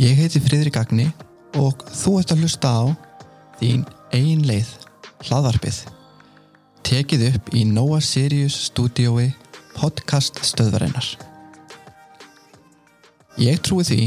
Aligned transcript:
Ég 0.00 0.16
heiti 0.16 0.40
Friðrik 0.40 0.78
Agni 0.80 1.10
og 1.60 1.82
þú 1.92 2.14
ert 2.22 2.30
að 2.32 2.38
hlusta 2.40 2.68
á 2.72 2.82
þín 3.58 3.82
ein 4.16 4.46
leið, 4.48 4.68
hlaðvarpið. 5.26 5.80
Tekið 6.88 7.24
upp 7.26 7.50
í 7.52 7.66
Nóa 7.68 7.98
Sirius 8.00 8.54
stúdiói 8.70 9.26
podcast 9.74 10.38
stöðvarinnar. 10.48 11.04
Ég 13.44 13.60
trúi 13.60 13.84
því 13.84 14.06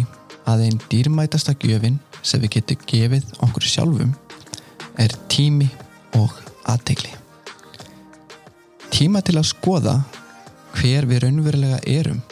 að 0.50 0.64
einn 0.66 0.80
dýrmætasta 0.90 1.54
gjöfin 1.62 2.00
sem 2.26 2.42
við 2.42 2.56
getum 2.56 2.88
gefið 2.90 3.28
okkur 3.46 3.68
sjálfum 3.70 4.16
er 4.98 5.14
tími 5.30 5.68
og 6.18 6.34
aðtegli. 6.74 7.12
Tíma 8.90 9.22
til 9.22 9.38
að 9.38 9.52
skoða 9.52 9.94
hver 10.80 11.06
við 11.06 11.28
raunverulega 11.28 11.84
erum. 11.86 12.24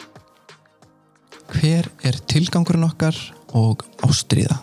Hver 1.54 1.86
er 2.02 2.18
tilgangurinn 2.26 2.88
okkar 2.90 3.14
og 3.58 3.84
ástriða? 4.06 4.58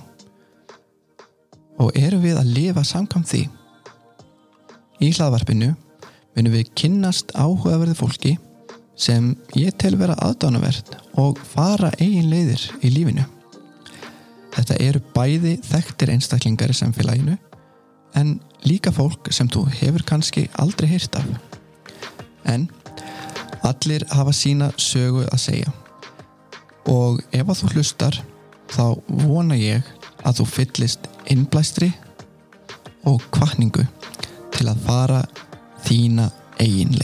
Og 1.80 1.96
erum 1.96 2.24
við 2.26 2.40
að 2.42 2.54
lifa 2.58 2.84
samkvæmt 2.84 3.30
því? 3.30 3.44
Í 5.00 5.12
hlaðvarpinu 5.16 5.74
munum 6.36 6.56
við 6.56 6.72
kynnast 6.78 7.32
áhugaverði 7.36 7.96
fólki 7.98 8.36
sem 9.00 9.32
ég 9.56 9.76
tel 9.80 9.96
vera 10.00 10.18
aðdánavert 10.20 10.98
og 11.20 11.40
fara 11.40 11.92
eigin 12.00 12.30
leiðir 12.32 12.66
í 12.84 12.92
lífinu. 12.92 13.24
Þetta 14.56 14.80
eru 14.84 15.02
bæði 15.16 15.56
þekktir 15.64 16.12
einstaklingar 16.16 16.74
í 16.74 16.76
samfélaginu 16.76 17.38
en 18.20 18.40
líka 18.68 18.92
fólk 18.92 19.30
sem 19.32 19.48
þú 19.48 19.68
hefur 19.80 20.04
kannski 20.08 20.48
aldrei 20.60 20.90
heyrt 20.92 21.16
af. 21.16 21.28
En 22.44 22.68
allir 23.64 24.04
hafa 24.12 24.34
sína 24.36 24.72
sögu 24.80 25.26
að 25.30 25.44
segja 25.44 25.74
og 26.90 27.22
ef 27.36 27.46
að 27.46 27.60
þú 27.62 27.72
hlustar 27.76 28.20
þá 28.70 28.86
vona 29.26 29.58
ég 29.58 29.86
að 30.28 30.42
þú 30.42 30.48
fyllist 30.54 31.10
innblæstri 31.32 31.92
og 33.10 33.24
kvartningu 33.34 33.86
til 34.56 34.70
að 34.70 34.86
fara 34.86 35.24
þína 35.88 36.30
eigin 36.60 36.96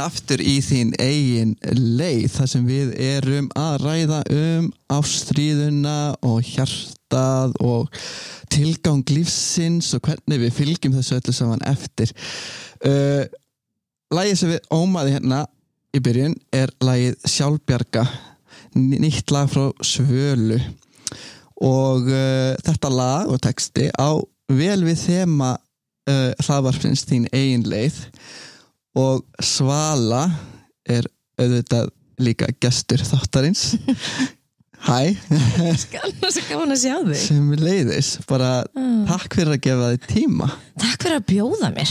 velkomin 0.00 0.06
aftur 0.06 0.40
í 0.40 0.60
þín 0.64 0.92
eigin 0.98 1.56
leið 1.76 2.30
þar 2.32 2.48
sem 2.48 2.64
við 2.66 2.92
erum 2.96 3.50
að 3.56 3.82
ræða 3.84 4.20
um 4.32 4.72
ástríðuna 4.88 6.16
og 6.22 6.40
hjartað 6.44 7.54
og 7.60 7.90
tilgang 8.50 9.04
lífsins 9.10 9.92
og 9.94 10.02
hvernig 10.02 10.40
við 10.40 10.54
fylgjum 10.56 10.96
þessu 10.96 11.18
öllu 11.18 11.34
saman 11.34 11.64
eftir. 11.66 12.10
Uh, 12.84 13.26
Lægið 14.10 14.38
sem 14.40 14.50
við 14.50 14.60
ómaði 14.72 15.14
hérna 15.14 15.44
í 15.94 16.00
byrjun 16.02 16.34
er 16.52 16.70
lægið 16.82 17.28
Sjálfbjarga, 17.30 18.04
nýtt 18.74 19.30
lag 19.30 19.50
frá 19.52 19.70
Svölu 19.84 20.58
og 21.60 22.08
uh, 22.08 22.56
þetta 22.64 22.90
lag 22.90 23.30
og 23.30 23.38
texti 23.44 23.90
á 23.94 24.16
vel 24.50 24.82
við 24.82 24.98
þema 25.04 25.54
uh, 25.54 26.30
hlaðvarpins 26.42 27.04
þín 27.06 27.28
eigin 27.30 27.68
leið 27.68 28.00
og 28.98 29.24
Svala 29.42 30.24
er 30.88 31.06
auðvitað 31.40 31.90
líka 32.20 32.50
gestur 32.60 33.02
þáttarins 33.06 33.74
Hæ, 34.80 35.12
Skanna 35.76 36.30
svo 36.32 36.42
gaman 36.48 36.72
að 36.72 36.80
sjá 36.80 36.94
þig. 37.04 37.18
Sem 37.20 37.50
leiðis 37.60 38.10
bara 38.28 38.64
Mm. 38.76 39.04
takk 39.08 39.34
fyrir 39.36 39.52
að 39.56 39.60
gefa 39.66 39.88
þig 39.92 40.06
tíma. 40.08 40.48
Takk 40.80 41.02
fyrir 41.04 41.18
að 41.20 41.26
bjóða 41.28 41.68
mér. 41.76 41.90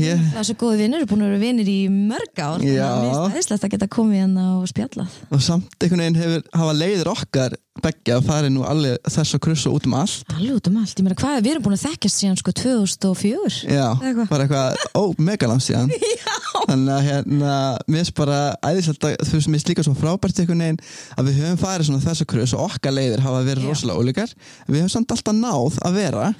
Ég, 0.00 0.20
Það 0.32 0.40
er 0.40 0.46
svo 0.48 0.56
góði 0.62 0.78
vinnur, 0.80 1.04
búin 1.10 1.24
að 1.26 1.32
vera 1.34 1.42
vinnir 1.44 1.68
í 1.68 1.78
mörg 1.90 2.40
ár. 2.40 2.60
Já. 2.64 2.86
að 2.88 3.02
Mér 3.04 3.10
finnst 3.10 3.50
aðeinslegt 3.52 3.64
að 3.68 3.74
geta 3.76 3.88
komið 3.92 4.20
hérna 4.22 4.44
og 4.60 4.68
spjallað. 4.70 5.18
Og 5.30 5.42
samt 5.44 5.76
einhvern 5.80 6.00
veginn 6.06 6.20
hefur 6.22 6.42
hafa 6.56 6.76
leiðir 6.80 7.12
okkar 7.12 7.58
beggja 7.80 8.16
að 8.18 8.26
fara 8.28 8.48
nú 8.52 8.64
alveg 8.68 8.98
þess 9.08 9.36
að 9.36 9.40
krussa 9.44 9.70
út 9.72 9.86
um 9.88 9.94
allt. 9.96 10.24
Alveg 10.36 10.56
út 10.58 10.66
um 10.68 10.76
allt, 10.82 10.96
ég 11.00 11.04
meina 11.06 11.16
hvað, 11.16 11.38
við 11.44 11.52
erum 11.54 11.62
búin 11.64 11.76
að 11.78 11.84
þekkjast 11.86 12.18
síðan 12.20 12.36
sko 12.40 12.52
2004 12.52 13.60
Já, 13.70 13.86
Eða 13.94 14.10
eitthvað. 14.10 14.28
bara 14.28 14.44
eitthvað, 14.44 14.76
ó, 14.96 15.02
megalangt 15.16 15.64
síðan. 15.64 15.92
Þannig 16.70 16.92
að 16.92 17.06
hérna, 17.08 17.54
mér 17.88 18.02
finnst 18.02 18.14
bara 18.18 18.40
æðislegt 18.68 19.06
að 19.08 19.16
þú 19.24 19.38
veist, 19.38 19.48
mér 19.48 19.56
finnst 19.60 19.70
líka 19.72 19.84
svo 19.86 19.94
frábært 19.96 20.42
einhvern 20.42 20.60
veginn 20.66 20.80
að 21.16 21.30
við 21.30 21.40
höfum 21.40 21.60
farið 21.62 21.88
svona 21.88 22.02
þess 22.04 22.24
að 22.26 22.29
krus 22.30 22.54
og 22.56 22.64
okkar 22.68 22.94
leiðir 22.96 23.22
hafa 23.24 23.42
verið 23.46 23.66
Já. 23.66 23.72
rosalega 23.72 24.00
ólíkar. 24.00 24.32
Við 24.68 24.80
höfum 24.80 24.94
samt 24.94 25.14
alltaf 25.14 25.36
náð 25.36 25.78
að 25.84 26.00
vera 26.00 26.30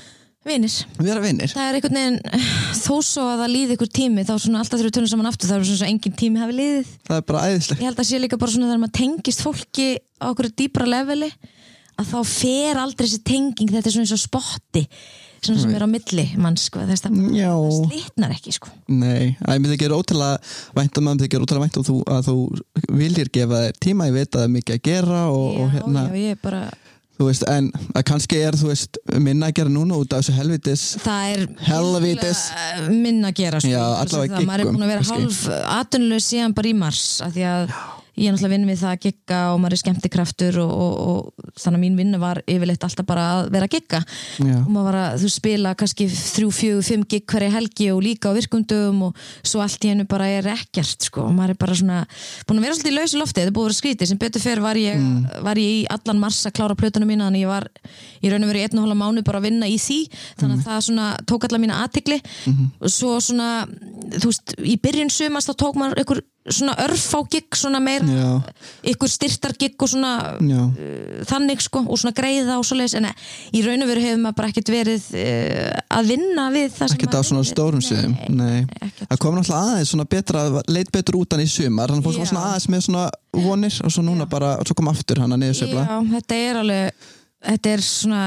Vinnir, 0.40 0.72
vera 0.96 1.20
vinnir 1.20 1.50
það 1.52 1.66
er 1.68 1.76
einhvern 1.76 1.96
veginn 1.98 2.44
þó 2.86 2.94
svo 3.04 3.26
að 3.28 3.42
það 3.42 3.50
líði 3.52 3.74
ykkur 3.76 3.90
tími 3.98 4.22
þá 4.24 4.30
svona 4.40 4.62
alltaf 4.62 4.78
þegar 4.78 4.86
við 4.88 4.94
tölum 4.96 5.10
saman 5.12 5.28
aftur 5.28 5.50
þá 5.50 5.54
er 5.58 5.66
svona 5.68 5.80
svo 5.82 5.88
engin 5.90 6.14
tími 6.16 6.40
hafi 6.40 6.54
liðið. 6.56 6.92
Það 7.10 7.18
er 7.20 7.26
bara 7.28 7.42
æðislegt. 7.44 7.82
Ég 7.82 7.90
held 7.90 8.00
að 8.00 8.08
sé 8.08 8.20
líka 8.22 8.38
bara 8.40 8.54
svona 8.54 8.70
þegar 8.70 8.80
maður 8.80 8.94
tengist 8.96 9.44
fólki 9.44 9.88
á 10.00 10.26
okkur 10.30 10.48
dýpra 10.56 10.86
leveli 10.88 11.28
að 12.00 12.08
þá 12.14 12.18
fer 12.30 12.80
aldrei 12.80 13.04
þessi 13.04 13.20
tenging 13.28 13.74
þetta 13.74 13.90
er 13.90 13.96
svona 13.98 14.08
eins 14.08 14.16
og 14.16 14.22
spotti 14.22 14.86
svona 15.46 15.62
sem 15.64 15.74
er 15.76 15.84
á 15.84 15.88
milli 15.90 16.26
mann 16.40 16.58
sko 16.60 16.84
þess 16.88 17.08
að 17.08 17.18
Já. 17.36 17.50
það 17.54 17.78
slitnar 17.78 18.34
ekki 18.36 18.54
sko 18.56 18.72
Nei, 18.92 19.36
að 19.46 19.62
mér 19.62 19.74
þykir 19.76 19.96
ótrúlega 19.96 20.38
vænt 20.78 21.00
að 21.00 21.06
mér 21.06 21.24
þykir 21.24 21.46
ótrúlega 21.46 21.66
vænt 21.66 21.80
um 21.80 21.88
þú, 21.90 21.96
að 22.16 22.28
þú 22.30 22.36
viljir 23.00 23.32
gefa 23.34 23.64
þér 23.66 23.80
tíma, 23.86 24.08
ég 24.10 24.16
veit 24.18 24.30
að 24.30 24.38
það 24.38 24.46
er 24.46 24.54
mikið 24.58 24.78
að 24.78 24.86
gera 24.90 25.24
og, 25.32 25.48
og 25.64 25.74
hérna, 25.76 26.06
já, 26.10 26.20
ég 26.20 26.36
er 26.36 26.42
bara 26.44 26.62
þú 27.20 27.26
veist, 27.28 27.44
en 27.52 27.68
að 27.92 28.04
kannski 28.08 28.38
er 28.40 28.56
þú 28.56 28.70
veist, 28.70 28.98
minna 29.20 29.50
að 29.50 29.58
gera 29.60 29.72
núna 29.74 29.98
út 30.00 30.14
af 30.16 30.22
þessu 30.22 30.36
helvitis 30.38 30.84
það 31.04 31.32
er 31.34 31.42
Helvítis. 31.68 32.42
virkilega 32.48 32.98
minna 33.04 33.28
að 33.32 33.40
gera 33.42 33.60
sko. 33.60 33.72
Já, 33.74 33.82
allavega 34.00 34.38
það, 34.38 34.46
maður 34.48 34.62
er 34.62 34.64
giggum, 34.64 34.78
búin 34.78 34.86
að 34.86 34.92
vera 34.94 35.08
hálf 35.10 35.40
atvinnuleg 35.76 36.24
síðan 36.24 36.56
bara 36.56 36.70
í 36.70 36.76
mars 36.80 37.02
af 37.26 37.34
því 37.36 37.44
að 37.50 37.74
ég 38.16 38.28
er 38.28 38.34
náttúrulega 38.34 38.54
vinn 38.54 38.68
við 38.68 38.80
það 38.80 38.92
að 38.92 39.02
gigga 39.04 39.38
og 39.52 39.60
maður 39.60 39.74
er 39.76 39.80
skemmtikraftur 39.82 40.58
og, 40.62 40.70
og, 40.70 40.92
og 41.10 41.52
þannig 41.60 41.78
að 41.78 41.84
mín 41.84 41.98
vinnu 42.00 42.20
var 42.22 42.40
yfirleitt 42.50 42.84
alltaf 42.86 43.06
bara 43.08 43.26
að 43.34 43.50
vera 43.54 43.68
að 43.68 43.74
gigga. 43.76 44.00
Og 44.60 44.70
maður 44.70 44.88
var 44.88 44.98
að 45.00 45.18
þú 45.22 45.30
spila 45.34 45.74
kannski 45.78 46.06
þrjú, 46.10 46.50
fjögur, 46.56 46.86
fimm 46.86 47.04
gig 47.10 47.24
hverja 47.30 47.54
helgi 47.54 47.90
og 47.94 48.02
líka 48.04 48.32
á 48.32 48.36
virkundum 48.36 49.02
og 49.08 49.22
svo 49.42 49.62
allt 49.64 49.84
í 49.86 49.92
hennu 49.92 50.06
bara 50.10 50.28
er 50.30 50.50
ekkert 50.54 51.08
sko. 51.08 51.26
Og 51.28 51.34
maður 51.36 51.54
er 51.54 51.60
bara 51.60 51.78
svona 51.80 52.00
búin 52.48 52.60
að 52.60 52.66
vera 52.66 52.78
svolítið 52.78 52.92
í 52.92 52.98
lausu 52.98 53.20
lofti, 53.20 53.38
þetta 53.40 53.52
er 53.52 53.56
búið 53.56 53.66
að 53.66 53.70
vera 53.70 53.80
skrítið. 53.80 54.10
Sem 54.10 54.20
betur 54.20 54.44
fer 54.44 54.64
var 54.64 54.80
ég, 54.80 54.94
var 55.46 55.56
ég 55.60 55.70
í 55.80 55.86
allan 55.90 56.22
mars 56.22 56.40
að 56.48 56.56
klára 56.58 56.78
plötunum 56.78 57.10
mína 57.10 57.28
þannig 57.28 57.44
ég 57.46 57.52
var 57.52 57.68
í 58.20 58.32
raun 58.32 58.44
og 58.46 58.52
verið 58.52 58.66
einn 58.66 58.80
og 58.80 58.86
hálfa 58.86 59.00
mánu 59.04 59.26
bara 59.26 59.40
að 59.40 59.48
vinna 59.48 59.70
í 59.70 59.78
því. 59.80 60.00
Þannig 60.40 60.56
að 60.58 60.66
það 60.68 60.80
svona 60.88 61.06
tók 61.26 61.46
svona 66.54 66.74
örfá 66.84 67.20
gig 67.32 67.58
svona 67.58 67.80
meira 67.82 68.06
Já, 68.10 68.30
ykkur 68.92 69.10
styrtar 69.10 69.54
gig 69.60 69.76
og 69.80 69.90
svona 69.92 70.12
já, 70.40 70.62
þannig 71.30 71.62
sko 71.64 71.84
og 71.86 72.00
svona 72.00 72.14
greiða 72.16 72.58
og 72.60 72.66
svoleiðis 72.68 72.96
en 73.00 73.08
í 73.10 73.62
raun 73.66 73.84
og 73.84 73.90
veru 73.92 74.04
hefur 74.04 74.22
maður 74.24 74.38
bara 74.40 74.52
ekkert 74.52 74.72
verið 74.74 75.08
uh, 75.20 75.78
að 75.98 76.12
vinna 76.14 76.48
við 76.54 76.68
það 76.76 76.92
sem 76.92 76.98
ekkert 76.98 77.18
á 77.18 77.22
svona 77.30 77.46
stórum 77.48 77.84
ekkert. 77.84 79.06
það 79.06 79.22
kom 79.22 79.38
náttúrulega 79.38 79.62
aðeins 79.74 79.94
svona 79.94 80.08
betra, 80.10 80.44
leit 80.68 80.92
betur 80.94 81.20
út 81.20 81.36
hann 81.36 81.44
í 81.44 81.50
sumar 81.50 81.92
þannig 81.92 82.04
að 82.04 82.10
fólk 82.10 82.20
var 82.20 82.28
Já. 82.28 82.32
svona 82.34 82.46
aðeins 82.50 82.68
með 82.70 82.86
svona 82.88 83.06
vonir 83.30 83.80
og 83.84 83.94
svo 83.94 84.04
núna 84.04 84.26
bara, 84.30 84.56
og 84.58 84.68
svo 84.68 84.76
kom 84.78 84.90
aftur 84.90 85.22
hann 85.22 85.32
að 85.34 85.44
niðursveifla. 85.44 85.86
Já, 85.86 85.98
þetta 86.16 86.38
er 86.46 86.60
alveg 86.64 87.08
þetta 87.40 87.70
er 87.72 87.82
svona 87.84 88.22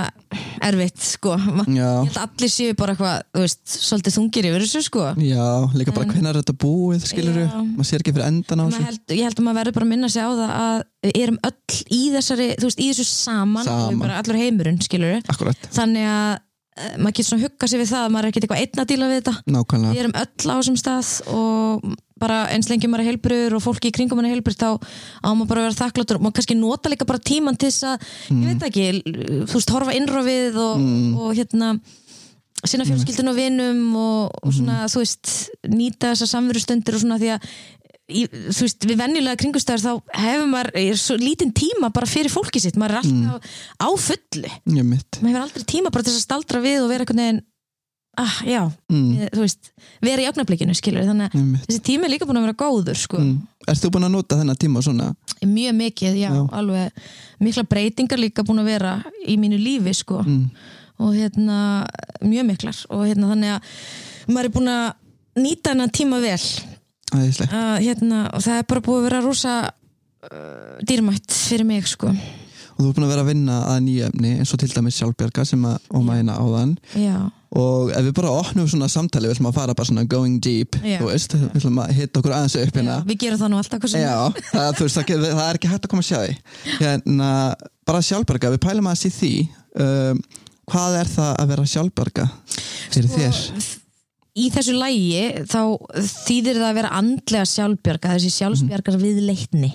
erfitt 0.63 1.01
sko. 1.05 1.33
Að 1.37 2.17
allir 2.23 2.51
séu 2.51 2.75
bara 2.77 2.95
eitthvað 2.95 3.49
svolítið 3.69 4.15
þungir 4.17 4.47
yfir 4.49 4.65
þessu 4.65 4.81
sko. 4.87 5.09
Já, 5.21 5.47
líka 5.77 5.93
bara 5.95 6.09
hvenær 6.09 6.33
er 6.33 6.39
þetta 6.41 6.55
búið, 6.63 7.05
skilur 7.09 7.37
Já. 7.43 7.49
maður 7.61 7.89
sér 7.89 8.03
ekki 8.03 8.15
fyrir 8.15 8.29
endan 8.29 8.63
á 8.63 8.65
þessu. 8.65 8.87
held, 8.87 9.03
ég 9.13 9.27
held 9.27 9.41
að 9.41 9.45
maður 9.47 9.59
verður 9.61 9.77
bara 9.77 9.87
að 9.87 9.91
minna 9.93 10.09
sig 10.13 10.25
á 10.25 10.29
það 10.31 10.55
að 10.61 10.79
við 11.03 11.19
erum 11.25 11.37
öll 11.49 11.83
í 11.83 12.01
þessari 12.15 12.47
veist, 12.63 12.81
í 12.81 12.87
þessu 12.89 13.05
saman, 13.09 13.67
Saman. 13.67 14.15
Allur 14.17 14.39
heimurinn 14.39 14.81
skilur 14.83 15.21
Akkurat, 15.29 15.69
þannig 15.75 16.09
að 16.09 16.31
eh, 16.33 16.95
maður 16.97 17.17
getur 17.19 17.29
svona 17.29 17.45
hugga 17.45 17.69
sig 17.69 17.83
við 17.83 17.91
það 17.93 18.07
að 18.07 18.15
maður 18.15 18.25
er 18.25 18.33
ekkert 18.33 18.47
eitthvað 18.47 18.63
einn 18.63 18.83
að 18.83 18.89
díla 18.93 19.11
við 19.11 19.21
þetta. 19.21 19.35
Nákvæmlega. 19.57 19.93
Við 19.93 20.03
erum 20.03 20.17
öll 20.23 20.49
á 20.49 20.55
þessum 20.57 20.79
stað 20.81 21.13
og 21.37 21.93
bara 22.23 22.43
eins 22.55 22.71
lengi 22.71 22.89
maður 22.89 23.05
er 23.05 23.11
heilbriður 23.11 23.57
og 23.59 23.65
fólki 23.67 23.91
í 23.91 23.95
kringum 23.95 24.19
maður 24.19 24.31
er 24.31 24.37
heilbrið 24.37 24.61
þá 24.63 24.69
á 25.21 25.29
maður 25.31 25.49
bara 25.51 25.63
að 25.63 25.67
vera 25.69 25.81
þakkláttur. 25.81 26.19
Og 26.19 26.25
maður 26.25 26.37
kannski 26.39 26.57
nota 26.59 26.93
líka 26.93 27.09
bara 27.09 27.27
tíman 27.31 27.59
til 27.59 27.69
þess 27.71 27.89
að, 27.91 28.07
ég 28.31 28.47
veit 28.53 28.65
ekki 28.69 28.87
þú 29.49 29.59
veist, 29.59 29.75
horfa 29.75 29.97
innrofið 29.99 30.63
og, 30.63 30.87
og 31.19 31.35
hérna 31.37 31.75
sinna 32.63 32.87
fjölskyldun 32.87 33.31
og 33.33 33.35
vinum 33.37 33.79
og, 33.99 34.35
og 34.39 34.53
svona, 34.55 34.83
þú 34.91 35.01
veist, 35.03 35.31
nýta 35.67 36.13
þessar 36.13 36.29
samverustundir 36.37 36.95
og 36.95 37.03
svona 37.03 37.17
því 37.19 37.31
að 37.35 37.47
í, 38.13 38.23
þú 38.27 38.65
veist, 38.67 38.87
við 38.87 38.99
venjulega 39.01 39.39
kringustæður 39.41 39.83
þá 39.83 40.19
hefur 40.23 40.47
maður 40.51 40.69
er 40.83 40.99
svo 40.99 41.17
lítinn 41.19 41.53
tíma 41.55 41.91
bara 41.95 42.09
fyrir 42.09 42.31
fólki 42.31 42.61
sitt, 42.63 42.79
maður 42.79 42.97
er 42.97 43.01
alltaf 43.01 43.57
á 43.83 43.89
fullu. 44.05 44.53
Ég 44.71 44.87
maður 44.87 45.33
hefur 45.33 45.41
aldrei 45.43 45.67
tíma 45.73 45.91
bara 45.93 46.07
til 46.07 46.15
að 46.15 46.23
staldra 46.23 46.63
við 46.63 46.85
og 46.85 46.91
vera 46.93 47.05
einhvern 47.05 47.23
veginn 47.23 47.43
ah, 48.21 48.35
já, 48.45 48.61
mm. 48.91 49.29
þú 49.33 49.41
veist 49.41 49.71
vera 50.03 50.21
í 50.21 50.27
augnablikinu, 50.29 50.75
skilur 50.77 51.07
þannig 51.07 51.33
að 51.33 51.47
þessi 51.65 51.81
tími 51.87 52.07
er 52.07 52.13
líka 52.13 52.27
búin 52.29 52.39
að 52.41 52.47
vera 52.47 52.59
góður 52.59 52.99
sko. 52.99 53.19
mm. 53.21 53.41
Erst 53.71 53.85
þú 53.85 53.93
búin 53.95 54.05
að 54.09 54.13
nota 54.17 54.37
þennan 54.41 54.59
tíma 54.59 54.81
svona? 54.83 55.13
mjög 55.43 55.75
mikið, 55.75 56.17
já, 56.21 56.29
Já. 56.31 56.41
alveg 56.55 56.91
mikla 57.43 57.63
breytingar 57.67 58.19
líka 58.21 58.43
búin 58.47 58.61
að 58.63 58.69
vera 58.73 58.93
í 59.27 59.37
mínu 59.39 59.57
lífi, 59.59 59.93
sko 59.97 60.21
Mm. 60.23 60.49
og 60.99 61.15
hérna, 61.15 61.87
mjög 62.21 62.45
miklar 62.47 62.77
og 62.89 63.07
hérna 63.07 63.31
þannig 63.33 63.55
að 63.55 63.61
maður 64.29 64.45
er 64.45 64.53
búin 64.57 64.71
að 64.71 64.93
nýta 65.43 65.73
hennan 65.73 65.89
tíma 65.91 66.21
vel 66.21 66.39
Æðislegt 67.13 67.53
að, 67.53 67.81
hérna, 67.83 68.27
og 68.33 68.41
það 68.41 68.57
er 68.61 68.69
bara 68.69 68.81
búið 68.81 68.99
að 68.99 69.07
vera 69.09 69.21
rosa 69.25 69.55
uh, 69.67 70.79
dýrmætt 70.85 71.31
fyrir 71.49 71.65
mig, 71.67 71.87
sko 71.89 72.09
og 72.13 72.79
þú 72.81 72.87
er 72.89 72.95
búin 72.97 73.05
að 73.05 73.11
vera 73.13 73.23
að 73.25 73.29
vinna 73.29 73.57
að 73.69 73.79
nýju 73.85 74.05
efni 74.07 74.31
eins 74.39 74.53
og 74.55 74.59
til 74.63 74.71
dæmis 74.73 74.97
sjálfbjarga 74.97 75.45
sem 75.45 75.65
að 75.69 75.91
óma 75.93 76.15
hérna 76.17 76.37
áðan 76.41 76.71
já, 76.97 77.17
og 77.59 77.91
ef 77.93 78.05
við 78.07 78.13
bara 78.17 78.31
opnum 78.33 78.67
svona 78.69 78.87
samtali 78.89 79.29
við 79.29 79.35
ætlum 79.35 79.49
að 79.51 79.57
fara 79.59 79.75
bara 79.77 79.89
svona 79.89 80.05
going 80.09 80.39
deep 80.41 80.77
Já. 80.81 80.97
þú 81.01 81.09
veist, 81.11 81.35
við 81.37 81.59
ætlum 81.59 81.81
að 81.83 81.93
hitta 81.99 82.21
okkur 82.21 82.33
aðeins 82.37 82.55
upp 82.61 82.79
hérna 82.79 82.95
já, 82.97 83.03
við 83.11 83.19
gerum 83.23 83.41
það 83.43 83.51
nú 83.53 83.59
alltaf 83.61 83.85
Já, 83.93 84.15
það, 84.49 84.81
veist, 84.81 84.97
það, 84.97 85.27
það 85.27 85.43
er 85.49 85.59
ekki 85.59 85.71
hægt 85.73 85.85
að 85.87 85.93
koma 85.93 86.05
að 86.05 86.09
sjá 86.09 86.19
því 86.23 86.81
hérna, 86.81 87.29
bara 87.85 88.01
sjálfbjarga, 88.09 88.53
við 88.55 88.63
pælum 88.65 88.89
aðeins 88.89 89.05
í 89.05 89.13
því 89.19 89.31
um, 89.85 90.23
hvað 90.73 90.99
er 91.03 91.13
það 91.13 91.31
að 91.43 91.53
vera 91.53 91.69
sjálfbjarga 91.75 92.27
fyrir 92.93 93.13
þér? 93.13 93.41
í 94.33 94.47
þessu 94.49 94.73
lægi 94.73 95.23
þá 95.45 95.59
þýðir 96.25 96.57
það 96.57 96.69
að 96.71 96.77
vera 96.79 96.93
andlega 96.97 97.49
sjálfbjarga 97.53 98.13
þessi 98.15 98.31
sjálfsbjargar 98.39 99.01
við 99.01 99.25
leitni 99.29 99.73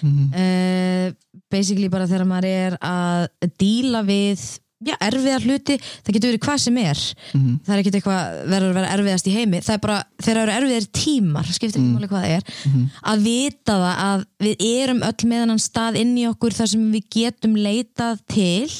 Mhm. 0.00 0.30
uh, 0.32 1.12
basically 1.52 1.90
bara 1.92 2.06
þegar 2.08 2.24
maður 2.24 2.46
er 2.48 2.76
að 2.80 3.50
díla 3.60 4.00
við 4.06 4.40
já, 4.86 4.94
erfiðar 5.06 5.44
hluti, 5.44 5.76
það 5.80 6.14
getur 6.16 6.30
verið 6.30 6.44
hvað 6.46 6.60
sem 6.64 6.78
er. 6.80 7.02
Mhm. 7.34 7.58
það 7.66 7.74
er 7.74 7.82
ekkert 7.82 7.98
eitthvað 7.98 8.38
verður 8.52 8.70
að 8.70 8.78
vera 8.78 8.92
erfiðast 8.96 9.28
í 9.28 9.34
heimi, 9.34 9.60
það 9.66 9.74
er 9.74 9.82
bara 9.84 9.98
þegar 10.22 10.40
það 10.40 10.44
eru 10.44 10.56
erfiðir 10.60 10.88
tímar, 11.00 11.50
skiptir 11.50 11.80
ekki 11.80 11.92
máli 11.94 12.08
hvað 12.10 12.24
það 12.24 12.36
er 12.36 12.88
að 13.12 13.26
vita 13.26 13.76
það 13.84 14.00
að 14.06 14.24
við 14.46 14.64
erum 14.70 15.04
öll 15.10 15.28
með 15.32 15.44
hann 15.44 15.62
stað 15.66 16.00
inn 16.00 16.16
í 16.16 16.26
okkur 16.30 16.56
þar 16.56 16.72
sem 16.72 16.88
við 16.94 17.04
getum 17.16 17.54
leitað 17.60 18.24
til 18.30 18.70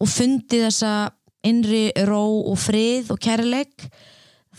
og 0.00 0.08
fundið 0.08 0.66
þessa 0.68 0.94
innri 1.46 1.84
ró 2.08 2.24
og 2.52 2.58
frið 2.60 3.12
og 3.14 3.20
kærleik. 3.20 3.88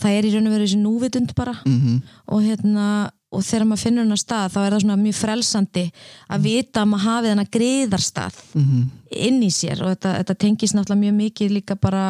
Það 0.02 0.16
er 0.18 0.26
í 0.26 0.30
raun 0.34 0.48
og 0.50 0.54
veru 0.56 0.66
þessi 0.66 0.80
núvitund 0.82 1.34
bara. 1.38 1.58
Mm 1.68 2.02
og 2.32 2.46
hérna 2.46 3.12
og 3.32 3.44
þegar 3.48 3.68
maður 3.70 3.86
finnur 3.86 4.06
hennar 4.06 4.22
stað 4.22 4.56
þá 4.56 4.62
er 4.62 4.74
það 4.76 4.86
svona 4.86 5.02
mjög 5.02 5.20
frelsandi 5.22 5.84
að 6.28 6.48
vita 6.48 6.84
að 6.84 6.90
maður 6.92 7.08
hafi 7.08 7.32
hennar 7.32 7.52
griðarstað 7.58 8.40
-hmm. 8.54 8.88
inn 9.28 9.44
í 9.44 9.52
sér 9.56 9.84
og 9.84 9.94
þetta, 9.94 10.16
þetta 10.22 10.40
tengist 10.46 10.76
náttúrulega 10.76 11.06
mjög 11.06 11.16
mikið 11.22 11.54
líka 11.56 11.78
bara 11.80 12.04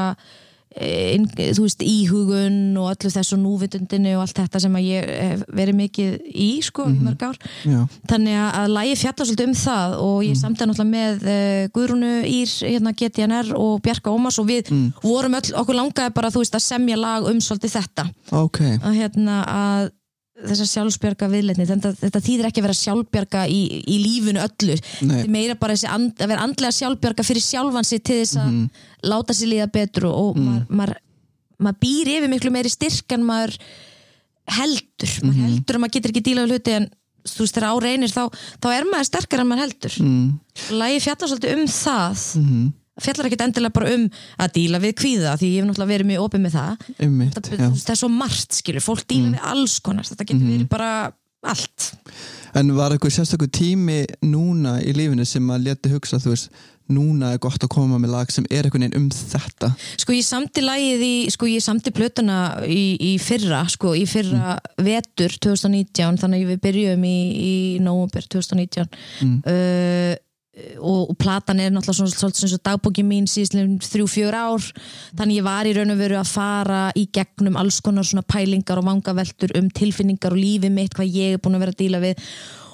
eh, 0.73 1.13
inn, 1.13 1.27
þú 1.29 1.67
veist, 1.67 1.85
íhugun 1.85 2.57
og 2.81 2.89
öllu 2.95 3.13
þessu 3.13 3.37
núvitundinu 3.37 4.15
og 4.15 4.23
allt 4.23 4.41
þetta 4.41 4.63
sem 4.65 4.79
að 4.79 4.87
ég 4.87 5.13
hef 5.27 5.45
verið 5.61 5.79
mikið 5.83 6.17
í 6.31 6.49
sko, 6.65 6.87
í 6.89 6.97
mörg 7.05 7.27
ár. 7.27 7.39
Já, 7.69 7.85
þannig 8.09 8.41
að, 8.41 8.49
að 8.63 8.75
lægi 8.79 8.97
fjalla 9.03 9.29
svolítið 9.29 9.47
um 9.51 9.55
það 9.61 9.95
og 10.07 10.17
ég 10.25 10.33
mm. 10.33 10.41
samtæði 10.41 10.71
náttúrulega 10.71 10.95
með 10.97 11.29
uh, 11.29 11.63
Guðrúnu 11.77 12.13
Ír, 12.33 12.57
hérna 12.65 12.97
GTNR 12.97 13.55
og 13.61 13.81
Bjarka 13.85 14.09
Ómas 14.09 14.41
og 14.41 14.49
við 14.49 14.73
vorum 15.05 15.37
öll, 15.37 15.53
okkur 15.53 15.83
langaði 15.83 16.17
bara 16.17 16.33
þú 16.33 16.41
veist 16.41 16.57
að 16.57 16.69
semja 16.71 16.97
lag 16.97 17.29
um 17.29 17.41
svolítið 17.43 17.77
þetta. 17.77 18.11
Ok. 18.31 18.63
Að 18.81 19.03
hérna 19.03 19.41
að 19.45 19.91
þessa 20.47 20.65
sjálfsbjarga 20.71 21.27
viðleitni, 21.31 21.65
þetta, 21.69 21.91
þetta 22.01 22.21
þýðir 22.25 22.47
ekki 22.49 22.61
að 22.61 22.65
vera 22.67 22.77
sjálfbjarga 22.79 23.43
í, 23.51 23.59
í 23.85 23.97
lífinu 24.01 24.41
öllu. 24.43 24.77
Meira 25.31 25.55
bara 25.59 25.75
and, 25.93 26.13
að 26.17 26.31
vera 26.33 26.45
andlega 26.47 26.71
sjálfbjarga 26.79 27.25
fyrir 27.27 27.45
sjálfan 27.45 27.87
sig 27.87 28.03
til 28.03 28.21
þess 28.23 28.37
að 28.41 28.49
Mhm. 28.51 28.69
láta 29.03 29.33
sér 29.33 29.51
líða 29.53 29.71
betur 29.71 30.05
og, 30.09 30.15
og 30.31 30.37
maður, 30.37 30.65
maður, 30.69 30.95
maður 31.59 31.79
býr 31.85 32.07
yfir 32.17 32.29
miklu 32.29 32.51
meiri 32.51 32.69
styrk 32.73 33.11
en 33.13 33.23
maður 33.23 33.57
heldur. 34.47 35.13
Maður 35.21 35.35
Mhm. 35.37 35.45
heldur 35.47 35.75
að 35.75 35.81
maður 35.85 35.95
getur 35.95 36.11
ekki 36.11 36.23
díla 36.25 36.45
við 36.45 36.51
hluti 36.55 36.71
en 36.75 36.89
þú 37.21 37.39
veist 37.45 37.55
þegar 37.55 37.69
á 37.69 37.75
reynir 37.81 38.09
þá, 38.09 38.23
þá 38.61 38.67
er 38.73 38.83
maður 38.89 39.09
sterkar 39.11 39.39
en 39.39 39.47
maður 39.47 39.63
heldur. 39.67 39.95
Mm. 40.01 40.39
Lægi 40.71 41.01
fjallar 41.05 41.29
svolítið 41.29 41.53
um 41.53 41.65
það. 41.67 42.35
Mm 42.41 42.73
fjallar 42.99 43.29
ekkit 43.29 43.45
endilega 43.47 43.73
bara 43.77 43.93
um 43.95 44.03
að 44.41 44.53
díla 44.57 44.81
við 44.83 44.93
kvíða 44.99 45.37
því 45.39 45.53
ég 45.53 45.61
hef 45.61 45.69
náttúrulega 45.69 45.93
verið 45.93 46.09
mjög 46.11 46.25
opið 46.27 46.43
með 46.47 46.57
það. 46.57 46.89
Einmitt, 46.99 47.39
það, 47.47 47.79
það 47.85 47.95
er 47.95 48.01
svo 48.03 48.11
margt 48.17 48.59
skilur, 48.59 48.83
fólk 48.83 49.07
díla 49.07 49.31
við 49.37 49.47
alls 49.53 49.79
konar. 49.85 50.09
Þetta 50.11 50.27
getur 50.27 50.51
verið 50.51 50.67
bara 50.73 50.91
allt. 51.41 51.87
En 52.59 52.75
var 52.77 52.93
eitthvað 52.93 53.15
sérstakur 53.15 53.49
tími 53.49 54.03
núna 54.27 54.75
í 54.83 54.91
lífinu 54.93 55.23
sem 55.25 55.47
að 55.55 55.63
leti 55.71 55.89
hugsa, 55.93 56.19
þú 56.21 56.35
veist, 56.35 56.51
núna 56.91 57.29
er 57.31 57.39
gott 57.39 57.63
að 57.63 57.69
koma 57.71 57.95
með 58.03 58.11
lag 58.11 58.31
sem 58.35 58.43
er 58.51 58.67
einhvern 58.67 58.83
veginn 58.83 58.97
um 58.99 59.05
þetta? 59.15 59.69
Sko 60.01 60.11
ég 60.11 60.25
samti 60.27 60.59
lagið 60.65 61.03
í 61.07 61.13
sko 61.31 61.47
ég 61.47 61.63
samti 61.63 61.93
plötuna 61.95 62.39
í, 62.67 62.97
í 62.99 63.13
fyrra 63.23 63.61
sko 63.71 63.93
í 63.95 64.03
fyrra 64.09 64.57
vetur 64.83 65.31
2019 65.39 66.19
þannig 66.19 66.43
við 66.49 66.59
byrjum 66.65 67.05
í, 67.07 67.15
í 67.39 67.53
nóvumber 67.85 68.27
2019 68.27 68.91
Mm. 69.21 69.37
uh, 69.47 70.15
og, 70.51 71.11
og 71.11 71.17
platan 71.19 71.61
er 71.63 71.71
náttúrulega 71.71 71.95
svona 71.95 72.11
svolítið 72.11 72.45
eins 72.45 72.55
og 72.57 72.63
dagbóki 72.67 73.03
mín 73.07 73.27
síðan 73.29 73.77
þrjú, 73.79 74.07
fjör 74.11 74.35
ár. 74.35 74.71
Þannig 75.15 75.37
ég 75.39 75.45
var 75.47 75.67
í 75.67 75.75
raun 75.77 75.93
og 75.93 76.01
veru 76.01 76.17
að 76.19 76.31
fara 76.31 76.79
í 76.99 77.05
gegnum 77.15 77.59
alls 77.59 77.79
konar 77.83 78.07
svona 78.07 78.25
pælingar 78.27 78.81
og 78.81 78.89
vangaveltur 78.89 79.53
um 79.59 79.69
tilfinningar 79.71 80.35
og 80.35 80.41
lífið 80.41 80.73
mitt 80.75 80.97
hvað 80.97 81.15
ég 81.15 81.37
er 81.37 81.43
búin 81.43 81.55
að 81.55 81.63
vera 81.63 81.75
að 81.75 81.79
díla 81.85 82.01
við. 82.03 82.25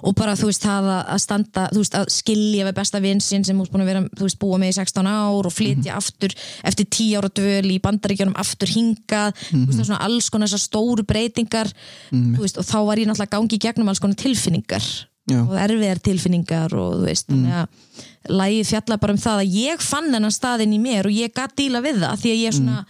Og 0.07 0.13
bara 0.17 0.35
þú 0.37 0.49
veist 0.49 0.61
það 0.61 0.87
að 0.93 1.21
standa 1.21 1.65
þú 1.71 1.81
veist 1.81 1.97
að 1.97 2.09
skilja 2.13 2.65
við 2.67 2.75
besta 2.77 3.01
vinsinn 3.01 3.45
sem 3.45 3.57
veist 3.61 3.73
búin 3.73 3.85
að 3.85 3.91
vera 3.91 4.01
þú 4.09 4.25
veist 4.25 4.39
búa 4.41 4.59
með 4.61 4.73
í 4.73 4.77
16 4.77 5.09
ár 5.09 5.49
og 5.49 5.53
flytja 5.53 5.97
aftur 5.97 6.33
eftir 6.69 6.85
10 6.85 7.17
ára 7.17 7.31
dvöl 7.41 7.73
í 7.73 7.77
bandaríkjunum 7.81 8.37
aftur 8.41 8.73
hingað. 8.73 9.37
Þú 9.51 9.67
veist 9.67 9.77
það 9.77 9.83
er 9.85 9.89
svona 9.91 10.05
alls 10.09 10.31
konar 10.33 10.49
þessar 10.49 10.65
stóru 10.65 11.05
breytingar. 11.05 11.69
Þú 12.09 12.41
veist 12.41 12.57
og 12.61 12.69
þá 12.69 12.77
var 12.89 13.01
ég 13.01 13.09
náttúrulega 13.09 13.37
gangi 13.37 13.61
gegnum 13.67 13.93
alls 13.93 14.01
konar 14.01 14.21
tilfinningar 14.21 14.89
Já. 15.27 15.41
og 15.43 15.57
erfiðar 15.59 15.99
tilfinningar 16.03 16.75
og 16.77 17.01
þú 17.01 17.09
veist 17.09 17.27
þannig 17.27 17.57
að 17.61 18.37
lægið 18.37 18.69
fjalla 18.71 18.97
bara 19.01 19.15
um 19.15 19.19
það 19.23 19.41
að 19.41 19.57
ég 19.57 19.83
fann 19.83 20.09
hennan 20.13 20.33
staðinn 20.35 20.75
í 20.75 20.79
mér 20.83 21.09
og 21.09 21.15
ég 21.15 21.35
gatt 21.35 21.55
díla 21.59 21.83
við 21.83 22.01
það 22.03 22.23
því 22.23 22.33
að 22.33 22.41
ég 22.43 22.57
svona 22.57 22.85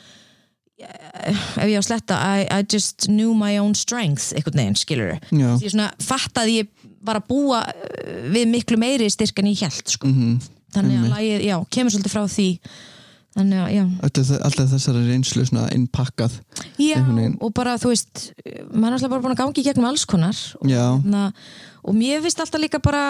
ef 0.78 1.66
ég 1.66 1.78
á 1.78 1.82
að 1.82 1.88
sletta 1.88 2.18
I, 2.22 2.44
I 2.60 2.66
just 2.70 3.08
knew 3.10 3.34
my 3.38 3.58
own 3.58 3.74
strength 3.78 4.30
einhvern 4.38 4.62
veginn 4.62 4.78
skilur 4.78 5.16
ég 5.18 5.72
svona 5.72 5.90
fatt 6.04 6.38
að 6.38 6.54
ég 6.54 6.70
var 7.08 7.22
að 7.22 7.30
búa 7.32 7.64
uh, 7.64 8.20
við 8.34 8.52
miklu 8.52 8.78
meiri 8.82 9.10
styrk 9.14 9.42
en 9.42 9.50
ég 9.52 9.66
held 9.66 9.96
sko. 9.96 10.10
Mhm. 10.12 10.38
þannig 10.76 11.02
að 11.02 11.10
lægið, 11.16 11.44
já, 11.48 11.56
kemur 11.74 11.94
svolítið 11.94 12.14
frá 12.14 12.24
því. 12.30 12.48
Þannig 13.38 13.60
að, 13.62 13.68
já. 13.72 13.84
Alltaf, 14.06 14.30
alltaf 14.48 14.70
þessari 14.72 15.02
reynslu 15.06 15.44
svona 15.46 15.68
innpakkað 15.76 16.36
Já, 16.82 16.98
og 17.38 17.52
bara 17.54 17.76
þú 17.78 17.92
veist 17.92 18.24
maður 18.74 18.88
er 18.88 18.96
alltaf 18.98 19.12
bara 19.14 19.24
búin 19.24 19.36
að 19.36 19.42
gangi 19.44 19.66
gegnum 19.68 19.88
alls 19.92 20.06
konar. 20.10 20.40
Og, 20.58 20.70
Já. 20.70 20.84
hérna, 20.98 21.28
og 21.88 21.96
mér 21.96 22.20
finnst 22.26 22.42
alltaf 22.44 22.60
líka 22.62 22.80
bara 22.84 23.04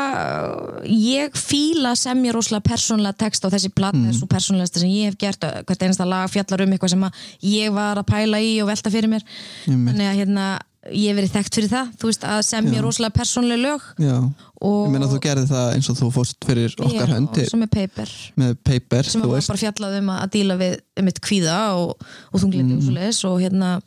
ég 0.86 1.34
fíla 1.38 1.96
sem 1.98 2.24
ég 2.28 2.36
rosalega 2.36 2.66
persónlega 2.70 3.18
text 3.26 3.46
á 3.46 3.50
þessi 3.50 3.72
platta 3.74 3.98
Mm. 3.98 4.10
er 4.12 4.14
svo 4.14 4.28
persónlegasta 4.30 4.80
sem 4.84 4.90
ég 4.94 5.10
hef 5.10 5.18
gert 5.18 5.42
hvert 5.66 5.82
einasta 5.82 6.06
lag 6.06 6.30
fjallar 6.30 6.62
um 6.66 6.74
eitthvað 6.76 6.94
sem 6.94 7.06
ég 7.42 7.74
var 7.74 7.98
að 7.98 8.06
pæla 8.12 8.42
í 8.44 8.62
og 8.62 8.68
velta 8.70 8.92
fyrir 8.94 9.10
mér. 9.10 9.24
Þannig 9.66 10.08
að 10.12 10.20
hérna, 10.22 10.46
ég 10.94 11.10
hef 11.10 11.18
verið 11.18 11.34
þekkt 11.36 11.58
fyrir 11.58 11.72
það 11.74 11.88
veist 12.06 12.24
að 12.24 12.42
sem 12.48 12.68
ég 12.72 12.82
rosalega 12.86 13.18
persónleg 13.18 13.60
lög. 13.64 13.82
Já, 13.98 14.18
og 14.62 14.86
ég 14.88 14.92
meina 14.94 15.10
þú 15.10 15.20
gerði 15.26 15.48
það 15.50 15.74
eins 15.74 15.90
og 15.90 15.98
þú 15.98 16.12
fórst 16.14 16.46
fyrir 16.46 16.76
okkar 16.78 17.12
höndi 17.16 17.48
er 17.66 17.68
paper. 17.74 18.14
með 18.38 18.56
paper, 18.64 19.04
sem 19.04 19.22
var 19.22 19.42
bara 19.42 19.64
fjallað 19.64 19.98
um 20.00 20.14
að 20.14 20.22
að 20.28 20.32
díla 20.38 20.58
við 20.62 20.80
um 21.02 21.08
eitt 21.12 21.22
kvíða 21.22 21.58
og, 21.82 21.98
og 22.32 22.40
þunglindi 22.42 22.78
Mm. 22.78 22.80
og 22.80 23.26
og 23.26 23.42
hérna 23.42 23.82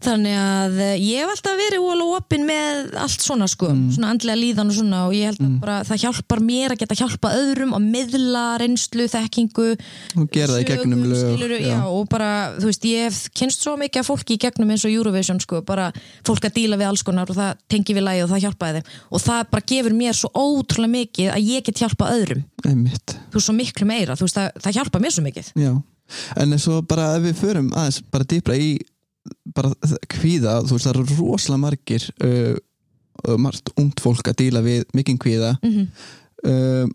þannig 0.00 0.36
að 0.40 0.78
eh, 0.80 0.94
ég 1.04 1.20
hef 1.24 1.30
alltaf 1.34 1.58
verið 1.60 1.82
óalega 1.84 2.18
opinn 2.20 2.44
með 2.48 2.94
allt 3.02 3.20
svona 3.24 3.46
sko, 3.50 3.68
Mm. 3.70 3.90
svona 3.94 4.10
andlega 4.14 4.38
líðan 4.40 4.70
og 4.72 4.76
svona 4.76 5.00
og 5.06 5.12
ég 5.14 5.28
held 5.30 5.40
að 5.44 5.60
bara 5.60 5.76
það 5.84 6.00
hjálpar 6.04 6.40
mér 6.40 6.72
að 6.74 6.80
geta 6.80 6.96
hjálpa 7.00 7.32
öðrum 7.36 7.74
að 7.76 7.84
miðla 7.94 8.44
reynslu, 8.62 9.06
þekkingu 9.12 9.66
og 10.16 10.30
gera 10.32 10.54
það 10.54 10.62
í 10.62 10.68
gegnum 10.70 11.04
lög 11.10 11.20
skilurðu, 11.20 11.60
já. 11.66 11.76
og 11.84 12.08
bara, 12.08 12.30
þú 12.56 12.70
veist, 12.70 12.86
ég 12.88 13.04
hef 13.08 13.18
kynst 13.36 13.60
svo 13.66 13.76
mikið 13.80 14.00
af 14.02 14.08
fólki 14.10 14.36
í 14.38 14.40
gegnum 14.40 14.70
eins 14.72 14.86
og 14.88 14.94
Eurovision 14.96 15.40
sko, 15.44 15.60
bara 15.66 15.90
fólk 16.26 16.48
að 16.48 16.56
díla 16.56 16.80
við 16.80 16.88
alls 16.90 17.04
konar 17.06 17.28
og 17.30 17.36
það 17.36 17.60
tengi 17.68 17.94
við 17.94 18.06
lagi 18.08 18.24
og 18.24 18.30
það 18.32 18.44
hjálpaði 18.46 18.80
þeim. 18.80 18.90
Og 19.10 19.20
það 19.20 19.42
bara 19.52 19.66
gefur 19.74 19.96
mér 20.00 20.16
svo 20.16 20.30
ótrúlega 20.34 20.94
mikið 20.96 21.30
að 21.34 21.50
ég 21.52 21.64
get 21.68 21.82
hjálpa 21.84 22.10
öðrum. 22.16 22.42
Einmitt, 22.64 23.16
þú 23.30 23.36
veist, 23.38 23.46
svo 23.50 23.54
miklu 23.56 23.86
meira, 23.86 24.16
þú 24.16 24.26
veist, 24.26 24.38
það, 24.40 24.50
það 24.64 24.78
hjálpa 24.80 25.00
mér 25.04 25.14
svo 25.16 25.24
mikið. 25.28 25.52
Já. 25.60 25.72
En 26.40 26.52
eins 26.56 26.66
og 26.66 26.88
bara 26.90 27.12
ef 27.18 27.22
við 27.28 27.36
förum 27.38 27.68
aðeins 27.76 28.00
bara 28.10 28.24
dýpra 28.26 28.56
í 28.58 28.72
bara 29.54 29.72
kvíða, 30.08 30.60
þú 30.64 30.76
veist 30.78 30.86
það 30.88 30.94
eru 30.96 31.18
rosalega 31.18 31.62
margir 31.66 32.06
uh, 32.24 32.54
uh, 33.28 33.36
margt 33.36 33.72
ungt 33.80 34.00
fólk 34.00 34.30
að 34.32 34.38
díla 34.44 34.62
við 34.64 34.86
mikinn 34.96 35.18
kvíða 35.20 35.56
mm 35.62 35.84
uh, 36.46 36.86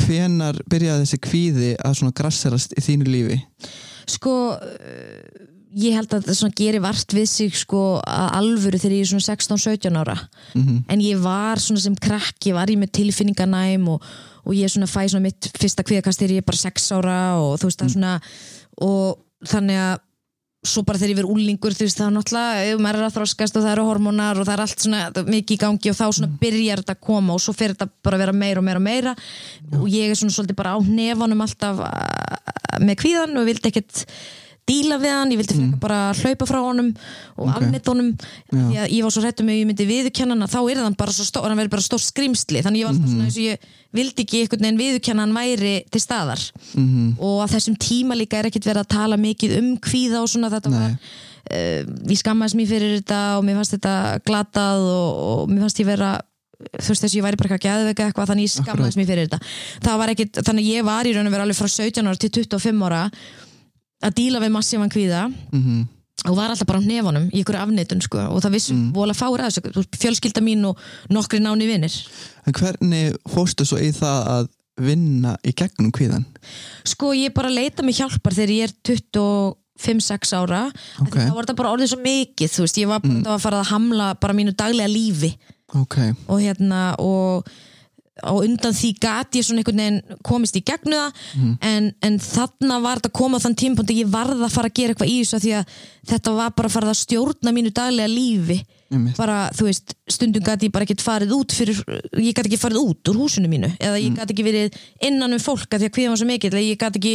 hvenar 0.00 0.56
byrjaði 0.70 1.02
þessi 1.02 1.18
kvíði 1.26 1.70
að 1.82 1.96
svona 1.98 2.14
grasserast 2.16 2.72
í 2.78 2.82
þínu 2.84 3.08
lífi? 3.10 3.38
sko 4.08 4.34
uh, 4.54 5.46
ég 5.76 5.94
held 5.98 6.14
að 6.14 6.28
það 6.28 6.38
svona 6.38 6.56
gerir 6.58 6.82
vart 6.82 7.14
við 7.14 7.26
sig 7.30 7.54
sko 7.58 7.80
að 8.02 8.28
alvöru 8.38 8.78
þegar 8.80 8.94
ég 8.96 9.04
er 9.04 9.10
svona 9.10 9.26
16-17 9.26 9.98
ára 10.00 10.16
Mhm. 10.54 10.78
en 10.88 11.00
ég 11.04 11.18
var 11.22 11.58
svona 11.62 11.82
sem 11.82 11.94
krakki 11.94 12.54
var 12.56 12.70
ég 12.70 12.78
með 12.80 12.90
tilfinninganæm 12.98 13.88
og, 13.92 14.02
og 14.46 14.54
ég 14.54 14.70
svona 14.72 14.88
fæ 14.90 15.04
svona 15.10 15.26
mitt 15.28 15.50
fyrsta 15.58 15.84
kviðakast 15.86 16.18
þegar 16.22 16.34
ég 16.38 16.42
er 16.42 16.48
bara 16.50 16.62
6 16.62 16.90
ára 16.98 17.18
og 17.42 17.58
þú 17.60 17.70
veist 17.70 17.82
það 17.84 17.92
svona 17.94 18.14
og 18.80 19.18
þannig 19.46 19.78
að 19.84 19.98
svo 20.60 20.82
bara 20.84 20.98
þegar 21.00 21.14
ég 21.14 21.18
verið 21.22 21.32
úlingur 21.32 21.72
þú 21.72 21.86
veist 21.86 21.96
það 22.00 22.06
er 22.06 22.14
náttúrulega, 22.18 22.80
maður 22.84 22.98
er 22.98 23.06
að 23.06 23.14
þroskast 23.14 23.56
og 23.56 23.62
það 23.64 23.72
eru 23.72 23.84
hormónar 23.88 24.40
og 24.40 24.44
það 24.44 24.54
er 24.54 24.62
allt 24.66 24.84
svona 24.84 25.24
mikið 25.24 25.54
í 25.54 25.60
gangi 25.62 25.92
og 25.92 25.96
þá 25.96 26.04
svona 26.18 26.28
byrjar 26.42 26.82
þetta 26.82 26.96
að 26.98 27.06
koma 27.06 27.36
og 27.36 27.40
svo 27.40 27.54
fer 27.56 27.72
þetta 27.72 27.88
bara 28.04 28.18
að 28.18 28.24
vera 28.26 28.34
meira 28.36 28.60
og 28.60 28.66
meira 28.66 28.82
og 28.82 28.84
meira. 28.84 29.14
Og 29.80 29.86
ég 29.88 30.12
er 30.12 30.20
svona 30.20 30.36
svolítið 30.36 30.58
bara 30.60 30.74
á 30.76 30.78
nefanum 30.84 31.44
alltaf 31.46 31.80
uh, 31.86 32.76
með 32.84 33.00
kvíðan 33.00 33.40
og 33.40 33.48
vildi 33.48 33.72
ekkert 33.72 34.04
díla 34.70 34.96
við 35.02 35.12
hann, 35.16 35.34
ég 35.34 35.40
vildi 35.42 35.56
mm. 35.58 35.74
bara 35.82 35.98
hlaupa 36.20 36.46
frá 36.46 36.60
honum 36.62 36.92
og 37.36 37.48
Ok. 37.48 37.56
afnett 37.58 37.90
honum 37.90 38.10
því 38.52 38.78
að 38.84 38.94
ég 38.94 39.02
var 39.06 39.14
svo 39.16 39.24
hrættum 39.24 39.48
með 39.50 39.58
ég 39.60 39.68
myndi 39.70 39.86
viðurkenna 39.90 40.36
hann 40.36 40.46
að 40.46 40.54
þá 40.54 40.60
er 40.70 40.80
hann 40.84 40.96
bara 41.02 41.14
svo 41.16 41.26
stór, 41.26 41.48
hann 41.50 41.58
verður 41.58 41.74
bara 41.74 41.86
stór 41.88 42.02
skrimsli 42.04 42.62
þannig 42.62 42.84
ég 42.84 42.88
var 42.88 42.94
alltaf 42.94 43.10
svona 43.10 43.26
eins 43.26 43.38
og 43.40 43.46
ég 43.48 43.68
vildi 43.98 44.22
ekki 44.22 44.44
einhvern 44.44 44.62
veginn 44.68 44.78
viðurkenna 44.80 45.24
hann 45.26 45.34
væri 45.34 45.74
til 45.90 46.00
staðar 46.04 46.44
Mhm. 46.78 47.16
og 47.18 47.40
að 47.44 47.56
þessum 47.56 47.76
tíma 47.82 48.14
líka 48.14 48.38
er 48.38 48.46
ekkert 48.50 48.68
verið 48.70 48.84
að 48.84 48.92
tala 48.94 49.16
mikið 49.18 49.56
um 49.58 49.70
kvíða 49.82 50.22
og 50.22 50.28
svona 50.30 50.50
þetta 50.52 50.70
var 50.70 50.88
Nei. 50.94 50.98
uh, 51.50 51.80
ég 52.06 52.20
skammaðist 52.22 52.58
mér 52.60 52.70
fyrir 52.70 52.96
þetta 53.00 53.20
og 53.40 53.44
mér 53.48 53.58
fannst 53.58 53.74
þetta 53.74 53.94
glatað 54.28 54.86
og, 54.86 55.10
og 55.26 55.50
mér 55.50 55.64
fannst 55.66 55.82
ég 55.82 55.90
vera 55.90 56.12
þú 56.60 56.92
veist 56.92 57.02
þess 57.02 57.14
að 57.14 57.18
ég 57.18 57.24
væri 57.24 57.38
bara 57.40 57.48
eitthvað 57.48 57.66
geðveika 57.66 58.06
eitthvað 58.06 58.30
þannig 58.30 58.46
ég 58.46 58.54
skammaðist 58.54 58.98
mér 59.00 59.06
fyrir 59.10 59.30
þetta 59.32 59.94
var 59.98 60.10
ekkit, 60.12 60.42
þannig 60.44 60.66
að 60.66 60.72
ég 60.76 60.84
var 60.84 61.08
í 61.08 61.14
raun 61.16 61.26
og 61.30 61.32
vera 61.34 61.46
alveg 61.48 61.56
frá 61.56 61.68
17 61.72 62.06
ára 62.10 62.20
til 62.20 62.30
25 62.36 62.84
ára 62.86 63.02
að 64.02 64.14
díla 64.16 64.40
við 64.42 64.52
massífan 64.56 64.90
kvíða 64.92 65.26
Mhm. 65.52 65.86
og 66.28 66.36
var 66.36 66.50
alltaf 66.52 66.66
bara 66.68 66.80
á 66.80 66.84
nefanum 66.84 67.30
í 67.32 67.40
ykkur 67.42 67.56
afneitun 67.56 68.02
sko, 68.04 68.18
og 68.28 68.42
það 68.44 68.52
vissum 68.56 68.76
mm. 68.76 68.92
vola 68.92 69.14
fára 69.16 69.46
að 69.48 69.60
þessu 69.60 69.84
fjölskylda 70.02 70.42
mín 70.44 70.64
og 70.68 70.78
nokkri 71.10 71.40
náni 71.40 71.66
vinnir 71.68 71.94
En 72.46 72.52
hvernig 72.52 73.14
fórstu 73.28 73.64
svo 73.64 73.78
í 73.80 73.88
það 73.92 74.26
að 74.34 74.48
vinna 74.80 75.36
í 75.44 75.52
gegnum 75.52 75.90
kvíðan? 75.92 76.24
sko 76.84 77.12
ég 77.16 77.32
bara 77.34 77.48
leita 77.52 77.82
mig 77.82 77.96
hjálpar 78.00 78.32
þegar 78.36 78.52
ég 78.52 78.68
er 78.68 78.74
25-6 79.80 80.32
ára 80.36 80.66
Ok. 81.00 81.08
okay. 81.08 81.24
þá 81.28 81.34
var 81.34 81.44
þetta 81.44 81.56
bara 81.56 81.72
orðið 81.74 81.92
svo 81.94 82.00
mikið 82.04 82.52
þú 82.54 82.64
veist, 82.66 82.78
ég 82.80 82.88
var 82.90 83.00
bara 83.00 83.14
mm. 83.16 83.26
að 83.34 83.42
fara 83.44 83.60
að 83.64 83.70
hamla 83.72 84.10
bara 84.20 84.36
mínu 84.36 84.52
daglega 84.56 84.88
lífi 84.92 85.32
Ok, 85.72 85.96
og 86.26 86.40
hérna 86.42 86.96
og 86.98 87.46
á 88.20 88.32
undan 88.32 88.76
því 88.76 88.90
gat 89.02 89.38
ég 89.38 89.46
svona 89.46 89.62
einhvern 89.62 89.82
veginn 89.82 90.18
komist 90.26 90.58
í 90.58 90.64
gegnu 90.66 90.96
það. 90.96 91.22
En, 91.66 91.92
en 92.06 92.18
þarna 92.22 92.80
var 92.84 93.00
þetta 93.00 93.12
að 93.12 93.18
koma 93.20 93.40
þann 93.42 93.56
tímpúndi 93.62 94.00
ég 94.00 94.12
varð 94.12 94.44
að 94.44 94.54
fara 94.56 94.70
að 94.70 94.76
gera 94.80 94.94
eitthvað 94.94 95.12
í 95.12 95.16
þessu 95.22 95.40
því 95.44 95.54
að 95.60 95.78
þetta 96.12 96.36
var 96.36 96.52
bara 96.58 96.70
að 96.70 96.76
fara 96.76 96.92
að 96.92 97.00
stjórna 97.04 97.54
mínu 97.56 97.72
daglega 97.76 98.12
lífi. 98.12 98.60
Einmitt. 98.90 99.14
bara, 99.14 99.44
þú 99.54 99.68
veist, 99.68 99.92
stundum 100.10 100.42
gat 100.42 100.64
ég 100.66 100.72
bara 100.74 100.82
ekkert 100.82 101.04
farið 101.04 101.34
út 101.36 101.52
fyrir, 101.54 101.78
ég 102.18 102.34
gat 102.34 102.48
ekki 102.48 102.58
farið 102.58 102.88
út 102.88 103.10
úr 103.12 103.20
húsinu 103.20 103.46
mínu, 103.46 103.68
eða 103.78 104.00
ég 104.02 104.16
gat 104.16 104.32
ekki 104.32 104.42
verið 104.42 104.78
innan 105.06 105.36
um 105.36 105.42
fólk 105.42 105.70
af 105.70 105.78
því 105.78 105.86
að 105.86 105.94
kvíðan 105.94 106.10
var 106.10 106.18
svo 106.18 106.26
mikill. 106.26 106.56
Ég 106.58 106.80
gat 106.80 106.98
ekki, 106.98 107.12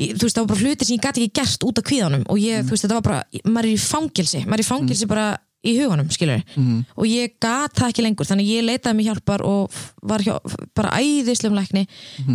ég, 0.00 0.16
þú 0.16 0.26
veist, 0.26 0.34
það 0.34 0.42
var 0.42 0.50
bara 0.50 0.64
hluti 0.64 0.88
sem 0.88 0.96
ég 0.96 1.04
gat 1.04 1.20
ekki 1.20 1.36
gert 1.38 1.68
út 1.68 1.78
af 1.78 1.86
kvíðanum. 1.86 2.24
Og 2.26 2.42
ég, 2.42 2.66
þú 2.66 2.74
veist, 2.74 2.86
þetta 2.88 2.98
var 2.98 3.06
bara, 3.06 3.20
maður 3.46 3.70
er 3.70 3.76
í 3.76 3.84
fangilsi 3.84 4.42
maður 4.48 4.58
er 4.58 4.64
í 4.64 4.68
fangilsi 4.72 5.10
bara 5.14 5.28
í 5.60 5.74
huganum, 5.76 6.08
skilur 6.08 6.40
og 6.96 7.04
ég 7.04 7.34
gat 7.42 7.74
það 7.76 7.90
ekki 7.90 8.02
lengur 8.06 8.24
þannig 8.24 8.46
ég 8.48 8.62
leitaði 8.64 8.96
mig 8.96 9.06
hjálpar 9.10 9.42
og 9.44 9.70
var 10.02 10.22
hjá, 10.24 10.38
bara 10.74 10.94
æðislegum 10.96 11.58
lækni 11.58 11.82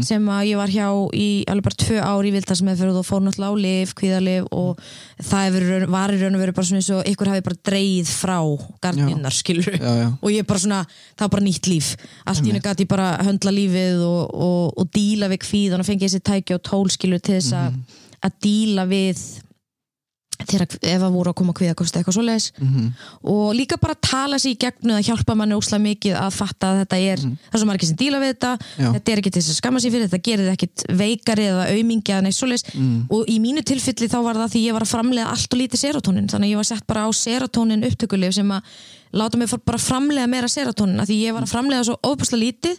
sem 0.06 0.28
að 0.30 0.44
ég 0.52 0.58
var 0.60 0.70
hjá 0.70 0.86
í 1.18 1.44
alveg 1.50 1.64
bara 1.66 1.80
tvö 1.82 1.98
ár 2.06 2.28
í 2.30 2.32
vildarsmeðferð 2.36 3.00
og 3.02 3.08
fór 3.08 3.24
náttúrulega 3.26 3.50
á 3.50 3.64
lif, 3.66 3.94
kvíðalif 3.98 4.46
og 4.54 4.78
það 5.26 5.46
hefur, 5.48 5.66
raun- 5.72 5.90
var 5.96 6.14
í 6.14 6.20
raun 6.22 6.36
og 6.38 6.44
verið 6.44 6.56
bara 6.60 6.68
svona 6.70 6.82
eins 6.84 6.92
og 6.94 7.10
ykkur 7.10 7.32
hafi 7.34 7.46
bara 7.50 7.62
dreigð 7.72 8.12
frá 8.14 8.38
gardinnar, 8.86 9.34
skilur 9.34 9.74
já, 9.74 9.94
já. 10.04 10.08
og 10.22 10.30
ég 10.30 10.46
bara 10.46 10.60
svona, 10.62 10.84
það 11.18 11.26
var 11.26 11.34
bara 11.40 11.46
nýtt 11.50 11.72
líf. 11.72 11.96
Allt 12.30 12.46
í 12.46 12.52
hennu 12.54 12.62
gæti 12.62 12.86
ég 12.86 12.92
bara 12.94 13.10
höndla 13.26 13.52
lífið 13.58 14.06
og, 14.06 14.22
og, 14.38 14.78
og 14.78 14.92
díla 14.94 15.32
við 15.34 15.42
kvíðan 15.48 15.82
og 15.82 15.90
fengi 15.90 16.06
þessi 16.06 16.22
tæki 16.30 16.54
og 16.60 16.62
tólskilur 16.70 17.26
til 17.26 17.40
þess 17.40 17.58
að 17.58 17.82
að 18.26 18.38
díla 18.46 18.86
við 18.90 19.26
þegar 20.44 20.66
ef 20.82 21.04
að 21.06 21.14
voru 21.16 21.32
að 21.32 21.38
koma 21.40 21.54
kvíðakosti 21.56 22.00
eitthvað 22.00 22.18
svoleiðis. 22.18 22.48
Mhm. 22.60 22.88
og 23.24 23.56
líka 23.56 23.78
bara 23.80 23.96
tala 23.96 24.36
sér 24.38 24.52
í 24.54 24.58
gegnu 24.60 24.94
að 24.98 25.06
hjálpa 25.08 25.36
manni 25.36 25.56
óslega 25.56 25.82
mikið 25.86 26.16
að 26.20 26.32
fatta 26.34 26.68
að 26.72 26.80
þetta 26.82 26.98
er 27.00 27.20
það 27.20 27.54
er 27.54 27.60
svo 27.60 27.68
margir 27.70 27.88
sem 27.88 27.96
díla 27.96 28.20
við 28.20 28.34
þetta. 28.34 28.52
Já. 28.78 28.90
þetta 28.94 29.12
er 29.12 29.18
ekki 29.22 29.32
til 29.32 29.42
þess 29.42 29.54
að 29.54 29.60
skamma 29.62 29.80
sér 29.80 29.92
fyrir, 29.92 30.10
þetta 30.10 30.26
gerir 30.28 30.46
þið 30.46 30.56
ekkit 30.56 30.86
veikari 30.90 31.46
eða 31.52 31.64
aumingi 31.72 32.12
eða 32.12 32.22
neitt 32.26 32.36
svoleiðis. 32.36 32.66
Og 33.10 33.26
í 33.30 33.40
mínu 33.40 33.64
tilfelli 33.64 34.08
þá 34.12 34.20
var 34.24 34.36
það 34.36 34.52
því 34.52 34.66
ég 34.66 34.74
var 34.74 34.82
að 34.82 34.94
framlega 34.94 35.32
allt 35.32 35.54
og 35.54 35.60
lítið 35.60 35.80
serotonin. 35.80 36.28
Þannig 36.28 36.48
að 36.48 36.52
ég 36.52 36.58
var 36.58 36.70
sett 36.70 36.88
bara 36.88 37.06
á 37.08 37.10
serotonin 37.16 37.86
upptökulif 37.86 38.34
sem 38.34 38.52
að 38.52 38.62
láta 39.16 39.38
mig 39.38 39.50
bara 39.66 39.78
framlega 39.78 40.28
meira 40.28 40.48
serotonin. 40.48 41.00
Að 41.00 41.08
því 41.08 41.16
ég 41.24 41.34
var 41.34 41.44
að 41.44 41.54
framlega 41.54 41.84
svo 41.84 41.96
óbúslega 42.04 42.44
lítið 42.44 42.78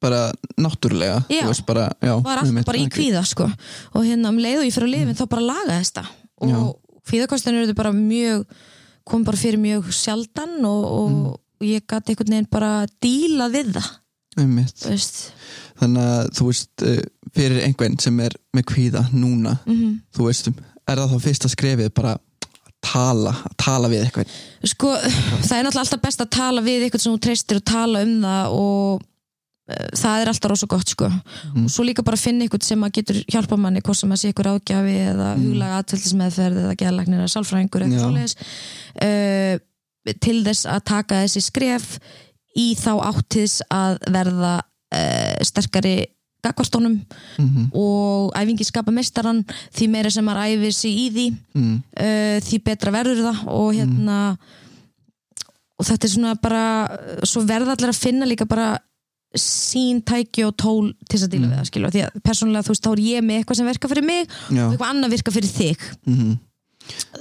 bara 0.00 0.32
náttúrulega 0.60 1.24
Já. 1.28 1.44
veist 1.46 1.66
bara, 1.66 1.88
já, 2.02 2.14
var 2.22 2.38
alltaf 2.42 2.64
bara 2.66 2.78
í 2.78 2.88
kvíða 2.88 3.24
sko. 3.26 3.48
og 3.94 4.04
hérna 4.04 4.28
um 4.32 4.38
leið 4.38 4.60
og 4.62 4.66
ég 4.68 4.74
fyrir 4.76 4.88
að 4.88 4.94
lifa 4.94 5.14
þá 5.18 5.28
bara 5.28 5.42
það 5.98 6.06
Já. 6.48 6.56
og 6.56 6.76
kvíðakostin 7.08 7.54
eru 7.62 7.74
bara 7.74 7.92
mjög 7.92 8.44
kom 9.08 9.24
bara 9.24 9.36
fyrir 9.40 9.58
mjög 9.58 9.92
sjaldan 9.92 10.58
og, 10.64 10.84
og 10.84 11.10
Mm. 11.58 11.66
ég 11.74 11.82
gæti 11.90 12.12
einhvern 12.12 12.30
veginn 12.30 12.50
bara 12.50 12.86
díla 13.02 13.48
við 13.50 13.72
það 13.74 13.88
þannig 15.80 16.04
að 16.06 16.28
þú 16.38 16.44
veist 16.46 16.82
eh, 16.86 17.00
fyrir 17.34 17.62
einhvern 17.64 17.98
sem 18.00 18.20
er 18.20 18.30
með 18.54 18.64
kvíða 18.70 19.02
núna 19.12 19.58
Mhm. 19.66 20.00
þú 20.14 20.26
veist, 20.28 20.48
er 20.88 20.96
það 20.96 21.10
þá 21.14 21.18
fyrsta 21.26 21.48
skrefið 21.50 21.90
bara 21.94 22.16
tala, 22.80 23.32
tala 23.58 23.88
við 23.90 24.04
eitthvað 24.06 24.28
sko, 24.64 24.92
það 25.42 25.58
er 25.58 25.64
náttúrulega 25.66 25.84
alltaf 25.84 26.02
best 26.02 26.20
að 26.22 26.30
tala 26.30 26.60
við 26.62 26.84
eitthvað 26.86 27.00
sem 27.02 27.12
þú 27.16 27.20
treystir 27.26 27.56
og 27.56 27.64
tala 27.64 28.02
um 28.06 28.14
það 28.22 28.52
og 28.54 29.02
það 29.68 30.22
er 30.22 30.30
alltaf 30.32 30.50
rosa 30.50 30.66
gott 30.66 30.88
sko 30.88 31.08
Mhm. 31.08 31.64
og 31.64 31.70
svo 31.70 31.84
líka 31.84 32.02
bara 32.04 32.16
finna 32.16 32.44
eitthvað 32.46 32.62
sem 32.64 32.80
að 32.86 32.92
getur 32.98 33.18
hjálpa 33.28 33.56
manni 33.60 33.80
hvort 33.84 33.96
sem 34.00 34.10
að 34.10 34.20
sé 34.22 34.28
eitthvað 34.32 34.60
ágjafi 34.60 34.94
eða 35.12 35.26
huglega 35.36 35.78
aðtöldismeðferð 35.82 36.60
eða 36.64 36.76
geðlagnir 36.80 37.20
eða 37.20 37.32
sálfræðingur 37.34 37.84
Mhm. 37.84 37.92
Eða 37.92 38.04
svoleiðis 38.04 38.34
uh, 39.04 39.58
til 40.24 40.38
þess 40.44 40.64
að 40.66 40.84
taka 40.84 41.14
þessi 41.24 41.42
skref 41.44 41.98
í 42.56 42.74
þá 42.74 42.92
áttis 43.12 43.60
að 43.70 43.98
verða 44.08 44.54
uh, 44.94 45.36
sterkari 45.44 46.06
gagvartónum 46.42 47.00
Mhm. 47.38 47.70
og 47.74 48.32
æfingi 48.38 48.64
skapa 48.64 48.90
mestaran 48.94 49.44
því 49.74 49.88
meira 49.90 50.10
sem 50.10 50.24
maður 50.24 50.46
æfir 50.56 50.72
sig 50.72 50.92
í 50.96 51.10
því 51.12 51.26
mm. 51.54 51.82
uh, 52.00 52.40
því 52.40 52.62
betra 52.64 52.90
verður 52.94 53.20
það 53.26 53.38
og 53.52 53.74
hérna 53.74 54.38
og 55.78 55.86
þetta 55.86 56.06
er 56.08 56.12
svona 56.14 56.34
bara 56.40 56.62
svo 57.26 57.42
verða 57.46 57.74
allir 57.76 57.92
að 57.92 58.00
finna 58.02 58.26
líka 58.26 58.46
bara 58.48 58.78
sín 59.36 60.00
tæki 60.08 60.44
og 60.46 60.54
tól 60.56 60.92
til 61.04 61.18
þess 61.18 61.26
að 61.26 61.32
díla 61.34 61.48
við 61.50 61.56
það 61.58 61.68
skilur, 61.68 61.94
því 61.94 62.04
að 62.06 62.20
persónulega 62.24 62.64
þú 62.66 62.74
veist 62.74 62.84
þá 62.86 62.90
er 62.92 63.02
ég 63.04 63.24
með 63.26 63.40
eitthvað 63.40 63.58
sem 63.58 63.68
verka 63.68 63.90
fyrir 63.92 64.06
mig 64.08 64.22
já, 64.24 64.62
og 64.64 64.70
eitthvað 64.72 64.92
annað 64.92 65.14
virka 65.16 65.34
fyrir 65.34 65.52
þig. 65.52 65.88
Mhm, 66.08 66.30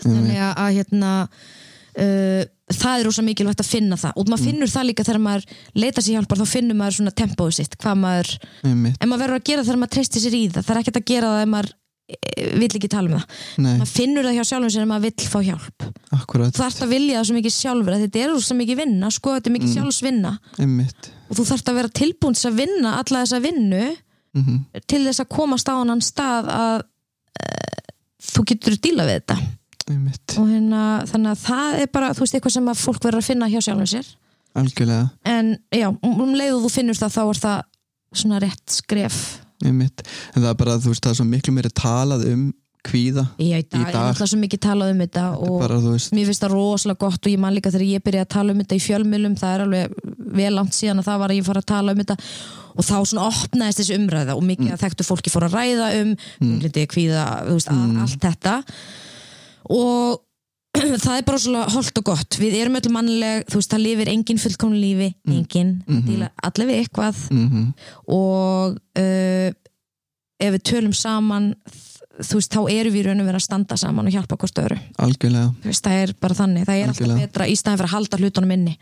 þannig 0.05 0.37
að, 0.47 0.69
hérna 0.77 1.11
uh, 1.27 2.43
það 2.77 2.93
er 2.93 3.05
rosa 3.09 3.25
mikilvægt 3.27 3.63
að 3.63 3.71
finna 3.73 3.97
það. 3.99 4.15
Og 4.15 4.31
maður 4.31 4.47
finnur 4.47 4.71
það 4.71 4.87
líka 4.91 5.07
þegar 5.07 5.23
maður 5.25 5.57
leita 5.75 6.03
sér 6.03 6.17
hjálpar 6.17 6.39
þá 6.39 6.47
finnur 6.53 6.79
maður 6.79 6.97
svona 6.99 7.15
tempóið 7.23 7.57
sitt 7.59 7.75
hvað 7.81 7.99
maður, 8.05 8.31
en 8.63 9.11
maður 9.11 9.23
verður 9.25 9.41
að 9.41 9.47
gera 9.51 9.61
það 9.61 9.69
þegar 9.71 9.81
maður 9.83 9.95
treystir 9.97 10.23
sér 10.23 10.37
í 10.39 10.45
það, 10.47 10.63
það 10.63 10.73
er 10.75 10.81
ekkert 10.83 11.01
að 11.01 11.07
gera 11.11 11.33
það 11.33 11.43
ef 11.43 11.51
maður 11.57 11.73
vill 12.07 12.69
ekki 12.71 12.87
tala 12.91 13.09
um 13.09 13.15
það. 13.17 13.39
Nei, 13.59 13.73
maður 13.81 13.91
finnur 13.91 14.27
það 14.27 14.37
hjá 14.37 14.47
sjálfum 14.47 14.71
sér 14.71 14.83
ef 14.85 14.89
maður 14.91 15.05
vill 15.07 15.27
fá 15.31 15.37
hjálp. 15.43 15.85
Akkurat. 16.15 16.55
Þú 16.55 16.63
þarft 16.63 16.83
að 16.85 16.91
vilja 16.93 17.17
það 17.17 17.27
svo 17.27 17.37
mikið 17.37 17.55
sjálfur 17.55 17.95
að 17.95 18.03
þetta 18.05 18.21
er 18.23 18.35
svo 18.45 18.57
mikið 18.57 18.79
vinna, 18.81 19.09
sko, 19.11 19.33
þetta 19.35 19.49
er 19.49 19.55
mikið 19.57 19.73
sjálfsvinna. 19.73 20.33
Einmitt, 20.63 21.09
og 21.27 21.39
þú 21.39 21.45
þarft 21.49 21.71
að 21.71 21.79
vera 21.81 21.93
tilbúin 21.99 22.37
til 22.37 22.47
að 22.47 22.59
vinna 22.61 22.93
alla 23.01 23.23
þessa 23.23 23.41
vinnu 23.43 23.81
mhm, 24.37 24.61
til 24.87 25.01
þess 25.03 25.23
að 25.23 25.31
komast 25.35 25.71
á 25.71 25.75
annan 25.75 26.03
stað 26.05 26.51
að 26.53 26.85
uh, 26.85 27.89
þú 28.29 28.45
getur 28.53 28.77
díla 28.87 29.07
við 29.09 29.19
þetta. 29.19 29.39
Einmitt. 29.87 30.37
Og 30.39 30.47
hérna, 30.51 30.85
þannig 31.11 31.33
að 31.33 31.43
það 31.43 31.81
er 31.81 31.91
bara 31.97 32.13
þú 32.15 32.23
veist, 32.23 32.37
eitthvað 32.37 32.55
sem 32.55 32.71
að 32.71 32.85
fólk 32.85 33.01
verður 33.03 33.23
að 33.23 33.31
finna 33.33 33.51
hjá 33.51 33.59
sjálfum 33.67 33.91
sér. 33.97 34.13
Algjörlega, 34.57 35.09
en 35.27 35.51
já, 35.75 35.89
um 35.91 36.23
um 36.23 36.31
leið 36.33 36.55
og 36.55 36.63
þú 36.63 36.71
finnur 36.73 36.97
það 36.97 37.13
þá 37.13 37.21
er 37.25 37.41
það 37.43 37.59
svona 38.17 38.39
rétt 38.41 38.73
skref 38.73 39.19
einmitt 39.65 40.05
en 40.33 40.43
það 40.43 40.51
er 40.51 40.61
bara, 40.61 40.77
þú 40.81 40.93
veist, 40.93 41.03
það 41.05 41.13
er 41.13 41.19
svo 41.21 41.27
miklu 41.27 41.55
meiri 41.55 41.73
talað 41.73 42.25
um 42.31 42.47
kvíða, 42.87 43.25
Já, 43.41 43.57
í 43.59 43.65
dag, 43.67 43.73
Í 43.73 43.81
ég 43.81 43.87
er 43.87 43.95
dag. 43.95 44.03
náttúrulega 44.05 44.31
svo 44.31 44.39
mikið 44.39 44.61
talað 44.63 44.91
um 44.93 45.01
þetta 45.01 45.23
þetta 45.23 45.23
og 45.41 45.49
er 45.49 45.63
bara, 45.63 45.79
þú 45.83 45.93
veist 45.95 46.13
mér 46.15 46.29
finnst 46.29 46.43
það 46.43 46.53
rosalega 46.53 47.01
gott 47.03 47.25
og 47.27 47.33
ég 47.33 47.41
man 47.43 47.55
líka 47.55 47.71
þegar 47.73 47.87
ég 47.87 48.05
byrjaði 48.05 48.27
að 48.27 48.35
tala 48.35 48.53
um 48.53 48.61
þetta 48.61 48.77
í 48.77 48.83
fjölmjölum 48.85 49.35
það 49.41 49.55
er 49.55 49.63
alveg 49.65 49.97
vel 50.37 50.53
langt 50.55 50.77
síðan 50.77 51.01
að 51.01 51.09
það 51.09 51.19
var 51.23 51.33
að 51.33 51.39
ég 51.39 51.47
fara 51.47 51.63
að 51.63 51.69
tala 51.73 51.95
um 51.95 52.03
þetta 52.03 52.17
og 52.77 52.87
þá 52.87 52.95
svona 53.09 53.25
opnaðist 53.27 53.81
þessi 53.81 53.97
umræða 53.97 54.37
og 54.37 54.45
mikið 54.47 54.71
að 54.75 54.83
þekktu 54.85 55.07
fólki 55.07 55.33
fór 55.33 55.47
að 55.47 55.57
ræða 55.57 55.89
um 56.03 56.13
mm. 56.13 56.69
kvíða, 56.93 57.25
þú 57.49 57.57
veist, 57.57 57.73
mm. 57.73 57.99
allt 58.05 58.23
þetta 58.27 58.55
og 59.73 60.23
það 61.05 61.15
er 61.17 61.27
bara 61.27 61.41
svona 61.41 61.65
holdt 61.73 62.01
og 62.01 62.07
gott. 62.11 62.39
Við 62.41 62.57
erum 62.61 62.77
öll 62.79 62.91
mannleg, 62.93 63.45
þú 63.49 63.61
veist, 63.61 63.73
það 63.73 63.85
lifir 63.85 64.11
engin 64.13 64.41
fullkomnu 64.41 64.79
lífi, 64.81 65.09
engin. 65.27 65.75
Mm 65.87 66.01
-hmm. 66.03 66.29
allir 66.43 66.67
við 66.67 66.79
eitthvað. 66.81 67.23
Mm 67.31 67.73
og 68.07 68.77
uh, 68.99 69.49
ef 70.39 70.53
við 70.53 70.63
tölum 70.63 70.93
saman 70.93 71.55
þú 72.17 72.39
veist, 72.39 72.53
þá 72.53 72.61
erum 72.71 72.93
við 72.93 73.05
raun 73.07 73.21
og 73.21 73.27
vera 73.29 73.39
að 73.39 73.45
standa 73.45 73.77
saman 73.77 74.07
og 74.07 74.13
hjálpa 74.13 74.37
hvort 74.37 74.59
öðru, 74.63 74.77
algjörlega. 74.97 75.53
Þú 75.61 75.71
veist, 75.71 75.83
það 75.85 76.03
er 76.03 76.13
bara 76.19 76.33
þannig. 76.33 76.65
Það 76.65 76.75
er 76.75 76.87
Algjörlega. 76.87 77.13
alltaf 77.13 77.27
betra 77.27 77.47
í 77.47 77.55
staðin 77.55 77.77
fyrir 77.77 77.89
að 77.89 77.95
halda 77.95 78.17
hlutunum 78.17 78.51
inni 78.51 78.77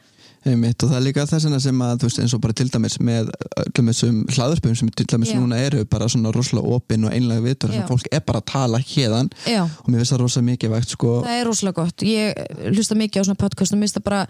Einmitt, 0.45 0.83
og 0.85 0.91
það 0.91 0.97
er 0.99 1.03
líka 1.07 1.23
þess 1.25 1.45
vegna 1.47 1.59
sem 1.63 1.79
að 1.81 1.95
þú 2.03 2.07
veist 2.09 2.19
eins 2.21 2.33
og 2.37 2.41
bara 2.43 2.53
til 2.53 2.67
dæmis 2.69 2.95
með 3.01 3.31
öllum 3.63 3.87
þessum 3.89 4.19
hlaðurspöfum 4.29 4.75
sem 4.77 4.91
til 4.93 5.05
dæmis 5.09 5.31
Já. 5.33 5.39
núna 5.41 5.57
eru 5.65 5.85
bara 5.89 6.05
svona 6.11 6.29
rosalega 6.35 6.75
opinn 6.77 7.07
og 7.09 7.15
einlega 7.17 7.41
vitur 7.47 7.73
Já. 7.73 7.79
sem 7.79 7.87
fólk 7.89 8.05
er 8.13 8.21
bara 8.27 8.43
að 8.43 8.47
tala 8.51 8.77
hérðan 8.85 9.31
og 9.57 9.89
mér 9.89 10.03
finnst 10.03 10.13
það 10.13 10.21
rosalega 10.21 10.49
mikið 10.51 10.75
vægt 10.75 10.93
sko 10.93 11.15
það 11.25 11.39
er 11.39 11.49
rosalega 11.49 11.81
gott 11.81 12.05
ég 12.05 12.45
hlusta 12.75 12.99
mikið 13.01 13.21
á 13.21 13.23
svona 13.25 13.41
podcast 13.41 13.73
og 13.73 13.81
mista 13.81 14.03
bara 14.05 14.21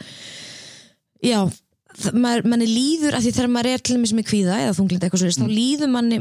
já 1.20 1.40
það- 1.44 1.62
maður, 2.16 2.46
manni 2.52 2.68
líður 2.70 3.16
að 3.18 3.26
því 3.26 3.32
þegar 3.38 3.52
maður 3.56 3.70
er 3.72 3.84
til 3.86 3.96
dæmis 3.96 4.14
með 4.16 4.28
kvíða 4.30 4.58
eða 4.66 4.76
þunglind 4.78 5.06
eitthvað 5.06 5.22
svo 5.24 5.46
þá 5.46 5.52
líður 5.52 5.92
manni, 5.94 6.20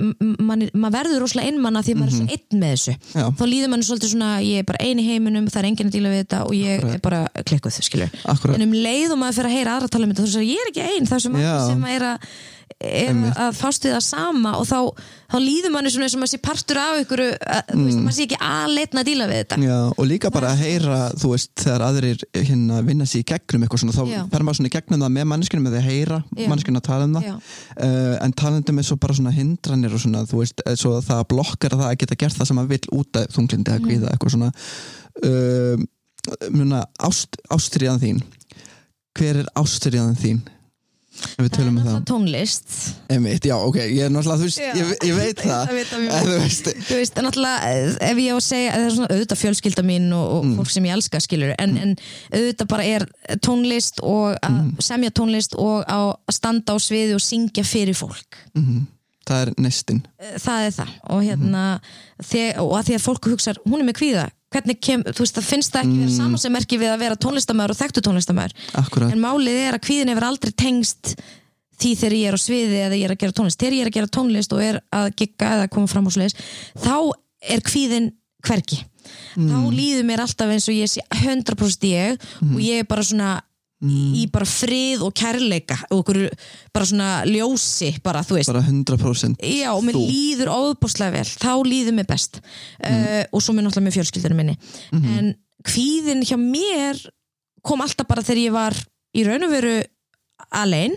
manni 0.49 0.69
maður 0.73 0.97
verður 0.99 1.23
rosalega 1.25 1.51
einmann 1.53 1.81
að 1.81 1.89
því 1.89 1.95
að 1.95 2.01
maður 2.01 2.13
er 2.13 2.19
svo 2.19 2.39
einn 2.39 2.63
með 2.63 2.75
þessu 2.75 2.95
Já. 2.95 3.27
þá 3.41 3.45
líður 3.51 3.73
manni 3.75 3.89
svolítið 3.89 4.13
svona 4.15 4.31
ég 4.45 4.63
er 4.63 4.69
bara 4.71 4.83
ein 4.87 5.03
í 5.03 5.07
heiminum, 5.09 5.51
það 5.51 5.61
er 5.63 5.71
enginn 5.71 5.91
að 5.91 5.97
díla 5.99 6.15
við 6.15 6.23
þetta 6.25 6.43
og 6.47 6.57
ég 6.59 6.75
Akkurat. 6.79 6.95
er 6.95 7.05
bara 7.09 7.23
klikkuð, 7.51 7.79
skilur 7.89 8.19
Akkurat. 8.25 8.59
en 8.59 8.67
um 8.69 8.77
leið 8.87 9.15
og 9.15 9.23
maður 9.23 9.41
fyrir 9.41 9.51
að 9.51 9.57
heyra 9.59 9.79
aðra 9.79 9.95
tala 9.95 10.09
um 10.09 10.15
þetta 10.15 10.29
þá 10.29 10.41
er 10.41 10.49
ég 10.49 10.65
er 10.65 10.73
ekki 10.73 10.89
ein, 10.91 11.09
það 11.11 11.25
sem, 11.27 11.41
sem 11.43 11.89
er 11.95 12.09
að 12.13 12.15
er 12.15 12.19
Einmitt. 12.19 12.33
Að 12.85 13.57
fást 13.57 13.85
við 13.87 13.95
það 13.95 14.03
sama 14.05 14.53
og 14.59 14.67
þá, 14.69 14.79
þá 15.33 15.37
líður 15.41 15.73
manni 15.75 15.93
svona 15.93 16.09
sem 16.13 16.25
að 16.25 16.31
sé 16.33 16.41
partur 16.43 16.81
af 16.81 17.01
ykkur, 17.03 17.23
þú 17.71 17.85
veist, 17.85 18.01
maður 18.03 18.17
sé 18.17 18.27
ekki 18.27 18.39
aðleitna 18.45 19.03
að 19.03 19.09
díla 19.09 19.29
við 19.31 19.41
þetta. 19.41 19.59
Já, 19.65 19.79
og 19.93 20.09
líka 20.09 20.31
bara 20.35 20.51
að 20.53 20.63
heyra, 20.65 20.99
þú 21.21 21.31
veist, 21.33 21.53
þegar 21.63 21.85
aðrir 21.89 22.25
hérna 22.37 22.81
vinna 22.87 23.09
sér 23.09 23.23
í 23.23 23.29
gegnum 23.31 23.65
eitthvað 23.65 23.85
svona, 23.85 23.97
þá 23.97 24.05
Já. 24.11 24.21
fer 24.35 24.47
maður 24.47 24.61
svona 24.61 24.71
í 24.71 24.75
gegnum 24.77 25.07
það 25.07 25.15
með 25.17 25.29
manneskinu 25.33 25.65
með 25.65 25.77
því 25.77 25.81
að 25.81 25.89
heyra 25.91 26.21
manneskinu 26.43 26.83
að 26.83 26.87
tala 26.91 27.09
um 27.09 27.19
það. 27.19 27.51
Uh, 27.79 28.15
en 28.27 28.37
talandum 28.43 28.81
er 28.83 28.89
svo 28.89 28.99
bara 29.01 29.19
svona 29.19 29.35
hindranir 29.35 29.97
og 29.97 30.05
svona, 30.05 30.25
þú 30.29 30.43
veist, 30.43 30.65
eh, 30.65 30.79
svo 30.81 30.97
það 31.05 31.27
blokkar 31.33 31.79
það 31.79 31.91
að 31.91 31.99
geta 32.05 32.21
gert 32.25 32.39
það 32.39 32.51
sem 32.51 32.61
maður 32.61 32.75
vill 32.75 32.99
út 33.01 33.21
af 33.21 33.35
þunglindi 33.35 33.75
eða 33.75 33.85
kvíða, 33.87 34.15
eitthvað 34.15 34.37
svona. 34.37 34.53
Uh, 35.25 35.85
muna, 36.55 36.85
ást, 37.05 37.39
ástriðan 37.53 38.03
þín. 38.03 38.25
Hver 39.15 39.45
er 39.45 39.49
ástriðan 39.61 40.17
þín? 40.19 40.43
Við 41.15 41.47
það 41.47 41.51
tölum 41.57 41.77
um 41.79 41.85
það 41.87 41.99
tónlist. 42.11 42.73
Einmitt, 43.15 43.45
já, 43.49 43.55
ok, 43.57 43.77
ég 43.81 44.01
er 44.07 44.11
náttúrulega, 44.13 44.41
þú 44.41 44.47
veist, 44.49 44.61
ég, 44.61 44.91
ég 45.09 45.15
veit 45.19 45.43
það. 45.45 45.69
Það 45.69 45.77
veit 45.79 45.91
það 45.93 46.03
mjög 46.05 46.25
þú 46.29 46.39
veist, 46.43 46.71
þú 46.89 46.99
veist, 46.99 47.21
náttúrulega 47.27 47.71
ef 48.11 48.21
ég 48.25 48.31
á 48.31 48.37
að 48.37 48.45
segja, 48.49 48.73
það 48.75 48.87
er 48.89 48.95
svona 48.97 49.11
auðvitað 49.15 49.41
fjölskylda 49.45 49.85
mín 49.89 50.09
og, 50.13 50.25
og 50.39 50.45
Mm. 50.45 50.57
fólk 50.59 50.71
sem 50.75 50.89
ég 50.89 50.97
elska 50.99 51.21
skilur 51.25 51.55
en, 51.59 51.77
en 51.85 51.95
auðvitað 52.35 52.69
bara 52.75 52.85
er 52.97 53.07
tónlist 53.47 54.03
og 54.03 54.35
að 54.43 54.51
Mm. 54.59 54.73
semja 54.91 55.11
tónlist 55.15 55.55
og 55.59 55.85
að 55.89 56.09
standa 56.35 56.75
á 56.75 56.77
sviði 56.83 57.15
og 57.17 57.23
syngja 57.25 57.65
fyrir 57.65 57.95
fólk. 57.97 58.41
Mhm, 58.59 58.87
það 59.27 59.41
er 59.47 59.55
nestin 59.65 60.03
það 60.39 60.67
er 60.67 60.75
það. 60.83 60.91
Og 61.15 61.23
hérna 61.25 61.63
þeg, 62.23 62.59
og 62.61 62.75
að 62.79 62.85
því 62.91 62.95
að 62.99 63.05
fólk 63.07 63.31
hugsa, 63.33 63.55
hún 63.65 63.81
er 63.81 63.87
með 63.89 63.99
kvíða 64.03 64.27
hvernig 64.55 64.81
kem, 64.81 65.05
þú 65.11 65.25
veist, 65.25 65.39
það 65.39 65.49
finnst 65.51 65.75
það 65.75 65.87
ekki 65.87 66.01
vera 66.01 66.17
saman 66.17 66.43
sem 66.43 66.55
merki 66.55 66.79
við 66.81 66.93
að 66.95 67.03
vera 67.05 67.21
tónlistamæður 67.25 67.75
og 67.75 67.81
þekktu 67.81 68.03
tónlistamæður 68.07 68.55
Akkurat, 68.81 69.15
en 69.15 69.23
málið 69.23 69.61
er 69.65 69.79
að 69.79 69.85
kvíðin 69.89 70.13
hefur 70.15 70.29
aldrei 70.31 70.55
tengst 70.65 71.15
því 71.81 71.93
þegar 72.01 72.17
ég 72.17 72.31
er 72.31 72.39
á 72.39 72.41
sviði 72.41 72.81
eða 72.87 72.99
ég 72.99 73.07
er 73.09 73.15
að 73.15 73.23
gera 73.25 73.35
tónlist. 73.35 73.61
Þegar 73.61 73.75
ég 73.75 73.85
er 73.85 73.91
að 73.91 73.97
gera 73.99 74.13
tónlist 74.15 74.53
og 74.55 74.61
er 74.63 74.81
að 74.95 75.09
gigga 75.19 75.49
eða 75.57 75.71
koma 75.75 75.91
fram 75.91 76.07
á 76.07 76.11
sliðis 76.15 76.37
þá 76.85 76.97
er 77.55 77.65
kvíðin 77.67 78.13
hvergi. 78.47 78.79
Þá 79.35 79.59
líður 79.75 80.07
mér 80.09 80.23
alltaf 80.25 80.53
eins 80.55 80.69
og 80.71 80.79
ég 80.79 80.91
sé 80.93 81.03
100% 81.19 81.89
ég 81.91 82.23
og 82.47 82.61
ég 82.63 82.85
er 82.85 82.89
bara 82.89 83.05
svona 83.05 83.35
í 83.85 84.25
bara 84.33 84.47
frið 84.49 85.03
og 85.05 85.13
kærleika 85.19 85.77
og 85.91 86.03
okkur 86.03 86.21
bara 86.73 86.87
svona 86.89 87.09
ljósi 87.29 87.91
bara 88.05 88.23
bara 88.25 88.63
100% 88.63 89.43
Já, 89.45 89.73
og 89.75 89.83
mér 89.85 89.99
Þú. 89.99 90.05
líður 90.09 90.53
óbúslega 90.55 91.19
vel. 91.19 91.27
Þá 91.27 91.53
líður 91.67 91.99
mér 91.99 92.09
best. 92.09 92.41
Uh, 92.81 93.25
og 93.33 93.43
svo 93.43 93.53
mér 93.53 93.67
náttúrulega 93.67 93.89
með 93.89 93.99
fjölskyldunum 93.99 94.41
minni. 94.41 94.57
En 94.95 95.35
kvíðin 95.65 96.25
hjá 96.25 96.39
mér 96.41 97.01
kom 97.65 97.83
alltaf 97.85 98.09
bara 98.09 98.25
þegar 98.25 98.43
ég 98.43 98.55
var 98.55 98.79
í 99.15 99.25
raun 99.27 99.47
og 99.47 99.53
veru 99.53 99.75
alein 100.55 100.97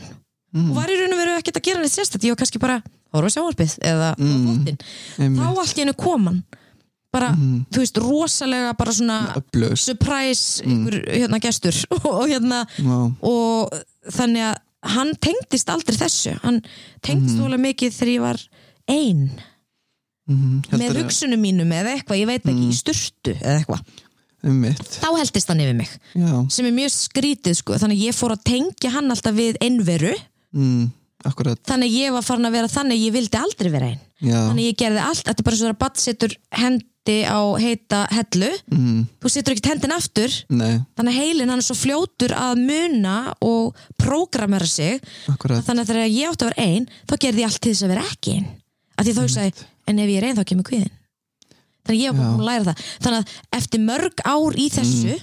og 0.57 0.73
var 0.75 0.91
í 0.91 0.97
raun 0.99 1.15
og 1.15 1.21
veru 1.21 1.35
ekkert 1.37 1.59
að 1.59 1.67
gera 1.69 1.83
neitt 1.83 1.93
sérstætt 1.93 2.25
ég 2.25 2.33
var 2.33 2.41
kannski 2.41 2.61
bara 2.61 2.77
horfa 3.15 3.29
á 3.29 3.35
sjávarpið 3.35 3.75
eða 3.87 4.09
mm. 4.17 4.45
fótinn 4.47 4.79
Einmitt. 5.21 5.41
þá 5.41 5.61
allt 5.61 5.77
í 5.77 5.83
hennu 5.83 5.95
koman 5.97 6.39
bara, 7.13 7.31
þú 7.71 7.81
veist, 7.81 7.99
rosalega 8.03 8.71
bara 8.77 8.93
svona 8.93 9.17
Öflug. 9.39 9.75
surprise 9.79 10.63
ykkur 10.65 10.97
hérna 11.07 11.41
gestur. 11.43 11.75
Og 12.09 12.25
hérna 12.29 12.63
Já. 12.77 12.97
og 13.21 13.77
þannig 14.13 14.49
að 14.51 14.55
hann 14.87 15.13
tengdist 15.23 15.69
aldrei 15.73 15.97
þessu. 15.99 16.35
Hann 16.43 16.61
tengdist 17.05 17.39
mm. 17.39 17.61
mikið 17.67 17.95
þegar 17.95 18.13
ég 18.13 18.25
var 18.25 18.43
ein. 18.87 19.29
Mhm, 20.27 20.75
með 20.75 20.99
hugsunum 21.01 21.39
mínum 21.39 21.71
eða 21.71 21.93
eitthvað, 21.95 22.19
ég 22.19 22.27
veit 22.27 22.43
ekki, 22.43 22.67
í 22.67 22.75
sturtu 22.75 23.33
eða 23.37 23.61
eitthvað, 23.61 23.99
Einmitt. 24.43 24.97
þá 24.99 25.07
heldist 25.15 25.51
hann 25.53 25.61
yfir 25.63 25.77
mig. 25.77 25.93
Já, 26.19 26.31
sem 26.51 26.67
er 26.67 26.75
mjög 26.75 26.91
skrítið 26.97 27.55
sko, 27.61 27.77
þannig 27.79 28.01
að 28.01 28.09
ég 28.09 28.17
fór 28.17 28.35
að 28.35 28.43
tengja 28.49 28.91
hann 28.97 29.13
alltaf 29.13 29.37
við 29.37 29.59
einveru. 29.63 30.11
Mm, 30.51 30.89
akkurat. 31.25 31.61
Þannig 31.67 31.95
ég 31.95 32.13
var 32.13 32.25
farin 32.25 32.49
að 32.49 32.59
vera 32.59 32.69
þannig 32.71 33.01
ég 33.01 33.15
vildi 33.15 33.39
aldrei 33.39 33.71
vera 33.73 33.89
einn 33.93 34.03
þannig 34.21 34.69
ég 34.71 34.77
gerði 34.81 35.01
allt, 35.03 35.23
þetta 35.25 35.43
er 35.43 35.47
bara 35.47 35.59
svo 35.59 35.71
að 35.71 35.79
badd 35.81 35.99
setur 36.01 36.35
hendi 36.57 37.17
á 37.23 37.39
heita 37.61 37.99
hellu. 38.11 38.49
Mm, 38.73 39.01
þú 39.21 39.31
setur 39.31 39.55
ekki 39.55 39.71
hendin 39.71 39.95
aftur. 39.95 40.33
Nei, 40.49 40.81
þannig 40.97 41.13
að 41.13 41.19
heilin 41.21 41.53
hann 41.53 41.61
er 41.61 41.67
svo 41.67 41.77
fljótur 41.77 42.33
að 42.35 42.63
muna 42.67 43.17
og 43.45 43.77
prógramera 44.01 44.67
sig. 44.67 45.01
Akkurat. 45.31 45.63
Þannig 45.65 45.85
að 45.85 45.93
þegar 45.93 46.11
ég 46.11 46.31
átti 46.33 46.47
að 46.47 46.53
vera 46.53 46.67
ein 46.67 46.89
þá 47.07 47.15
gerði 47.15 47.43
ég 47.45 47.51
allt 47.51 47.61
til 47.63 47.73
þess 47.73 47.87
að 47.87 47.93
vera 47.93 48.07
ekki 48.11 48.37
ein. 48.37 48.47
Að 48.97 49.05
því 49.07 49.13
þá 49.13 49.23
hugsaði, 49.27 49.67
en 49.87 50.01
ef 50.01 50.11
ég 50.11 50.17
er 50.19 50.27
ein 50.27 50.39
þá 50.39 50.47
kemur 50.49 50.67
kvíðin 50.67 50.95
þannig 51.87 52.03
ég 52.03 52.15
var 52.15 52.33
búin 52.33 52.43
að 52.43 52.49
læra 52.49 52.67
það. 52.67 52.85
Þannig 53.05 53.19
að 53.19 53.57
eftir 53.59 53.83
mörg 53.83 54.23
ár 54.27 54.57
í 54.59 54.67
þessu 54.73 55.17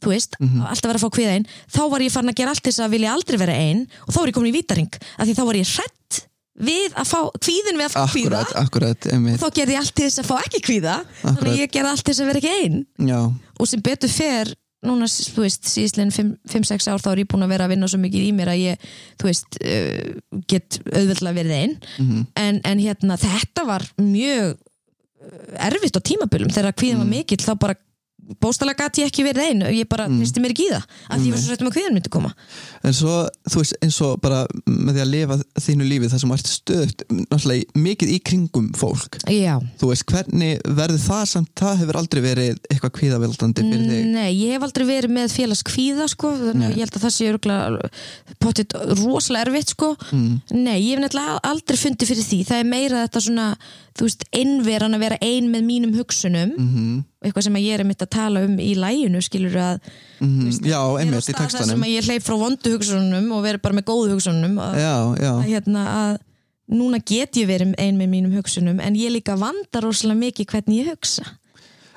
þú 0.00 0.12
veist, 0.14 0.36
alltaf 0.40 0.88
vera 0.90 0.98
að 1.00 1.04
fá 1.06 1.10
kvíða 1.18 1.34
ein 1.38 1.46
þá 1.76 1.80
var 1.92 2.00
ég 2.06 2.12
farin 2.14 2.32
að 2.32 2.38
gera 2.40 2.54
allt 2.54 2.64
þess 2.66 2.82
að 2.84 2.94
vilja 2.96 3.12
aldrei 3.14 3.38
vera 3.40 3.56
ein 3.60 3.86
og 4.06 4.12
þá 4.14 4.18
var 4.22 4.30
ég 4.32 4.36
komin 4.38 4.52
í 4.52 4.56
vítaring 4.58 4.98
að 5.18 5.26
því 5.30 5.34
þá 5.38 5.44
var 5.50 5.60
ég 5.60 5.74
hrætt 5.76 6.20
við 6.60 6.96
að 7.00 7.06
fá 7.08 7.20
kvíðin 7.40 7.78
við 7.80 7.86
að 7.86 7.92
fá 7.94 8.02
kvíða. 8.12 8.40
Akkurat, 8.60 9.06
einmitt. 9.14 9.38
Þá 9.40 9.46
gerði 9.56 9.72
ég 9.76 9.80
allt 9.80 10.00
þess 10.02 10.20
að 10.20 10.26
fá 10.28 10.34
ekki 10.44 10.60
kvíða 10.66 10.96
þannig 11.22 11.30
Akkurat. 11.30 11.52
að 11.54 11.60
ég 11.62 11.70
gerði 11.72 11.92
allt 11.94 12.08
þess 12.10 12.20
að 12.20 12.28
vera 12.28 12.40
ekki 12.42 12.56
ein. 12.64 12.80
Já, 13.08 13.20
og 13.60 13.70
sem 13.70 13.80
betur 13.86 14.12
fer 14.12 14.50
núna, 14.84 15.08
þú 15.08 15.42
veist, 15.44 15.64
síðislegin 15.68 16.36
5-6 16.48 16.86
ár 16.92 17.00
þá 17.04 17.08
er 17.14 17.22
ég 17.22 17.28
búin 17.32 17.44
að 17.46 17.50
vera 17.54 17.64
að 17.68 17.72
vinna 17.74 17.88
svo 17.92 17.98
mikið 18.00 18.26
í 18.28 18.30
mér 18.36 18.48
að 18.52 18.60
ég, 18.66 18.84
þú 19.20 19.28
veist, 19.30 19.58
uh, 19.60 20.40
get 20.52 20.78
auðveldlega 20.88 21.36
verið 21.40 21.56
einn 21.62 21.74
Mhm. 22.00 22.22
en, 22.44 22.60
en 22.64 22.78
hérna, 22.84 23.16
þetta 23.20 23.64
var 23.68 23.84
mjög 24.00 24.56
uh, 24.56 25.66
erfitt 25.68 25.96
á 25.96 26.00
tímabölum 26.00 26.52
þegar 26.52 26.76
kvíðin 26.76 27.00
var 27.04 27.10
mikill, 27.12 27.40
þá 27.44 27.52
bara 27.60 27.76
bóstalega 28.40 28.86
gæti 28.86 29.04
ég 29.04 29.10
ekki 29.10 29.24
verið 29.26 29.46
einn 29.48 29.64
ég 29.74 29.88
bara 29.90 30.06
mm. 30.08 30.40
mér 30.42 30.54
ekki 30.54 30.66
í 30.68 30.72
það, 30.72 30.84
að 31.08 31.20
því 31.20 31.30
ég 31.30 31.34
var 31.34 31.40
svo 31.40 31.50
srættum 31.50 31.70
að 31.70 31.76
kvíðin 31.76 31.96
myndi 31.96 32.12
koma. 32.12 32.30
En 32.86 32.96
svo, 32.96 33.16
þú 33.50 33.62
veist, 33.62 33.76
eins 33.84 33.98
og 34.06 34.16
bara 34.22 34.42
með 34.66 34.98
því 34.98 35.02
að 35.04 35.10
lifa 35.14 35.38
þínu 35.66 35.88
lífi 35.88 36.10
þar 36.12 36.22
sem 36.22 36.34
ert 36.36 36.50
stöðt 36.50 37.04
náttúrulega 37.10 37.84
mikið 37.86 38.12
í 38.14 38.18
kringum 38.30 38.70
fólk. 38.78 39.18
Já, 39.30 39.56
þú 39.80 39.90
veist, 39.90 40.06
hvernig 40.10 40.62
verður 40.80 41.02
það 41.04 41.24
samt 41.34 41.52
það 41.60 41.82
hefur 41.82 42.00
aldrei 42.00 42.22
verið 42.24 42.62
eitthvað 42.70 42.94
kvíðavildandi 43.00 43.66
fyrir 43.66 43.84
þig? 43.90 44.08
Nei, 44.14 44.30
ég 44.36 44.56
hef 44.56 44.66
aldrei 44.66 44.86
verið 44.88 45.14
með 45.16 45.36
félagskvíða 45.36 46.08
sko, 46.14 46.32
þannig 46.40 46.68
að 46.68 46.76
ég 46.76 46.86
held 46.86 46.98
að 46.98 47.06
það 47.06 47.14
sé 47.16 47.30
örgulega 47.30 47.90
potið 48.40 48.76
rosalega 49.02 49.46
erfitt 49.48 49.74
sko. 49.74 49.92
Mm. 50.14 50.40
Nei, 50.54 50.78
ég 50.78 50.96
hef 50.96 51.04
nefnilega 51.04 51.38
aldrei 51.50 51.80
fundið 51.80 52.12
fyrir 52.12 52.28
því. 52.30 52.40
Það 52.48 52.62
er 52.62 52.70
meira 52.70 53.04
þetta 53.06 53.24
svona, 53.26 53.46
þú 54.00 54.08
veist 54.08 54.24
einveran 54.32 54.96
að 54.96 55.02
vera 55.04 55.18
ein 55.20 55.50
með 55.52 55.66
mínum 55.68 55.94
hugsunum 55.98 56.56
mm 56.56 56.98
eitthvað 57.20 57.44
sem 57.44 57.56
að 57.58 57.64
ég 57.66 57.76
er 57.76 57.84
mitt 57.84 58.00
að 58.00 58.08
tala 58.14 58.40
um 58.46 58.54
í 58.56 58.70
læginu, 58.80 59.20
skilur 59.20 59.56
að 59.60 59.80
-hmm. 60.20 60.46
Já, 60.64 60.80
er 60.80 60.88
á 60.88 61.00
einmitt 61.02 61.20
í 61.20 61.34
stað 61.34 61.36
þar 61.36 61.50
sem 61.50 61.58
textanum. 61.58 61.82
að 61.84 61.92
ég 61.92 62.06
hleyp 62.08 62.22
frá 62.24 62.36
vondu 62.40 62.72
hugsunum 62.72 63.32
og 63.36 63.44
verið 63.44 63.60
bara 63.60 63.74
með 63.76 63.84
góðu 63.90 64.14
hugsunum 64.14 64.56
að, 64.56 64.78
Já, 64.80 64.96
já, 65.20 65.32
að 65.36 65.50
hérna 65.50 65.82
að 66.00 66.18
núna 66.70 66.98
get 67.04 67.36
ég 67.36 67.46
verið 67.50 67.74
ein 67.76 67.98
með 67.98 68.08
mínum 68.08 68.32
hugsunum 68.38 68.80
en 68.80 68.96
ég 68.96 69.12
líka 69.12 69.36
vandar 69.36 69.84
rosalega 69.84 70.18
mikið 70.18 70.46
hvernig 70.46 70.80
ég 70.80 70.90
hugsa 70.94 71.26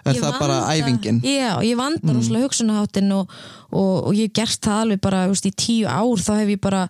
er 0.04 0.18
Ég 0.18 0.24
það 0.24 0.40
bara 0.42 0.58
æfingin? 0.74 1.20
Já, 1.24 1.52
ég 1.64 1.78
vandar 1.80 2.18
mm. 2.18 2.38
hugsunaháttin 2.44 3.12
og, 3.16 3.34
og, 3.72 3.94
og 4.10 4.18
ég 4.18 4.30
hef 4.30 4.36
gert 4.40 4.60
það 4.68 4.82
alveg 4.84 5.02
bara 5.04 5.22
veist, 5.32 5.48
í 5.48 5.54
tíu 5.56 5.88
ár 5.88 6.24
þá 6.24 6.32
hef 6.42 6.52
ég 6.54 6.62
bara 6.64 6.82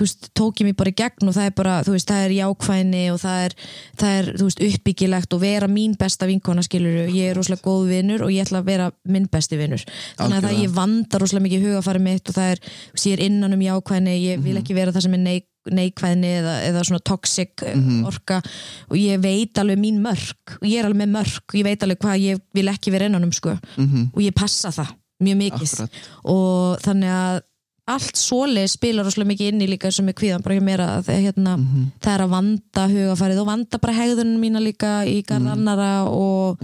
veist, 0.00 0.30
tók 0.36 0.62
ég 0.62 0.68
mig 0.68 0.76
bara 0.78 0.92
í 0.92 0.96
gegn 0.98 1.30
og 1.30 1.36
það 1.36 1.48
er 1.50 1.54
bara 1.60 1.76
veist, 1.86 2.10
það 2.10 2.24
er 2.24 2.36
jákvæðni 2.38 3.04
og 3.12 3.22
það 3.22 3.46
er, 3.46 3.56
það 4.02 4.18
er 4.18 4.30
uppbyggilegt 4.70 5.36
og 5.36 5.44
vera 5.44 5.70
mín 5.70 5.96
besta 6.00 6.28
vinkona 6.30 6.64
skilur, 6.66 7.00
ég 7.12 7.30
er 7.30 7.38
rosalega 7.38 7.66
góð 7.68 7.88
vinnur 7.92 8.26
og 8.26 8.34
ég 8.34 8.46
ætla 8.46 8.62
að 8.64 8.70
vera 8.72 8.90
minn 9.04 9.28
besti 9.30 9.60
vinnur 9.60 9.84
þannig 10.18 10.38
að 10.40 10.48
það 10.48 10.60
ég 10.64 10.76
vandar 10.76 11.24
rosalega 11.24 11.48
mikið 11.48 11.66
hugafæri 11.68 12.04
mitt 12.08 12.30
og 12.32 12.38
það 12.38 12.54
er, 12.56 12.62
ég 13.04 13.18
er 13.18 13.26
innan 13.28 13.56
um 13.56 13.66
jákvæðni 13.68 14.20
ég 14.20 14.44
vil 14.44 14.56
ekki 14.60 14.76
vera 14.76 14.94
það 14.94 15.08
sem 15.08 15.18
er 15.18 15.26
neik 15.28 15.50
neikvæðni 15.70 16.32
eða, 16.40 16.54
eða 16.68 16.82
svona 16.84 17.00
toxic 17.04 17.62
mm 17.64 18.04
orka. 18.04 18.42
Og 18.90 18.96
ég 19.00 19.22
veit 19.22 19.56
alveg 19.58 19.78
mín 19.80 20.02
mörk. 20.04 20.58
Og 20.60 20.68
ég 20.68 20.78
er 20.82 20.84
alveg 20.90 21.00
með 21.04 21.14
mörk. 21.16 21.44
Og 21.48 21.56
ég 21.60 21.64
veit 21.64 21.82
alveg 21.86 21.98
hvað 22.04 22.20
ég 22.20 22.40
vil 22.54 22.68
ekki 22.68 22.92
vera 22.92 23.06
innan 23.08 23.24
um 23.24 23.32
sko. 23.32 23.56
Mhm. 23.78 24.10
og 24.14 24.20
ég 24.22 24.34
passa 24.34 24.68
það 24.74 24.92
mjög 25.22 25.36
mikið. 25.40 25.88
Og 26.24 26.78
þannig 26.84 27.08
að 27.14 27.40
allt 27.86 28.16
svoleið 28.16 28.70
spilar 28.72 29.04
rosalega 29.04 29.28
mikið 29.28 29.48
inn 29.52 29.60
í 29.60 29.68
líka 29.68 29.90
sem 29.92 30.08
er 30.08 30.14
kvíðan 30.16 30.42
bara 30.42 30.54
hjá 30.56 30.62
mér 30.64 30.80
að 30.80 31.08
hérna, 31.20 31.56
Mhm. 31.58 31.92
það 32.00 32.14
er 32.14 32.22
að 32.24 32.30
vanda 32.30 32.88
hugafarið 32.88 33.40
og 33.40 33.46
vanda 33.46 33.78
bara 33.78 33.92
hegðunum 33.92 34.40
mína 34.40 34.60
líka 34.64 35.04
í 35.06 35.22
garð 35.22 35.50
annara 35.52 36.04
og, 36.08 36.56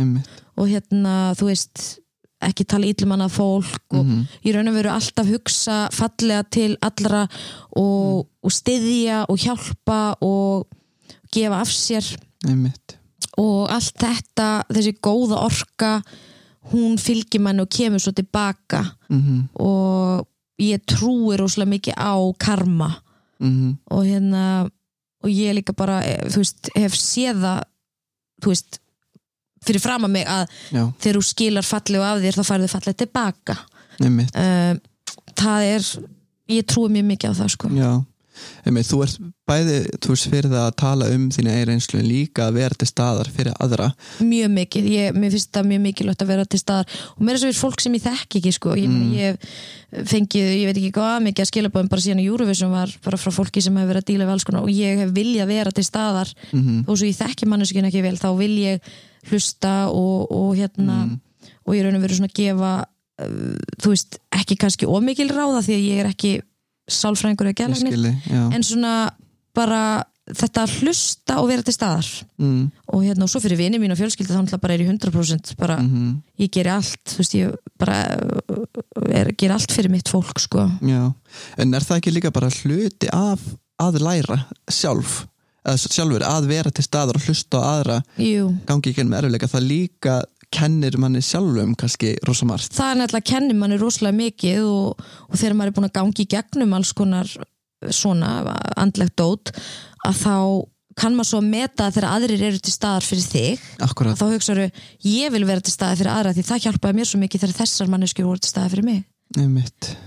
og 0.57 0.67
hérna, 0.69 1.35
þú 1.37 1.45
veist 1.53 2.00
ekki 2.41 2.65
tala 2.65 2.87
ítlum 2.89 3.13
annað 3.13 3.35
fólk 3.37 3.93
og 3.93 4.05
Mhm. 4.07 4.23
í 4.45 4.53
raun 4.55 4.69
og 4.69 4.75
veru 4.75 4.91
alltaf 4.91 5.27
hugsa 5.29 5.89
fallega 5.93 6.43
til 6.51 6.77
allra 6.83 7.27
og, 7.77 8.27
og 8.43 8.51
styðja 8.51 9.27
og 9.29 9.37
hjálpa 9.39 10.17
og 10.23 10.67
gefa 11.33 11.61
af 11.61 11.69
sér. 11.69 12.17
Einmitt. 12.49 12.97
Og 13.39 13.69
allt 13.71 13.95
þetta, 14.01 14.65
þessi 14.73 14.97
góða 15.01 15.45
orka 15.45 16.03
hún 16.73 16.97
fylgir 16.99 17.41
mann 17.41 17.61
og 17.61 17.69
kemur 17.71 17.99
svo 18.01 18.13
tilbaka. 18.13 18.85
Mhm, 19.11 19.49
og 19.61 20.27
ég 20.61 20.81
trúi 20.87 21.37
rosalega 21.39 21.71
mikið 21.77 21.95
á 21.97 22.15
karma. 22.39 22.91
Mhm, 23.41 23.79
og 23.91 24.05
hérna 24.05 24.71
og 25.23 25.29
ég 25.31 25.53
líka 25.55 25.75
bara, 25.77 26.01
eh, 26.03 26.25
þú 26.29 26.37
veist, 26.41 26.69
hef 26.75 26.93
séð 26.95 27.41
það 27.45 27.63
þú 28.43 28.47
veist 28.49 28.79
fyrir 29.67 29.83
fram 29.83 30.07
að 30.09 30.15
mig 30.15 30.29
að 30.31 30.45
já, 30.73 30.85
þegar 31.03 31.19
þú 31.19 31.25
skilar 31.29 31.67
fallegu 31.69 32.07
af 32.07 32.23
þér 32.25 32.39
þá 32.39 32.45
færðu 32.49 32.71
fallegu 32.73 33.01
tilbaka. 33.03 33.57
Uh, 34.01 34.79
það 35.37 35.67
er 35.69 35.89
ég 36.51 36.69
trúi 36.69 36.89
mjög 36.93 37.09
mikið 37.13 37.35
á 37.37 37.39
það 37.43 37.53
sko. 37.55 37.73
Já, 37.77 37.91
einmitt, 38.65 38.89
þú 38.89 39.03
ert 39.05 39.19
bæði, 39.51 39.77
þú 39.99 40.13
veist, 40.13 40.29
fyrir 40.31 40.51
það 40.53 40.67
að 40.67 40.77
tala 40.83 41.09
um 41.15 41.27
þína 41.35 41.57
eiginslu 41.59 42.01
en 42.01 42.09
líka 42.09 42.47
að 42.47 42.59
vera 42.61 42.79
til 42.81 42.89
staðar 42.89 43.31
fyrir 43.35 43.57
aðra. 43.63 43.91
Mjög 44.23 44.53
mikið, 44.55 44.89
ég, 44.95 45.19
mér 45.19 45.35
finnst 45.35 45.53
það 45.57 45.69
mjög 45.73 45.83
mikilvægt 45.89 46.25
að 46.25 46.33
vera 46.33 46.47
til 46.47 46.61
staðar. 46.63 46.99
Og 47.17 47.23
mér 47.27 47.37
er 47.37 47.43
svo 47.43 47.51
fyrir 47.51 47.61
fólk 47.61 47.85
sem 47.85 47.99
ég 47.99 48.05
þekki 48.07 48.41
ekki 48.41 48.55
sko, 48.57 48.77
ég, 48.79 48.91
mm. 48.91 49.13
ég 49.19 50.07
fengið, 50.11 50.51
ég 50.61 50.71
veit 50.71 50.77
ekki 50.77 50.93
hvað 50.97 51.17
mikið 51.27 51.45
að 51.45 51.51
skilabóðum 51.51 51.91
bara 51.91 52.05
síðan 52.05 52.23
í 52.23 52.29
Eurovision 52.31 52.75
var 52.75 52.93
bara 53.05 53.21
frá 53.21 53.35
fólki 53.35 53.65
sem 53.65 53.77
hefur 53.77 53.95
verið 53.95 54.05
að 54.05 54.11
díla 54.13 54.29
við 54.29 54.35
alls 54.37 54.47
konar. 54.47 54.67
Og 54.67 54.75
ég 54.75 55.03
hef 55.05 55.15
viljað 55.17 55.51
vera 55.51 55.75
til 55.75 55.87
staðar. 55.87 56.31
Mhm. 56.53 56.85
og 56.87 56.97
svo 56.97 57.09
ég 57.09 57.19
þekki 57.19 57.49
manneskinu 57.49 57.89
ekki 57.91 58.05
vel 58.05 58.17
þá 58.19 58.31
vil 58.39 58.55
ég 58.59 58.81
hlusta 59.31 59.91
og, 59.91 60.31
og 60.31 60.55
hérna 60.57 61.03
og 61.67 61.77
ég 61.77 61.85
raun 61.85 61.99
og 61.99 62.05
veru 62.05 62.17
svona 62.17 62.31
að 62.31 62.39
gefa 62.41 62.73
uh, 63.25 63.59
þú 63.81 63.93
veist, 63.95 64.21
ekki 64.35 64.59
kannski 64.61 64.89
ómikil 64.89 65.31
ráða 65.33 65.63
því 65.67 65.77
að 65.77 65.87
ég 65.87 66.03
er 66.03 66.11
ekki 66.11 66.33
sálfræðingur 66.89 67.51
eða 67.51 67.65
gælagnir 67.65 68.55
en 68.55 68.65
svona 68.67 68.95
bara 69.57 69.83
þetta 70.37 70.65
að 70.65 70.75
hlusta 70.81 71.39
og 71.43 71.49
vera 71.51 71.65
til 71.67 71.75
staðar. 71.75 72.09
Mm, 72.41 72.69
og 72.93 73.03
hérna 73.05 73.27
og 73.27 73.33
svo 73.33 73.41
fyrir 73.43 73.59
vini 73.59 73.81
mín 73.83 73.95
og 73.95 73.99
fjölskylda 73.99 74.35
þá 74.35 74.39
náttúrulega 74.39 74.63
bara 74.63 74.77
er 74.77 74.85
ég 74.85 74.93
100% 74.93 75.55
bara 75.59 75.79
mhm, 75.83 76.13
ég 76.43 76.53
geri 76.55 76.73
allt, 76.73 77.01
þú 77.11 77.23
veist 77.23 77.37
ég 77.39 77.57
bara 77.81 77.99
er, 79.09 79.33
geri 79.35 79.57
allt 79.57 79.75
fyrir 79.75 79.93
mitt 79.93 80.11
fólk 80.11 80.39
sko. 80.43 80.69
Já, 80.87 81.03
en 81.61 81.75
er 81.75 81.87
það 81.87 82.03
ekki 82.03 82.15
líka 82.15 82.35
bara 82.35 82.53
hluti 82.61 83.11
af 83.15 83.43
að 83.81 84.01
læra 84.05 84.43
sjálf? 84.71 85.25
Eða 85.61 85.93
sjálfur 85.93 86.23
að 86.25 86.47
vera 86.49 86.71
til 86.73 86.87
staðar 86.87 87.19
og 87.19 87.25
hlusta 87.27 87.59
á 87.61 87.63
aðra 87.75 87.97
Jú, 88.17 88.47
gangi 88.69 88.93
ekki 88.93 89.03
ennum 89.03 89.19
erfiðleika 89.19 89.51
það 89.51 89.67
líka 89.69 90.15
kennir 90.55 90.97
manni 91.01 91.23
sjálfum 91.25 91.77
kannski 91.79 92.17
rosa 92.27 92.49
margt. 92.49 92.75
Það 92.75 92.93
er 92.93 93.01
nefnilega 93.01 93.31
kennir 93.31 93.59
manni 93.59 93.79
rosalega 93.81 94.19
mikið 94.19 94.67
og, 94.67 95.07
og 95.29 95.39
þegar 95.39 95.57
maður 95.59 95.73
er 95.73 95.79
búin 95.79 95.89
að 95.91 95.97
gangi 96.01 96.27
í 96.27 96.31
gegnum 96.35 96.77
alls 96.79 96.93
konar 96.97 97.31
svona 97.95 98.35
andlegt 98.77 99.17
dót 99.17 99.55
að 100.07 100.19
þá 100.21 100.35
kann 101.01 101.15
maður 101.17 101.31
svo 101.31 101.41
að 101.41 101.49
meta 101.53 101.87
þegar 101.95 102.09
aðrir 102.11 102.43
eru 102.51 102.61
til 102.61 102.75
staðar 102.75 103.07
fyrir 103.07 103.25
þig. 103.25 103.63
Akkurat, 103.87 104.13
að 104.13 104.21
þá 104.21 104.35
hugsaðu, 104.35 104.67
ég 105.07 105.33
vil 105.33 105.47
vera 105.49 105.65
til 105.65 105.73
staðar 105.73 106.01
fyrir 106.01 106.13
aðra 106.13 106.35
því 106.37 106.45
það 106.51 106.63
hjálpaði 106.67 106.99
mér 106.99 107.09
svo 107.09 107.23
mikið 107.23 107.45
þegar 107.45 107.59
þessar 107.63 107.91
manneskjur 107.95 108.29
voru 108.29 108.43
til 108.43 108.53
staðar 108.53 108.75
fyrir 108.75 108.89
mig. 108.91 109.03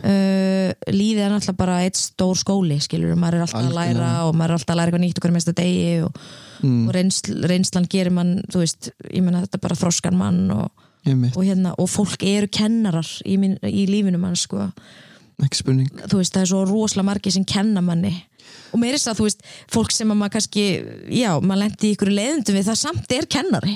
Uh, 0.03 0.73
lífið 0.91 1.21
er 1.23 1.31
náttúrulega 1.31 1.59
bara 1.61 1.77
eitt 1.85 1.95
stór 1.95 2.35
skóli 2.35 2.75
skilur, 2.83 3.15
maður 3.15 3.39
er 3.39 3.45
alltaf 3.45 3.61
að 3.61 3.69
Algjörlega. 3.69 3.93
læra 3.95 4.25
og 4.27 4.35
maður 4.35 4.51
er 4.51 4.59
alltaf 4.59 4.73
að 4.73 4.79
læra 4.81 4.91
eitthvað 4.91 5.03
nýtt 5.05 5.21
okkur 5.21 5.35
mesta 5.37 5.55
degi 5.55 5.85
og, 6.03 6.19
mm, 6.63 6.87
og 6.87 6.95
reynsl, 6.95 7.37
reynslan 7.51 7.87
gerir 7.91 8.11
mann 8.15 8.41
þú 8.49 8.63
veist, 8.63 8.91
ég 9.11 9.23
menna 9.23 9.43
þetta 9.45 9.59
er 9.59 9.63
bara 9.67 9.79
þroskan 9.79 10.17
mann 10.17 10.41
og, 10.55 10.71
og 11.35 11.41
hérna, 11.43 11.73
og 11.77 11.89
fólk 11.91 12.23
eru 12.23 12.47
kennarar 12.47 13.07
í, 13.27 13.37
mín, 13.37 13.57
í 13.67 13.85
lífinu 13.89 14.17
mann 14.21 14.35
sko, 14.39 14.69
ekki 15.43 15.59
spurning. 15.59 15.89
Þú 16.07 16.21
veist, 16.21 16.33
það 16.35 16.45
er 16.45 16.51
svo 16.53 16.65
rosalega 16.69 17.09
margir 17.09 17.33
sem 17.35 17.43
kenna 17.45 17.81
manni. 17.83 18.13
Og 18.73 18.79
mér 18.79 18.93
er 18.95 18.99
þess 19.01 19.11
að 19.11 19.17
þú 19.19 19.25
veist, 19.27 19.41
fólk 19.71 19.91
sem 19.91 20.11
að 20.13 20.19
maður 20.19 20.33
kannski 20.37 20.63
já, 21.11 21.31
maður 21.41 21.61
lendi 21.65 21.89
í 21.89 21.95
ykkur 21.95 22.11
leiðundum 22.13 22.55
við 22.59 22.69
það 22.69 22.77
samt 22.83 23.11
er 23.17 23.25
kennari. 23.27 23.73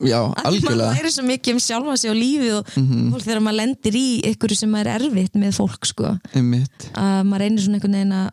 Já, 0.00 0.18
því 0.28 0.34
maður 0.36 0.48
algjörlega. 0.50 0.90
læri 0.98 1.10
svo 1.14 1.22
mikið 1.24 1.54
um 1.56 1.60
sjálfa 1.64 1.94
sig 1.96 2.10
og 2.10 2.16
lífið 2.18 2.52
og 2.58 2.66
Mhm. 2.76 3.06
fólk 3.14 3.24
þegar 3.24 3.40
maður 3.46 3.58
lendir 3.60 3.96
í 3.96 4.06
ykkur 4.30 4.54
sem 4.56 4.74
er 4.76 4.90
erfitt 4.98 5.34
með 5.40 5.56
fólk 5.56 5.86
sko. 5.88 6.18
Einmitt, 6.34 6.90
að 6.92 7.24
maður 7.30 7.40
reynir 7.44 7.64
svona 7.64 7.78
einhvern 7.80 7.96
veginn 7.96 8.12
að 8.12 8.28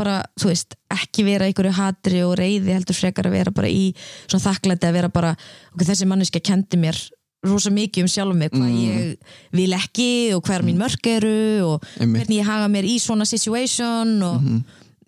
bara, 0.00 0.16
þú 0.40 0.50
veist, 0.50 0.74
ekki 0.96 1.24
vera 1.28 1.46
einhverju 1.50 1.76
hatri 1.76 2.24
og 2.24 2.34
reyði 2.40 2.72
heldur 2.74 2.96
frekar 2.96 3.28
að 3.28 3.36
vera 3.38 3.52
bara 3.54 3.68
í 3.70 3.90
svona 4.26 4.46
þakklæti 4.48 4.88
að 4.88 4.96
vera 4.98 5.12
bara 5.12 5.32
ok, 5.74 5.84
þessi 5.92 6.08
manneska 6.08 6.40
kendi 6.50 6.80
mér 6.80 6.98
rosa 7.46 7.70
mikið 7.72 8.04
um 8.04 8.10
sjálfum 8.12 8.36
mig, 8.42 8.50
hvað 8.52 8.68
Mm. 8.68 8.80
ég 8.84 9.16
vil 9.56 9.72
ekki 9.72 10.08
og 10.36 10.42
hver 10.44 10.60
mín 10.66 10.76
mörg 10.80 11.06
eru 11.08 11.36
og 11.70 11.86
einmitt 12.00 12.26
hvernig 12.26 12.40
ég 12.42 12.48
haga 12.50 12.66
mér 12.68 12.84
í 12.84 12.98
svona 13.00 13.24
situation 13.28 14.22
og 14.22 14.42
Mhm. 14.42 14.58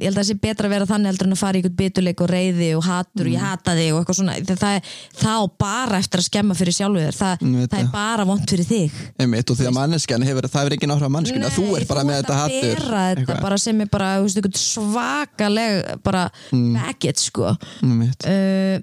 Ég 0.03 0.09
held 0.11 0.19
að 0.19 0.23
það 0.23 0.29
sé 0.33 0.37
betra 0.43 0.69
að 0.69 0.73
vera 0.75 0.89
þannig 0.91 1.11
heldur 1.13 1.29
en 1.31 1.35
að 1.37 1.41
fara 1.43 1.57
í 1.57 1.63
einhvern 1.63 1.77
bituleik 1.79 2.21
og 2.25 2.31
reyði 2.33 2.69
og 2.77 2.85
hatur 2.89 3.23
Mm. 3.23 3.29
og 3.29 3.33
ég 3.33 3.43
hata 3.47 3.75
þig 3.79 3.89
og 3.93 4.01
eitthvað 4.03 4.19
svona. 4.19 4.35
Það, 4.43 4.61
það, 4.63 4.77
er- 4.77 4.93
það 5.23 5.37
á 5.39 5.45
bara 5.63 5.99
eftir 6.03 6.21
að 6.23 6.27
skemma 6.29 6.55
fyrir 6.59 6.77
sjálfu 6.77 7.03
þér. 7.07 7.17
Það, 7.23 7.35
það 7.43 7.63
er 7.63 7.69
það. 7.87 7.91
bara 7.93 8.25
vont 8.33 8.47
fyrir 8.55 8.67
þig. 8.73 9.01
Einmitt 9.23 9.51
og 9.55 9.57
því 9.63 9.67
að 9.71 9.77
manneskjan 9.79 10.27
hefur, 10.27 10.49
það 10.53 10.63
hefur 10.63 10.77
ekki 10.79 10.91
náttúrulega 10.91 11.15
manneskjan 11.17 11.57
þú 11.57 11.67
ert 11.79 11.89
bara 11.93 12.05
með 12.09 12.19
þetta 12.23 12.39
Þú 12.43 12.43
ert 12.43 12.53
að 12.53 12.83
bera 12.83 13.05
þetta 13.15 13.41
bara 13.43 13.59
sem 13.59 13.81
er 13.81 13.87
bara 13.93 14.11
veist, 14.23 14.63
svakaleg 14.73 16.03
bara 16.03 16.25
Mm. 16.53 16.75
baggage 16.75 17.19
sko. 17.23 17.55
Uh, 17.83 18.81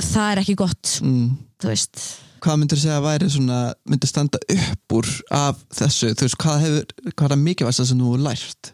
það 0.00 0.28
er 0.32 0.42
ekki 0.42 0.54
gott 0.58 0.98
mm. 1.02 1.32
þú 1.62 1.68
veist. 1.72 2.04
Hvað 2.42 2.56
myndir 2.58 2.80
segja 2.80 2.96
að 2.98 3.04
væri 3.06 3.28
svona 3.30 3.58
myndir 3.86 4.10
standa 4.10 4.38
upp 4.50 4.94
úr 4.98 5.06
af 5.30 5.60
þessu? 5.78 6.10
Þú 6.18 6.26
veist, 6.26 6.38
hvað 6.42 6.64
hefur, 6.64 6.86
hvað 7.12 7.26
er 7.28 7.34
að 7.36 7.42
mikilvægsta 7.44 7.86
sem 7.86 8.00
þú 8.02 8.16
lært 8.18 8.72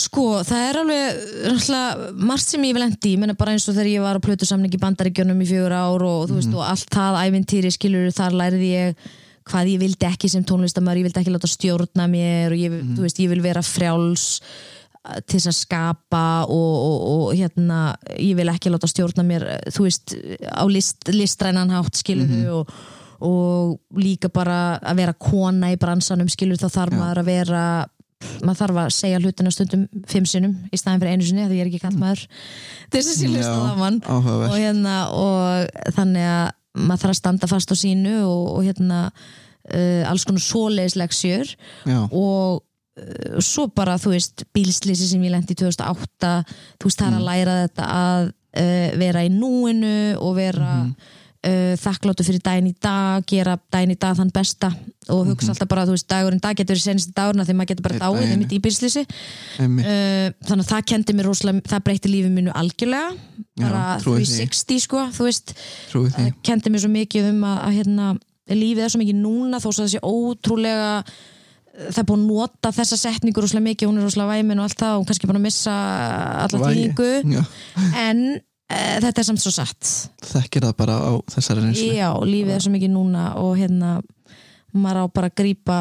Sko, 0.00 0.40
það 0.42 0.64
er 0.68 0.78
alveg 0.80 2.14
margt 2.18 2.48
sem 2.48 2.64
ég 2.66 2.74
vil 2.74 2.86
endi 2.86 3.14
bara 3.38 3.54
eins 3.54 3.66
og 3.68 3.76
þegar 3.76 3.90
ég 3.92 4.02
var 4.02 4.18
á 4.18 4.24
plötu 4.24 4.48
samning 4.48 4.72
í 4.74 4.80
bandaríkjunum 4.82 5.42
í 5.44 5.48
fjögur 5.48 5.74
ár 5.74 6.02
og 6.02 6.24
þú 6.30 6.38
veist 6.40 6.54
og 6.54 6.64
allt 6.66 6.90
það 6.94 7.20
ævintýri 7.28 7.70
skilur 7.74 8.14
þar 8.14 8.38
lærði 8.40 8.70
ég 8.72 9.04
hvað 9.44 9.74
ég 9.74 9.82
vildi 9.82 10.08
ekki 10.08 10.30
sem 10.32 10.44
tónlistamæður 10.46 11.02
ég 11.02 11.08
vildi 11.08 11.20
ekki 11.20 11.34
láta 11.34 11.50
stjórna 11.50 12.08
mér 12.10 12.54
og 12.54 12.62
ég, 12.62 12.78
þú 12.96 13.04
veist, 13.04 13.20
ég 13.20 13.30
vil 13.30 13.44
vera 13.44 13.62
frjáls 13.64 14.26
uh, 14.40 15.20
til 15.20 15.38
þess 15.38 15.52
að 15.52 15.58
skapa 15.58 16.24
og, 16.48 16.74
og, 16.74 17.06
og 17.12 17.24
hérna, 17.36 17.80
ég 18.16 18.34
vil 18.38 18.50
ekki 18.50 18.72
láta 18.72 18.90
stjórna 18.90 19.26
mér, 19.26 19.46
uh, 19.52 19.72
þú 19.74 19.88
veist 19.88 20.16
á 20.48 20.64
list, 20.70 21.04
listrænan 21.12 21.74
hátt 21.74 22.00
skilur 22.00 22.54
og, 22.60 22.76
og 23.24 24.00
líka 24.00 24.32
bara 24.32 24.78
að 24.80 25.04
vera 25.04 25.18
kona 25.28 25.74
í 25.74 25.80
bransanum 25.80 26.32
skilur 26.32 26.60
þá 26.60 26.70
þarf 26.80 26.98
maður 26.98 27.22
að 27.22 27.30
vera 27.34 27.66
maður 28.44 28.60
þarf 28.60 28.80
að 28.82 28.90
segja 28.96 29.20
hlutina 29.20 29.52
stundum 29.52 29.86
fimm 30.10 30.26
sinnum 30.28 30.54
í 30.72 30.80
staðin 30.80 31.02
fyrir 31.02 31.14
einu 31.14 31.28
sinni 31.28 31.46
því 31.48 31.58
ég 31.58 31.64
er 31.64 31.70
ekki 31.70 31.82
kallt 31.82 32.00
maður 32.00 32.26
til 32.90 33.00
þess 33.00 33.10
að 33.12 33.18
sé 33.18 33.30
hlusta 33.30 33.54
á 33.54 33.74
mann. 33.78 33.98
og 34.08 34.54
hérna 34.56 34.98
og 35.14 35.80
þannig 35.96 36.28
að 36.34 36.44
maður 36.74 37.02
þarf 37.04 37.14
að 37.14 37.18
standa 37.20 37.50
fast 37.50 37.74
á 37.74 37.76
sínu 37.78 38.14
og, 38.26 38.46
og 38.56 38.62
hérna 38.66 39.00
uh, 39.10 40.02
alls 40.10 40.24
konar 40.28 40.44
svoleiðislegsjör 40.44 41.52
og 42.10 42.62
uh, 42.62 43.42
svo 43.44 43.68
bara 43.74 43.98
þú 44.02 44.14
veist 44.16 44.46
bílslýsi 44.56 45.10
sem 45.10 45.26
ég 45.26 45.34
lendi 45.34 45.56
í 45.56 45.60
2008 45.62 46.32
þú 46.78 46.88
veist 46.88 47.02
það 47.02 47.10
er 47.10 47.20
að 47.20 47.28
læra 47.28 47.58
þetta 47.66 47.90
að 47.98 48.30
uh, 48.30 48.88
vera 49.04 49.26
í 49.26 49.34
núinu 49.34 49.98
og 50.18 50.34
vera 50.40 50.72
mm 50.80 51.20
þakkláttu 51.80 52.24
fyrir 52.24 52.42
daginn 52.44 52.70
í 52.70 52.74
dag 52.82 53.24
gera 53.28 53.56
daginn 53.72 53.92
í 53.92 53.98
dag 54.00 54.16
þann 54.16 54.32
besta 54.32 54.70
og 55.12 55.26
hugsa 55.28 55.52
alltaf 55.52 55.68
bara 55.68 55.84
þú 55.84 55.96
veist 55.96 56.08
dagurinn 56.08 56.40
dag 56.40 56.56
getur 56.56 56.72
verið 56.72 56.86
senast 56.86 57.10
dagurinn 57.16 57.44
því 57.44 57.56
maður 57.58 57.70
getur 57.72 57.86
bara 57.88 57.98
dáið 58.00 58.36
mitt 58.40 58.54
í 58.54 58.60
einmitt. 59.60 59.88
Uh, 59.88 60.30
þannig 60.48 60.64
að 60.64 60.70
það 60.70 60.86
kendi 60.92 61.16
mér 61.16 61.28
rosalega 61.28 61.64
það 61.74 61.84
breytti 61.88 62.12
lífið 62.12 62.32
mínu 62.38 62.54
algjörlega. 62.56 63.10
Bara 63.60 63.82
trúi 64.00 64.22
því. 64.22 64.48
360 64.48 64.84
sko 64.86 65.04
þú 65.14 65.28
veist 65.28 65.54
það 65.92 66.32
kendi 66.46 66.72
mér 66.72 66.84
svo 66.84 66.92
mikið 66.94 67.30
um 67.34 67.44
að, 67.50 67.60
að 67.66 67.76
hérna, 67.80 68.08
lífið 68.54 68.86
er 68.86 68.94
svo 68.94 69.02
mikið 69.04 69.20
núna 69.20 69.60
þó 69.60 69.68
svo 69.70 69.88
sé 69.90 70.00
ótrúlega 70.00 70.90
það 71.74 72.00
er 72.00 72.08
búin 72.08 72.24
að 72.24 72.32
nota 72.32 72.72
þessa 72.74 72.98
setningu 72.98 73.42
rosalega 73.42 73.68
mikið, 73.68 73.88
hún 73.90 74.00
er 74.00 74.06
rosalega 74.06 74.38
væmin 74.38 74.60
og 74.62 74.68
allt 74.68 74.80
það 74.80 74.98
og 75.00 75.06
kannski 75.08 75.30
búin 75.30 75.40
að 75.40 75.46
missa 75.48 75.76
tíðingu 76.52 77.08
Já, 77.34 77.40
en 78.04 78.20
uh, 78.36 78.42
þetta 78.70 79.20
er 79.20 79.26
samt 79.28 79.42
svo 79.42 79.52
satt. 79.54 79.90
Þekkir 80.24 80.62
það 80.68 80.76
bara 80.76 80.96
á 80.98 81.12
þessari 81.34 81.60
reynslu. 81.66 81.90
Já, 81.94 82.08
lífið 82.24 82.54
er 82.56 82.64
svo 82.64 82.72
mikið 82.74 82.90
núna 82.94 83.26
og 83.42 83.56
hérna 83.60 83.98
maður 84.74 85.04
á 85.04 85.14
bara 85.14 85.28
að 85.30 85.36
grípa 85.42 85.78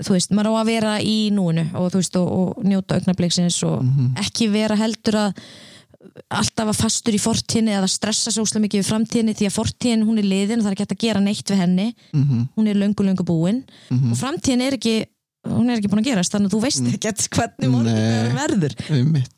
þú 0.00 0.14
veist, 0.14 0.30
maður 0.32 0.54
á 0.54 0.60
að 0.60 0.68
vera 0.70 0.92
í 1.02 1.16
núinu 1.34 1.64
og 1.76 1.90
þú 1.92 1.98
veist, 2.00 2.16
og, 2.20 2.28
og 2.30 2.64
njóta 2.64 2.94
augnabliksins 3.00 3.62
og 3.66 3.82
Mhm. 3.84 4.14
ekki 4.22 4.48
vera 4.52 4.76
heldur 4.76 5.14
að 5.26 5.34
alltaf 6.32 6.68
að 6.70 6.78
fastur 6.80 7.12
í 7.12 7.20
fortíðinni 7.20 7.74
eða 7.76 7.88
stressa 7.90 8.30
svo 8.32 8.42
óslega 8.46 8.64
mikið 8.64 8.80
við 8.80 8.88
framtíðinni 8.88 9.34
því 9.36 9.46
að 9.50 9.56
fortíðin 9.58 10.04
hún 10.08 10.18
er 10.22 10.24
liðin, 10.30 10.62
það 10.62 10.70
er 10.70 10.72
ekki 10.76 10.84
hægt 10.86 10.94
að 10.96 11.02
gera 11.04 11.20
neitt 11.20 11.44
við 11.50 11.60
henni. 11.60 11.94
Mhm. 12.14 12.48
hún 12.56 12.68
er 12.68 12.74
löngu 12.80 13.04
löngu 13.04 13.24
búin. 13.26 13.64
Og 13.90 14.16
framtíðin 14.16 14.62
er 14.62 14.72
ekki 14.78 15.04
hún 15.48 15.70
er 15.70 15.78
ekki 15.78 15.88
búin 15.88 16.02
að 16.02 16.10
gerast 16.10 16.34
þannig 16.34 16.50
að 16.50 16.54
þú 16.54 16.60
veist 16.66 16.88
ekkert 16.92 17.26
hvernig 17.32 17.70
morgun 17.72 18.36
verður. 18.36 18.74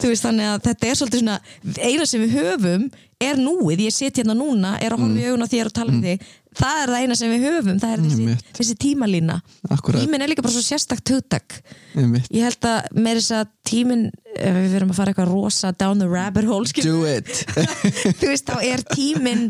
Veist 0.03 0.27
þannig 0.27 0.49
að 0.51 0.61
þetta 0.67 0.89
er 0.89 0.99
svolítið 0.99 1.23
svona 1.23 1.37
eina 1.79 2.07
sem 2.11 2.23
við 2.25 2.37
höfum 2.41 2.87
er 3.23 3.39
núið. 3.39 3.85
Ég 3.87 3.95
sit 3.95 4.19
hérna 4.19 4.35
núna, 4.35 4.75
er 4.83 4.97
að 4.97 5.05
horfa 5.05 5.21
í 5.23 5.29
augun 5.31 5.47
á 5.47 5.53
þér 5.53 5.71
og 5.71 5.77
tala 5.77 5.95
um 5.95 6.01
þig. 6.03 6.25
Það 6.59 6.81
er 6.83 6.93
það 6.93 7.05
eina 7.05 7.17
sem 7.17 7.33
við 7.33 7.45
höfum 7.47 7.79
það 7.81 7.93
er 7.95 8.03
þessi, 8.03 8.35
þessi 8.59 8.77
tímalína. 8.83 9.37
Akkurat. 9.71 10.03
tíminn 10.03 10.25
er 10.25 10.33
líka 10.33 10.45
bara 10.45 10.57
svo 10.57 10.65
sérstakt 10.67 11.13
hugtak. 11.15 11.61
Ég 11.95 12.43
held 12.45 12.69
að 12.69 12.91
með 12.99 13.21
þess 13.21 13.37
að 13.39 13.53
tíminn 13.71 14.05
ef 14.35 14.59
við 14.59 14.75
verum 14.75 14.93
að 14.93 14.99
fara 14.99 15.15
eitthvað 15.15 15.31
rosa 15.31 15.73
down 15.79 16.03
the 16.03 16.11
rabbit 16.11 16.49
hole 16.51 16.69
skilur, 16.69 16.99
do 16.99 17.07
it. 17.09 17.31
Þú 18.21 18.33
veist 18.33 18.51
þá 18.51 18.59
er 18.67 18.85
tíminn 18.91 19.47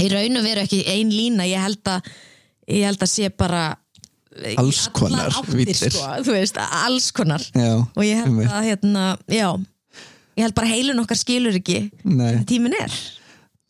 í 0.00 0.08
raun 0.10 0.40
og 0.40 0.48
veru 0.48 0.64
ekki 0.64 0.80
ein 0.90 1.12
lína. 1.12 1.46
Ég 1.46 1.62
held 1.62 1.92
að 1.92 2.08
ég 2.68 2.88
held 2.88 3.04
að 3.04 3.12
sé 3.12 3.30
bara 3.30 3.68
Alls 4.60 4.84
konar 4.94 5.32
áttir, 5.32 5.74
sko, 5.90 6.04
veist, 6.28 6.58
alls 6.84 7.10
konar. 7.16 7.42
Já, 7.54 7.74
og 7.82 8.02
ég 8.04 8.20
held 8.20 8.30
einmitt. 8.32 8.50
að 8.52 8.68
hérna, 8.70 9.04
já 9.26 9.48
ég 10.38 10.46
held 10.46 10.54
bara 10.58 10.70
heilun 10.70 11.02
okkar 11.02 11.18
skilur 11.18 11.56
ekki 11.58 11.88
Nei, 12.06 12.44
tíminn 12.48 12.76
er. 12.78 12.92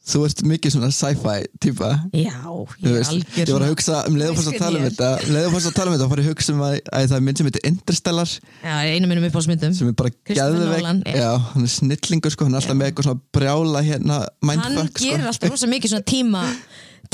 Þú 0.09 0.23
ert 0.25 0.39
mikið 0.49 0.73
svona 0.73 0.89
sci-fi 0.95 1.43
típa. 1.61 1.89
Já, 2.17 2.33
ég 2.81 2.95
er 2.97 3.09
algjör 3.11 3.43
ég 3.43 3.51
var 3.53 3.65
að 3.67 3.73
hugsa 3.75 3.99
um 4.09 4.15
leiðum 4.17 4.39
fórst 4.39 4.51
að 4.55 4.63
tala 4.63 4.79
um 4.81 4.87
þetta. 4.87 5.09
Um 5.21 5.35
leiðum 5.35 5.53
fórst 5.53 5.69
að 5.69 5.75
tala 5.77 5.91
um 5.91 5.97
þetta 5.97 6.07
fór 6.09 6.23
ég 6.23 6.29
að 6.29 6.33
hugsa 6.33 6.55
um 6.55 6.63
að, 6.65 6.77
að 6.97 7.05
það 7.11 7.17
er 7.19 7.25
mynd 7.27 7.41
sem 7.41 7.49
heitir 7.51 7.67
Interstellar. 7.69 8.33
Já, 8.63 8.73
einu 8.89 9.11
minnum 9.11 9.27
upp 9.29 9.37
á 9.37 9.43
smyndum 9.45 9.75
sem 9.77 9.91
er 9.91 9.99
bara 10.01 10.13
Nolan, 10.49 11.03
já. 11.05 11.19
já, 11.21 11.29
hann 11.51 11.69
er 11.69 11.73
snillingur 11.75 12.33
sko, 12.33 12.49
hann 12.49 12.57
er 12.57 12.63
alltaf 12.63 12.79
með 12.81 12.89
eitthvað 12.89 13.09
svona 13.11 13.25
brjála 13.37 13.85
hérna 13.85 14.19
hann 14.25 14.49
mindfuck 14.49 15.03
gerir 15.03 15.21
sko. 15.21 15.33
alltaf 15.35 15.53
rosa 15.53 15.69
mikið 15.75 15.93
svona 15.93 16.09
tíma 16.09 16.47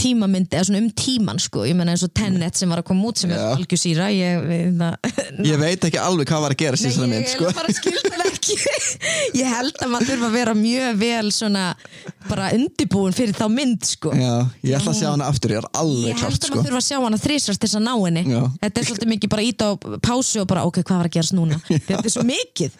tímamyndi, 0.00 0.56
eða 0.56 0.66
svona 0.68 0.80
um 0.82 0.90
tíman 0.98 1.38
sko 1.42 1.64
ég 1.68 1.76
menna 1.78 1.94
eins 1.94 2.04
og 2.06 2.12
Tenet 2.16 2.56
sem 2.58 2.70
var 2.70 2.82
að 2.82 2.88
koma 2.90 3.08
út 3.10 3.20
sem 3.22 3.30
er 3.34 3.40
Já. 3.40 3.48
algjörsýra 3.58 4.08
ég, 4.14 4.46
við, 4.48 4.84
ég 5.50 5.60
veit 5.60 5.86
ekki 5.88 6.00
alveg 6.02 6.28
hvað 6.30 6.44
var 6.46 6.54
að 6.56 6.62
gera 6.64 6.80
síðan 6.80 7.12
mynd 7.12 7.28
sko. 7.30 7.48
ég 7.48 7.54
ég 9.40 9.48
held 9.48 9.78
að 9.82 9.90
maður 9.92 10.08
þurfa 10.12 10.28
að 10.28 10.34
vera 10.36 10.54
mjög 10.58 10.98
vel 11.00 11.30
svona 11.34 11.64
bara 12.28 12.50
undibúin 12.56 13.14
fyrir 13.16 13.34
þá 13.36 13.44
mynd 13.52 13.86
sko 13.88 14.12
já, 14.16 14.32
ég 14.64 14.76
ætla 14.78 14.92
að 14.92 14.98
sjá 15.00 15.08
hana 15.10 15.28
aftur, 15.32 15.54
ég 15.54 15.60
er 15.62 15.68
alveg 15.80 16.10
Ég 16.10 16.20
held 16.20 16.24
klart 16.24 16.38
að 16.38 16.48
sko. 16.48 16.56
maður 16.58 16.68
þurfa 16.68 16.80
að 16.82 16.86
sjá 16.88 16.98
hana 17.04 17.20
þrísvart 17.24 17.60
til 17.62 17.68
þess 17.70 17.78
að 17.80 17.84
ná 17.86 17.94
henni 18.04 18.24
Já. 18.34 18.40
Þetta 18.64 18.80
er 18.82 18.88
svolítið 18.88 19.10
mikið 19.14 19.32
bara 19.34 19.44
ít 19.48 19.64
á 19.64 19.70
pásu 20.04 20.42
og 20.42 20.48
bara 20.50 20.64
ok, 20.68 20.80
hvað 20.82 21.00
var 21.00 21.08
að 21.10 21.14
gerast 21.18 21.36
núna 21.36 21.58
Þetta 21.88 22.00
er 22.00 22.12
svo 22.14 22.24
mikið. 22.28 22.78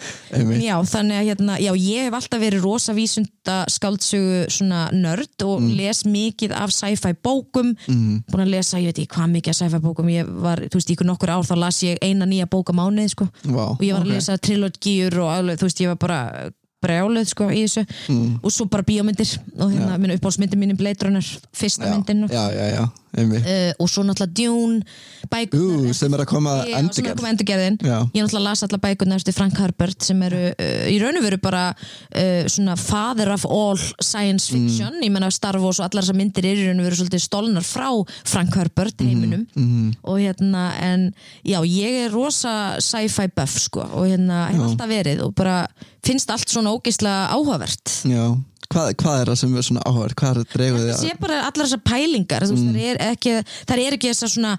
Já, 0.64 0.74
þannig 0.94 1.18
að 1.20 1.29
hérna, 1.31 1.57
já, 1.62 1.70
ég 1.79 2.09
hef 2.09 2.16
alltaf 2.18 2.42
verið 2.42 2.64
rosa 2.64 2.94
vísunda 2.96 3.57
skáldsögu 3.72 4.44
svona 4.53 4.87
nörd 4.94 5.44
og 5.48 5.55
Mm. 5.64 5.68
les 5.79 6.00
mikið 6.05 6.53
af 6.59 6.72
sci-fi 6.74 7.03
bókum 7.12 7.74
búin 7.86 8.42
að 8.42 8.52
lesa, 8.56 8.80
ég 8.80 8.92
veit 8.92 9.02
ekki 9.04 9.14
hvað 9.14 9.30
mikið 9.36 9.58
sci-fi 9.60 9.80
bókum 9.84 10.08
ég 10.08 10.26
var, 10.44 10.64
þú 10.64 10.80
veist, 10.80 10.90
ykkur 10.90 11.06
nokkur 11.06 11.34
ár 11.36 11.44
þá 11.44 11.54
las 11.60 11.82
ég 11.84 12.00
eina 12.00 12.26
nýja 12.26 12.48
bóka 12.50 12.72
mánuð, 12.72 13.12
sko. 13.12 13.28
Vá, 13.44 13.64
og 13.76 13.84
ég 13.84 13.92
var 13.92 14.02
ok. 14.02 14.08
að 14.08 14.12
lesa 14.14 14.38
trilogíur 14.38 15.18
og 15.20 15.32
alveg, 15.34 15.60
þú 15.60 15.68
veist, 15.68 15.84
ég 15.84 15.92
var 15.92 16.00
bara 16.00 16.50
brjáluð 16.84 17.30
sko 17.30 17.48
í 17.52 17.62
þessu. 17.64 17.86
Mm. 18.12 18.34
og 18.42 18.52
svo 18.52 18.66
bara 18.70 18.84
bíómyndir 18.86 19.38
og 19.58 19.72
hérna, 19.72 19.96
minn 20.00 20.16
uppáhaldsmyndin 20.16 20.60
mín 20.60 20.74
er 20.74 20.80
Blade 20.80 21.06
Runner, 21.06 21.30
fyrsta 21.56 21.88
myndin. 21.90 22.26
Og 22.26 22.32
já, 22.34 22.44
já, 22.52 22.66
já, 22.74 22.84
uh, 23.18 23.72
og 23.79 23.88
svo 23.90 24.03
náttúrulega 24.05 24.35
Dune 24.35 24.83
bækunar 25.31 25.88
Ú, 25.90 25.94
sem 25.94 26.12
er 26.14 26.20
að 26.24 26.29
koma 26.31 26.50
að 26.62 26.72
endurgerð. 26.79 27.16
koma 27.16 27.31
endurgerðin. 27.33 27.79
Já. 27.81 27.98
ég 28.14 28.22
náttúrulega 28.24 28.44
las 28.48 28.62
alla 28.66 28.79
bækunar 28.79 29.16
eftir 29.22 29.33
Frank 29.37 29.59
Herbert 29.59 30.03
sem 30.03 30.22
eru 30.22 30.42
uh, 30.53 30.85
í 30.90 30.98
raun 31.03 31.16
og 31.20 31.24
veru 31.24 31.38
bara 31.42 31.62
uh, 31.74 32.44
svona 32.50 32.77
father 32.77 33.31
of 33.33 33.46
all 33.46 33.79
science 34.03 34.50
Mm. 34.55 34.66
fiction. 34.68 34.92
Ég 35.03 35.11
menna 35.11 35.31
Star 35.31 35.57
Wars 35.59 35.79
og 35.81 35.87
allar 35.88 36.03
þessar 36.05 36.16
myndir 36.18 36.44
eru 36.44 36.61
í 36.61 36.66
raun 36.68 36.81
og 36.83 36.87
veru 36.88 36.96
svolítið 37.00 37.22
stolnar 37.24 37.64
frá 37.64 37.88
Frank 38.24 38.55
Herbert 38.55 39.00
Mhm, 39.00 39.09
heiminum. 39.09 39.94
og 40.05 40.18
hérna 40.20 40.72
en 40.81 41.14
já 41.44 41.61
ég 41.64 42.07
er 42.07 42.11
rosa 42.12 42.77
sci-fi 42.81 43.29
buff 43.35 43.59
sko 43.59 43.81
og 43.81 44.07
hérna 44.07 44.48
hef 44.50 44.61
alltaf 44.61 44.88
verið 44.88 45.22
og 45.24 45.35
bara 45.35 45.66
finnst 46.05 46.29
allt 46.31 46.48
svona 46.48 46.70
ógeislega 46.74 47.31
áhugavert. 47.33 48.05
Já, 48.05 48.37
hvað, 48.74 48.92
hvað 49.00 49.20
er 49.24 49.32
það 49.32 49.40
sem 49.44 49.56
er 49.62 49.68
svona 49.70 49.84
áhverð? 49.88 50.16
Hvað 50.20 50.30
er 50.30 50.40
það 50.44 50.54
dreguð 50.58 50.87
þið 50.90 51.02
sé 51.04 51.18
bara 51.24 51.42
allar 51.48 51.66
þessar 51.68 51.84
pælingar 51.90 52.48
mm. 52.48 52.64
það 52.64 52.88
er 52.92 53.04
ekki, 53.12 53.37
það 53.70 53.84
er 53.88 53.96
ekki 53.98 54.10
þessar 54.12 54.32
svona 54.34 54.52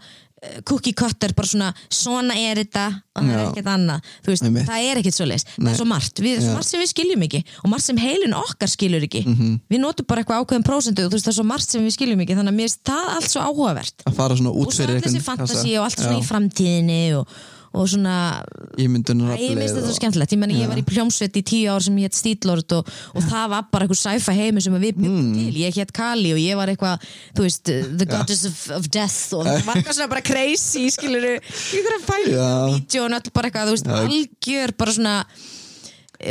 eh, 0.45 0.60
cookie 0.67 0.93
cutter, 0.97 1.34
bara 1.38 1.49
svona 1.51 1.69
svona 1.89 2.36
er 2.38 2.60
þetta 2.63 2.86
og 3.15 3.21
það 3.23 3.32
er 3.32 3.39
Já. 3.39 3.45
ekkert 3.49 3.69
annað 3.71 4.10
Þú 4.25 4.32
veist, 4.34 4.45
það 4.67 4.86
er 4.89 4.99
ekkert 5.01 5.15
svo 5.17 5.28
leis, 5.30 5.45
það 5.56 5.69
er 5.71 5.78
svo 5.80 5.88
margt 5.89 6.21
við, 6.25 6.41
svo 6.43 6.54
margt 6.58 6.69
sem 6.71 6.82
við 6.84 6.89
skiljum 6.91 7.25
ekki 7.28 7.41
og 7.63 7.67
margt 7.71 7.86
sem 7.88 8.01
heilin 8.04 8.36
okkar 8.38 8.71
skiljur 8.73 9.06
ekki 9.08 9.23
Mhm. 9.25 9.54
við 9.71 9.82
notum 9.84 10.08
bara 10.10 10.21
eitthvað 10.23 10.43
ákveðin 10.43 10.67
prósentu 10.67 11.06
og 11.08 11.12
þú 11.13 11.17
veist 11.19 11.28
það 11.30 11.34
er 11.36 11.39
svo 11.39 11.47
margt 11.54 11.69
sem 11.75 11.86
við 11.88 11.95
skiljum 11.97 12.23
ekki 12.25 12.36
þannig 12.39 12.54
að 12.54 12.60
mér 12.60 12.67
finnst 12.69 12.84
það 12.91 13.12
allt 13.15 13.32
svo 13.32 13.45
áhugavert 13.47 14.06
Að 14.12 14.17
fara 14.19 14.36
svona 14.39 14.51
og 14.54 14.60
út 14.65 14.73
svo 14.75 14.84
fyrir 14.84 14.95
allir 14.95 15.06
þessi 15.08 15.19
einhvern 15.21 15.30
fantasi 15.32 15.56
kassa. 15.56 15.80
og 15.80 15.86
allt 15.89 15.99
svona 16.04 16.15
Já. 16.15 16.21
í 16.21 16.30
framtíðinni 16.32 16.99
og, 17.21 17.38
og 17.76 17.90
svona 17.92 18.16
Ég 18.80 18.90
myndi 18.92 19.14
nú 19.16 19.28
Æ, 19.30 19.36
ég 19.40 19.54
minnst 19.60 19.76
þetta 19.78 19.94
skemmtilegt, 19.96 20.34
ég 20.36 20.40
menn 20.42 20.54
ég 20.56 20.70
var 20.72 20.80
í 20.80 20.84
pljómsveit 20.88 21.36
í 21.40 21.44
tíu 21.48 21.70
ár 21.72 21.84
sem 21.86 21.96
hétt 22.02 22.16
Stílord 22.18 22.72
og, 22.78 22.90
og 23.16 23.24
það 23.28 23.46
var 23.54 23.68
bara 23.72 23.86
eitthvað 23.88 24.02
sci-fi 24.02 24.36
heimi 24.40 24.64
sem 24.64 24.76
við 24.78 24.86
byggum 24.88 25.16
Mm. 25.16 25.34
til, 25.38 25.60
ég 25.64 25.76
hétt 25.80 25.92
Kali 25.96 26.32
og 26.36 26.40
ég 26.42 26.58
var 26.60 26.72
eitthvað, 26.72 27.04
þú 27.38 27.46
veist, 27.46 27.72
uh, 27.72 27.90
The 28.00 28.08
Goddess 28.10 28.46
of, 28.50 28.58
of 28.80 28.88
Death 28.92 29.20
og 29.38 29.46
það 29.48 29.62
var 29.68 29.80
eitthvað 29.82 29.98
svona 30.00 30.12
bara 30.16 30.26
crazy 30.32 30.88
skilur, 30.96 31.28
ykkur 31.40 31.98
að 32.00 32.08
fæla 32.10 32.32
Já. 32.36 32.50
vídeo 32.76 33.06
og 33.06 33.18
öll 33.20 33.32
bara 33.36 33.52
eitthvað, 33.52 33.70
þú 33.72 33.76
veist, 33.78 33.92
algjör 34.00 34.76
bara 34.80 34.96
svona 34.98 35.16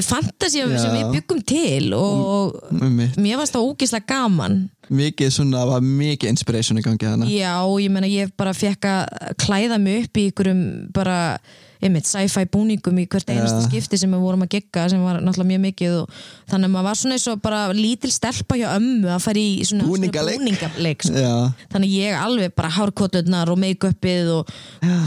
fantasía 0.03 0.65
Já. 0.69 0.79
sem 0.81 0.95
við 0.97 1.11
byggum 1.19 1.43
til 1.47 1.93
og 1.95 2.55
Einmitt. 2.81 3.17
mér 3.21 3.37
varst 3.41 3.55
það 3.57 3.69
ógislega 3.73 4.07
gaman 4.15 4.71
Mikið 4.93 5.31
svona, 5.33 5.63
var 5.65 5.81
mikið 5.81 6.29
inspiration 6.29 6.77
í 6.79 6.83
gangi 6.85 7.07
þannig 7.09 7.31
Já, 7.33 7.55
ég 7.81 7.91
meina 7.91 8.07
ég 8.11 8.33
bara 8.37 8.53
fekk 8.53 8.85
að 8.85 9.37
klæða 9.41 9.79
mig 9.81 10.05
upp 10.05 10.19
í 10.21 10.27
ykkurum 10.29 10.59
bara, 10.93 11.39
einmitt, 11.81 12.05
sci-fi 12.05 12.45
búningum 12.53 12.99
í 13.01 13.07
hvert 13.09 13.31
einasta 13.33 13.63
Já. 13.63 13.69
skipti 13.71 13.97
sem 14.03 14.13
við 14.13 14.21
vorum 14.21 14.45
að 14.45 14.51
gegga 14.59 14.85
sem 14.93 15.01
var 15.05 15.23
náttúrulega 15.25 15.51
mjög 15.55 15.63
mikið 15.65 15.95
og 16.03 16.13
þannig 16.53 16.69
að 16.69 16.75
maður 16.77 16.89
var 16.91 17.01
svona 17.01 17.17
eins 17.17 17.27
og 17.33 17.41
bara 17.47 17.63
lítil 17.73 18.13
stelpa 18.13 18.59
hjá 18.61 18.67
ömmu 18.77 19.09
að 19.15 19.25
fara 19.25 19.41
í 19.41 19.65
svona 19.65 19.89
Búningaleik. 19.89 21.03
sko. 21.09 21.25
Þannig 21.73 21.89
að 21.89 21.97
ég 21.97 22.21
alveg 22.21 22.55
bara 22.61 22.75
hárkotlunar 22.77 23.49
og 23.57 23.59
make-upið 23.65 24.31
og 24.37 24.53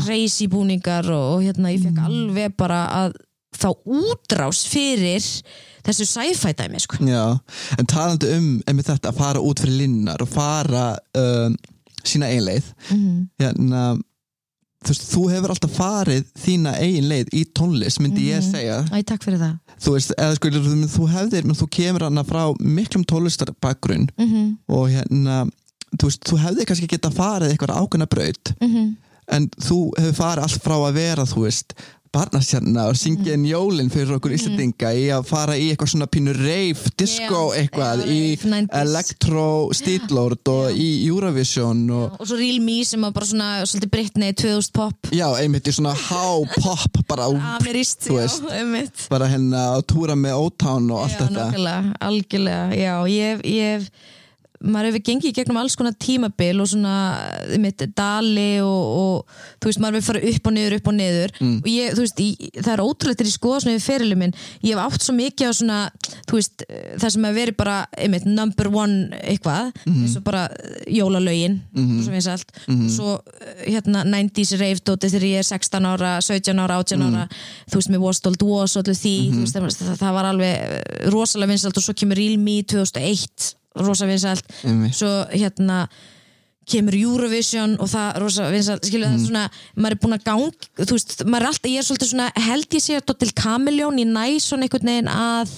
crazy 0.08 0.48
búningar 0.50 1.06
og, 1.14 1.38
og 1.38 1.46
hérna 1.46 1.70
ég 1.74 1.86
Mm. 1.86 1.94
fekk 1.94 2.06
alveg 2.10 2.58
bara 2.58 2.82
að 3.06 3.14
fá 3.58 3.70
útrás 3.86 4.64
fyrir 4.70 5.24
þessu 5.88 6.06
sci-fi 6.10 6.54
dæmi 6.54 6.80
sko. 6.84 6.98
já 7.06 7.40
En 7.80 7.86
talandi 7.86 8.28
um 8.38 8.62
einmitt 8.68 8.88
þetta, 8.90 9.10
að 9.12 9.18
fara 9.22 9.40
út 9.44 9.60
fyrir 9.64 9.78
linnar 9.84 10.22
og 10.22 10.30
fara 10.30 10.98
um, 11.16 11.56
sína 12.04 12.28
eigin 12.32 12.46
leið 12.48 12.64
Mhm. 12.92 13.28
hérna 13.40 13.98
þú 14.86 14.92
veist, 14.94 15.06
þú 15.12 15.22
hefur 15.32 15.50
alltaf 15.54 15.72
farið 15.76 16.26
þína 16.38 16.74
eigin 16.80 17.08
leið 17.10 17.32
í 17.34 17.46
tónlist, 17.60 18.00
myndi 18.00 18.28
ég 18.30 18.42
Mhm. 18.44 18.52
segja 18.52 18.84
Æ, 18.94 19.04
takk 19.04 19.24
fyrir 19.24 19.40
það 19.40 19.60
þú 19.82 19.94
veist, 19.96 20.12
eða 20.18 20.36
sko, 20.36 20.50
þú, 20.50 21.08
hefðir 21.16 21.44
þú 21.62 21.68
kemur 21.70 22.04
hana 22.08 22.24
frá 22.24 22.54
miklum 22.60 23.04
tónlistarbakgrunn 23.06 24.08
mm 24.18 24.58
og 24.70 24.90
hérna 24.90 25.50
þú 25.98 26.04
veist, 26.10 26.24
þú 26.24 26.38
hefðir 26.44 26.66
kannski 26.66 26.88
geta 26.88 27.10
farið 27.10 27.52
eitthvað 27.56 27.78
ákveðna 27.80 28.08
braut 28.10 28.54
-hmm. 28.62 28.96
en 29.30 29.50
þú 29.50 29.92
hefur 29.98 30.14
farið 30.14 30.44
allt 30.44 30.64
frá 30.64 30.76
að 30.78 30.94
vera 30.94 31.24
þú 31.26 31.42
veist, 31.44 31.74
barnastjarna 32.18 32.88
og 32.90 32.98
syngja 32.98 33.36
inn 33.38 33.46
jólin 33.48 33.92
fyrir 33.94 34.16
okkur 34.18 34.34
Íslandinga 34.36 34.92
í 34.98 35.06
að 35.14 35.28
fara 35.30 35.56
í 35.58 35.70
eitthvað 35.72 35.92
svona 35.94 36.10
pínu 36.12 36.34
rave, 36.38 36.92
disco 37.00 37.44
Já, 37.54 37.62
eitthvað, 37.62 38.04
já, 38.04 38.10
í 38.12 38.20
rave, 38.34 38.50
90s. 38.58 38.82
electro 38.82 39.46
stílord 39.78 40.52
og 40.54 40.74
í 40.74 40.90
Eurovision 41.08 41.86
og 41.94 42.18
og 42.18 42.26
svo 42.28 42.38
Real 42.40 42.60
Me 42.66 42.80
sem 42.88 43.02
var 43.06 43.14
bara 43.16 43.28
svona 43.30 43.50
svolítið 43.68 43.92
Britney 43.94 44.34
2000 44.34 44.74
pop. 44.74 45.10
Já, 45.14 45.28
einmitt 45.38 45.68
í 45.70 45.74
svona 45.76 45.94
há-pop 45.94 47.00
bara, 47.10 47.28
Amirist, 47.58 48.08
þú 48.08 48.18
já, 48.20 48.28
einmitt. 48.58 49.06
Bara 49.12 49.28
hérna 49.32 49.64
að 49.78 49.86
túra 49.94 50.16
með 50.18 50.42
O-Town 50.48 50.90
og 50.92 51.04
allt 51.06 51.16
Já, 51.18 51.24
þetta. 51.26 51.48
nákvæmlega, 51.52 51.98
algjörlega, 52.10 52.68
já, 52.78 52.94
ég 53.14 53.44
hef 53.78 53.92
maður 54.64 54.88
hefur 54.92 55.04
gengið 55.12 55.34
gegnum 55.38 55.58
alls 55.62 55.76
konar 55.78 55.94
tímabil 56.02 56.62
og 56.64 56.68
svona 56.72 56.94
mitt 57.62 57.84
dali 57.96 58.60
og, 58.64 58.86
og 58.98 59.38
þú 59.62 59.70
veist, 59.70 59.80
maður 59.84 60.00
hefur 60.00 60.08
farið 60.16 60.36
upp 60.38 60.48
og 60.50 60.54
niður, 60.58 60.76
upp 60.80 60.88
og 60.88 60.96
niður. 60.98 61.34
Mm. 61.42 61.58
og 61.62 61.68
ég, 61.70 61.92
þú 61.94 62.04
veist, 62.06 62.22
ég, 62.24 62.62
það 62.64 62.74
er 62.74 62.84
ótrúlegt 62.86 63.18
til 63.22 63.28
í 63.28 63.34
skoða 63.36 63.60
svona 63.64 63.76
við 63.78 63.86
ferilum 63.86 64.22
minn, 64.24 64.34
ég 64.66 64.74
hef 64.74 64.82
átt 64.96 65.06
svo 65.06 65.14
mikið 65.18 65.48
á 65.50 65.54
svona, 65.60 65.80
þú 66.28 66.40
veist, 66.40 66.66
það 66.98 67.10
sem 67.16 67.28
hefur 67.28 67.38
verið 67.42 67.58
bara, 67.58 67.78
einmitt, 67.98 68.26
number 68.26 68.70
one 68.74 69.22
eitthvað, 69.22 69.72
Mhm. 69.86 70.02
eins 70.04 70.16
og 70.18 70.24
bara 70.24 70.48
jólalögin, 70.88 71.60
mm 71.76 72.02
svo 72.04 72.12
finnst 72.14 72.28
allt 72.32 72.52
svo, 72.94 73.20
eh, 73.42 73.72
hérna, 73.74 74.04
90s 74.06 74.54
rave 74.60 74.80
dótið 74.86 75.14
þegar 75.16 75.28
ég 75.28 75.40
er 75.40 75.48
16 75.48 75.86
ára, 75.86 76.18
17 76.22 76.60
ára, 76.60 76.78
18 76.80 77.00
Mhm. 77.00 77.16
ára 77.16 77.30
þú 77.70 77.76
veist, 77.80 77.90
með 77.90 78.00
Was 78.02 78.20
Told 78.22 78.42
Was 78.44 78.76
og 78.78 78.84
allir 78.86 78.96
því, 78.96 79.16
þú 79.34 79.42
veist, 79.44 79.56
það, 79.82 79.98
það 79.98 80.14
var 80.14 80.26
alveg 80.26 80.56
eh, 80.58 81.10
rosalega 81.12 81.52
vinsalt 81.52 81.78
og 81.78 81.84
svo 81.84 81.94
kemur 81.94 82.18
Real 82.18 82.38
Me 82.38 82.62
2001 82.64 83.56
rosa 83.86 84.06
vinsalt 84.10 84.46
svo 84.94 85.12
hérna 85.32 85.88
kemur 86.68 86.96
Eurovision 87.00 87.78
og 87.80 87.88
það 87.88 88.18
rosa 88.20 88.50
vinsalt 88.52 88.84
skilur 88.84 89.08
það 89.08 89.22
svona, 89.28 89.44
maður 89.80 89.96
er 89.96 90.02
búin 90.04 90.18
að 90.18 90.26
gang 90.26 90.66
þú 90.82 90.98
veist, 90.98 91.14
maður 91.26 91.46
er 91.46 91.48
alltaf, 91.52 91.70
ég 91.72 91.80
er 91.80 91.88
svolítið 91.88 92.10
svona 92.12 92.32
held 92.48 92.76
ég 92.76 92.84
sé 92.84 92.98
að 93.00 93.06
Dottil 93.08 93.32
Kameljón, 93.40 94.02
ég 94.02 94.10
næ 94.12 94.26
svona 94.44 94.68
einhvern 94.68 94.92
veginn 94.92 95.08
að 95.14 95.54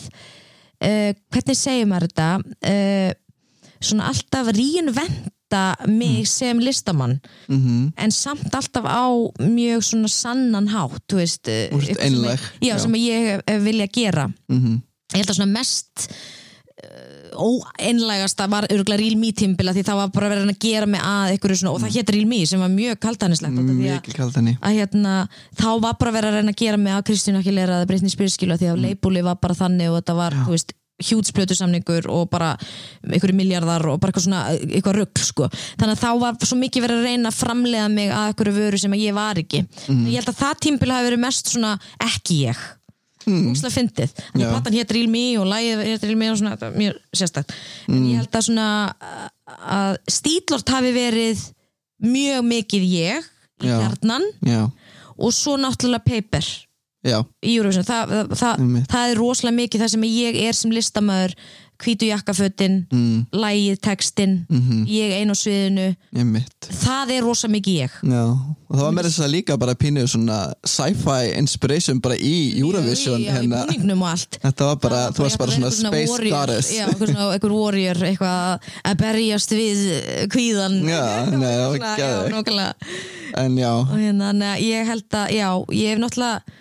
uh, 0.85 1.09
hvernig 1.33 1.57
segir 1.57 1.89
maður 1.89 2.07
þetta? 2.11 2.29
Uh, 2.61 3.11
svona 3.81 4.09
alltaf 4.11 4.51
reinventa 4.53 5.61
mig 5.89 6.27
sem 6.29 6.59
listamann 6.61 7.17
mm 7.47 7.87
en 7.97 8.11
samt 8.13 8.53
alltaf 8.53 8.85
á 8.85 9.09
mjög 9.41 9.81
svona 9.83 10.07
sannan 10.13 10.67
hátt 10.69 11.01
þú 11.09 11.17
veist, 11.23 11.49
einlæg, 11.49 12.37
ég- 12.37 12.67
já, 12.69 12.75
já. 12.75 12.77
sem 12.83 12.93
ég 12.95 13.41
vilja 13.63 13.87
gera. 13.87 14.27
-hmm. 14.51 14.77
ég 15.13 15.17
held 15.23 15.29
að 15.29 15.35
svona 15.39 15.51
mest 15.57 16.09
óeinlægasta 17.39 18.47
var 18.51 18.67
örgulega 18.69 19.01
Real 19.01 19.19
Me 19.19 19.31
tímbila 19.35 19.73
því 19.75 19.85
það 19.87 20.01
var 20.01 20.11
bara 20.15 20.31
verið 20.33 20.53
að 20.53 20.59
gera 20.65 20.89
mig 20.89 21.05
að 21.05 21.35
einhverju 21.35 21.59
svona, 21.61 21.75
og 21.75 21.83
það 21.83 21.95
hétt 21.97 22.13
Real 22.15 22.27
Me 22.29 22.41
sem 22.49 22.63
var 22.63 22.73
mjög 22.73 22.99
kalt 23.05 23.23
henni 23.25 23.39
að 24.59 24.79
hérna, 24.79 25.15
þá 25.59 25.69
var 25.85 25.95
bara 26.01 26.15
verið 26.17 26.41
að 26.43 26.57
gera 26.63 26.81
mig 26.81 26.95
að 26.95 27.05
Kristínu 27.11 27.41
ekki 27.43 27.55
lera 27.55 27.79
að 27.79 27.87
Britney 27.91 28.13
Spears 28.13 28.37
skilu 28.37 28.59
því 28.59 28.73
að 28.73 28.83
leipúli 28.87 29.23
var 29.25 29.39
bara 29.41 29.57
þannig 29.57 29.91
og 29.91 30.01
þetta 30.01 30.19
var, 30.19 30.37
þú 30.45 30.55
veist 30.57 30.75
hjútsplötu 30.99 31.55
samningur 31.55 32.09
og 32.11 32.27
bara 32.31 32.53
einhverju 33.07 33.35
miljardar 33.37 33.85
og 33.87 34.01
bara 34.01 34.11
eitthvað 34.11 34.25
svona 34.25 34.41
eitthvað 34.57 34.97
rugg 34.99 35.21
sko. 35.23 35.47
þannig 35.79 35.95
að 35.95 36.01
þá 36.03 36.09
var 36.23 36.41
svo 36.43 36.57
mikið 36.59 36.85
verið 36.85 36.99
að 36.99 37.07
reyna 37.07 37.31
að 37.31 37.39
framlega 37.39 37.85
mig 37.93 38.11
að 38.11 38.33
einhverju 38.33 38.57
vöru 38.57 38.81
sem 38.81 38.97
ég 38.99 39.15
var 39.15 39.39
ekki. 39.39 39.63
Ég 39.87 40.19
held 40.19 40.33
að 40.33 40.41
það 40.43 40.59
tímbil 40.65 40.91
hafi 40.91 41.09
verið 41.09 41.23
mest 41.23 41.53
svona 41.53 41.77
ekki 42.03 42.43
ég 42.49 42.67
úslega 43.27 43.73
fyndið, 43.75 44.13
þannig 44.19 44.45
að 44.47 44.53
platan 44.53 44.77
hétt 44.79 44.93
Real 44.95 45.09
Me 45.11 45.23
og 45.41 45.49
lagið 45.49 45.83
hétt 45.89 46.05
Real 46.07 46.19
Me 46.19 46.29
og 46.31 46.37
svona, 46.39 46.53
þetta 46.55 46.69
var 46.69 46.79
mjög 46.79 46.99
sérstætt 47.19 47.53
en 47.89 48.05
ég 48.07 48.21
held 48.21 48.39
að 48.39 48.45
svona 48.47 48.67
að 49.79 49.97
stílort 50.15 50.73
hafi 50.75 50.93
verið 50.95 51.43
mjög 51.99 52.47
mikið 52.47 52.87
ég 52.93 53.29
í 53.59 53.67
hjarnan 53.67 54.25
já, 54.47 54.61
og 55.19 55.35
svo 55.35 55.57
náttúrulega 55.59 56.05
paper 56.07 56.47
já, 57.03 57.17
í 57.43 57.57
Eurovision, 57.57 57.87
Þa, 57.87 57.99
það, 58.07 58.35
það, 58.39 58.63
það 58.93 59.09
er 59.09 59.19
rosalega 59.19 59.57
mikið 59.59 59.83
það 59.83 59.93
sem 59.95 60.07
ég 60.09 60.39
er 60.45 60.57
sem 60.57 60.71
listamæður 60.75 61.35
hvítu 61.79 62.07
jakkafötin, 62.09 62.73
mm, 62.91 63.19
lægið, 63.31 63.77
textin 63.79 64.33
mhm, 64.49 64.83
ég 64.91 65.13
ein 65.19 65.31
á 65.31 65.35
sviðinu. 65.39 65.95
Það 66.83 67.13
er 67.15 67.23
rosa 67.23 67.47
mikið 67.51 67.77
ég. 67.85 67.93
Já, 68.03 68.23
og 68.27 68.73
það 68.75 68.83
var 68.83 68.95
með 68.97 69.07
þess 69.09 69.23
að 69.23 69.31
líka 69.33 69.57
bara 69.61 69.75
pínu 69.79 70.03
svona 70.11 70.39
sci-fi 70.67 71.31
inspiration 71.39 72.01
bara 72.03 72.17
í 72.19 72.59
Eurovision 72.59 73.23
já, 73.23 73.31
hérna, 73.37 73.63
í 73.63 73.77
búningnum 73.79 74.03
og 74.03 74.11
allt. 74.11 74.39
Þetta 74.43 74.69
var 74.69 74.79
bara, 74.83 75.01
Það 75.07 75.15
þú 75.17 75.25
varst 75.25 75.41
bara 75.43 75.55
svona 75.57 75.71
space 75.71 76.11
warrior, 76.11 76.35
goddess. 76.35 76.71
já, 76.75 76.85
einhver, 76.89 77.55
warrior 77.55 78.03
eitthvað 78.09 78.69
að 78.83 78.99
berjast 79.05 79.55
við 79.55 79.83
kvíðan 80.35 80.79
Já, 80.83 81.03
nei, 81.41 81.51
það 81.55 81.67
var 81.69 81.99
geðveikt. 82.03 82.35
nákvæmlega. 82.35 82.73
En 83.39 83.57
já, 83.57 83.71
og 83.79 83.95
hérna, 83.97 84.55
ég 84.59 84.89
held 84.89 85.15
að, 85.15 85.35
já, 85.37 85.49
ég 85.79 85.93
hef 85.95 86.01
náttúrulega 86.03 86.57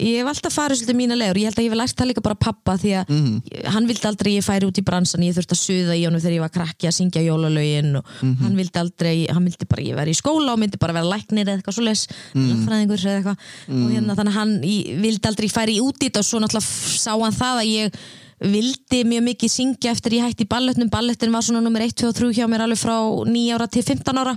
ég 0.00 0.22
hef 0.22 0.28
alltaf 0.30 0.54
farið 0.56 0.78
svolítið 0.80 0.96
mína 0.96 1.16
legur 1.20 1.36
ég 1.36 1.50
held 1.50 1.58
að 1.60 1.64
ég 1.66 1.72
hef 1.72 1.76
lært 1.76 1.96
það 2.00 2.08
líka 2.08 2.22
bara 2.24 2.34
pappa 2.40 2.76
því 2.80 2.92
að 2.96 3.10
Mhm. 3.12 3.66
hann 3.74 3.86
vildi 3.86 4.06
aldrei 4.08 4.32
ég 4.38 4.44
færi 4.46 4.64
út 4.64 4.78
í 4.80 4.84
bransan 4.84 5.20
ég 5.20 5.34
þurfti 5.36 5.52
að 5.52 5.60
suða 5.60 5.96
í 5.98 6.04
honum 6.06 6.20
þegar 6.20 6.36
ég 6.38 6.40
var 6.40 6.48
krakki 6.48 6.88
að 6.88 6.96
syngja 6.96 7.20
jólalögin 7.26 7.96
og 7.98 8.04
Mhm. 8.22 8.36
hann 8.42 8.56
vildi 8.56 8.78
aldrei 8.80 9.26
hann 9.30 9.44
vildi 9.44 9.68
bara 9.68 9.82
ég 9.82 9.94
veri 9.94 10.10
í 10.12 10.16
skóla 10.16 10.52
og 10.52 10.58
myndi 10.58 10.78
bara 10.78 10.94
vera 10.94 11.04
læknir 11.04 11.44
eða 11.44 11.60
eitthvað 11.60 11.74
svo 11.76 11.84
les, 11.84 12.06
Mhm. 12.34 12.66
fræðingur 12.66 13.04
eða 13.04 13.20
eitthvað 13.20 13.36
og 13.68 13.90
hérna 13.92 14.16
þannig 14.16 14.32
hann 14.32 14.62
ég, 14.62 15.00
vildi 15.00 15.28
aldrei 15.28 15.48
færi 15.48 15.78
út 15.80 15.98
í 16.00 16.08
þetta 16.08 16.18
og 16.18 16.24
svo 16.24 16.40
náttúrulega 16.40 16.98
sá 16.98 17.12
hann 17.20 17.32
það 17.32 17.60
að 17.60 17.68
ég 17.68 17.92
vildi 18.42 19.02
mjög 19.06 19.24
mikið 19.28 19.52
syngja 19.52 19.92
eftir 19.94 20.16
ég 20.18 20.26
hætti 20.26 20.46
balletnum 20.50 20.90
ballettin 20.92 21.32
var 21.34 21.44
svona 21.46 21.62
nummer 21.64 21.82
1, 21.84 21.94
2 22.02 22.10
og 22.10 22.16
3 22.18 22.30
hjá 22.36 22.48
mér 22.50 22.64
alveg 22.66 22.80
frá 22.80 22.96
9 23.28 23.42
ára 23.54 23.68
til 23.70 23.84
15 23.86 24.22
ára. 24.22 24.34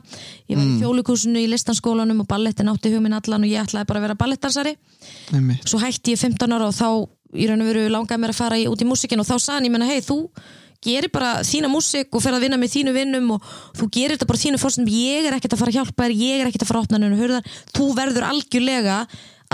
Ég 0.49 0.59
var 0.59 0.65
í 0.65 0.77
fjólukúsinu 0.81 1.41
í 1.41 1.47
listanskólanum 1.51 2.21
og 2.23 2.29
ballettin 2.29 2.69
átti 2.71 2.93
hugminn 2.93 3.17
allan 3.17 3.47
og 3.47 3.49
ég 3.51 3.65
ætlaði 3.65 3.89
bara 3.89 4.01
að 4.01 4.07
vera 4.07 4.19
ballettansari 4.19 4.75
einmitt. 5.33 5.65
Svo 5.65 5.81
hætti 5.81 6.15
ég 6.15 6.21
15 6.21 6.53
ára 6.53 6.69
og 6.69 6.77
þá 6.77 6.89
í 7.35 7.49
raun 7.49 7.65
og 7.65 7.71
veru 7.71 7.87
langaði 7.91 8.21
mér 8.21 8.35
að 8.35 8.39
fara 8.43 8.61
í, 8.61 8.67
út 8.69 8.81
í 8.81 8.87
músikin 8.87 9.19
og 9.19 9.27
þá 9.27 9.35
sagði 9.41 9.73
hann, 9.73 9.89
hei, 9.89 9.99
þú 10.05 10.19
gerir 10.85 11.09
bara 11.13 11.39
þína 11.45 11.69
músik 11.71 12.13
og 12.13 12.21
fer 12.23 12.35
að 12.37 12.45
vinna 12.45 12.59
með 12.61 12.75
þínu 12.75 12.93
vinnum 12.95 13.31
og 13.35 13.53
þú 13.79 13.87
gerir 13.93 14.15
þetta 14.15 14.27
bara 14.29 14.41
þínu 14.43 14.59
fórstum 14.61 14.89
ég 14.91 15.25
er 15.25 15.37
ekkert 15.37 15.55
að 15.55 15.61
fara 15.63 15.73
að 15.73 15.79
hjálpa 15.79 16.05
þér, 16.05 16.15
ég 16.21 16.43
er 16.43 16.49
ekkert 16.51 16.65
að 16.65 16.69
fara 16.69 16.81
að 16.81 16.85
opna 16.85 16.99
hennu 17.01 17.41
þú 17.73 17.87
verður 17.97 18.27
algjörlega 18.29 18.99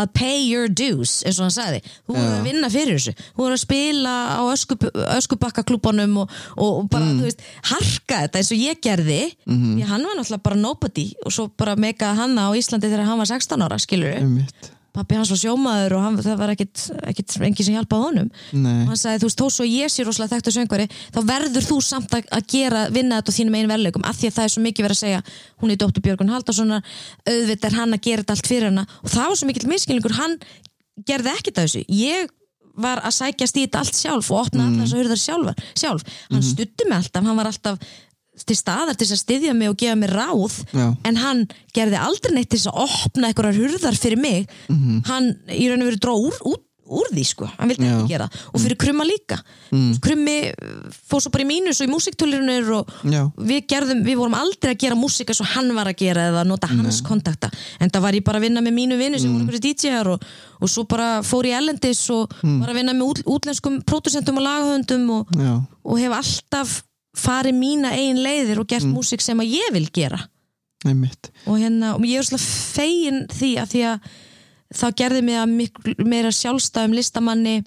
að 0.01 0.13
pay 0.17 0.39
your 0.45 0.67
dues 0.67 1.19
eins 1.25 1.39
og 1.39 1.47
hann 1.47 1.55
sagði, 1.55 1.81
þú 2.07 2.17
verður 2.17 2.35
að 2.37 2.49
vinna 2.49 2.71
fyrir 2.73 2.99
þessu. 2.99 3.13
Þú 3.35 3.45
verður 3.45 3.57
að 3.57 3.63
spila 3.63 4.15
á 4.37 4.41
öskup, 4.51 4.87
öskubakkaklúbanum 5.17 6.17
og, 6.23 6.35
og, 6.57 6.83
bara, 6.91 7.09
þú 7.15 7.29
veist, 7.29 7.45
harka 7.71 8.21
þetta 8.25 8.41
eins 8.41 8.51
og 8.55 8.61
ég 8.61 8.83
gerði. 8.83 9.21
Því 9.47 9.85
að 9.85 9.93
hann 9.93 10.05
var 10.09 10.19
náttúrulega 10.19 10.45
bara 10.49 10.61
nobody 10.61 11.07
og 11.25 11.35
svo 11.35 11.47
bara 11.57 11.77
megaði 11.79 12.21
hann 12.21 12.37
á 12.39 12.47
Íslandi 12.57 12.89
þegar 12.91 13.09
hann 13.09 13.21
var 13.21 13.31
16 13.31 13.65
ára, 13.67 13.79
skilur 13.81 14.15
einmitt, 14.17 14.71
pappi 14.95 15.17
hans 15.17 15.31
var 15.31 15.39
sjómaður 15.39 15.95
og 15.97 16.03
hann, 16.05 16.17
það 16.25 16.39
var 16.41 16.53
ekkit, 16.53 16.83
ekkit 17.11 17.35
engi 17.47 17.65
sem 17.65 17.77
hjálpaði 17.77 18.07
honum. 18.07 18.31
Nei. 18.51 18.81
Og 18.83 18.91
hann 18.91 18.99
sagði 18.99 19.21
þú 19.21 19.29
veist 19.29 19.43
þó 19.43 19.47
svo 19.55 19.67
ég 19.67 19.93
sé 19.93 20.05
rosalega 20.07 20.35
þekktu 20.35 20.55
söngvari 20.57 20.87
þá 20.91 21.21
verður 21.29 21.67
þú 21.69 21.77
samt 21.85 22.17
að, 22.17 22.27
að 22.37 22.49
gera 22.55 22.83
vinna 22.93 23.21
þetta 23.21 23.35
á 23.35 23.37
þínum 23.37 23.57
einu 23.59 23.71
verðleikum 23.71 24.05
af 24.09 24.19
því 24.19 24.31
að 24.31 24.35
það 24.37 24.49
er 24.49 24.53
svo 24.55 24.65
mikið 24.65 24.87
verið 24.87 24.97
að 24.97 25.03
segja 25.05 25.23
hún 25.63 25.71
er 25.71 25.81
dóttur 25.81 26.05
Björgun 26.07 26.33
Haldarssonar 26.33 26.91
auðvitað 27.29 27.69
er 27.71 27.79
hann 27.79 27.95
að 27.95 28.03
gera 28.09 28.25
þetta 28.25 28.37
allt 28.37 28.51
fyrir 28.51 28.69
hana. 28.69 28.85
Og 29.01 29.15
það 29.15 29.31
var 29.31 29.41
svo 29.41 29.49
mikill 29.49 29.71
miskilningur 29.71 30.17
hann 30.19 30.37
gerði 31.07 31.35
ekkit 31.37 31.57
af 31.57 31.69
þessu. 31.69 31.85
Ég 31.87 32.31
var 32.81 33.01
að 33.03 33.17
sækjast 33.17 33.57
í 33.59 33.65
þetta 33.65 33.81
allt 33.83 33.97
sjálf 33.97 34.29
og 34.31 34.45
opna 34.45 34.63
mm. 34.63 34.69
alltaf 34.71 34.85
þess 34.85 34.95
að 34.95 35.01
hurðar 35.01 35.19
sjálf, 35.21 35.65
sjálf. 35.75 36.05
hann 36.31 36.39
mm 36.39 36.47
stutti 36.51 36.87
mig 36.87 36.97
alltaf, 36.97 37.25
hann 37.27 37.37
var 37.37 37.49
alltaf 37.49 37.91
til 38.47 38.57
staðar 38.57 38.97
til 38.99 39.09
að 39.09 39.21
styðja 39.21 39.53
mig 39.57 39.71
og 39.71 39.77
gefa 39.81 39.99
mig 39.99 40.11
ráð 40.11 40.57
Já. 40.73 40.87
en 41.07 41.21
hann 41.21 41.45
gerði 41.75 42.01
aldrei 42.01 42.35
neitt 42.35 42.51
til 42.53 42.63
að 42.71 42.83
opna 42.87 43.29
einhverjar 43.31 43.61
hurðar 43.61 43.97
fyrir 43.99 44.19
mig. 44.21 44.49
Hann 45.07 45.33
í 45.47 45.69
raun 45.69 45.83
og 45.85 45.89
veru 45.91 46.01
dró 46.03 46.17
úr, 46.17 46.37
úr, 46.51 46.59
úr 46.91 47.07
því 47.13 47.23
sko, 47.23 47.47
hann 47.55 47.69
vildi 47.71 47.87
Já. 47.87 47.93
ekki 47.95 48.11
gera 48.11 48.25
og 48.51 48.59
fyrir 48.59 48.77
krumma 48.81 49.05
líka. 49.07 49.37
Krummi 50.03 50.35
uh, 50.51 50.89
fór 51.07 51.23
svo 51.23 51.31
bara 51.31 51.45
í 51.45 51.47
mínus 51.47 51.79
og 51.79 51.87
í 51.87 51.91
músiktúlirunir 51.93 52.67
og 52.75 52.91
við 53.37 53.63
gerðum, 53.71 54.03
við 54.03 54.19
vorum 54.19 54.35
aldrei 54.35 54.73
að 54.73 54.81
gera 54.83 54.99
músika 54.99 55.35
svo 55.37 55.47
hann 55.53 55.71
var 55.77 55.87
að 55.87 56.01
gera 56.03 56.27
eða 56.33 56.43
nota 56.49 56.67
hans 56.67 56.99
kontakta. 57.07 57.47
En 57.79 57.89
það 57.89 58.05
var 58.07 58.19
ég 58.19 58.27
bara 58.27 58.41
að 58.41 58.47
vinna 58.49 58.65
með 58.65 58.77
mínu 58.81 58.99
vinnu 58.99 59.21
sem 59.23 59.31
voru 59.31 59.45
einhverju 59.45 59.63
DJ-ar 59.69 60.11
og, 60.17 60.29
og 60.59 60.73
svo 60.73 60.83
bara 60.89 61.09
fór 61.23 61.47
ég 61.47 61.61
ellendis 61.61 62.03
og 62.11 62.35
var 62.43 62.73
að 62.73 62.81
vinna 62.81 62.97
með 62.97 63.07
út, 63.13 63.25
útlenskum 63.37 63.81
pródusentum 63.87 64.41
og 64.41 64.47
lagahöndum 64.49 65.11
og, 65.15 65.35
og 65.85 66.01
hef 66.01 66.17
alltaf 66.19 66.81
farið 67.17 67.57
mína 67.57 67.93
eigin 67.97 68.21
leiðir 68.23 68.61
og 68.61 68.69
gert 68.71 68.87
músik 68.87 69.23
sem 69.23 69.39
að 69.43 69.55
ég 69.57 69.73
vil 69.75 69.87
gera. 69.93 70.19
Og, 71.45 71.59
hérna, 71.61 71.95
og 71.97 72.05
ég 72.07 72.21
er 72.21 72.25
svona 72.25 72.41
fegin 72.41 73.25
því 73.29 73.51
að 73.61 73.73
því 73.73 73.81
að 73.91 74.09
það 74.81 74.97
gerði 75.01 75.21
mig 75.27 75.37
að 75.37 75.53
miklu 75.59 76.07
meira 76.07 76.31
sjálfstæðum 76.33 76.95
listamanni 76.95 77.57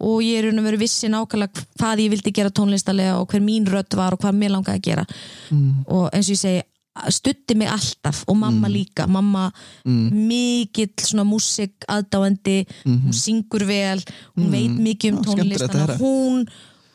og 0.00 0.22
ég 0.24 0.40
er 0.40 0.48
raun 0.48 0.62
og 0.62 0.66
veru 0.66 0.80
vissi 0.80 1.10
nákvæmlega 1.12 1.66
hvað 1.76 2.02
ég 2.06 2.12
vildi 2.14 2.32
gera 2.32 2.52
tónlistalega 2.56 3.18
og 3.20 3.28
hver 3.30 3.44
mín 3.44 3.68
rödd 3.68 3.96
var 3.98 4.16
og 4.16 4.22
hvað 4.22 4.38
mér 4.40 4.54
langaði 4.54 4.80
að 4.80 4.86
gera. 4.88 5.06
Mm. 5.52 5.84
og 5.86 6.08
eins 6.14 6.30
og 6.30 6.36
ég 6.38 6.40
segi 6.40 6.62
stutti 7.08 7.54
mig 7.54 7.68
alltaf 7.70 8.24
og 8.28 8.36
mamma 8.36 8.68
líka. 8.68 9.06
Mamma 9.06 9.50
mikill 9.86 10.90
svona 10.98 11.24
músik 11.24 11.86
aðdáendi 11.88 12.64
hún 12.84 13.14
syngur 13.14 13.64
vel, 13.68 14.02
hún 14.36 14.50
veit 14.50 14.74
mikið 14.74 15.14
um 15.14 15.22
Já, 15.22 15.30
skemmtilegt 15.30 15.60
tónlist 15.60 15.64
að 15.64 15.70
þannig 15.70 15.86
heyra. 15.86 15.94
að 15.94 16.02
hún 16.02 16.50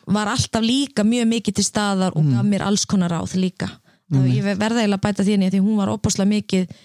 var 0.08 0.30
alltaf 0.32 0.64
líka 0.64 1.06
mjög 1.08 1.30
mikið 1.32 1.58
til 1.60 1.66
staðar 1.66 2.16
og 2.16 2.28
gaf 2.30 2.46
mér 2.46 2.66
alls 2.66 2.86
konar 2.86 3.12
ráð 3.12 3.38
líka. 3.40 3.70
Það 4.12 4.28
ég 4.30 4.44
verða 4.46 4.84
eiginlega 4.84 5.00
að 5.00 5.06
bæta 5.06 5.24
því 5.26 5.34
henni 5.36 5.54
því 5.54 5.62
hún 5.66 5.80
var 5.80 5.90
opaslega 5.90 6.30
mikið 6.30 6.76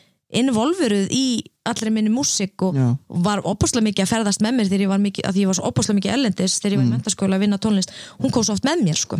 involveruð 0.40 1.10
í 1.12 1.24
allri 1.66 1.90
minni 1.92 2.10
músik 2.12 2.62
og 2.62 2.78
Já. 2.78 2.86
var 3.26 3.42
opaslega 3.44 3.84
mikið 3.88 4.04
að 4.04 4.12
ferðast 4.12 4.44
með 4.44 4.56
mér 4.56 4.70
þegar 4.70 4.84
ég 4.84 4.92
var 4.92 5.02
mikið, 5.02 5.26
að 5.26 5.40
ég 5.40 5.50
var 5.50 5.60
opaslega 5.68 5.98
mikið 5.98 6.14
ellendis 6.14 6.56
þegar 6.60 6.72
ég 6.76 6.80
var 6.80 6.86
í 6.86 6.92
mentaskóla 6.94 7.36
að 7.36 7.44
vinna 7.44 7.58
tónlist. 7.60 7.92
Hún 8.22 8.32
kom 8.32 8.46
svo 8.46 8.56
oft 8.56 8.64
með 8.68 8.84
mér 8.86 9.00
sko. 9.00 9.18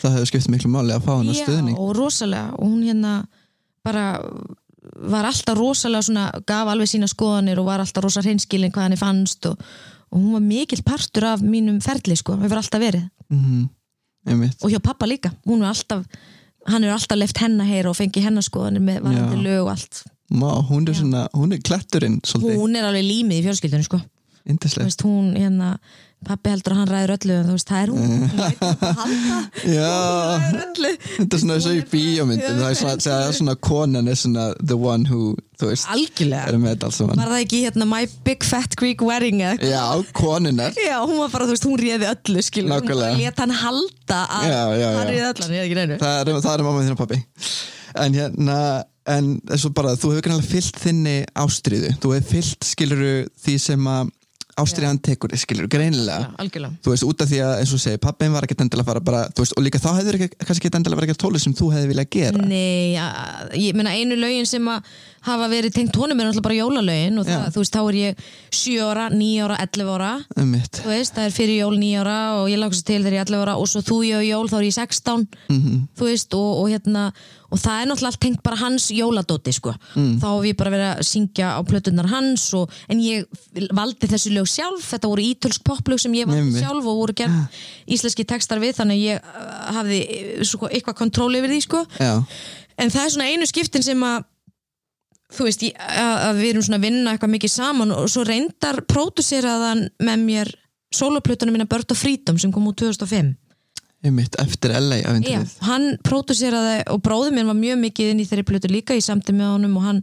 Það 0.00 0.16
hefur 0.16 0.30
skipt 0.32 0.50
miklu 0.50 0.72
máli 0.72 0.96
að 0.96 1.06
fá 1.06 1.12
hana 1.12 1.36
stuðning. 1.36 1.78
og 1.78 1.94
rosalega. 1.96 2.56
Og 2.56 2.72
hún 2.72 2.82
hérna 2.88 3.14
bara 3.84 4.06
var 5.12 5.28
alltaf 5.28 5.58
rosalega 5.58 6.02
svona 6.08 6.26
gaf 6.48 6.70
alveg 6.72 6.90
sína 6.90 7.08
skoðanir 7.10 7.60
og 7.60 7.68
var 7.68 7.82
alltaf 7.84 8.04
rosa 8.04 8.22
hreinskilin 8.24 8.72
hvað 8.72 8.88
henni 8.88 8.98
fannst 9.00 9.46
og, 9.50 9.60
og 10.12 10.20
hún 10.20 10.36
var 10.36 10.44
mikill 10.44 10.84
partur 10.86 11.26
af 11.32 11.42
mínum 11.44 11.80
ferli 11.84 12.16
sko, 12.18 12.36
hefur 12.42 12.60
alltaf 12.60 12.82
verið. 12.82 13.08
Mm. 13.32 13.68
einmitt, 14.28 14.58
og 14.62 14.70
hjá 14.70 14.78
pappa 14.78 15.08
líka, 15.08 15.32
hún 15.48 15.64
er 15.64 15.72
alltaf 15.72 16.04
hann 16.68 16.84
er 16.84 16.94
alltaf 16.94 17.18
left 17.18 17.40
henn 17.42 17.58
að 17.58 17.72
heyra 17.72 17.90
og 17.90 17.98
fengi 17.98 18.22
hennar 18.22 18.44
skoðanir 18.46 18.84
með 18.84 19.00
varandi 19.02 19.38
Já. 19.40 19.44
lög 19.48 19.62
og 19.64 19.70
allt. 19.72 20.02
Má, 20.32 20.50
hún 20.68 20.86
er 20.88 20.96
svona 20.96 21.26
hún 21.34 21.56
er 21.56 21.62
kletturinn 21.64 22.20
svolítið, 22.24 22.60
hún 22.60 22.76
er 22.78 22.86
alveg 22.88 23.08
límið 23.08 23.40
í 23.40 23.46
fjölskyldunni 23.48 23.88
sko 23.88 23.98
veist, 24.46 25.04
hún 25.06 25.34
hérna 25.38 25.76
pappi 26.22 26.52
heldur 26.52 26.70
að 26.70 26.78
hann 26.78 26.90
ræður 26.92 27.12
öllu 27.16 27.34
en 27.34 27.48
þú 27.48 27.54
veist, 27.56 27.70
það 27.72 27.80
er 27.82 27.90
hún. 27.90 28.02
Hún 28.06 28.28
halda. 28.38 29.38
Já, 29.76 29.88
ræður 30.38 30.60
öllu. 30.68 30.90
Þetta 31.16 31.36
er 31.38 31.42
svona 31.42 31.56
og 31.58 31.74
í 31.74 31.80
bíómyndum 31.90 32.60
það 32.60 32.68
er 32.68 32.78
svona, 32.78 32.94
það 33.02 33.24
er 33.26 33.34
svona 33.38 33.54
konan 33.68 34.10
er 34.12 34.20
svona 34.20 34.44
the 34.62 34.78
one 34.78 35.08
who, 35.10 35.32
þú 35.58 35.72
veist, 35.72 35.88
algjörlega. 35.90 36.44
er 36.52 36.60
með 36.62 36.76
þetta 36.76 36.88
alls 36.90 37.00
saman. 37.02 37.22
Var 37.24 37.32
það 37.34 37.42
ekki 37.46 37.62
hérna 37.64 37.88
My 37.90 38.02
Big 38.28 38.46
Fat 38.46 38.78
Greek 38.78 39.02
Wedding 39.02 39.42
eða 39.42 39.56
eitthvað? 39.56 39.74
já, 39.74 40.14
konunar 40.22 40.78
Já, 40.78 40.96
hún 41.02 41.18
var 41.24 41.34
bara, 41.34 41.50
þú 41.50 41.56
veist, 41.56 41.68
hún 41.72 41.82
réði 41.82 42.10
öllu 42.12 42.46
skilur, 42.46 42.70
hún 42.70 42.76
Nákvæmlega. 42.76 43.10
bara 43.10 43.26
let 43.26 43.42
hann 43.42 43.56
halda 43.64 44.22
að 44.38 44.46
Já, 44.46 44.62
já, 44.62 44.78
já. 44.78 44.88
hann 45.00 45.10
réði 45.10 45.26
öllu, 45.32 45.44
hann 45.48 45.54
réði 45.56 45.66
ekki 45.66 45.80
neinu. 45.82 46.00
Það 46.06 46.22
er, 46.22 46.34
það 46.46 46.54
er 46.54 46.66
mamma 46.70 46.86
þín 46.86 46.94
og 46.96 47.02
pappi 47.02 47.22
en 48.06 48.14
hérna 48.16 48.58
en 49.12 49.26
eins 49.50 49.64
og 49.66 49.74
bara, 49.76 49.96
þú 49.98 50.14
hefur 50.14 50.24
kannilega 50.28 50.48
fyllt 50.54 50.78
þinni 50.80 51.16
ástriðu 51.42 51.90
þú 52.00 52.12
hefur 52.14 52.36
fyllt 52.38 52.64
skiluru 52.70 53.14
því 53.42 53.56
sem 53.60 53.88
að 53.90 54.12
ástriðan 54.60 54.98
tekur 55.00 55.32
skilur 55.40 55.68
greinilega. 55.72 56.28
Algjörlega. 56.42 56.76
Þú 56.84 56.92
veist, 56.92 57.06
út 57.08 57.22
af 57.24 57.30
því 57.30 57.38
að 57.46 57.52
eins 57.62 57.72
og 57.72 57.80
segir, 57.80 58.00
pappin 58.02 58.34
var 58.34 58.44
ekkert 58.46 58.64
endilega 58.66 58.84
að 58.84 58.90
fara 58.92 59.00
bara, 59.06 59.22
þú 59.32 59.44
veist, 59.46 59.54
og 59.56 59.64
líka 59.64 59.80
þá 59.80 59.88
hefur 59.98 60.18
kannski 60.44 60.68
ekki 60.68 60.76
endilega 60.80 61.00
verið 61.00 61.14
ekki 61.14 61.22
tólið 61.24 61.44
sem 61.46 61.54
þú 61.56 61.70
hefði 61.72 61.90
viljað 61.92 62.10
gera. 62.18 62.44
Nei, 62.52 62.96
a- 63.00 63.48
ég 63.56 63.74
meina 63.78 63.94
einu 63.96 64.18
lögin 64.20 64.46
sem 64.46 64.68
að 64.68 64.82
hafa 65.22 65.48
verið 65.52 65.74
tengt 65.76 65.96
honum 65.96 66.18
er 66.20 66.26
náttúrulega 66.30 66.46
bara 66.48 66.58
jólalögin 66.60 67.18
og 67.22 67.26
það, 67.28 67.44
þú 67.54 67.62
veist, 67.62 67.76
þá 67.76 67.82
er 67.88 67.98
ég 68.00 68.24
7 68.52 68.78
ára, 68.88 69.04
9 69.12 69.42
ára, 69.46 69.58
11 69.66 69.92
ára 69.96 70.12
um 70.36 70.48
mitt, 70.56 70.80
þú 70.82 70.88
veist, 70.92 71.14
það 71.14 71.28
er 71.28 71.36
fyrir 71.36 71.60
jól 71.62 71.76
9 71.78 72.00
ára 72.02 72.16
og 72.40 72.48
ég 72.50 72.58
lagast 72.62 72.86
til 72.88 73.02
þegar 73.02 73.18
ég 73.18 73.22
er 73.22 73.30
11 73.30 73.44
ára 73.46 73.54
og 73.60 73.68
svo 73.70 73.82
þú 73.86 74.00
ég 74.08 74.16
og 74.18 74.26
jól 74.26 74.50
þá 74.50 74.58
er 74.60 74.66
ég 74.70 74.74
16 74.80 75.28
Mhm. 75.52 75.78
þú 75.98 76.04
veist, 76.10 76.34
og, 76.34 76.50
og 76.62 76.68
hérna 76.72 77.12
og 77.52 77.60
það 77.60 77.82
er 77.82 77.86
náttúrulega 77.90 78.08
allt 78.08 78.20
tengt 78.24 78.42
bara 78.42 78.56
hans 78.56 78.86
jóladóti 78.90 79.52
sko. 79.52 79.74
Mm. 79.94 80.14
þá 80.22 80.26
hef 80.40 80.44
ég 80.48 80.56
bara 80.56 80.70
verið 80.72 80.88
að 80.96 81.02
syngja 81.04 81.48
á 81.52 81.60
plötunar 81.68 82.06
hans 82.08 82.46
og, 82.56 82.70
en 82.88 82.98
ég 83.04 83.26
valdi 83.76 84.08
þessi 84.08 84.32
lög 84.32 84.48
sjálf, 84.48 84.86
þetta 84.88 85.10
voru 85.12 85.20
ítölsk 85.22 85.60
poplög 85.62 86.00
sem 86.00 86.12
ég 86.16 86.24
valdi 86.26 86.40
Einmitt. 86.40 86.62
sjálf 86.64 86.80
og 86.88 86.96
voru 87.02 87.12
gerð 87.12 87.36
íslenski 87.86 88.24
textar 88.24 88.58
við, 88.58 88.72
þannig 88.80 89.04
ég 89.04 89.20
uh, 89.20 89.76
hafði 89.76 90.00
sko, 90.48 90.70
eitthvað 90.72 90.96
kontról 91.02 91.36
yfir 91.36 91.52
því 91.52 91.60
sko. 91.66 91.84
en 92.78 92.88
það 92.90 93.04
er 93.04 93.10
svona 93.12 93.28
einu 93.28 93.46
skiptin 93.46 93.84
sem 93.84 94.00
að 94.00 94.24
þú 95.32 95.46
veist, 95.48 95.66
ég, 95.66 95.76
að, 95.78 96.40
við 96.40 96.50
erum 96.52 96.66
svona 96.66 96.80
að 96.80 96.88
vinna 96.88 97.14
eitthvað 97.14 97.34
mikið 97.36 97.54
saman 97.54 97.94
og 97.96 98.10
svo 98.12 98.24
reyndar 98.28 98.82
próduseraðan 98.90 99.86
með 100.02 100.26
mér 100.26 100.52
soloplötunum 100.92 101.62
Bird 101.68 101.94
of 101.94 102.00
Freedom 102.00 102.38
sem 102.38 102.52
kom 102.52 102.68
út 102.68 102.80
2005 102.82 103.32
um 104.02 104.14
mitt, 104.18 104.34
eftir 104.42 104.72
LA 104.74 104.98
Já, 105.22 105.40
hann 105.62 105.92
próduseraði 106.02 106.80
og 106.90 107.02
bróður 107.04 107.36
mér 107.36 107.46
var 107.52 107.58
mjög 107.58 107.82
mikið 107.84 108.12
inn 108.12 108.22
í 108.22 108.26
þeirri 108.26 108.46
plötu 108.48 108.70
líka 108.72 108.96
í 108.98 109.04
samtið 109.04 109.38
með 109.38 109.52
honum 109.54 109.76
og 109.78 109.86
hann 109.86 110.00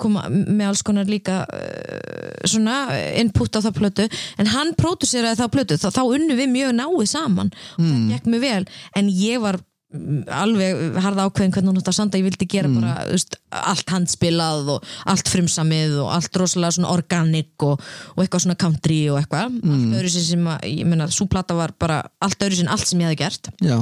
kom 0.00 0.16
með 0.16 0.64
alls 0.70 0.82
konar 0.84 1.08
líka 1.08 1.42
uh, 1.44 2.46
svona 2.48 2.78
input 3.20 3.54
á 3.56 3.60
það 3.60 3.76
plötu. 3.78 4.08
En 4.40 4.50
hann 4.50 4.74
próduseraði 4.78 5.40
þá 5.40 5.46
plötu 5.52 5.78
þá, 5.80 5.88
þá 5.94 6.02
unnu 6.04 6.36
við 6.36 6.52
mjög 6.52 6.74
náið 6.80 7.08
saman. 7.12 7.52
Og 7.76 7.84
það 7.84 8.12
gekk 8.14 8.28
mjög 8.32 8.44
vel. 8.44 8.62
En 8.98 9.10
ég 9.12 9.44
var 9.44 9.60
mm, 9.60 9.66
alveg 9.94 10.96
harða 10.98 11.26
ákveðin 11.28 11.52
hvernig 11.54 11.70
hún 11.70 11.78
átt 11.80 11.90
að 11.92 11.96
sanda 12.00 12.18
ég 12.18 12.26
vildi 12.26 12.48
gera 12.50 12.68
bara 12.68 12.94
þú 13.06 13.12
veist, 13.14 13.36
allt 13.54 13.92
handspilað 13.94 14.70
og 14.74 14.88
allt 15.12 15.30
frumsamið 15.30 15.94
og 16.02 16.10
allt 16.16 16.38
rosalega 16.42 16.74
svona 16.74 16.90
organic 16.90 17.66
og, 17.66 17.84
og 18.16 18.24
eitthvað 18.24 18.46
svona 18.46 18.58
country 18.58 18.98
og 19.12 19.20
eitthvað. 19.20 19.54
Allt 19.62 19.98
öðru 20.00 20.10
sem 20.16 20.48
að, 20.50 20.66
ég 20.72 20.90
meina, 20.90 21.06
svo 21.14 21.28
plata 21.30 21.54
var 21.56 21.74
bara 21.78 22.00
allt 22.18 22.42
öðru 22.42 22.58
sem 22.58 22.72
allt 22.72 22.90
sem 22.90 23.04
ég 23.04 23.12
hefði 23.12 23.20
gert. 23.22 23.52
Já. 23.62 23.78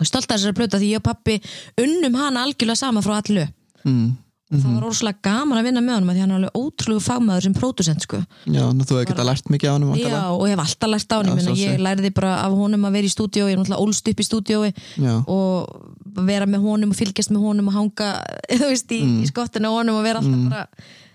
Og 0.00 0.08
stolt 0.08 0.28
að 0.28 0.36
þessari 0.36 0.58
plöta 0.60 0.80
því 0.80 0.94
ég 0.94 1.02
og 1.02 1.08
pappi 1.08 1.38
unnum 1.80 2.20
hana 2.20 2.44
algjörlega 2.46 2.80
sama 2.80 3.02
frá 3.04 3.18
allu 3.18 3.44
mm. 3.84 4.06
Og 4.50 4.58
það 4.58 4.72
var 4.74 4.82
rosalega 4.82 5.20
gaman 5.22 5.58
að 5.60 5.66
vinna 5.68 5.80
með 5.86 5.94
honum 5.94 6.08
því 6.10 6.22
hann 6.24 6.30
er 6.34 6.38
alveg 6.40 6.56
ótrúlega 6.58 7.04
fagmaður 7.06 7.44
sem 7.46 7.52
pródusent 7.54 8.02
sko. 8.06 8.18
já, 8.50 8.62
þú 8.66 8.96
hefur 8.96 9.04
getað 9.10 9.28
lært 9.28 9.50
mikið 9.54 9.70
á 9.70 9.72
hann 9.76 9.84
já, 10.00 10.22
og 10.34 10.42
ég 10.48 10.54
hef 10.56 10.62
alltaf 10.64 10.90
lært 10.90 11.14
á 11.14 11.16
hann 11.20 11.30
Já, 11.38 11.52
ég, 11.60 11.76
lærði 11.86 12.10
bara 12.16 12.32
af 12.42 12.56
honum 12.58 12.86
að 12.88 12.96
vera 12.98 13.06
í 13.06 13.12
stúdíó 13.14 13.46
ég 13.46 13.54
er 13.54 13.60
náttúrulega 13.60 13.84
ólst 13.86 14.10
upp 14.10 14.20
í 14.20 14.26
stúdíói 14.26 14.70
já, 14.98 15.12
og 15.30 16.24
vera 16.26 16.46
með 16.50 16.64
honum 16.66 16.90
og 16.90 16.98
fylgjast 16.98 17.30
með 17.30 17.46
honum 17.46 17.70
og 17.70 17.76
hanga 17.78 18.10
þú 18.60 18.72
veist, 18.72 18.90
í, 18.90 19.00
Mm. 19.06 19.22
í 19.22 19.30
skottinu 19.30 19.70
á 19.70 19.72
honum 19.78 20.00
og 20.00 20.04
vera 20.08 20.18
alltaf 20.18 20.42
bara 20.50 20.66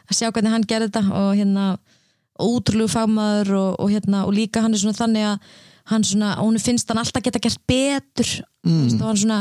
að 0.06 0.16
sjá 0.22 0.32
hvernig 0.32 0.54
hann 0.56 0.64
gerði 0.70 0.88
þetta 0.94 1.04
og 1.20 1.36
hérna 1.36 1.66
ótrúlegu 2.40 2.92
fagmaður 2.92 3.52
og, 3.60 3.70
og 3.84 3.92
hérna 3.94 4.24
og 4.28 4.34
líka 4.36 4.62
hann 4.64 4.74
er 4.76 4.82
svona 4.82 4.98
þannig 4.98 5.28
að 5.34 5.54
hann 5.86 6.04
svona, 6.04 6.36
hún 6.42 6.58
finnst 6.60 6.90
hann 6.90 6.98
alltaf 6.98 7.22
geta 7.24 7.40
gert 7.40 7.60
betur. 7.70 8.30
Mm. 8.66 8.98
hann 8.98 9.18
svona, 9.22 9.36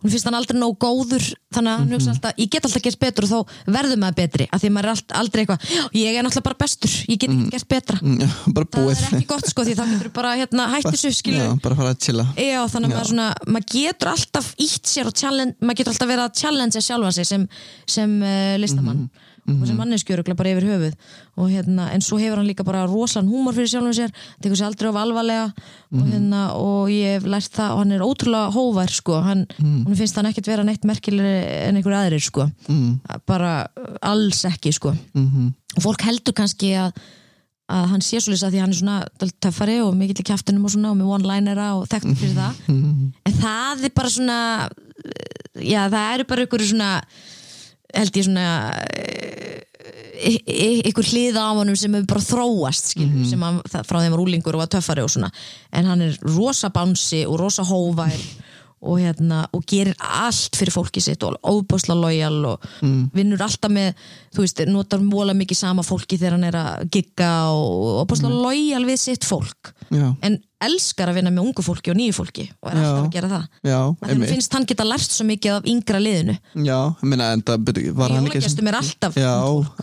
hún 0.00 0.08
finnst 0.08 0.24
hann 0.24 0.34
aldrei 0.38 0.56
nóg 0.56 0.78
góður 0.80 1.20
þannig 1.52 1.68
að 1.68 1.78
hann 1.82 1.88
Mhm. 1.90 1.92
hugsa 1.98 2.10
alltaf, 2.14 2.32
ég 2.40 2.48
get 2.48 2.64
alltaf 2.64 2.82
gert 2.82 2.98
betur 2.98 3.24
og 3.26 3.30
þá 3.30 3.72
verður 3.76 3.98
maður 4.00 4.16
betri, 4.16 4.46
af 4.50 4.62
því 4.62 4.68
að 4.70 4.72
maður 4.72 4.88
er 4.88 5.02
aldrei 5.20 5.44
eitthvað, 5.44 5.60
"Já, 5.68 5.82
ég 5.92 6.14
er 6.16 6.22
náttúrulega 6.24 6.42
bara 6.48 6.54
bestur 6.64 6.90
ég 7.08 7.18
get 7.18 7.30
ekki 7.30 7.50
gert 7.50 7.68
betra, 7.68 7.98
Mm, 8.00 8.18
það 8.18 8.90
er 8.90 9.18
ekki 9.20 9.26
gott 9.26 9.46
sko 9.46 9.62
því 9.64 9.74
þá 9.76 9.84
getur 9.92 10.12
bara 10.14 10.36
hérna, 10.36 10.68
hætti 10.72 10.92
þessu 10.96 11.12
skilur 11.12 11.44
já, 11.44 11.60
bara 11.60 11.74
fara 11.74 11.92
að 11.94 11.98
chilla. 12.00 12.24
Já, 12.34 12.64
þannig 12.66 12.88
að 12.88 12.96
maður, 12.96 13.10
svona, 13.12 13.34
maður 13.46 13.66
getur 13.66 14.08
alltaf 14.08 14.54
ítt 14.56 14.84
sér 14.86 15.06
og 15.06 15.12
challenge, 15.14 15.54
maður 15.60 15.76
getur 15.76 15.92
alltaf 15.92 16.08
verið 16.08 16.24
að 16.24 16.34
challenge 16.40 16.80
sjálfa 16.80 17.12
sig 17.12 17.26
sem, 17.26 17.48
sem 17.86 18.22
uh, 18.22 18.56
listamann 18.56 19.10
og 19.56 19.68
sem 19.68 19.78
manneskjörugla 19.80 20.36
bara 20.38 20.54
yfir 20.54 20.68
höfuð. 20.70 20.96
Og 21.36 21.50
hérna, 21.52 21.90
en 21.94 22.04
svo 22.04 22.18
hefur 22.20 22.40
hann 22.40 22.48
líka 22.48 22.66
bara 22.66 22.86
rosalan 22.86 23.30
húmor 23.30 23.56
fyrir 23.56 23.70
sjálfum 23.72 23.96
sér, 23.96 24.14
tekur 24.42 24.58
sér 24.58 24.70
aldrei 24.70 24.90
of 24.90 24.98
alvarlega. 25.00 25.50
Og 25.94 26.06
hérna, 26.06 26.42
og 26.56 26.90
ég 26.94 27.18
hef 27.18 27.28
lært 27.30 27.54
það 27.56 27.76
og 27.76 27.82
hann 27.84 27.94
er 27.96 28.04
ótrúlega 28.06 28.54
hóvær 28.54 28.92
sko. 28.94 29.20
Hann, 29.26 29.46
hún 29.60 29.96
finnst 29.98 30.18
hann 30.18 30.28
ekkert 30.30 30.50
vera 30.50 30.66
neitt 30.66 30.84
merkilegri 30.88 31.66
en 31.68 31.80
einhver 31.80 31.96
aðrir 31.98 32.22
sko. 32.22 32.50
Mm. 32.68 33.00
bara 33.26 33.66
alls 34.02 34.44
ekki 34.48 34.72
sko. 34.74 34.94
Mm 35.14 35.50
og 35.76 35.84
fólk 35.84 36.02
heldur 36.02 36.36
kannski 36.36 36.74
að 36.78 36.94
að 37.70 37.84
hann 37.92 38.02
sé 38.02 38.18
svolítið 38.18 38.46
að 38.48 38.50
því 38.50 38.58
að 38.58 38.64
hann 38.64 38.72
er 38.72 38.78
svona 38.80 39.28
töffari 39.44 39.74
og 39.84 39.92
mikill 39.94 40.24
í 40.24 40.26
kjaftinum 40.26 40.64
og 40.66 40.72
svona 40.72 40.88
og 40.90 40.96
með 40.98 41.12
one-linera 41.14 41.66
og 41.78 41.84
þekktur 41.86 42.16
fyrir 42.18 42.32
það. 42.34 42.56
En 43.30 43.36
það 43.36 43.84
er 43.86 43.92
bara 43.94 44.10
svona 44.10 44.38
já 45.54 45.84
það 45.92 46.14
eru 46.16 46.26
bara 46.32 46.46
ykkur 46.48 46.64
svona 46.66 46.88
held 47.94 48.16
ég 48.16 48.26
svona 48.26 48.46
y- 50.20 50.42
y- 50.46 50.82
ykkur 50.90 51.06
hliða 51.10 51.46
á 51.48 51.56
honum 51.56 51.76
sem 51.78 51.92
hefur 51.96 52.06
bara 52.12 52.26
þróast 52.26 52.92
skilur, 52.92 53.24
sem 53.28 53.40
hann, 53.42 53.60
það, 53.68 53.86
frá 53.88 54.00
þeim 54.02 54.14
var 54.16 54.22
úlingur 54.24 54.56
og 54.58 54.62
var 54.64 54.70
töffari 54.76 55.02
og 55.04 55.10
svona. 55.12 55.30
En 55.72 55.88
hann 55.88 56.02
er 56.04 56.18
rosa 56.36 56.70
bánsi 56.74 57.24
og 57.26 57.38
rosa 57.40 57.64
hóvær 57.64 58.14
og, 58.80 58.96
hérna, 59.00 59.42
og 59.52 59.64
gerir 59.68 59.94
allt 60.00 60.56
fyrir 60.56 60.72
fólki 60.72 61.02
sitt 61.04 61.22
og 61.26 61.36
óbúsla 61.44 61.92
lojal 61.98 62.38
og 62.54 62.62
vinnur 63.12 63.42
alltaf 63.44 63.70
með 63.72 63.90
þú 64.32 64.40
veist, 64.44 64.62
notar 64.72 65.02
móla 65.04 65.34
mikið 65.36 65.58
sama 65.58 65.82
fólki 65.84 66.16
þegar 66.16 66.38
hann 66.38 66.48
er 66.48 66.56
að 66.60 66.86
gigga 66.96 67.32
og 67.52 68.04
óbúsla 68.06 68.30
lojal 68.32 68.84
við 68.88 68.96
sitt 69.02 69.24
fólk. 69.28 69.74
Já, 69.92 70.14
en 70.24 70.38
elskar 70.66 71.10
að 71.10 71.18
vinna 71.20 71.32
með 71.34 71.46
ungu 71.48 71.64
fólki 71.64 71.92
og 71.92 71.98
nýju 71.98 72.14
fólki 72.16 72.44
og 72.60 72.70
er 72.70 72.78
alltaf 72.80 72.96
Já. 72.96 73.02
að 73.02 73.14
gera 73.14 73.30
það. 73.30 73.44
Já, 73.70 73.78
því 74.00 74.14
að 74.14 74.24
finnst 74.30 74.56
hann 74.56 74.66
geta 74.70 74.86
lært 74.86 75.14
svo 75.14 75.26
mikið 75.28 75.54
af 75.56 75.68
yngra 75.72 76.00
liðinu. 76.02 76.36
Já, 76.66 76.78
ég 77.00 77.06
meina, 77.12 77.28
en 77.36 77.44
það 77.48 77.70
var 77.98 78.14
hann 78.16 78.28
ekki 78.30 78.42
er 78.70 78.78
alltaf 78.80 79.18
já, 79.20 79.32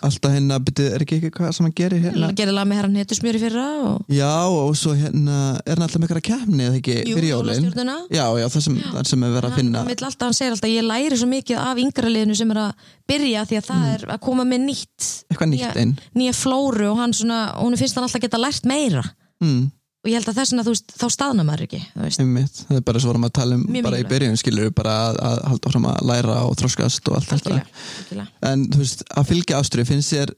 alltaf 0.09 0.35
hérna, 0.37 0.59
byrju, 0.67 0.87
er 0.97 1.05
ekki 1.05 1.19
eitthvað 1.21 1.55
sem 1.57 1.67
hann 1.67 1.75
gerir 1.81 2.03
hérna? 2.05 2.29
Hann 2.29 2.39
gerir 2.39 2.57
lag 2.57 2.69
með 2.69 2.81
herran 2.81 2.99
hetusmjöri 3.01 3.43
fyrra 3.43 3.67
og 3.87 4.13
Já, 4.13 4.33
og 4.47 4.75
svo 4.77 4.95
hérna 4.97 5.37
er 5.65 5.75
hann 5.75 5.87
alltaf 5.87 6.01
með 6.01 6.09
eitthvað 6.11 6.27
kemni 6.31 6.67
eða 6.67 6.81
ekki 6.81 6.97
fyrir 7.11 7.29
jólin. 7.31 7.69
Já, 8.13 8.25
já, 8.37 8.47
það 8.53 8.67
sem, 8.67 8.77
það 8.93 9.11
sem 9.11 9.27
er 9.27 9.35
verið 9.37 9.51
að 9.51 9.59
finna. 9.61 9.83
hann, 9.83 9.95
alltaf, 9.97 10.27
hann 10.27 10.37
segir 10.37 10.55
alltaf 10.57 10.71
ég 10.73 10.87
læri 10.87 11.17
svo 11.19 11.29
mikið 11.31 11.63
af 11.63 11.81
yngra 11.83 12.13
liðinu 12.13 12.37
sem 12.37 12.53
er 12.53 12.61
að 12.67 12.87
byrja 13.07 13.45
því 13.47 13.61
að 13.61 13.69
það 13.71 13.87
er 13.95 14.07
að 14.13 14.23
koma 14.27 14.45
með 14.47 14.65
nýtt 14.67 15.07
Mm. 15.37 15.51
Nýja, 15.53 15.71
nýja 16.17 16.33
flóru 16.33 16.91
og 16.91 16.97
hann 17.01 17.13
svona, 17.13 17.53
hún 17.61 17.77
finnst 17.77 17.97
hann 17.97 18.07
alltaf 18.07 18.23
geta 18.23 18.39
lært 18.41 18.65
meira. 18.69 19.03
Mm, 19.43 19.67
og 20.07 20.13
ég 20.13 20.21
held 20.21 20.31
að 20.31 20.39
þess 20.39 20.53
vegna 20.53 20.63
þú 20.63 20.73
veist, 20.73 20.95
þá 20.95 21.07
staðna 21.11 21.43
maður 21.47 21.65
ekki 21.67 21.81
einmitt, 22.23 22.63
Það 22.63 22.79
er 22.79 22.87
bara 22.87 23.03
svo 23.03 23.15
að 23.17 23.29
tala 23.35 23.57
um 23.59 23.63
Mjög 23.67 23.87
bara 23.89 23.99
í 23.99 24.03
mikilvægt. 24.05 24.11
byrjun 24.15 24.39
skilur 24.39 24.73
bara 24.77 24.97
að, 25.09 25.21
að 25.27 25.39
halda 25.51 25.71
fram 25.73 25.87
að 25.91 26.03
læra 26.07 26.41
og 26.47 26.57
þroskast 26.61 27.11
og 27.11 27.19
allt 27.19 27.31
þetta. 27.33 27.55
Algjörlega, 27.57 27.85
algjörlega. 28.01 28.51
En 28.51 28.67
þú 28.71 28.83
veist, 28.83 29.03
að 29.11 29.31
fylgja 29.33 29.59
ástriðu 29.59 29.89
finnst 29.91 30.15
þér 30.15 30.35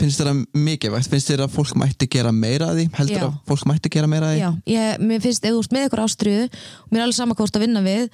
finnst 0.00 0.20
þér 0.20 0.30
að 0.30 0.42
mikilvægt? 0.66 1.10
Finnst 1.10 1.30
þér 1.30 1.42
að 1.44 1.54
fólk 1.54 1.72
mætti 1.78 2.08
gera 2.10 2.32
meira 2.34 2.70
að 2.70 2.80
því? 2.80 2.84
Heldur 2.98 3.16
Já. 3.16 3.24
að 3.26 3.38
fólk 3.50 3.66
mætti 3.70 3.92
gera 3.92 4.10
meira 4.10 4.30
að 4.30 4.36
því? 4.36 4.42
Já, 4.42 4.50
ég, 4.74 5.02
mér 5.10 5.24
finnst 5.24 5.46
ef 5.46 5.56
þú 5.56 5.62
ert 5.64 5.74
með 5.76 5.86
ykkur 5.88 6.02
ástriðu 6.04 6.44
og 6.46 6.92
mér 6.92 7.00
er 7.00 7.06
alveg 7.06 7.18
sama 7.18 7.36
ert 7.36 7.58
að 7.58 7.64
vinna 7.64 7.82
við 7.84 8.04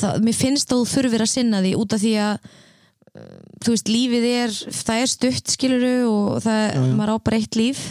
það, 0.00 0.18
mér 0.26 0.38
finnst 0.40 0.74
að 0.74 0.82
þú 0.82 0.90
þurfir 0.94 1.24
að 1.24 1.32
sinna 1.34 1.62
því 1.64 1.72
út 1.80 1.96
af 1.96 2.02
því 2.02 2.12
að 2.26 2.50
uh, 2.50 3.32
þú 3.64 3.74
veist, 3.76 3.92
lífið 3.94 4.28
er 4.30 4.56
það 4.82 5.02
er 5.04 5.12
stutt 5.14 5.54
skiluru 5.54 5.94
og 6.10 6.40
það, 6.44 6.78
maður 6.98 7.14
á 7.14 7.16
bara 7.30 7.40
eitt 7.40 7.60
líf 7.60 7.84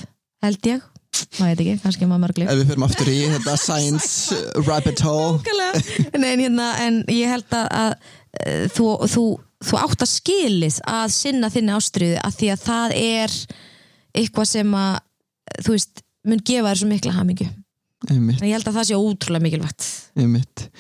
held 0.46 0.72
ég, 0.74 0.86
maður 1.40 1.50
veit 1.50 1.62
ekki, 1.64 1.76
kannski 1.84 2.08
maður 2.08 2.24
mörg 2.26 2.42
líf 2.42 2.52
Ef 2.52 2.60
við 2.60 2.72
fyrir 2.72 2.86
aftur 2.88 3.12
í 3.12 3.20
þetta 3.34 3.56
science 3.60 4.40
rabbit 4.68 5.04
hole. 5.06 5.40
Nei, 6.22 6.32
hérna, 6.44 6.72
en 6.86 7.00
ég 7.12 7.32
held 7.32 7.56
að, 7.56 7.70
að 7.80 7.94
uh, 7.94 8.66
þú, 8.76 8.90
þú, 9.14 9.26
þú 9.70 9.80
átt 9.84 10.06
að 10.06 10.12
skilið 10.14 10.82
að 10.90 11.16
sinna 11.16 11.52
þinni 11.54 11.76
ástriðu 11.78 12.20
að 12.24 12.38
því 12.42 12.52
að 12.54 12.68
það 12.68 12.98
er 13.00 13.40
eitthvað 14.20 14.52
sem 14.52 14.78
að 14.80 14.94
þú 15.66 15.76
veist, 15.76 16.06
mun 16.30 16.46
gefa 16.46 16.72
þér 16.72 16.82
svo 16.84 16.92
mikla 16.94 17.16
en 18.08 18.48
ég 18.48 18.56
held 18.56 18.68
að 18.70 18.78
það 18.78 18.88
sé 18.88 18.96
ótrúlega 18.96 19.44
mikilvægt 19.44 19.88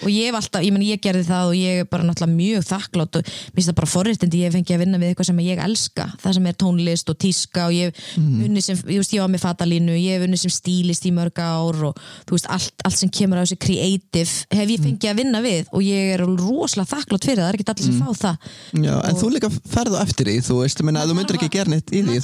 og 0.03 0.09
ég 0.09 0.25
hef 0.29 0.35
alltaf, 0.39 0.63
ég 0.63 0.71
menn 0.75 0.83
ég 0.85 0.99
gerði 1.03 1.23
það 1.27 1.45
og 1.51 1.55
ég 1.59 1.79
er 1.83 1.87
bara 1.89 2.03
náttúrulega 2.03 2.39
mjög 2.39 2.63
þakklátt 2.69 3.15
og 3.19 3.23
mér 3.29 3.53
finnst 3.55 3.69
það 3.69 3.77
bara 3.79 3.89
forréttindi, 3.93 4.37
ég 4.43 4.51
fengi 4.55 4.73
að 4.75 4.81
vinna 4.83 4.97
við 5.01 5.07
eitthvað 5.13 5.25
sem 5.29 5.39
ég 5.45 5.57
elska, 5.63 6.05
það 6.23 6.33
sem 6.39 6.45
er 6.49 6.55
tónlist 6.63 7.07
og 7.13 7.17
tíska 7.19 7.61
og 7.69 7.73
ég 7.73 7.89
Mm. 8.19 8.43
unni 8.45 8.61
sem, 8.61 8.75
ég 8.89 8.97
veist 8.99 9.13
ég 9.13 9.21
var 9.21 9.29
með 9.29 9.41
fatalínu, 9.43 9.93
ég 9.95 10.17
hef 10.17 10.23
unni 10.27 10.37
sem 10.37 10.49
stílist 10.51 11.05
í 11.05 11.11
mörg 11.13 11.37
ár 11.39 11.77
og 11.89 11.95
þú 12.25 12.31
veist 12.35 12.47
allt, 12.49 12.73
allt 12.85 12.97
sem 12.97 13.09
kemur 13.09 13.37
á 13.37 13.43
þessi 13.45 13.57
creative 13.59 14.29
hef 14.51 14.65
Mm. 14.65 14.71
ég 14.73 14.79
fengið 14.85 15.09
að 15.11 15.15
vinna 15.19 15.39
við 15.41 15.65
og 15.71 15.81
ég 15.81 16.13
er 16.13 16.19
rosalega 16.25 16.89
þakklátt 16.95 17.25
fyrir 17.25 17.37
það, 17.37 17.45
það 17.45 17.53
er 17.53 17.57
ekki 17.59 17.69
allir 17.69 17.85
sem 17.85 17.99
fá 17.99 18.09
það. 18.23 18.35
Já, 18.83 18.95
en 19.09 19.15
þú 19.15 19.27
líka 19.33 19.49
ferðu 19.69 19.97
eftir 20.01 20.25
því, 20.25 20.37
þú 20.47 20.55
veist, 20.61 20.79
ef 20.79 20.85
þú 21.09 21.13
myndir 21.15 21.35
ekki 21.39 21.49
gera 21.49 21.69
neitt 21.69 21.89
í 21.91 22.01
því, 22.03 22.15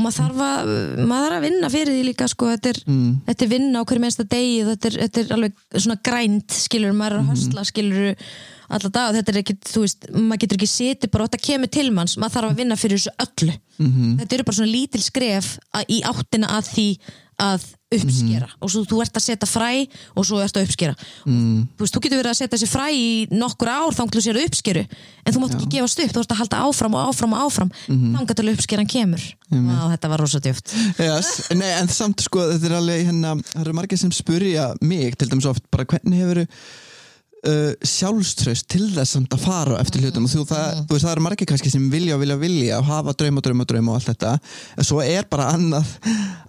maður 0.00 0.14
þarf 0.20 0.40
að 0.40 0.46
og 5.90 5.96
Mm. 5.98 6.02
svona 6.02 6.06
grænt 6.06 6.52
skilur, 6.52 6.92
maður 6.94 7.12
er 7.12 7.20
að 7.20 7.30
hösla 7.34 7.64
skilur 7.64 8.16
alla 8.70 8.88
dag, 8.88 9.14
þetta 9.16 9.32
er 9.32 9.38
ekki, 9.42 9.56
þú 9.66 9.80
veist 9.82 10.06
maður 10.14 10.40
getur 10.44 10.58
ekki 10.58 10.70
setið 10.70 11.10
bara, 11.10 11.26
þetta 11.26 11.46
kemur 11.46 11.70
til 11.74 11.90
manns 11.90 12.16
maður 12.16 12.34
þarf 12.36 12.50
að 12.50 12.60
vinna 12.62 12.76
fyrir 12.76 12.98
þessu 12.98 13.14
öllu 13.18 13.54
-hmm. 13.80 14.18
þetta 14.20 14.34
eru 14.34 14.44
bara 14.44 14.56
svona 14.56 14.72
lítil 14.72 15.02
skref 15.02 15.58
að, 15.74 15.84
í 15.88 16.02
áttina 16.02 16.46
að 16.46 16.64
því 16.74 16.88
að 17.40 17.66
uppskera. 17.90 18.48
Og 18.62 18.70
svo 18.70 18.84
þú 18.86 19.00
ert 19.02 19.18
að 19.18 19.24
setja 19.24 19.48
fræ 19.48 19.70
og 20.14 20.26
svo 20.26 20.38
ert 20.42 20.56
að 20.56 20.68
uppskera. 20.68 20.94
Mm. 21.26 21.66
þú 21.74 21.84
veist, 21.84 21.96
þú 21.96 22.02
getur 22.04 22.20
verið 22.20 22.32
að 22.32 22.38
setja 22.38 22.52
þessi 22.54 22.68
fræ 22.70 22.86
í 22.94 23.08
nokkur 23.34 23.70
ár 23.70 23.96
þá 23.96 24.02
þú 24.14 24.22
sér 24.24 24.40
uppskeru 24.44 24.84
en 24.86 25.34
þú 25.34 25.42
mátt 25.42 25.56
ekki 25.56 25.70
gefast 25.74 26.02
upp, 26.04 26.12
þú 26.14 26.22
ert 26.22 26.34
að 26.34 26.40
halda 26.42 26.60
áfram 26.68 26.96
og 26.96 27.10
áfram 27.10 27.34
og 27.34 27.42
áfram 27.46 27.70
mm 27.70 27.96
-hmm. 27.96 28.16
þangar 28.16 28.36
til 28.36 28.52
uppskeran 28.52 28.86
kemur. 28.86 29.22
Á, 29.50 29.90
þetta 29.90 30.08
var 30.08 30.20
rosa 30.20 30.38
djöft 30.38 30.70
yes. 30.98 31.50
Nei, 31.50 31.72
en 31.80 31.88
samt 31.88 32.20
sko, 32.22 32.38
þetta 32.52 32.66
er 32.66 32.76
alveg 32.78 33.06
hérna, 33.06 33.34
það 33.34 33.60
eru 33.60 33.72
margir 33.72 33.98
sem 33.98 34.12
spurja 34.12 34.74
mig 34.80 35.18
til 35.18 35.28
dæmis 35.28 35.46
oft, 35.46 35.64
bara 35.70 35.84
hvernig 35.84 36.22
hefur 36.22 36.46
uh, 37.48 37.72
sjálfströst 37.86 38.68
til 38.70 38.86
þess 38.94 39.18
að 39.20 39.38
fara 39.42 39.80
eftir 39.80 40.04
hlutum. 40.04 40.26
Og 40.28 40.34
þú, 40.34 40.44
það, 40.50 40.82
þú 40.84 40.96
veist, 40.96 41.06
það 41.06 41.14
eru 41.14 41.26
margir 41.26 41.50
kannski 41.50 41.72
sem 41.72 41.88
vilja 41.92 42.16
og 42.16 42.24
vilja 42.24 42.38
vilja 42.40 42.80
og 42.80 42.88
hafa 42.90 43.16
drauma, 43.22 43.44
drauma, 43.44 43.68
drauma 43.68 43.94
og 43.94 44.00
allt 44.00 44.12
þetta. 44.12 44.36
En 44.76 44.88
svo 44.88 45.00
er 45.04 45.28
bara 45.30 45.50
annað, 45.54 45.94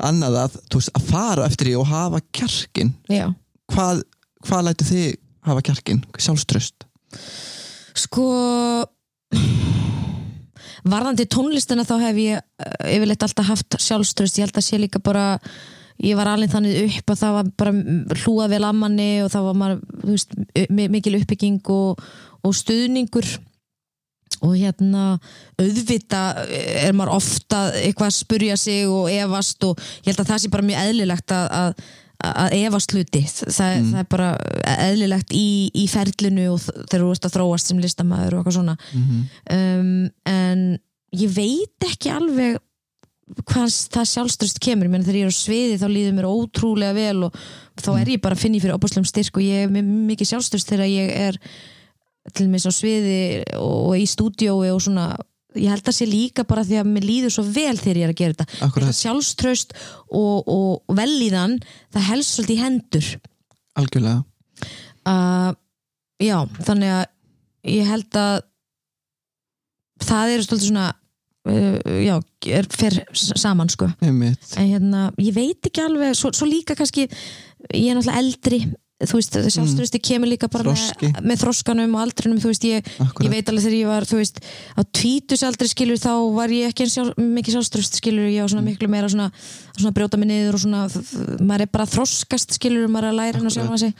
annað 0.01 0.39
að, 0.45 0.57
veist, 0.75 0.93
að 0.97 1.09
fara 1.09 1.47
eftir 1.47 1.71
því 1.71 1.75
og 1.81 1.91
hafa 1.91 2.21
kjarkin 2.35 2.93
Já. 3.11 3.27
hvað, 3.71 4.05
hvað 4.47 4.65
lætu 4.67 4.87
þið 4.89 5.05
hafa 5.47 5.65
kjarkin, 5.65 6.01
sjálfströst 6.21 6.87
Sko 7.97 8.27
varðandi 10.87 11.27
tónlistina 11.29 11.85
þá 11.85 11.95
hef 12.07 12.21
ég 12.21 12.39
eh, 12.39 12.95
yfirleitt 12.95 13.25
alltaf 13.25 13.51
haft 13.51 13.77
sjálfströst 13.81 14.39
ég 14.39 14.47
held 14.47 14.57
að 14.57 14.67
sé 14.67 14.79
líka 14.81 15.01
bara 15.03 15.35
ég 16.03 16.17
var 16.17 16.31
alveg 16.31 16.51
þannig 16.53 16.81
upp 16.87 17.13
að 17.13 17.19
það 17.21 17.35
var 17.37 17.49
bara 17.61 17.73
hlúa 18.23 18.47
vel 18.51 18.63
að 18.67 18.77
manni 18.81 19.09
og 19.25 19.31
það 19.33 19.47
var 19.49 19.57
maður, 19.61 19.79
veist, 20.09 20.35
mi- 20.73 20.89
mikil 20.97 21.15
uppbygging 21.19 21.59
og, 21.73 22.01
og 22.45 22.55
stuðningur. 22.57 23.27
Og 24.41 24.55
hérna 24.57 25.19
auðvita 25.61 26.21
er 26.49 26.93
maður 26.97 27.11
ofta 27.19 27.59
eitthvað 27.77 28.07
að 28.09 28.15
spurja 28.15 28.55
sig 28.57 28.87
og 28.89 29.09
efast 29.13 29.61
og 29.67 29.77
ég 30.01 30.07
held 30.09 30.23
að 30.23 30.31
það 30.31 30.39
sé 30.45 30.49
bara 30.55 30.65
mjög 30.65 30.79
eðlilegt 30.87 31.33
að, 31.35 31.45
að, 31.59 31.83
að 32.31 32.55
efast 32.63 32.95
hluti. 32.95 33.21
Það, 33.27 33.75
það 33.91 33.99
er 34.01 34.07
bara 34.15 34.29
eðlilegt 34.87 35.35
í, 35.37 35.45
í 35.77 35.85
ferlinu 35.91 36.47
og 36.55 36.63
þegar 36.65 37.03
þú 37.03 37.11
veist 37.11 37.27
að 37.29 37.35
þróast 37.37 37.69
sem 37.69 37.83
listamaður 37.83 38.39
og 38.39 38.41
eitthvað 38.41 38.57
svona. 38.57 38.77
Um, 39.53 39.93
en 40.31 40.65
ég 41.21 41.33
veit 41.37 41.85
ekki 41.91 42.09
alveg 42.15 42.57
hvað 43.39 43.73
það 43.93 44.07
sjálfströst 44.11 44.61
kemur. 44.63 44.89
Meina 44.91 45.05
þegar 45.05 45.19
ég 45.19 45.27
er 45.27 45.33
á 45.33 45.41
sviði 45.41 45.79
þá 45.81 45.87
líður 45.91 46.15
mér 46.17 46.29
ótrúlega 46.29 46.95
vel 46.97 47.27
og 47.27 47.41
þá 47.81 47.91
er 47.95 48.13
ég 48.13 48.23
bara 48.23 48.37
að 48.37 48.43
finna 48.43 48.61
fyrir 48.63 48.77
opaslegum 48.77 49.07
styrk 49.09 49.39
og 49.39 49.45
ég 49.45 49.65
er 49.65 49.85
mikið 49.87 50.31
sjálfströst 50.31 50.71
þegar 50.73 50.91
ég 50.91 51.11
er 51.29 51.39
til 52.35 52.45
og 52.45 52.53
með 52.53 52.69
á 52.69 52.73
sviði 52.75 53.19
og 53.57 53.93
í 53.97 54.07
stúdiói 54.09 54.71
og 54.71 54.81
svona. 54.83 55.09
Ég 55.51 55.67
held 55.67 55.83
að 55.83 55.97
sé 55.97 56.05
líka 56.07 56.45
bara 56.47 56.63
því 56.63 56.77
að 56.79 56.91
mér 56.93 57.03
líður 57.03 57.33
svo 57.35 57.43
vel 57.43 57.75
þegar 57.75 57.97
ég 57.99 58.05
er 58.05 58.13
að 58.13 58.19
gera 58.21 58.35
þetta. 58.39 58.91
Sjálfströst 58.95 59.73
og, 60.07 60.47
og 60.47 60.95
velíðan 60.95 61.57
það 61.91 62.07
helst 62.07 62.37
svolítið 62.37 62.55
í 62.55 62.61
hendur. 62.61 63.09
Algjörlega. 63.81 64.21
Uh, 65.01 65.51
já, 66.23 66.37
þannig 66.63 66.95
að 66.95 67.03
ég 67.73 67.89
held 67.89 68.19
að 68.21 68.37
það 70.01 70.33
eru 70.35 70.47
svolítið 70.47 70.69
svona 70.69 70.87
já, 72.05 72.15
er 72.53 72.67
fer 72.69 72.99
saman 73.17 73.69
sko. 73.73 73.89
Einmitt, 74.05 74.53
en 74.61 74.67
hérna, 74.75 75.07
ég 75.17 75.33
veit 75.33 75.65
ekki 75.71 75.81
alveg 75.81 76.13
svo, 76.17 76.29
svo 76.37 76.45
líka 76.49 76.75
kannski, 76.77 77.07
ég 77.73 77.89
er 77.89 77.97
náttúrulega 77.97 78.21
eldri 78.21 78.59
þú 79.01 79.17
veist, 79.17 79.33
það 79.33 79.47
sjálfströsti 79.55 79.97
kemur 80.05 80.29
líka 80.29 80.45
bara 80.53 80.75
Mm. 80.75 80.75
Með, 81.01 81.23
með 81.31 81.39
þroskanum 81.41 81.95
og 81.97 82.01
aldrinum 82.03 82.37
þú 82.43 82.51
veist, 82.51 82.65
ég, 82.69 82.85
ég 83.25 83.31
veit 83.33 83.47
alveg 83.49 83.63
þegar 83.65 83.77
ég 83.79 83.87
var 83.89 84.05
þú 84.05 84.19
veist, 84.19 84.37
á 84.77 84.81
tvítusaldri 84.85 85.69
skilur 85.71 85.97
þá 85.97 86.11
var 86.35 86.53
ég 86.53 86.69
ekki 86.69 86.85
sjálf, 86.85 87.17
mikið 87.17 87.55
sjálfströst 87.57 87.97
skilur 87.97 88.29
ég 88.29 88.43
var 88.43 88.51
Mm. 88.51 88.53
svona 88.53 88.67
miklu 88.69 88.87
meira 88.93 89.09
svona, 89.09 89.31
svona 89.73 89.93
brjóta 89.97 90.19
mig 90.21 90.29
niður 90.29 90.53
og 90.53 90.61
svona, 90.61 90.83
maður 91.41 91.65
er 91.65 91.71
bara 91.73 91.87
að 91.89 91.95
þroskast 91.97 92.53
skilur, 92.59 92.85
maður 92.93 93.09
er 93.09 93.13
að 93.15 93.19
læra 93.23 93.41
hann 93.41 93.49
að 93.49 93.57
sjálfa 93.57 93.79
sig 93.79 93.93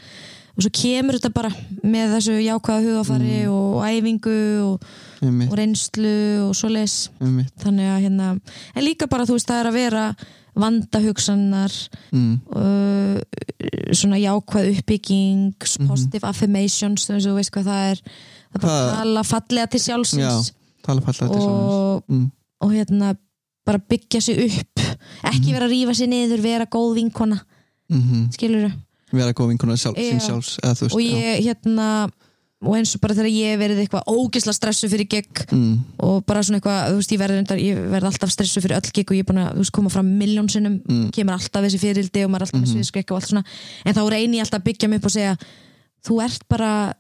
og 0.52 0.66
svo 0.66 0.72
kemur 0.76 1.18
þetta 1.18 1.32
bara 1.34 1.52
með 1.84 2.18
þessu 2.18 2.36
jákvæða 2.42 2.84
hugafari 2.86 3.38
Mm. 3.42 3.54
og 3.56 3.86
æfingu 3.88 4.36
og, 4.66 4.86
og 5.24 5.56
reynslu 5.58 6.50
og 6.50 6.54
svo 6.56 6.70
einmitt. 6.70 7.54
Þannig 7.62 7.88
að 7.88 8.04
hérna 8.06 8.28
en 8.76 8.86
líka 8.86 9.08
bara 9.08 9.26
þú 9.26 9.38
veist 9.38 9.50
það 9.50 9.62
er 9.62 9.70
að 9.72 9.80
vera 9.80 10.06
vanda 10.54 11.00
hugsannar 11.00 11.72
mm. 12.12 12.34
uh, 12.56 13.20
svona 13.96 14.20
jákvæð 14.20 14.72
uppbygging 14.76 15.56
positive 15.88 16.28
affirmations 16.28 17.08
þú 17.08 17.16
veist, 17.16 17.28
þú 17.28 17.36
veist 17.40 17.54
hvað 17.56 17.70
það 17.72 17.92
er. 17.92 18.04
Það 18.52 18.60
er 18.60 18.66
bara 18.66 18.80
að 18.82 18.96
tala 18.98 19.24
fallega 19.24 19.72
til 19.72 19.80
já, 19.80 19.86
sjálfsins 19.88 20.54
tala 20.84 21.04
fallega 21.06 21.32
til 21.32 21.42
sjálfs 21.42 21.76
og, 21.78 22.04
mm. 22.12 22.28
og 22.66 22.74
hérna 22.76 23.16
bara 23.66 23.78
byggja 23.78 24.22
sig 24.26 24.40
upp. 24.48 24.82
Ekki 25.30 25.54
vera 25.54 25.68
að 25.68 25.76
rífa 25.76 25.94
sig 25.96 26.10
niður, 26.10 26.42
vera 26.44 26.66
góð 26.66 26.96
vinkona. 26.98 27.44
Mm 27.92 28.30
skilur 28.34 28.72
vera 29.20 29.34
góð 29.38 29.52
vinkona 29.54 29.78
sjálf, 29.78 29.98
Já. 30.00 30.20
sjálfs 30.20 30.58
eða 30.64 30.76
veist, 30.80 30.96
og 30.96 31.02
ég 31.02 31.42
hérna 31.46 31.88
og 32.62 32.76
eins 32.78 32.92
og 32.94 33.02
bara 33.02 33.16
þegar 33.18 33.32
ég 33.34 33.58
verið 33.58 33.80
eitthvað 33.82 34.10
ógisla 34.14 34.54
stressu 34.54 34.86
fyrir 34.92 35.08
já 35.10 35.24
mm. 35.52 35.72
og 36.06 36.24
bara 36.30 36.44
svona 36.46 36.60
eitthvað, 36.60 36.92
þú 36.92 37.00
veist, 37.00 37.12
ég 37.16 37.20
verð, 37.24 37.36
reyndar, 37.40 37.58
ég 37.58 37.80
verð 37.90 38.06
alltaf 38.12 38.30
stressu 38.30 38.62
fyrir 38.62 38.78
öll 38.78 38.92
gig 38.94 39.10
og 39.10 39.18
ég 39.18 39.24
er 39.26 39.30
búin 39.32 39.42
að, 39.42 39.50
þú 39.56 39.64
veist, 39.64 39.74
koma 39.74 39.90
fram 39.90 40.12
miljón 40.20 40.50
sinnum, 40.54 40.76
Mm. 40.86 41.10
kemur 41.12 41.34
alltaf 41.40 41.66
þessi 41.66 41.80
fyririldi 41.82 42.24
og 42.26 42.30
maður 42.30 42.42
er 42.42 42.46
alltaf 42.46 42.62
með 42.62 42.74
sviðskrekk 42.76 43.12
og 43.12 43.18
allt 43.18 43.30
svona 43.32 43.44
en 43.86 43.98
þá 43.98 44.02
reyni 44.14 44.38
ég 44.38 44.46
alltaf 44.46 44.62
að 44.62 44.68
byggja 44.70 44.90
mig 44.90 45.00
upp 45.02 45.06
og 45.10 45.16
segja 45.16 45.34
þú 46.06 46.22
ert 46.24 46.46
bara 46.50 46.94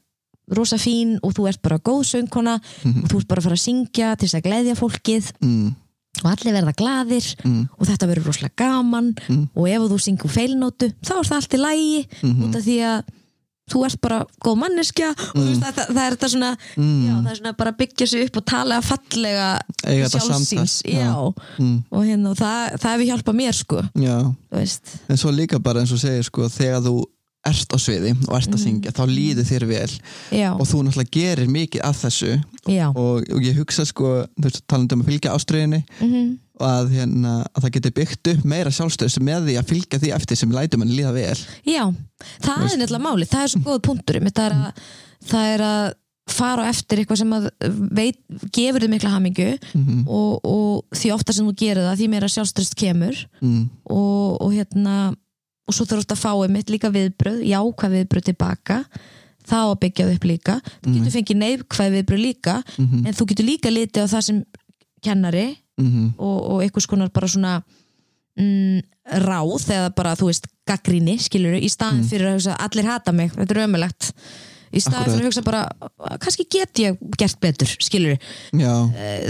rosa 0.52 0.78
fín 0.82 1.20
og 1.22 1.34
þú 1.38 1.48
ert 1.48 1.62
bara 1.62 1.78
góð 1.78 2.02
söngkona 2.10 2.58
og 2.58 3.06
þú 3.12 3.22
ert 3.22 3.28
bara 3.30 3.40
að 3.40 3.46
fara 3.46 3.56
að 3.60 3.66
syngja 3.68 4.16
til 4.18 4.28
þess 4.28 4.40
að 4.42 4.48
gleðja 4.50 4.76
fólkið 4.82 5.32
Mm. 5.46 5.76
Og 6.24 6.28
allir 6.32 6.54
verða 6.54 6.74
glaðir 6.78 7.26
Mm. 7.46 7.64
og 7.80 7.88
þetta 7.88 8.08
verður 8.12 8.28
rosalega 8.28 8.56
gaman 8.58 9.14
Mm. 9.30 9.50
og 9.56 9.68
ef 9.70 9.82
þú 9.82 9.98
syngur 10.00 10.30
feilnótu 10.30 10.92
þá 11.02 11.12
er 11.18 11.26
það 11.30 11.40
allt 11.40 11.54
í 11.58 11.60
lægi 11.66 12.08
Mhm. 12.24 12.44
út 12.44 12.56
af 12.56 12.64
því 12.64 12.78
að 12.92 13.04
þú 13.72 13.86
ert 13.86 14.02
bara 14.02 14.26
góð 14.44 14.58
manneskja 14.60 15.10
og 15.12 15.42
veist, 15.48 15.62
það, 15.64 15.88
það 15.96 16.04
er 16.08 16.16
þetta 16.16 16.30
svona 16.30 16.58
Mm. 16.76 17.06
já, 17.08 17.14
það 17.24 17.32
er 17.32 17.36
svona 17.36 17.58
bara 17.58 17.72
byggja 17.72 18.08
sig 18.08 18.26
upp 18.26 18.38
og 18.38 18.46
tala 18.46 18.82
fallega 18.82 19.60
sjálfsins. 20.20 20.82
Mm. 21.60 21.84
og 21.92 22.04
hérna, 22.06 22.36
það, 22.36 22.80
það 22.80 22.92
hefur 22.92 23.08
hjálpað 23.10 23.36
mér 23.36 23.54
sko, 23.56 23.82
en 25.10 25.18
svo 25.18 25.32
líka 25.32 25.60
bara 25.64 25.80
eins 25.80 25.92
og 25.94 26.00
segir 26.00 26.24
sko, 26.24 26.42
þegar 26.50 26.82
þú 26.84 27.04
ert 27.48 27.74
á 27.74 27.78
sviði 27.82 28.14
og 28.28 28.36
ert 28.38 28.54
að 28.54 28.62
syngja, 28.62 28.94
þá 28.94 29.04
líður 29.10 29.48
þér 29.50 29.66
vel. 29.70 29.90
Já, 30.36 30.50
og 30.54 30.68
þú 30.70 30.84
náttúrulega 30.86 31.16
gerir 31.16 31.52
mikið 31.52 31.86
af 31.88 32.04
þessu. 32.04 32.36
Og, 32.92 33.26
og 33.26 33.42
ég 33.42 33.58
hugsa 33.58 33.86
sko, 33.90 34.14
þú 34.38 34.48
veist, 34.48 34.64
talandi 34.70 34.98
um 34.98 35.04
að 35.04 35.12
fylgja 35.12 35.36
ástriðinni 35.36 35.84
mm 36.00 36.32
og 36.62 36.68
að, 36.68 36.92
hérna, 36.94 37.32
að 37.56 37.64
það 37.64 37.74
getur 37.78 37.94
byggt 37.98 38.30
upp 38.36 38.44
meira 38.52 38.74
sjálfstöðs 38.76 39.18
með 39.26 39.48
því 39.48 39.56
að 39.58 39.72
fylgja 39.72 40.00
því 40.02 40.12
eftir 40.18 40.40
sem 40.40 40.52
lætur 40.54 40.82
mann 40.82 40.94
líða 40.94 41.14
vel. 41.16 41.40
Já 41.66 41.88
það 42.44 42.68
er 42.68 42.78
nefnilega 42.84 43.02
máli, 43.02 43.28
það 43.30 43.46
er 43.46 43.54
svo 43.54 43.64
góð 43.66 43.82
punktur 43.88 44.20
það 44.28 44.44
er 44.46 44.58
að, 44.58 44.86
það 45.32 45.56
er 45.56 45.66
að 45.70 45.88
fara 46.32 46.68
eftir 46.70 47.02
eitthvað 47.02 47.20
sem 47.24 47.34
að 47.36 47.48
veit, 47.98 48.20
gefur 48.54 48.84
þið 48.84 48.94
mikla 48.94 49.14
hamingu 49.16 49.50
mm 49.74 50.04
og, 50.06 50.46
og 50.48 50.98
því 50.98 51.12
ofta 51.16 51.34
sem 51.36 51.48
þú 51.48 51.56
gerir 51.58 51.88
það 51.88 51.98
því 52.00 52.10
meira 52.12 52.30
sjálfströst 52.32 52.78
kemur 52.80 53.18
mm. 53.42 53.64
og, 53.90 54.38
og 54.38 54.54
hérna 54.54 54.96
og 55.72 55.78
svo 55.78 55.88
þurft 55.88 56.12
að 56.14 56.22
fá 56.22 56.32
einmitt 56.44 56.70
líka 56.74 56.92
viðbröð 56.92 57.42
jákvæð 57.48 57.96
viðbröð 57.98 58.28
tilbaka. 58.30 58.82
Þá 59.48 59.58
að 59.64 59.80
byggja 59.82 60.06
það 60.06 60.16
upp 60.18 60.26
líka. 60.30 60.56
Þú 60.84 60.92
getur 60.98 61.14
fengið 61.16 61.38
neikvæð 61.42 61.94
viðbröð 61.96 62.22
líka 62.28 62.56
Mhm. 62.78 63.06
en 63.08 63.14
þú 63.18 63.26
getur 63.32 63.48
líka 63.48 63.70
litið 63.72 64.04
á 64.06 64.12
það 64.12 64.22
sem 64.28 64.46
kennari 65.02 65.48
Mm 65.80 66.14
og, 66.20 66.38
og 66.52 66.62
einhvers 66.62 66.86
konar 66.86 67.10
bara 67.10 67.28
svona 67.32 67.64
mm, 68.38 68.82
ráð 69.24 69.64
eða 69.72 69.90
bara 69.96 70.16
þú 70.20 70.28
veist 70.30 70.46
gaggríni 70.70 71.16
skilur 71.20 71.56
í 71.58 71.70
staðin 71.72 72.04
fyrir 72.06 72.36
að 72.38 72.56
allir 72.60 72.86
hata 72.86 73.12
mig, 73.12 73.32
þetta 73.34 73.56
er 73.56 73.64
ömulegt 73.66 74.12
í 74.72 74.82
staðin 74.82 75.02
Akkurat. 75.02 75.16
fyrir 75.16 75.26
að 75.26 75.30
hugsa 75.30 75.44
bara 75.46 76.18
kannski 76.24 76.46
get 76.52 76.82
ég 76.82 77.00
gert 77.20 77.40
betur 77.44 77.72
skilur 77.84 78.16
já, 78.16 78.74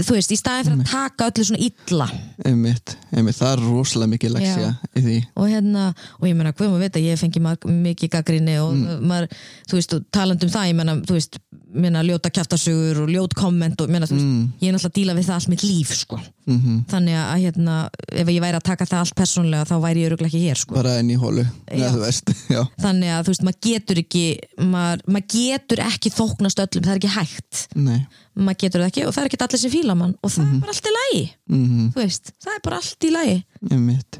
þú 0.06 0.16
veist, 0.16 0.32
í 0.32 0.38
staðin 0.38 0.68
fyrir 0.68 0.82
að 0.82 0.92
taka 0.92 1.28
öllu 1.30 1.46
svona 1.48 1.62
illa. 1.66 2.08
Einmitt, 2.48 2.96
einmitt. 3.12 3.38
Það 3.38 3.52
er 3.52 3.64
rosalega 3.66 4.12
mikið 4.14 4.34
leksja 4.36 4.72
í 4.98 5.04
því. 5.04 5.18
Og 5.36 5.50
hérna, 5.50 5.88
og 6.18 6.28
ég 6.28 6.38
meina, 6.38 6.54
hvað 6.56 6.72
maður 6.72 6.84
veit 6.86 6.98
að 7.00 7.08
ég 7.08 7.20
fengi 7.20 7.42
mikið 7.88 8.12
gaggrinni 8.16 8.58
og 8.62 8.76
maður, 9.02 9.28
þú 9.70 9.78
veist, 9.78 9.96
og 9.96 10.06
talandi 10.14 10.48
um 10.48 10.54
það 10.54 10.70
ég 10.70 10.78
meina, 10.78 10.96
þú 11.06 11.18
veist, 11.18 11.40
meina, 11.72 12.02
ljóta 12.04 12.30
kjaftasögur 12.32 13.02
og 13.04 13.10
ljót 13.12 13.34
komment 13.38 13.80
og 13.80 13.88
veist, 13.88 14.12
Mm. 14.12 14.52
ég 14.60 14.68
er 14.68 14.74
náttúrulega 14.76 14.90
að 14.90 14.96
díla 14.98 15.14
við 15.16 15.26
það 15.28 15.34
allt 15.38 15.48
mitt 15.48 15.62
líf, 15.64 15.92
sko, 15.96 16.18
mm 16.46 16.84
þannig 16.92 17.16
að 17.16 17.42
hérna, 17.42 17.76
ef 18.12 18.28
ég 18.28 18.40
væri 18.42 18.58
að 18.58 18.64
taka 18.66 18.84
það 18.84 18.98
allt 19.02 19.14
persónlega 19.14 19.68
þá 19.70 19.74
væri 19.80 20.02
ég 20.02 20.10
öruglega 20.10 20.28
ekki 20.32 20.42
hér, 20.46 20.58
sko. 20.60 20.74
Bara 20.74 20.98
inn 21.00 21.10
í 21.10 21.16
hólu, 21.16 21.44
þannig 22.84 23.12
að, 23.12 23.22
þú 23.24 23.32
veist, 23.32 23.44
maður 23.46 23.60
getur 23.68 24.02
ekki 24.02 24.24
maður, 24.58 25.04
maður 25.06 25.28
getur 25.36 25.84
ekki 25.86 26.10
þóknast 26.12 26.64
öllum 26.66 26.84
það 26.84 26.92
er 26.92 27.00
ekki 27.00 27.14
hægt, 27.16 27.62
nei. 27.74 28.00
Maður 28.32 28.58
getur 28.64 28.80
það 28.80 28.90
ekki 28.92 29.06
og 29.06 29.12
það 29.14 29.22
er 29.22 29.28
ekki 29.30 29.42
allir 29.44 29.60
sem 29.60 29.70
fíla 29.72 29.94
mann 29.96 30.14
og 30.22 30.30
það 30.32 30.44
er 30.48 30.60
bara 30.62 30.72
allt 30.72 30.88
í 30.88 30.96
lagi, 30.98 31.24
mm 31.52 31.92
veist 31.96 32.32
það 32.42 32.54
er 32.56 32.62
bara 32.64 32.76
allt 32.82 33.04
í 33.04 33.10
lagi, 33.12 33.38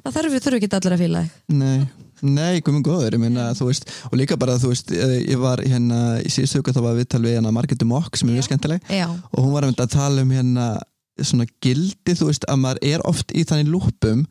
það 0.05 0.17
þarf, 0.17 0.39
þurfi 0.45 0.59
ekki 0.63 0.73
allir 0.77 0.97
að 0.97 1.05
fíla 1.07 1.23
þig 1.25 1.87
nei 2.23 2.63
komið 2.65 2.87
góður, 2.87 3.17
ég 3.19 3.23
meina, 3.23 3.51
þú 3.59 3.69
veist 3.71 3.91
og 4.11 4.17
líka 4.21 4.39
bara, 4.41 4.59
þú 4.63 4.73
veist, 4.73 4.95
eh, 4.95 5.19
ég 5.27 5.43
var 5.43 5.63
hérna 5.65 6.21
í 6.23 6.31
síðustu 6.33 6.63
huga 6.63 6.77
þá 6.77 6.83
var 6.87 6.97
viðtal 7.01 7.23
við 7.25 7.37
hérna 7.39 7.55
Margetu 7.55 7.89
Mokk 7.89 8.17
sem 8.17 8.31
er 8.31 8.39
mjög 8.39 8.49
skemmtileg 8.49 8.89
Já, 8.93 9.09
og 9.11 9.39
hún 9.45 9.55
var 9.57 9.69
að 9.69 9.85
tala 9.93 10.25
um 10.25 10.35
hérna 10.35 10.73
svona 11.21 11.45
gildi, 11.63 12.15
þú 12.17 12.31
veist, 12.31 12.47
að 12.49 12.61
maður 12.63 12.79
er 12.89 13.03
oft 13.09 13.33
í 13.37 13.45
þannig 13.47 13.69
lúpum 13.69 14.23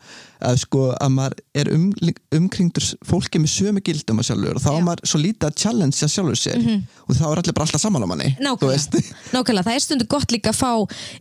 að 0.41 0.57
sko 0.63 0.87
að 0.95 1.11
maður 1.13 1.35
er 1.61 1.69
um, 1.75 1.85
umkringdur 2.33 2.87
fólki 3.05 3.41
með 3.41 3.53
sömu 3.53 3.83
gildum 3.85 4.21
að 4.21 4.31
sjálfur 4.31 4.57
og 4.57 4.63
þá 4.63 4.69
er 4.71 4.85
maður 4.87 5.11
svo 5.11 5.21
lítið 5.21 5.47
að 5.47 5.59
challenge 5.61 5.99
að 6.01 6.13
sjálfur 6.15 6.39
sér 6.41 6.63
og 7.05 7.13
þá 7.19 7.23
er 7.27 7.41
allir 7.43 7.57
bara 7.57 7.67
alltaf 7.67 7.83
saman 7.83 8.05
á 8.05 8.09
manni 8.09 8.31
þú 8.33 8.47
nákvæmlega, 8.47 9.03
nákvæmlega 9.35 9.67
það 9.67 9.77
er 9.77 9.85
stundu 9.85 10.09
gott 10.09 10.33
líka 10.33 10.53
að 10.53 10.61
fá 10.63 10.71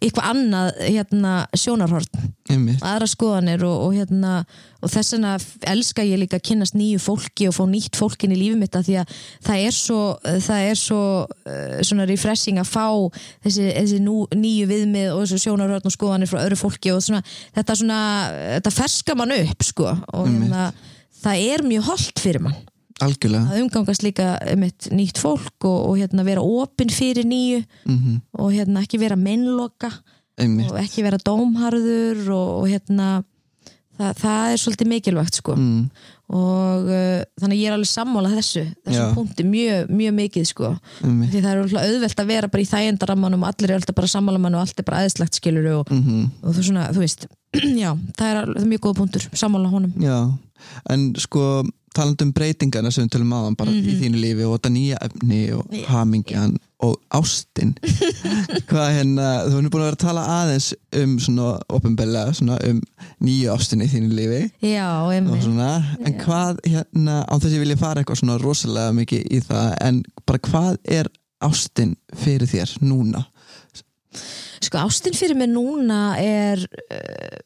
eitthvað 0.00 0.30
annað 0.32 0.70
hérna, 0.86 1.34
sjónarhort 1.52 2.20
aðra 2.80 3.10
skoðanir 3.10 3.66
og, 3.68 3.76
og, 3.84 3.98
hérna, 3.98 4.40
og 4.80 4.92
þess 4.92 5.14
vegna 5.14 5.34
elska 5.72 6.04
ég 6.06 6.20
líka 6.22 6.38
að 6.40 6.46
kynnast 6.50 6.76
nýju 6.78 7.00
fólki 7.02 7.48
og 7.50 7.56
fá 7.56 7.62
nýtt 7.68 7.98
fólkin 8.00 8.34
í 8.34 8.38
lífið 8.40 8.60
mitt 8.60 8.78
því 8.80 8.96
að 9.02 9.14
það 9.46 9.64
er 9.66 9.76
svo, 9.76 10.00
það 10.46 10.68
er 10.70 10.80
svo 10.80 11.02
uh, 11.26 11.76
svona 11.86 12.08
refreshing 12.08 12.60
að 12.62 12.70
fá 12.70 12.86
þessi, 13.44 13.66
þessi 13.76 14.00
nú, 14.04 14.22
nýju 14.36 14.70
viðmið 14.70 15.12
og 15.14 15.24
þessi 15.24 15.44
sjónarhörn 15.44 15.90
og 15.90 15.96
skoðanir 15.96 16.30
frá 16.30 16.40
öðru 16.44 16.60
fólki 16.60 16.94
og 16.94 17.04
svona, 17.04 17.22
þetta 17.56 17.78
svona, 17.82 18.00
þetta 18.56 18.74
ferska 18.74 19.16
mann 19.18 19.36
upp 19.36 19.66
sko. 19.66 19.94
Og 20.16 20.28
hérna, 20.28 20.70
það 21.22 21.46
er 21.54 21.66
mjög 21.66 21.88
holdt 21.90 22.22
fyrir 22.22 22.44
mann. 22.46 22.58
Algjörlega, 23.00 23.54
að 23.54 23.62
umgangast 23.64 24.04
líka 24.04 24.34
mitt 24.60 24.90
nýtt 24.92 25.20
fólk 25.20 25.64
og, 25.64 25.76
og 25.88 25.94
hérna 25.96 26.24
vera 26.26 26.42
opinn 26.44 26.92
fyrir 26.92 27.24
nýju 27.28 27.62
mm 27.88 28.18
og 28.40 28.52
hérna 28.52 28.82
ekki 28.84 29.00
vera 29.00 29.16
mennloka 29.16 29.90
og 30.40 30.76
ekki 30.80 31.02
vera 31.04 31.18
dómharður 31.20 32.28
og, 32.32 32.48
og 32.60 32.68
hérna 32.68 33.08
það, 34.00 34.14
það 34.22 34.54
er 34.54 34.62
svolítið 34.64 34.90
mikilvægt 34.94 35.38
sko. 35.40 35.54
Mm, 35.60 35.82
og 36.30 36.86
uh, 36.90 37.22
þannig 37.42 37.56
að 37.56 37.60
ég 37.60 37.70
er 37.70 37.74
alveg 37.76 37.90
sammála 37.90 38.30
þessu 38.36 38.62
þessum 38.86 39.14
punkti. 39.16 39.46
Mjög, 39.50 39.90
mjög 40.00 40.14
mikið 40.20 40.46
sko. 40.50 40.70
Einmitt. 41.02 41.32
Því 41.32 41.42
það 41.44 41.50
er 41.50 41.88
auðvelt 41.88 42.22
að 42.24 42.30
vera 42.30 42.50
bara 42.52 42.62
í 42.64 42.68
þægendarammanum 42.70 43.42
og 43.44 43.50
allir 43.50 43.72
er 43.74 43.80
alltaf 43.80 43.98
bara 43.98 44.12
sammála 44.14 44.42
mann 44.42 44.54
og 44.58 44.62
allt 44.64 44.78
er 44.82 44.86
bara 44.86 45.02
aðeinslegt 45.02 45.40
skilur 45.40 45.66
og, 45.80 45.90
mm 45.90 46.22
og 46.44 46.54
þú 46.56 46.64
svona, 46.70 46.86
þú 46.94 47.02
veist 47.02 47.26
já, 47.82 47.90
það 48.16 48.30
er, 48.30 48.40
það 48.54 48.62
er 48.62 48.70
mjög 48.70 48.84
góð 48.86 48.96
punktur, 49.02 49.28
sammála 49.34 49.72
honum. 49.72 49.92
Já, 50.00 50.18
en 50.94 51.08
sko 51.18 51.44
talandi 51.96 52.22
um 52.28 52.30
breytingarna 52.36 52.92
sem 52.94 53.08
við 53.08 53.16
tölum 53.16 53.32
aðan 53.34 53.56
bara 53.58 53.72
í 53.74 53.96
þínu 53.98 54.20
lífi 54.22 54.44
og 54.46 54.54
þetta 54.60 54.70
nýja 54.76 55.00
efni 55.08 55.40
og 55.56 55.64
Mhm. 55.66 55.86
Hamingjan 55.90 56.52
og 56.86 56.96
ástin. 57.12 57.74
Hvað 58.70 58.88
hérna, 58.96 59.26
þú 59.46 59.58
erum 59.58 59.72
búin 59.72 59.82
að 59.82 59.88
vera 59.88 59.96
að 59.98 60.04
tala 60.04 60.24
aðeins 60.38 60.68
um 61.00 61.16
svona 61.20 61.50
ofinbella 61.72 62.24
um 62.70 62.80
nýju 63.24 63.52
ástin 63.54 63.84
í 63.84 63.88
þínu 63.90 64.16
lífi. 64.16 64.40
Já, 64.64 64.88
einmitt. 65.12 65.44
Svona, 65.44 65.70
en 66.00 66.16
hvað 66.22 66.62
hérna, 66.66 67.20
á 67.28 67.34
þess 67.36 67.50
að 67.50 67.56
ég 67.58 67.64
vilja 67.66 67.80
fara 67.80 68.02
eitthvað 68.02 68.22
svona 68.22 68.38
rosalega 68.40 68.96
mikið 68.96 69.28
í 69.28 69.42
það, 69.44 69.68
en 69.86 70.02
bara 70.28 70.44
hvað 70.48 70.80
er 70.98 71.10
ástin 71.44 71.96
fyrir 72.20 72.48
þér 72.48 72.74
núna? 72.84 73.24
Sko 74.60 74.80
ástin 74.82 75.16
fyrir 75.16 75.38
mig 75.38 75.50
núna 75.52 76.14
er 76.20 76.62
uh, 76.64 77.38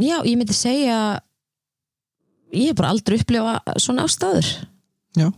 já, 0.00 0.16
ég 0.24 0.36
myndi 0.38 0.56
segja 0.56 0.98
ég 2.52 2.70
hef 2.70 2.78
bara 2.78 2.92
aldrei 2.92 3.18
upplifa 3.20 3.60
svona 3.80 4.06
ástæður. 4.06 4.48
Já. 5.16 5.28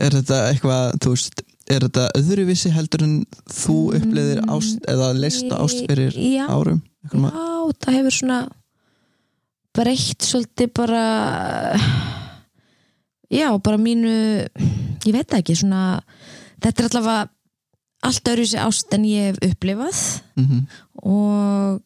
Er 0.00 0.14
þetta 0.16 0.40
eitthvað, 0.48 0.98
þú 1.02 1.14
veist 1.14 1.42
er 1.70 1.84
þetta 1.86 2.04
öðruvísi 2.18 2.70
heldur 2.74 3.04
en 3.06 3.14
þú 3.50 3.76
upplifðir 3.98 4.40
ást 4.50 4.86
eða 4.90 5.10
leista 5.18 5.58
ást 5.62 5.84
fyrir 5.86 6.16
já, 6.18 6.46
árum? 6.50 6.80
Eitthvað 7.04 7.20
ma- 7.24 7.32
já, 7.34 7.74
það 7.84 7.96
hefur 7.98 8.16
svona 8.18 8.38
breytt 9.76 10.26
svolítið 10.26 10.72
bara 10.74 11.04
já, 13.30 13.48
bara 13.62 13.78
mínu 13.78 14.14
ég 15.06 15.12
veit 15.14 15.36
ekki, 15.38 15.54
svona 15.56 16.00
þetta 16.60 16.82
er 16.82 16.88
allavega 16.90 17.28
allt 18.08 18.30
öðruvísi 18.32 18.58
ást 18.60 18.94
en 18.96 19.04
ég 19.04 19.28
hef 19.30 19.38
upplifað. 19.50 20.00
Mhm, 20.40 20.60
og 21.04 21.80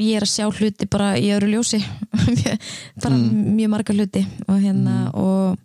ég 0.00 0.16
er 0.16 0.24
að 0.24 0.32
sjá 0.32 0.46
hluti 0.48 0.88
bara 0.88 1.14
í 1.20 1.28
öðru 1.36 1.50
ljósi. 1.54 1.80
Bara 3.02 3.16
Mm. 3.16 3.56
mjög 3.56 3.68
marga 3.72 3.92
hluti 3.94 4.22
og 4.48 4.56
hérna 4.60 4.94
og 5.14 5.56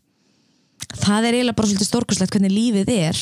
það 1.00 1.28
er 1.28 1.38
eiginlega 1.38 1.58
bara 1.58 1.70
svolítið 1.72 1.90
stórkurslegt 1.90 2.36
hvernig 2.36 2.54
lífið 2.56 2.90
er 2.96 3.20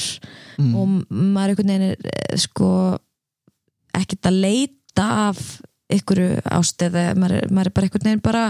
mm, 0.59 0.71
og 0.75 0.93
maður 1.09 1.53
einhvern 1.53 1.73
veginn 1.73 1.87
er 1.91 2.11
eh, 2.13 2.37
sko 2.41 2.69
ekkert 3.99 4.29
að 4.29 4.39
leita 4.45 5.07
af 5.29 5.41
ykkur 5.89 6.21
ást 6.53 6.81
eða 6.85 7.11
maður, 7.17 7.49
maður 7.49 7.69
er 7.71 7.75
bara 7.75 7.87
einhvern 7.89 8.09
veginn 8.09 8.23
bara 8.25 8.43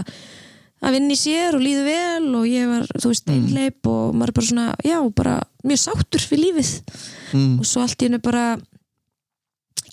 að 0.79 0.95
vinna 0.95 1.11
í 1.15 1.19
sér 1.19 1.55
og 1.57 1.63
líðu 1.63 1.83
vel 1.87 2.27
og 2.39 2.45
ég 2.47 2.67
var, 2.71 2.85
þú 2.95 3.09
veist, 3.11 3.25
Mm. 3.27 3.35
einleip 3.49 3.87
og 3.91 4.13
maður 4.15 4.31
er 4.31 4.35
bara 4.37 4.47
svona, 4.47 4.67
já, 4.87 4.97
bara 5.15 5.33
mjög 5.67 5.79
sáttur 5.81 6.23
við 6.31 6.39
lífið. 6.45 6.69
Mm, 7.35 7.59
og 7.59 7.65
svo 7.67 7.81
allt 7.83 7.99
í 7.99 8.07
hennu 8.07 8.19
bara 8.23 8.45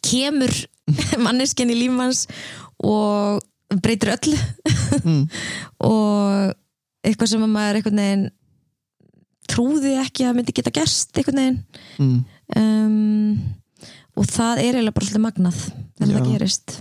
kemur 0.06 0.52
manneskjan 1.26 1.72
í 1.74 1.78
lífmanns 1.80 2.26
og 2.86 3.42
breytir 3.82 4.12
öllu. 4.14 4.38
Mm, 5.02 5.24
og 5.90 6.54
eitthvað 7.06 7.32
sem 7.32 7.42
að 7.46 7.54
maður 7.56 7.80
einhvern 7.80 8.02
veginn 8.02 8.26
trúði 9.50 9.94
ekki 10.02 10.26
að 10.26 10.38
myndi 10.38 10.56
geta 10.56 10.74
gerst 10.74 11.16
einhvern 11.16 11.42
veginn. 11.42 11.62
Mm, 12.02 12.18
um, 12.60 13.38
og 14.16 14.28
það 14.30 14.62
er 14.62 14.76
eiginlega 14.78 14.96
bara 14.96 15.08
svolítið 15.08 15.26
magnað 15.26 15.62
þegar 15.62 16.12
Já. 16.12 16.16
það 16.16 16.30
gerist. 16.32 16.76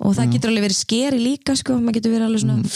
Og 0.00 0.14
það 0.16 0.24
Já. 0.24 0.32
getur 0.34 0.50
alveg 0.50 0.64
verið 0.64 0.80
skeri 0.80 1.20
líka 1.20 1.56
sko, 1.60 1.76
maður 1.76 1.98
getur 1.98 2.14
verið 2.14 2.28
alveg 2.30 2.44
svona 2.44 2.70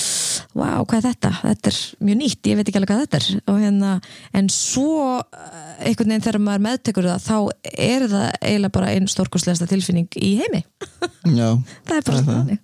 vá, 0.55 0.68
hvað 0.84 0.99
er 0.99 1.07
þetta? 1.09 1.30
Þetta 1.42 1.70
er 1.70 1.78
mjög 2.07 2.18
nýtt, 2.20 2.49
ég 2.51 2.59
veit 2.59 2.68
ekki 2.68 2.80
alveg 2.80 2.92
hvað 2.92 3.03
þetta 3.05 3.20
er. 3.20 3.26
Hérna, 3.64 3.92
en 4.38 4.51
svo 4.53 4.92
eh, 5.22 5.88
einhvern 5.88 6.12
veginn 6.12 6.24
þegar 6.26 6.40
maður 6.45 6.64
meðtekur 6.68 7.09
það 7.11 7.24
þá 7.24 7.36
er 7.72 8.07
það 8.12 8.28
eiginlega 8.38 8.74
bara 8.76 8.92
einn 8.92 9.11
stórkostlegasta 9.11 9.68
tilfinning 9.70 10.20
í 10.20 10.34
heimi, 10.42 10.62
Já, 11.40 11.49
það 11.88 11.97
er 11.97 12.07
bara 12.07 12.22
svona 12.22 12.38
þannig. 12.38 12.62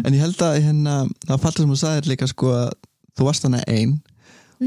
En 0.00 0.16
ég 0.16 0.24
held 0.24 0.46
að 0.48 0.58
hérna, 0.68 0.96
það 1.26 1.44
fattar 1.44 1.64
sem 1.64 1.74
þú 1.74 1.80
sagðir 1.82 2.10
líka 2.14 2.30
sko 2.30 2.54
að 2.56 2.74
þú 3.14 3.28
varst 3.28 3.48
hana 3.48 3.62
ein 3.70 3.98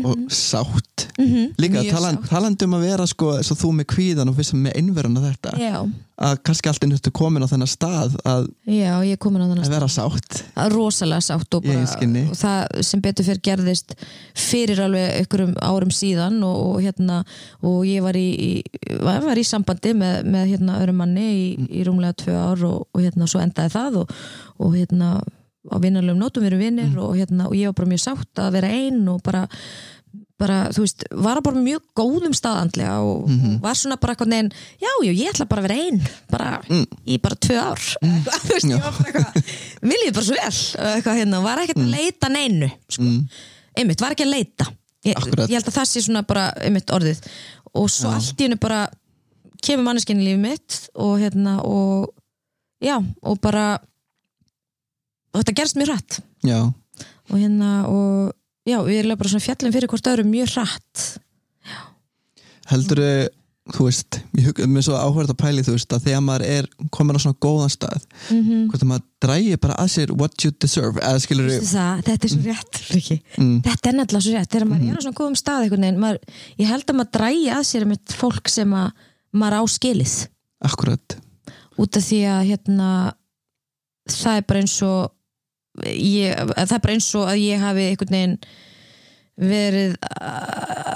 og 0.06 0.18
sátt. 0.30 1.08
Mhm, 1.18 1.54
Líka 1.58 1.82
mjög 1.82 1.94
talan, 1.96 2.18
sátt. 2.18 2.30
talandi 2.30 2.66
um 2.66 2.76
að 2.78 2.86
vera 2.86 3.08
sko 3.08 3.32
þú 3.42 3.72
með 3.80 3.88
kvíðan 3.94 4.30
og 4.30 4.36
fyrst 4.38 4.54
með 4.54 4.76
innverun 4.78 5.18
og 5.18 5.24
þetta. 5.26 5.54
Já, 5.58 5.78
að 6.18 6.36
kannski 6.46 6.70
alltaf 6.70 6.90
nýttu 6.90 7.12
komin 7.14 7.46
á 7.46 7.48
þennan 7.50 7.70
stað 7.70 8.16
að, 8.26 8.48
já, 8.66 8.94
ég 9.06 9.12
er 9.14 9.22
komin 9.22 9.42
á 9.42 9.50
þannig 9.50 9.66
að 9.66 9.76
vera 9.76 9.88
sátt. 9.88 10.44
Að 10.58 10.72
rosalega 10.74 11.22
sátt 11.22 11.58
og, 11.58 11.64
bara, 11.64 11.86
og 12.24 12.38
það 12.38 12.84
sem 12.90 13.02
betur 13.02 13.28
fyrir 13.28 13.42
gerðist 13.46 13.96
fyrir 14.34 14.82
alveg 14.86 15.18
einhverjum 15.22 15.56
árum 15.62 15.94
síðan 15.94 16.42
og, 16.44 16.58
og 16.68 16.82
hérna 16.86 17.24
og 17.62 17.86
ég 17.86 18.02
var 18.06 18.18
í, 18.18 18.28
í, 18.34 18.52
var, 19.02 19.38
í 19.38 19.46
sambandi 19.46 19.94
með, 19.98 20.24
með 20.26 20.54
hérna 20.54 20.80
öðrum 20.82 21.02
manni 21.04 21.28
í, 21.30 21.48
í 21.70 21.86
rúmlega 21.88 22.18
tvö 22.24 22.38
ár 22.38 22.66
og, 22.70 22.88
og 22.94 23.02
hérna 23.06 23.30
svo 23.30 23.42
endaði 23.42 23.74
það 23.78 24.02
og, 24.04 24.16
og 24.58 24.78
hérna 24.78 25.16
á 25.72 25.76
vinnarlegum 25.84 26.20
nótum 26.22 26.44
við 26.44 26.52
erum 26.54 26.60
vinnir 26.66 26.90
Mm. 26.94 26.98
og 27.04 27.16
hérna 27.18 27.46
og 27.48 27.54
ég 27.54 27.66
var 27.68 27.74
bara 27.74 27.90
mjög 27.90 28.04
sátt 28.08 28.36
að 28.44 28.52
vera 28.52 28.68
einn 28.68 29.08
og 29.10 29.22
bara 29.24 29.48
bara, 30.38 30.70
þú 30.70 30.84
veist, 30.84 31.04
var 31.18 31.40
bara 31.42 31.58
mjög 31.58 31.82
góðum 31.98 32.34
staðandlega 32.38 33.00
og 33.02 33.28
Mhm. 33.28 33.60
var 33.60 33.74
svona 33.74 33.98
bara 34.00 34.14
eitthvað 34.14 34.28
neginn, 34.30 34.52
já, 34.80 34.92
já, 35.04 35.12
ég 35.12 35.30
ætla 35.34 35.48
bara 35.50 35.62
að 35.62 35.68
vera 35.68 35.82
einn 35.82 36.02
bara 36.30 36.62
Mm. 36.70 36.86
í 37.08 37.18
bara 37.22 37.36
tvö 37.36 37.58
ár. 37.58 37.80
Þú 38.46 38.54
veist, 38.54 38.66
ég 38.70 38.82
var 38.84 38.92
bara 38.92 39.10
eitthvað 39.10 39.44
líði 39.82 40.14
bara 40.14 40.26
svo 40.26 40.36
vel? 40.36 40.94
Eitthvað 40.94 41.18
hérna, 41.18 41.42
var 41.42 41.58
ekkert 41.58 41.78
að 41.82 41.90
leita 41.90 42.30
neinu 42.30 42.72
sko. 42.88 43.02
mm, 43.04 43.30
einmitt, 43.78 44.00
var 44.02 44.12
ekki 44.12 44.26
að 44.26 44.34
leita. 44.36 44.66
Ég, 45.06 45.16
ég 45.16 45.58
held 45.58 45.66
að 45.66 45.74
það 45.74 45.88
sé 45.90 46.02
svona 46.06 46.22
bara 46.28 46.54
einmitt 46.62 46.86
orðið. 46.94 47.20
Og 47.74 47.90
svo 47.90 48.10
allt 48.14 48.38
í 48.38 48.44
hennu 48.46 48.60
bara 48.60 48.88
kemur 49.64 49.84
manneskinn 49.86 50.22
í 50.22 50.26
lífið 50.28 50.40
mitt 50.40 50.90
og 50.96 51.18
hérna 51.20 51.64
og 51.66 52.14
já, 52.80 53.04
og 53.24 53.42
bara 53.42 53.80
og 55.38 55.44
þetta 55.44 55.58
gerst 55.62 55.80
mjög 55.80 55.94
hratt. 55.94 56.20
Já, 56.48 56.60
og 57.30 57.38
hérna 57.38 57.72
og 57.92 58.34
já, 58.68 58.82
við 58.84 59.02
erum 59.04 59.20
bara 59.20 59.32
svona 59.32 59.46
fjallin 59.46 59.76
fyrir 59.76 59.92
hvort 59.92 60.12
öðrum 60.12 60.32
mjög 60.34 60.54
hratt. 60.56 61.08
Heldur 62.68 63.04
þú 63.74 63.88
veist, 63.88 64.20
ég 64.38 64.60
mér 64.72 64.86
svo 64.86 64.96
áhverð 64.96 65.34
að 65.34 65.40
pæli 65.42 65.64
þú 65.66 65.74
veist 65.76 65.94
að 65.96 66.06
þegar 66.08 66.24
maður 66.24 66.46
er 66.48 66.68
komin 66.94 67.20
á 67.20 67.24
svona 67.24 67.40
góðan 67.44 67.74
stað 67.74 68.06
mm 68.32 68.62
hvort 68.68 68.84
að 68.84 68.90
maður 68.92 69.06
drægi 69.24 69.60
bara 69.64 69.78
að 69.82 69.90
sér 69.94 70.14
what 70.16 70.44
you 70.44 70.54
deserve 70.56 71.02
eða 71.02 71.22
skilur 71.24 71.52
það, 71.52 72.02
þetta 72.08 72.28
er 72.28 72.34
svo 72.34 72.42
rétt 72.46 72.80
Riki. 72.94 73.18
mm, 73.38 73.58
þetta 73.66 73.90
er 73.92 73.98
nefnilega 73.98 74.24
svo 74.26 74.34
rétt. 74.36 74.52
Þegar 74.54 74.68
maður 74.72 74.88
er 74.88 75.00
á 75.00 75.04
svona 75.06 75.20
góðum 75.20 75.38
stað 75.40 75.66
veginn, 75.66 76.00
maður, 76.04 76.20
ég 76.62 76.72
held 76.72 76.88
að 76.88 77.00
maður 77.00 77.14
drægi 77.18 77.46
að 77.58 77.64
sér 77.72 77.88
með 77.90 78.16
fólk 78.22 78.52
sem 78.52 78.76
að 78.78 79.06
maður 79.38 79.58
á 79.60 79.64
skilið. 79.76 80.16
Akkurat. 80.68 81.18
Út 81.78 82.00
af 82.00 82.08
því 82.08 82.22
að 82.32 82.42
hérna 82.52 82.90
það 84.08 84.40
er 84.40 84.48
bara 84.48 84.64
eins 84.64 84.78
og 84.88 85.12
ég, 85.86 86.40
það 86.56 86.78
er 86.78 86.86
bara 86.86 86.96
eins 86.96 87.10
og 87.18 87.28
að 87.30 87.44
ég 87.44 87.62
hafi 87.64 87.90
einhvern 87.92 88.16
veginn 88.18 88.38
verið 89.38 89.92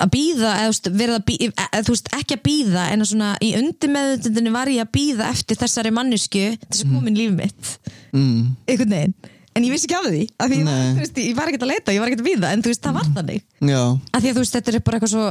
að 0.02 0.08
býða 0.16 0.52
eða 0.64 0.72
þú 0.72 1.94
veist, 1.94 2.08
býða, 2.10 2.18
ekki 2.18 2.38
að 2.38 2.44
býða 2.48 2.86
en 2.90 3.04
að 3.04 3.12
svona 3.12 3.34
í 3.38 3.52
undirmeðutundinu 3.60 4.54
var 4.56 4.72
ég 4.74 4.82
að 4.82 4.94
býða 4.98 5.28
eftir 5.30 5.60
þessari 5.62 5.92
mannesku 5.94 6.48
þess 6.64 6.86
að 6.88 6.96
komin 6.96 7.20
líf 7.20 7.36
mitt. 7.38 7.76
Mm, 8.16 8.56
einhvern 8.66 8.96
veginn. 8.98 9.14
En 9.52 9.68
ég 9.68 9.74
vissi 9.76 9.86
ekki 9.90 9.98
af 10.00 10.08
því 10.08 10.24
af 10.40 10.50
því 10.50 10.58
ég 10.64 10.98
veist, 10.98 11.18
ég 11.22 11.38
var 11.38 11.52
ekkert 11.52 11.66
að 11.68 11.72
leita, 11.74 11.94
ég 11.94 12.02
var 12.02 12.10
ekkert 12.10 12.24
að 12.24 12.30
víða 12.32 12.52
en 12.56 12.64
þú 12.64 12.72
veist, 12.72 12.84
það 12.86 12.98
var 12.98 13.10
þannig. 13.20 13.46
Já, 13.68 13.82
af 13.92 14.24
því 14.24 14.32
að 14.32 14.38
þú 14.38 14.44
veist, 14.46 14.58
þetta 14.58 14.72
er 14.74 14.84
bara 14.88 15.00
eitthvað 15.00 15.14
svo 15.14 15.26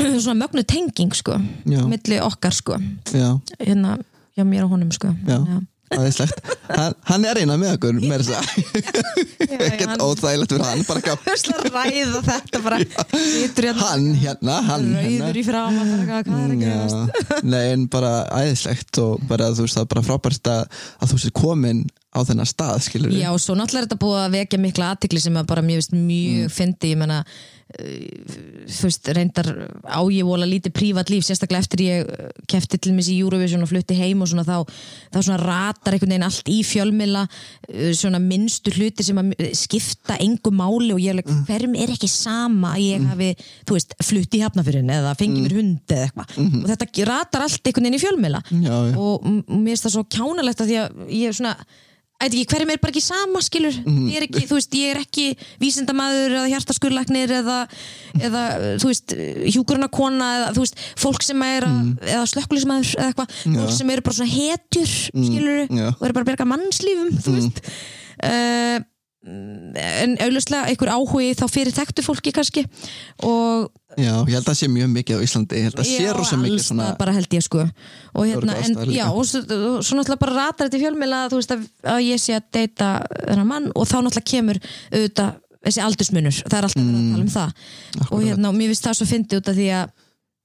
svona 0.24 0.38
mögnu 0.44 0.64
tenging 0.68 1.16
sko 1.16 1.38
Já. 1.64 1.80
milli 1.88 2.20
okkar 2.22 2.54
sko. 2.54 2.78
Já, 3.10 3.30
hérna, 3.58 3.96
já 4.38 4.44
mér 4.46 4.68
og 4.68 4.76
honum 4.76 4.92
sko. 4.94 5.10
Já. 5.26 5.40
Aðeinslegt, 5.40 5.66
hann, 5.90 6.94
hann 7.08 7.24
er 7.26 7.40
eina 7.42 7.56
með 7.58 7.72
okkur 7.76 7.96
með 7.98 8.22
þess 8.22 8.36
að 8.38 9.64
ekkert 9.66 10.02
óþægilegt 10.04 10.52
fyrir 10.54 10.66
hann 10.68 10.84
bara 10.86 11.16
ræða 11.74 12.20
þetta 12.28 12.60
bara. 12.64 12.78
Hérna 13.10 13.74
hann 13.80 14.06
hérna, 14.20 14.58
hann 14.68 14.86
hérna 14.94 15.26
rauður 15.26 15.40
í 15.40 15.44
frama 15.48 15.86
bara, 15.90 16.20
hvað 16.28 16.44
er 16.44 16.54
að 16.54 16.62
gerast 16.64 16.98
Já, 17.00 17.40
nei 17.54 17.64
en 17.74 17.86
bara 17.90 18.12
æðislegt 18.42 19.02
og 19.02 19.24
bara 19.30 19.50
þú 19.54 19.66
veist 19.66 19.78
það 19.80 19.86
er 19.86 19.90
bara 19.94 20.06
frábært 20.10 20.52
að, 20.54 20.84
að 21.02 21.14
þú 21.14 21.20
sér 21.24 21.34
komin 21.42 21.82
á 22.10 22.18
þennan 22.26 22.48
stað 22.50 22.80
skilur 22.82 23.12
Já, 23.14 23.30
og 23.30 23.38
svo 23.42 23.54
náttúrulega 23.54 23.84
er 23.84 23.88
þetta 23.88 24.02
búið 24.02 24.20
að 24.24 24.34
vekja 24.38 24.58
mikla 24.58 24.90
aðtikli 24.94 25.20
sem 25.22 25.36
að 25.38 25.46
bara 25.46 25.62
mjög, 25.62 25.76
veist, 25.82 25.92
mjög 25.94 26.40
Mm. 26.40 26.50
fyndi, 26.50 26.90
ég 26.90 26.98
menna 26.98 27.24
þú 27.70 28.88
veist, 28.88 29.08
reyndar 29.14 29.48
á 29.86 30.00
ég 30.10 30.26
vola 30.26 30.46
lítið 30.48 30.72
prívat 30.74 31.10
líf, 31.12 31.22
sérstaklega 31.26 31.62
eftir 31.62 31.82
ég 31.84 32.08
kefti 32.50 32.80
til 32.82 32.92
mér 32.96 33.06
í 33.12 33.18
Eurovision 33.22 33.62
og 33.62 33.68
flutti 33.70 33.94
heim 33.94 34.22
og 34.24 34.30
svona 34.30 34.42
þá, 34.42 34.66
þá 35.14 35.18
svona 35.22 35.38
ratar 35.38 35.94
einhvern 35.94 36.10
veginn 36.10 36.26
allt 36.26 36.50
í 36.50 36.60
fjölmila 36.66 37.22
svona 37.94 38.18
minnstu 38.22 38.72
hluti 38.74 39.06
sem 39.06 39.20
að 39.22 39.30
skipta 39.54 40.16
engu 40.22 40.50
máli 40.50 40.90
og 40.96 40.98
ég 41.02 41.12
er 41.12 41.18
alveg, 41.18 41.30
Mm. 41.30 41.44
hverjum 41.46 41.76
er 41.78 41.92
ekki 41.94 42.08
sama 42.10 42.72
að 42.74 42.82
ég 42.88 43.04
hafi, 43.06 43.28
þú 43.68 43.76
veist, 43.76 43.94
flutti 44.02 44.40
í 44.40 44.42
hafnafyrin 44.42 44.90
eða 44.90 45.14
fengið 45.14 45.44
mér 45.46 45.54
hund 45.60 45.94
eða 45.94 46.08
eitthvað 46.08 46.64
og 46.64 46.66
þetta 46.72 47.06
ratar 47.06 47.42
allt 47.46 47.62
einhvern 47.62 47.86
veginn 47.86 48.00
í 48.00 48.02
fjölmila. 48.02 48.42
Já, 48.50 48.76
já. 48.90 48.96
og 48.98 49.22
mér 49.46 49.70
finnst 49.70 49.86
það 49.86 49.94
svo 49.94 50.04
kjánalegt 50.10 50.60
að 50.60 50.66
því 50.72 50.76
að 50.82 51.06
ég 51.20 51.28
er 51.28 51.38
svona 51.38 51.54
hverjum 52.20 52.70
er 52.74 52.76
bara 52.82 52.92
ekki 52.92 53.00
sama 53.02 53.40
skilur 53.40 53.72
Mhm. 53.84 54.08
ég 54.10 54.16
er 54.16 54.26
ekki, 54.28 54.46
veist, 54.50 54.72
ég 54.76 54.90
er 54.94 55.00
ekki 55.00 55.36
vísindamaður 55.60 56.34
eða 56.36 56.50
hjartaskurlæknir 56.52 57.30
eða, 57.40 57.58
eða 58.20 58.42
hjúkurunarkona 59.54 60.28
eða 60.50 60.54
veist, 60.58 60.76
fólk 61.00 61.22
sem 61.24 61.40
er 61.42 61.66
Mhm. 61.66 61.98
eða 62.02 62.26
slökkulismæður 62.28 62.92
eða 62.96 63.08
eitthvað, 63.14 63.30
fólk 63.56 63.72
sem 63.76 63.90
eru 63.90 64.02
bara 64.02 64.14
svona 64.14 64.34
hetjur 64.36 64.86
skilur, 64.86 65.66
Mhm. 65.68 65.78
Já. 65.78 65.88
og 65.88 66.02
eru 66.02 66.12
bara 66.12 66.24
að 66.24 66.30
berga 66.36 66.46
mannslífum 66.46 67.10
þú 67.22 67.30
veist 67.38 67.60
uh, 68.22 68.78
en 69.26 70.14
auðvitað 70.16 70.68
einhver 70.70 70.90
áhugi 70.94 71.34
þá 71.36 71.44
fyrir 71.52 71.74
þekktu 71.76 72.04
fólki 72.06 72.32
kannski. 72.32 72.62
Og 73.26 73.68
Já, 73.98 74.14
ég 74.22 74.32
held 74.36 74.44
að 74.46 74.48
það 74.52 74.58
sé 74.60 74.68
mjög 74.70 74.90
mikið 74.94 75.18
á 75.18 75.24
Íslandi. 75.26 75.56
Ég 75.58 75.66
held 75.68 75.80
að 75.82 75.88
sé 75.90 76.12
rosa 76.14 76.36
mikið 76.40 76.62
svona 76.64 76.86
bara 76.96 77.12
held 77.12 77.34
ég 77.34 77.42
sko. 77.44 77.64
Og 78.14 78.26
hérna, 78.30 78.54
en, 78.64 78.76
já, 78.94 79.06
og 79.10 79.24
svo, 79.26 79.40
náttúrulega 79.98 80.20
bara 80.22 80.36
ratar 80.38 80.68
þetta 80.70 80.78
í 80.78 80.82
fjölmjöla 80.84 81.20
þú 81.32 81.40
veist 81.40 81.54
að, 81.56 81.64
að 81.94 82.02
ég 82.06 82.22
sé 82.22 82.36
að 82.38 82.46
deyta 82.54 82.90
þennan 83.26 83.50
mann 83.50 83.66
og 83.74 83.88
þá 83.90 83.96
náttúrulega 84.06 84.30
kemur 84.30 84.60
auðvitað 84.94 85.32
þessi 85.60 85.82
aldursmunur, 85.84 86.38
það 86.46 86.56
er 86.60 86.68
alltaf 86.70 86.86
verið 86.86 87.00
að 87.00 87.10
tala 87.10 87.24
um 87.26 87.34
það. 87.34 87.50
Og 88.14 88.22
hérna, 88.24 88.48
og 88.48 88.56
mér 88.56 88.70
finnst 88.72 88.86
það 88.86 88.96
svo 89.00 89.08
fyndi 89.10 89.36
út 89.42 89.50
af 89.52 89.58
því 89.58 89.66
að 89.76 89.90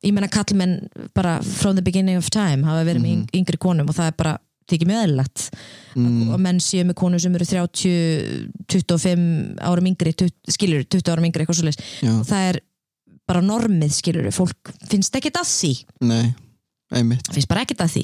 ég 0.05 0.13
menna 0.17 0.27
kallmenn 0.33 0.73
bara 1.15 1.37
from 1.45 1.77
the 1.77 1.81
beginning 1.85 2.17
of 2.19 2.27
time 2.33 2.65
hafa 2.67 2.83
verið 2.83 2.99
með 3.05 3.13
Mhm. 3.13 3.21
yng- 3.21 3.39
yngri 3.39 3.57
konum 3.57 3.87
og 3.89 3.95
það 3.95 4.07
er 4.11 4.17
bara 4.19 4.33
þykir 4.71 4.89
mjög 4.91 5.03
eðlilegt 5.05 5.49
Mm. 5.95 6.27
og 6.35 6.39
menn 6.43 6.57
séu 6.59 6.83
með 6.83 6.97
konur 6.99 7.21
sem 7.23 7.35
eru 7.37 7.45
30 7.47 8.49
25 8.67 9.21
árum 9.63 9.85
yngri 9.87 10.11
20, 10.11 10.33
skilur, 10.51 10.81
20 10.91 11.11
árum 11.13 11.23
yngri 11.29 11.45
eitthvað 11.45 11.69
og 12.11 12.25
það 12.27 12.47
er 12.49 12.59
bara 13.25 13.41
normið 13.41 13.93
skilur 13.95 14.27
fólk 14.35 14.73
finnst 14.89 15.15
ekkert 15.15 15.39
að 15.39 15.47
því. 15.47 15.71
Nei, 16.05 16.33
einmitt. 16.91 17.31
Finnst 17.31 17.47
bara 17.47 17.63
ekkert 17.63 17.85
að 17.85 17.93
því. 17.95 18.03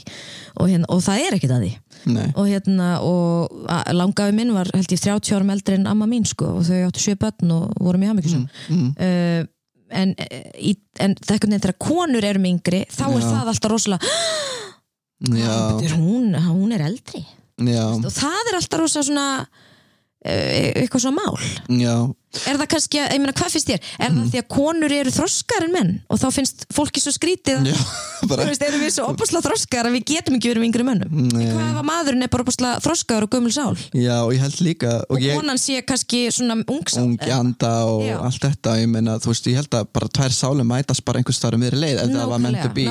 Og, 0.55 0.69
hérna, 0.71 0.87
og 0.87 1.03
það 1.03 1.25
er 1.25 1.37
ekkert 1.37 1.55
að 1.57 1.65
því. 1.65 1.71
Nei, 2.15 2.27
og 2.31 2.47
hérna 2.47 2.87
og 3.05 3.67
langafi 3.91 4.33
minn 4.39 4.53
var 4.55 4.71
held 4.73 4.95
ég 4.95 5.03
30 5.03 5.35
árum 5.35 5.51
eldri 5.53 5.77
en 5.77 5.89
amma 5.91 6.07
mín 6.09 6.25
sko 6.25 6.55
og 6.57 6.63
þau 6.65 6.87
áttu 6.87 7.03
sjö 7.03 7.17
börn 7.19 7.51
og 7.57 7.75
voru 7.77 7.99
mjög 8.01 8.13
hafmyggjusum 8.15 8.47
mm, 8.71 8.87
uh, 8.97 9.43
en, 9.91 10.15
eh, 10.17 10.73
en 11.03 11.15
það 11.19 11.27
er 11.27 11.35
einhvern 11.35 11.51
veginn 11.51 11.65
þegar 11.67 11.77
konur 11.83 12.23
eru 12.31 12.41
yngri 12.47 12.85
þá 12.87 13.03
er 13.11 13.19
Já. 13.19 13.27
það 13.27 13.51
alltaf 13.51 13.71
rosalega 13.71 14.01
já, 14.07 14.07
"Bíddu, 14.07 14.70
hún, 15.95 16.33
hún 16.35 16.71
er 16.75 16.85
eldri. 16.87 17.21
Og 17.61 18.07
það 18.09 18.49
er 18.49 18.57
alltaf 18.57 18.81
rosa 18.81 19.03
svona 19.05 19.27
uh, 19.43 20.71
eitthvað 20.81 21.05
svona 21.05 21.21
mál. 21.21 21.37
Já 21.77 21.95
er 22.47 22.57
það 22.61 22.67
kannski, 22.71 22.99
að- 23.01 23.11
ég 23.15 23.21
meina 23.21 23.33
hvað 23.35 23.51
finnst 23.55 23.69
þér? 23.71 23.81
Er 23.99 24.11
það 24.15 24.29
því 24.31 24.39
að 24.41 24.47
konur 24.55 24.93
eru 24.95 25.11
þroskar 25.11 25.65
en 25.65 25.73
menn? 25.75 25.91
Og 26.11 26.19
þá 26.21 26.27
finnst 26.35 26.65
fólki 26.73 27.01
svo 27.03 27.11
skrítið 27.15 27.67
Já, 27.71 27.75
bara 28.31 28.45
veist, 28.47 28.63
erum 28.63 28.83
við 28.85 28.93
svo 28.95 29.07
opaslega 29.11 29.43
þroskar 29.49 29.89
að 29.89 29.95
við 29.97 30.05
getum 30.13 30.37
ekki 30.37 30.51
verið 30.51 30.63
með 30.63 30.69
yngri 30.71 30.85
mönnum? 30.87 31.09
Hvað 31.35 31.81
maðurinn 31.91 32.23
er 32.25 32.31
bara 32.31 32.45
opaslega 32.45 32.79
þroskaður 32.85 33.27
og 33.27 33.33
gömul 33.35 33.53
sál? 33.55 33.75
Já, 33.97 34.15
og 34.23 34.31
ég 34.35 34.41
held 34.45 34.61
líka 34.63 34.93
og 35.01 35.17
og 35.17 35.25
ég, 35.25 35.35
konan 35.37 35.59
sé 35.61 35.81
kannski 35.83 36.21
svona 36.31 36.57
ungsál 36.71 37.03
ungi 37.03 37.31
anda 37.35 37.71
og 37.91 38.05
Já. 38.07 38.15
allt 38.23 38.45
þetta 38.47 38.77
ég 38.79 38.89
meina, 38.91 39.17
þú 39.21 39.33
veist, 39.33 39.49
ég 39.51 39.59
held 39.59 39.77
að 39.81 39.89
bara 39.93 40.07
tvær 40.19 40.35
sálu 40.35 40.63
mætast 40.67 41.03
bara 41.05 41.19
einhvers 41.21 41.37
staðar 41.41 41.59
um 41.59 41.65
viðri 41.65 41.81
leið 41.83 42.01
ef 42.05 42.13
það 42.15 42.31
var 42.31 42.43
meant 42.45 42.61
to 42.61 42.69
be. 42.75 42.87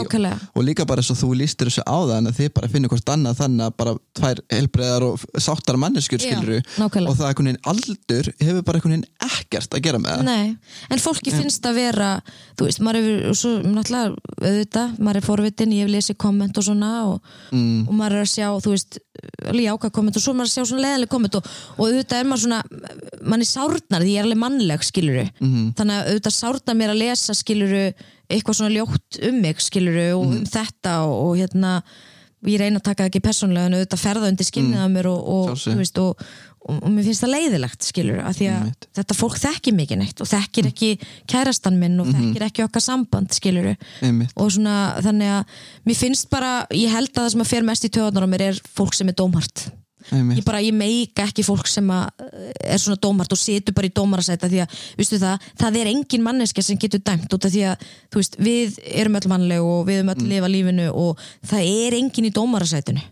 Og 0.55 0.64
líka 0.66 0.86
bara 0.88 1.01
og 1.01 1.16
þú 1.18 1.30
lístir 1.41 1.70
þessu 1.70 1.82
á 1.88 1.97
það 1.97 2.16
en 2.18 2.30
þið 2.36 2.53
bara 2.55 2.68
finnir 2.70 2.93
hvort 2.93 3.12
annað 3.14 3.41
þannig 3.41 3.64
að 3.66 3.76
bara 3.80 3.95
tvær 4.20 4.43
helbreiðar 4.53 5.07
og 5.09 5.24
sáttar 5.41 5.78
manneskjur 5.80 6.20
nákvæmlega. 6.20 7.09
og 7.09 7.16
það 7.16 7.34
er 9.31 9.41
ekkert 9.45 9.74
að 9.76 9.83
gera 9.85 9.99
með 10.03 10.11
það. 10.16 10.24
Nei, 10.24 10.57
en 10.91 10.99
fólki 11.03 11.31
finnst 11.35 11.66
að 11.66 11.74
vera 11.81 12.09
þú 12.59 12.66
veist, 12.66 12.81
maður 12.85 13.09
og 13.31 13.37
svo 13.39 13.53
náttúrulega 13.62 14.16
auðvitað, 14.41 14.99
maður 14.99 15.16
er 15.20 15.26
forvitin, 15.26 15.72
ég 15.76 15.87
hef 15.87 15.93
lesið 15.95 16.16
komment 16.20 16.59
og 16.61 16.64
svona 16.66 16.91
og, 17.07 17.22
mm, 17.53 17.89
og 17.89 17.95
maður 17.95 18.16
er 18.20 18.26
að 18.26 18.33
sjá 18.35 18.49
þú 18.64 18.74
veist, 18.74 18.99
alveg 19.47 19.66
jákvæð 19.68 19.95
komment 19.99 20.16
og 20.16 20.22
svo 20.24 20.33
er 20.35 20.39
maður 20.41 20.51
að 20.51 20.55
sjá 20.57 20.64
svona 20.70 20.85
leðileg 20.87 21.09
komment 21.14 21.35
og, 21.41 21.51
og 21.76 21.83
auðvitað 21.87 22.20
er 22.20 22.31
maður 22.31 22.45
svona 22.47 22.62
mann 23.31 23.41
er 23.45 23.51
sárnar 23.51 24.05
því 24.05 24.14
ég 24.14 24.20
er 24.22 24.28
alveg 24.28 24.43
mannleg 24.45 24.87
skiluru, 24.87 25.26
Mhm. 25.41 25.72
þannig 25.78 25.97
að 26.01 26.09
auðvitað 26.11 26.39
sárnar 26.41 26.76
mér 26.81 26.91
að 26.95 27.03
lesa 27.05 27.35
skiluru 27.35 27.85
eitthvað 28.31 28.55
svona 28.61 28.74
ljótt 28.76 29.20
um 29.28 29.41
mig 29.43 29.57
skiluru 29.61 30.07
og 30.16 30.26
Mhm. 30.26 30.37
um 30.39 30.45
þetta 30.47 30.95
og, 31.05 31.14
og 31.26 31.37
hérna 31.39 31.83
ég 32.47 32.57
reyna 32.59 32.78
að 32.81 32.83
taka 32.87 33.05
það 33.05 33.11
ekki 33.11 33.20
persónlega 33.20 33.66
en 33.68 33.74
auðvitað 33.76 34.01
ferða 34.01 34.28
undir 34.31 34.47
skinnið 34.49 34.78
af 34.81 34.91
mér 34.91 35.07
og, 35.11 35.28
og, 35.28 35.76
veist, 35.76 35.99
og, 35.99 36.16
og, 36.61 36.76
og 36.84 36.92
mér 36.92 37.06
finnst 37.08 37.24
það 37.24 37.32
leiðilegt 37.34 37.88
skilur 37.88 38.20
að 38.22 38.38
því 38.38 38.48
að 38.50 38.61
Einmitt. 38.61 38.88
þetta 38.98 39.16
fólk 39.16 39.40
þekki 39.40 39.74
mikið 39.76 40.00
neitt 40.02 40.22
og 40.22 40.30
þekkir 40.30 40.70
ekki 40.70 40.90
kærastan 41.30 41.80
minn 41.80 42.00
og 42.02 42.11
þekkir 42.12 42.46
ekki 42.50 42.64
okkar 42.66 42.84
samband 42.84 43.34
skilur 43.36 43.70
og 43.72 44.48
svona 44.52 44.76
þannig 45.00 45.34
að 45.38 45.61
mér 45.88 46.00
finnst 46.00 46.30
bara, 46.32 46.54
ég 46.76 46.92
held 46.92 47.12
að 47.14 47.22
það 47.22 47.30
sem 47.34 47.44
að 47.44 47.52
fer 47.54 47.68
mest 47.70 47.86
í 47.88 47.92
töðunar 47.96 48.28
á 48.28 48.32
mér 48.32 48.46
er 48.50 48.64
fólk 48.76 48.96
sem 48.96 49.08
er 49.08 49.16
dómhart. 49.16 49.70
Ég 50.11 50.44
bara, 50.46 50.62
ég 50.64 50.72
meika 50.74 51.26
ekki 51.28 51.44
fólk 51.44 51.68
sem 51.68 51.86
að 51.92 52.24
er 52.64 52.80
svona 52.80 52.98
dómhart 53.04 53.34
og 53.34 53.38
situr 53.38 53.76
bara 53.76 53.90
í 53.90 53.92
dómarasæta 53.94 54.48
því 54.50 54.62
að, 54.64 54.78
viðstu 54.98 55.18
það, 55.20 55.50
það 55.61 55.76
er 55.82 55.90
engin 55.92 56.24
manneska 56.24 56.64
sem 56.64 56.80
getur 56.80 57.02
dæmt 57.04 57.36
út 57.36 57.46
af 57.46 57.52
því 57.52 57.66
að, 57.68 57.84
þú 58.08 58.22
veist, 58.22 58.38
við 58.40 58.80
erum 58.96 59.18
öll 59.20 59.28
mannleg 59.30 59.68
og 59.68 59.84
við 59.86 60.00
erum 60.00 60.12
öll 60.14 60.24
lifa 60.32 60.50
lífinu 60.50 60.88
og 60.96 61.20
það 61.52 61.68
er 61.68 61.98
engin 62.00 62.30
í 62.30 62.32
dómarasætinu. 62.34 63.04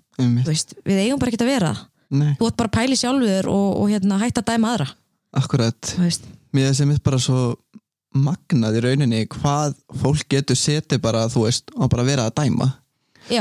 Veist, 0.49 0.75
við 0.89 1.05
eigum 1.05 1.21
bara 1.21 1.31
ekki 1.31 1.45
að 1.45 1.53
vera 1.53 1.75
Nei, 2.09 2.33
þú 2.39 2.49
átt 2.49 2.57
bara 2.57 2.71
að 2.71 2.77
pæli 2.79 2.97
sjálfur 2.97 3.49
og, 3.53 3.69
og 3.83 3.91
hérna, 3.93 4.21
hætta 4.23 4.43
að 4.45 4.53
dæma 4.53 4.73
aðra. 4.73 4.89
Akkurat. 5.37 5.95
Mér 6.57 6.75
sem 6.77 6.93
er 6.95 7.01
bara 7.05 7.21
svo 7.21 7.41
magnað 8.17 8.79
í 8.79 8.85
rauninni 8.87 9.25
hvað 9.35 9.77
fólk 10.01 10.25
getur 10.33 10.57
setið 10.57 11.03
bara, 11.05 11.27
þú 11.29 11.45
veist, 11.45 11.69
og 11.77 11.91
bara 11.93 12.07
vera 12.09 12.29
að 12.29 12.39
dæma. 12.41 12.71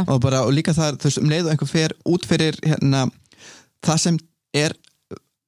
Og, 0.04 0.18
bara, 0.24 0.44
og 0.44 0.52
líka 0.52 0.76
það, 0.76 1.00
þú 1.00 1.10
veist, 1.10 1.22
um 1.22 1.32
leið 1.32 1.46
og 1.46 1.54
einhver 1.54 1.72
fer 1.72 1.96
út 2.12 2.28
fyrir 2.28 2.58
hérna, 2.66 3.06
það 3.88 4.04
sem 4.04 4.20
er 4.58 4.76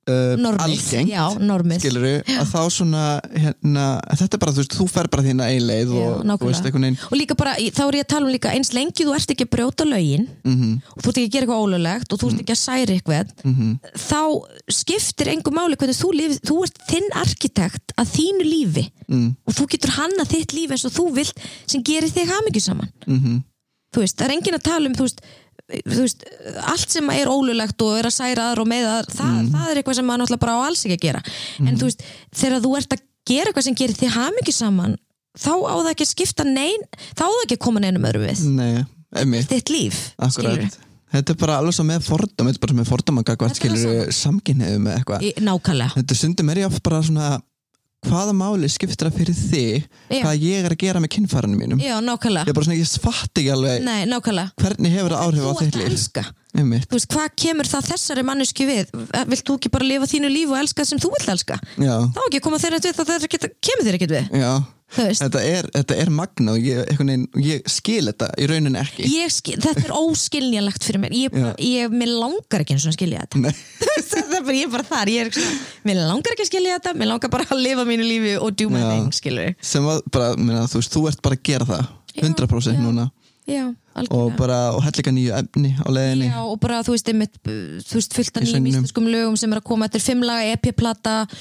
uh, 0.10 0.34
normið, 0.39 0.64
algengt 0.66 1.12
já, 1.14 1.24
normið 1.39 1.84
skiluru, 1.84 2.12
að 2.36 2.51
þá 2.51 2.62
svona 2.76 3.03
hérna, 3.34 3.86
þetta 4.22 4.38
er 4.38 4.41
bara, 4.43 4.53
þú 4.55 4.64
veist, 4.64 4.78
þú 4.80 4.88
fer 4.91 5.10
bara 5.14 5.26
þína 5.26 5.49
einleið 5.53 5.93
Já, 5.95 6.07
og 6.36 6.45
veist, 6.45 6.66
veginn 6.68 6.97
og 6.97 7.16
líka 7.18 7.38
bara, 7.39 7.55
þá 7.57 7.84
er 7.86 7.99
ég 7.99 8.07
að 8.07 8.12
tala 8.14 8.28
um 8.28 8.34
líka 8.34 8.53
eins 8.55 8.74
lengi 8.76 9.07
þú 9.07 9.16
ert 9.18 9.34
ekki 9.36 9.47
að 9.47 9.53
brjóta 9.57 9.88
lögin 9.89 10.28
mm 10.43 10.78
og 10.80 11.03
þú 11.03 11.12
ert 11.12 11.20
ekki 11.20 11.28
að 11.28 11.34
gera 11.34 11.45
eitthvað 11.45 11.64
ólulegt 11.64 12.14
og 12.14 12.22
þú 12.22 12.30
ert 12.30 12.41
ekki 12.43 12.55
að 12.55 12.62
særi 12.62 12.95
eitthvað 12.97 13.34
-hmm, 13.43 13.74
þá 13.95 14.22
skiptir 14.80 15.32
engu 15.34 15.53
máli 15.53 15.78
hvernig 15.80 15.97
þú 15.99 16.10
lifið, 16.16 16.39
þú 16.49 16.57
ert 16.66 16.82
þinn 16.89 17.10
arkitekt 17.24 17.93
að 17.99 18.12
þínu 18.16 18.45
lífi 18.47 18.86
mm, 19.07 19.30
og 19.45 19.55
þú 19.57 19.68
getur 19.74 19.95
hanna 19.97 20.26
þitt 20.26 20.55
líf 20.57 20.74
eins 20.74 20.86
og 20.86 20.95
þú 20.95 21.05
vilt 21.20 21.39
sem 21.66 21.84
gerir 21.84 22.12
þig 22.12 22.28
hamingju 22.30 22.62
saman 22.62 22.91
mm 23.07 23.39
þú 23.93 24.03
veist, 24.03 24.18
það 24.18 24.28
er 24.28 24.36
enginn 24.36 24.57
að 24.57 24.68
tala 24.68 24.89
um 24.89 24.97
þú 24.97 25.07
veist, 25.07 25.24
veist, 25.86 26.26
allt 26.66 26.94
sem 26.94 27.12
er 27.14 27.30
ólulegt 27.30 27.86
og 27.86 28.00
er 28.00 28.10
að 28.10 28.16
særa 28.16 28.50
aðra 28.50 28.66
og 28.66 28.72
með 28.72 28.88
aðra 28.90 29.18
það, 29.20 29.38
það 29.54 29.70
er 29.70 29.82
eitthvað 29.82 30.00
sem 30.00 30.10
maður 30.10 30.24
náttúrulega 30.24 30.44
bara 30.46 30.58
á 30.58 30.66
alls 30.70 30.84
ekki 30.86 30.98
að 30.98 31.06
gera. 31.06 31.22
En 31.66 31.80
þú 31.80 31.90
veist, 31.90 32.04
þegar 32.42 32.66
þú 32.66 32.74
ert 32.80 32.96
að 32.96 33.06
gera 33.30 33.52
eitthvað 33.52 33.68
sem 33.68 33.80
gerir 33.80 34.00
þig 34.00 34.14
hamingju 34.16 34.56
saman 34.56 34.98
þá 35.40 35.52
á 35.54 35.76
það 35.78 35.92
ekki 35.94 36.06
að 36.06 36.12
skipta 36.14 36.46
nein 36.48 36.86
þá 37.14 37.24
á 37.26 37.30
það 37.30 37.44
ekki 37.46 37.58
að 37.60 37.66
koma 37.68 37.84
neinum 37.84 38.08
öðru 38.10 38.24
við. 38.26 38.46
Nei, 38.58 38.86
einmitt. 39.22 39.50
Þitt 39.52 39.74
líf. 39.74 40.00
Akkurat. 40.18 40.80
Þetta 41.10 41.34
er 41.34 41.38
bara 41.42 41.58
alveg 41.58 41.74
svo 41.74 41.84
með 41.88 42.04
fordum 42.06 42.50
Þetta 42.50 42.60
er 42.60 42.66
bara 42.68 42.76
með 42.78 42.90
fordum 42.92 43.20
að 43.22 43.30
það 43.34 43.54
skilur 43.58 44.12
samkynniðu 44.14 44.82
með 44.84 44.98
eitthvað. 45.00 45.24
Nákvæmlega. 45.42 45.96
Þetta 45.98 46.18
stundum 46.20 46.52
er 46.54 46.62
ég 46.62 46.70
oft 46.70 46.84
bara 46.86 47.00
svona 47.06 47.30
hvaða 48.08 48.34
máli 48.36 48.70
skiptir 48.72 49.10
það 49.10 49.18
fyrir 49.20 49.36
þig 49.38 49.88
Já. 50.10 50.22
hvað 50.24 50.43
ég 50.45 50.66
er 50.68 50.76
að 50.76 50.82
gera 50.86 51.02
með 51.04 51.12
kynfærinu 51.18 51.60
mínum 51.60 51.82
já, 51.84 51.97
ég 51.97 52.06
nákvæmlega 52.06 52.47
er 52.47 52.56
bara 52.56 52.68
svona, 52.70 52.80
ég 52.80 52.88
fatt 53.04 53.41
ekki 53.41 53.52
alveg 53.54 53.84
Nei, 53.84 54.00
hvernig 54.64 54.95
hefur 54.95 55.16
það 55.16 55.24
áhrif 55.26 55.43
á 55.43 55.54
þitt 55.60 55.80
líf. 55.80 56.26
Þú 56.89 56.95
veist, 56.95 57.12
hvað 57.14 57.28
kemur 57.43 57.68
það 57.70 57.89
þessari 57.91 58.24
mannesku 58.26 58.66
við? 58.66 58.89
Vilt 59.30 59.45
þú 59.45 59.58
ekki 59.60 59.72
bara 59.76 59.86
lifa 59.86 60.08
þínu 60.10 60.32
líf 60.34 60.50
og 60.56 60.58
elska 60.64 60.82
það 60.82 60.89
sem 60.89 61.02
þú 61.04 61.12
vilt 61.14 61.32
elska? 61.36 61.60
já, 61.78 61.95
Þá 62.16 62.22
ekki 62.26 62.41
koma 62.47 62.62
þeirra 62.64 62.80
við 62.82 63.28
geta, 63.36 63.52
kemur 63.68 63.86
þeirra 63.86 64.00
ekkert 64.00 64.16
við 64.16 64.39
já 64.41 64.52
þetta 64.96 65.42
er, 65.46 65.68
þetta 65.76 65.98
er 66.02 66.12
magna 66.14 66.56
og 66.56 66.66
ég, 66.66 66.82
veginn, 66.98 67.28
ég 67.44 67.68
skil 67.70 68.02
þetta 68.10 68.30
í 68.42 68.48
rauninni 68.50 68.82
ekki. 68.82 69.10
Skil, 69.34 69.58
þetta 69.62 69.86
er 69.86 69.94
óskiljanlegt 69.96 70.88
fyrir 70.88 71.04
mér. 71.04 71.16
Ég, 71.18 71.38
ég, 71.66 71.94
mér 71.94 72.14
langar 72.16 72.64
ekki 72.64 72.76
eins 72.76 72.88
og 72.88 72.94
að 72.94 72.98
skilja 72.98 73.26
þetta. 73.26 73.54
Það 74.10 74.34
er 74.40 74.46
bara, 74.46 74.56
ég 74.58 74.66
er 74.66 74.72
bara 74.74 74.88
þar 74.88 75.10
er 75.12 75.30
ekki 75.30 75.44
svona, 75.44 75.60
mér 75.86 76.00
langar 76.02 76.34
ekki 76.34 76.46
að 76.46 76.50
skilja 76.50 76.78
þetta 76.78 76.94
mér 76.98 77.10
langar 77.12 77.32
bara 77.34 77.46
að 77.54 77.62
lifa 77.62 77.86
mínu 77.86 78.06
lífi 78.08 78.32
og 78.40 78.54
Já. 78.60 78.90
thing 78.90 79.16
skilur 79.16 79.54
sem 79.62 79.86
var 79.86 80.02
bara, 80.14 80.30
minna, 80.38 80.66
þú 80.70 80.82
veist, 80.82 80.94
þú 80.96 81.04
ert 81.12 81.22
bara 81.26 81.38
að 81.38 81.44
gera 81.50 81.68
það 81.70 81.84
100% 82.20 82.74
já. 82.74 82.82
núna. 82.82 83.06
Já, 83.50 83.64
og 84.14 84.36
bara, 84.38 84.60
og 84.76 84.84
hella 84.86 85.02
líka 85.02 85.12
nýju 85.14 85.34
efni 85.34 85.72
á 85.82 85.88
leiðinni. 85.90 86.28
Já, 86.30 86.40
og 86.46 86.60
bara, 86.62 86.84
þú 86.86 86.94
veist, 86.94 87.10
einmitt, 87.10 87.40
þú 87.42 87.98
veist, 87.98 88.14
fullt 88.18 88.38
af 88.38 88.46
nýjum 88.46 88.68
íslenskum 88.70 89.10
lögum 89.10 89.38
sem 89.40 89.54
er 89.54 89.62
að 89.62 89.68
koma 89.72 89.90
eftir 89.90 90.04
fimmlaga 90.06 90.54
EP-plata 90.54 91.16
og 91.26 91.34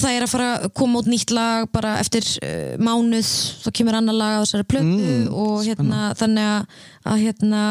það 0.00 0.16
er 0.16 0.22
að 0.26 0.30
fara 0.32 0.48
að 0.62 0.72
koma 0.78 0.98
út 1.02 1.08
nýtt 1.12 1.30
lag 1.36 1.66
bara 1.72 1.98
eftir 2.00 2.24
uh, 2.40 2.76
mánuð 2.80 3.28
þá 3.64 3.68
kemur 3.76 3.98
annar 3.98 4.14
lag 4.16 4.36
á 4.40 4.42
þessari 4.46 4.68
plötu 4.72 4.88
Mm, 5.02 5.28
og 5.34 5.64
hérna, 5.66 6.14
þannig 6.16 6.46
að, 6.48 6.66
að 7.12 7.22
hérna, 7.26 7.62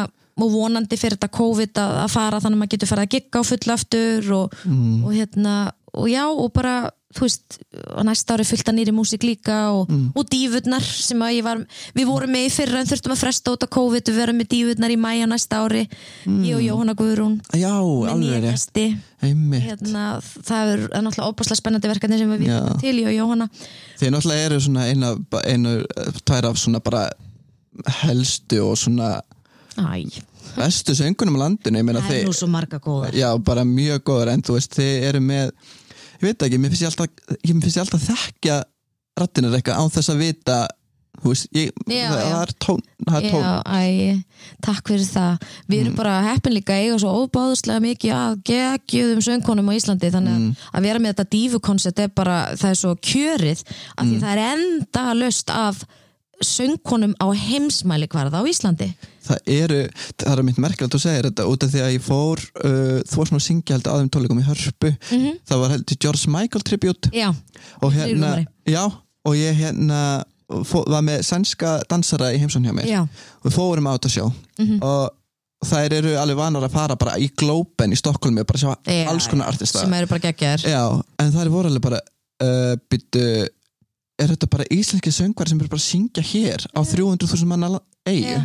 og 0.42 0.50
vonandi 0.54 0.96
fyrir 0.96 1.16
þetta 1.18 1.28
COVID 1.36 1.78
að, 1.82 1.96
að 2.04 2.10
fara 2.14 2.40
þannig 2.40 2.56
að 2.56 2.60
maður 2.62 2.72
getur 2.76 2.90
farið 2.92 3.06
að 3.08 3.14
gigga 3.16 3.42
á 3.42 3.48
fullu 3.50 3.72
aftur 3.74 4.30
og, 4.38 4.54
Mm. 4.64 5.04
og 5.04 5.12
hérna, 5.18 5.54
og 5.92 6.06
já, 6.08 6.24
og 6.30 6.52
bara 6.52 6.90
þú 7.12 7.20
veist, 7.26 7.58
á 7.92 8.00
næsta 8.04 8.34
ári 8.36 8.44
fullt 8.48 8.68
að 8.72 8.76
nýri 8.78 8.92
músík 8.96 9.22
líka 9.26 9.56
og, 9.72 9.88
Mm. 9.92 10.12
og 10.16 10.24
dífurnar 10.30 10.82
sem 10.82 11.18
að 11.20 11.34
ég 11.38 11.44
var, 11.44 11.58
við 11.94 12.06
vorum 12.06 12.30
með 12.32 12.46
í 12.48 12.52
fyrra 12.52 12.80
en 12.80 12.86
þurftum 12.86 13.12
að 13.14 13.22
fresta 13.22 13.52
út 13.52 13.62
á 13.64 13.68
COVID, 13.68 14.04
við 14.08 14.16
verum 14.22 14.38
með 14.40 14.48
dífurnar 14.54 14.90
í 14.90 14.98
mæja 14.98 15.26
næsta 15.28 15.60
ári, 15.64 15.88
ég 16.26 16.54
og 16.56 16.62
Jóhanna 16.62 16.94
Guðrún. 16.94 17.40
Já, 17.52 17.72
Mm. 17.82 18.08
alveg 18.08 18.98
hérna, 19.22 20.20
það 20.42 20.72
er, 20.72 20.80
er 20.92 21.02
náttúrulega 21.02 21.30
óbúslega 21.30 21.60
spennandi 21.60 21.88
verkefni 21.88 22.18
sem 22.18 22.30
við 22.32 22.42
vitum 22.46 22.80
til 22.80 22.96
ég 23.02 23.06
og 23.06 23.16
Jóhanna. 23.20 23.48
Þeir 24.00 24.10
náttúrulega 24.10 24.46
eru 24.48 24.60
svona 24.60 24.86
eina, 24.90 25.12
einu, 25.46 25.74
tvær 26.26 26.48
af 26.50 26.56
svona 26.58 26.80
bara 26.82 27.10
helstu 28.02 28.60
og 28.66 28.76
svona 28.80 29.20
Æ, 29.78 30.04
bestu 30.56 30.92
söngunum 30.92 31.38
á 31.40 31.48
landinu, 31.48 31.78
ég 31.80 31.84
meina 31.86 32.02
það 32.04 32.18
er 32.18 32.26
nú 32.28 32.34
svo 32.36 32.48
marga 32.52 32.78
góðar. 32.82 33.14
Já, 33.16 33.30
bara 33.40 33.62
mjög 33.64 34.02
góður 34.04 34.28
en 34.34 34.42
þú 34.44 34.56
veist, 34.58 34.74
þið 34.76 35.06
eru 35.08 35.20
með 35.24 35.52
ég 36.22 36.28
veit 36.30 36.42
ekki, 36.46 36.58
mér 36.62 36.70
finnst 36.70 36.82
ég 36.84 36.92
alltaf 36.92 37.08
ég 37.42 37.50
finnst 37.50 37.76
ég 37.76 37.82
alltaf 37.82 38.06
þekkja 38.10 38.60
rattinir 39.20 39.56
eitthvað 39.58 39.82
án 39.82 39.90
þess 39.92 40.12
að 40.14 40.22
vita 40.22 40.60
þú 41.22 41.28
veist, 41.28 41.48
ég, 41.52 41.68
Já, 41.92 42.08
það, 42.08 42.20
já. 42.22 42.30
það 42.32 42.42
er 42.42 42.52
tón 42.64 42.78
það 43.06 43.16
er 43.18 43.26
tón, 43.30 43.42
Já, 43.42 43.50
æ, 43.68 44.22
takk 44.64 44.88
fyrir 44.88 45.08
það 45.12 45.42
Við 45.68 45.76
Mm. 45.76 45.82
erum 45.84 45.96
bara 45.98 46.14
heppin 46.32 46.54
líka 46.56 46.72
eiga 46.80 46.96
svo 46.98 47.10
óbáðslega 47.26 47.82
mikið 47.84 48.12
að 48.16 48.38
geggjöðum 48.48 49.20
söngkonum 49.26 49.68
á 49.68 49.72
Íslandi 49.76 50.10
þannig 50.14 50.38
Mm. 50.38 50.56
að, 50.72 50.82
vera 50.82 50.98
með 50.98 51.12
þetta 51.12 51.28
dífukoncept 51.34 51.98
er 52.00 52.08
bara, 52.08 52.38
það 52.56 52.70
er 52.70 52.78
svo 52.80 52.94
kjörið 52.96 53.60
af 53.98 54.04
Mm. 54.06 54.10
því 54.10 54.20
það 54.22 54.32
er 54.32 54.42
enda 54.56 55.04
löst 55.14 55.50
af 55.50 55.84
söngkonum 56.46 57.14
á 57.22 57.26
heimsmæli 57.34 58.08
hvarða 58.12 58.40
á 58.40 58.44
Íslandi. 58.48 58.88
Það 59.22 59.38
eru 59.54 59.78
það 60.18 60.32
er 60.38 60.42
mitt 60.48 60.58
merkilegt 60.58 60.94
að 60.94 60.98
þú 60.98 61.00
segir 61.04 61.28
þetta 61.30 61.46
út 61.52 61.62
af 61.66 61.70
því 61.72 61.82
að 61.84 61.92
ég 61.94 62.02
fór 62.06 62.42
uh, 62.64 62.98
þú 63.06 63.20
varst 63.20 63.32
nú 63.34 63.38
að 63.38 63.46
syngja 63.46 63.76
held 63.76 63.88
aðeim 63.92 64.10
tónleikum 64.10 64.42
í 64.42 64.46
hörpu. 64.48 64.90
Mhm. 65.12 65.38
það 65.48 65.62
var 65.62 65.74
heldur 65.76 66.00
George 66.06 66.28
Michael 66.34 66.62
tribute. 66.66 67.10
Já, 67.14 67.30
og 67.82 67.92
hérna, 67.94 68.34
já 68.66 68.84
og 69.24 69.34
ég 69.38 69.54
hérna 69.62 70.02
fó, 70.66 70.82
var 70.90 71.02
með 71.06 71.22
sænska 71.24 71.78
dansara 71.88 72.32
í 72.34 72.38
heimsón 72.42 72.66
hjá 72.66 72.74
mér. 72.74 72.86
Já, 72.90 73.02
og 73.06 73.46
við 73.50 73.56
fórum 73.56 73.86
á 73.88 73.94
þetta 73.96 74.10
sjó 74.18 74.32
Mhm. 74.58 74.82
og 74.82 75.10
þær 75.62 75.92
eru 75.94 76.16
alveg 76.18 76.36
vanar 76.36 76.64
að 76.66 76.72
fara 76.74 76.96
bara 76.98 77.12
í 77.22 77.28
Globen 77.38 77.92
í 77.94 77.96
Stokkólmi 77.96 78.40
og 78.42 78.46
bara 78.50 78.58
sjá 78.58 78.74
já 78.84 79.06
alls 79.08 79.28
konar 79.30 79.46
artista. 79.46 79.78
sem 79.78 79.92
eru 79.94 80.06
bara 80.10 80.18
geggjaðar 80.18 80.64
já, 80.66 81.02
en 81.22 81.30
þær 81.32 81.48
voru 81.54 81.68
alveg 81.70 81.80
bara 81.86 82.00
uh, 82.42 82.74
byttu 82.90 83.46
er 84.20 84.34
þetta 84.34 84.48
bara 84.52 84.68
íslenski 84.70 85.12
söngvar 85.14 85.48
sem 85.48 85.60
eru 85.60 85.72
bara 85.72 85.80
að 85.80 85.88
syngja 85.88 86.24
hér 86.26 86.66
á 86.76 86.80
300.000 86.84 87.48
manna 87.48 87.80
já 88.04 88.40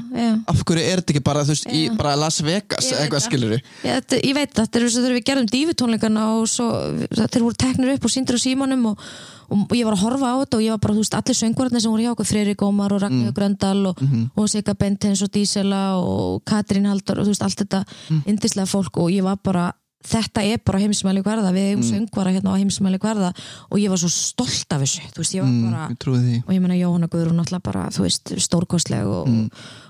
af 0.47 0.59
hverju 0.61 0.83
er 0.85 0.99
þetta 1.01 1.13
ekki 1.15 1.23
bara, 1.25 1.43
veist, 1.47 1.65
í 1.73 1.87
bara 1.97 2.13
Las 2.19 2.37
Vegas 2.45 2.91
veit 2.91 2.99
eitthvað 3.01 3.23
skilur 3.25 3.55
þetta, 3.81 4.19
ég 4.21 4.35
veit, 4.37 4.51
þetta 4.53 4.77
er 4.77 4.85
þess 4.85 4.99
að 5.01 5.15
við 5.15 5.23
gerðum 5.25 5.49
dífutónleikana 5.49 6.25
og 6.35 6.45
svo, 6.51 6.67
þeir 7.09 7.45
voru 7.47 7.57
teknir 7.57 7.95
upp 7.95 8.05
og 8.05 8.13
síndir 8.13 8.37
á 8.37 8.39
símanum 8.43 8.85
og, 8.91 9.01
og 9.49 9.73
ég 9.73 9.87
var 9.87 9.97
að 9.97 10.03
horfa 10.05 10.29
á 10.29 10.35
þetta 10.43 10.59
og 10.59 10.63
ég 10.67 10.75
var 10.75 10.83
bara, 10.85 10.97
þú 10.97 11.03
veist, 11.03 11.17
allir 11.17 11.39
söngvararnir 11.41 11.83
sem 11.83 11.95
voru 11.95 12.05
hjá 12.05 12.11
okkur, 12.13 12.29
Freyri 12.29 12.55
Gómar 12.59 12.93
og 12.93 13.01
Ragnhjóð 13.01 13.33
Gröndal 13.39 13.81
og, 13.89 14.05
og 14.37 14.51
Sigga 14.53 14.77
Bentens 14.77 15.25
og 15.25 15.33
Dísela 15.33 15.81
og 15.97 16.43
Katrín 16.45 16.85
Halldór 16.85 17.23
og 17.23 17.27
þú 17.27 17.33
veist, 17.33 17.45
allt 17.47 17.65
þetta 17.65 17.83
yndislega 18.29 18.69
fólk 18.69 19.01
og 19.01 19.09
ég 19.11 19.25
var 19.25 19.41
bara 19.41 19.71
þetta 20.05 20.43
er 20.45 20.61
bara 20.65 20.81
heimsmæli 20.83 21.23
hverða, 21.25 21.51
við 21.55 21.71
eigum 21.71 21.83
söngvara 21.87 22.33
hérna 22.35 22.53
á 22.53 22.59
heimsmæli 22.59 22.99
hverða 23.01 23.33
og 23.71 23.77
ég 23.81 23.91
var 23.91 24.01
svo 24.01 24.11
stolt 24.13 24.73
af 24.75 24.83
þessu, 24.83 25.03
veist, 25.17 25.35
ég 25.35 25.43
mm, 25.43 25.67
bara 25.71 25.87
því. 25.97 26.39
og 26.45 26.53
ég 26.53 26.63
meina 26.63 26.77
Jóhanna 26.77 27.09
Guðrún 27.11 27.39
náttúrulega 27.41 27.65
bara, 27.65 27.85
veist, 27.97 28.33
stórkostleg 28.45 29.07
og, 29.09 29.31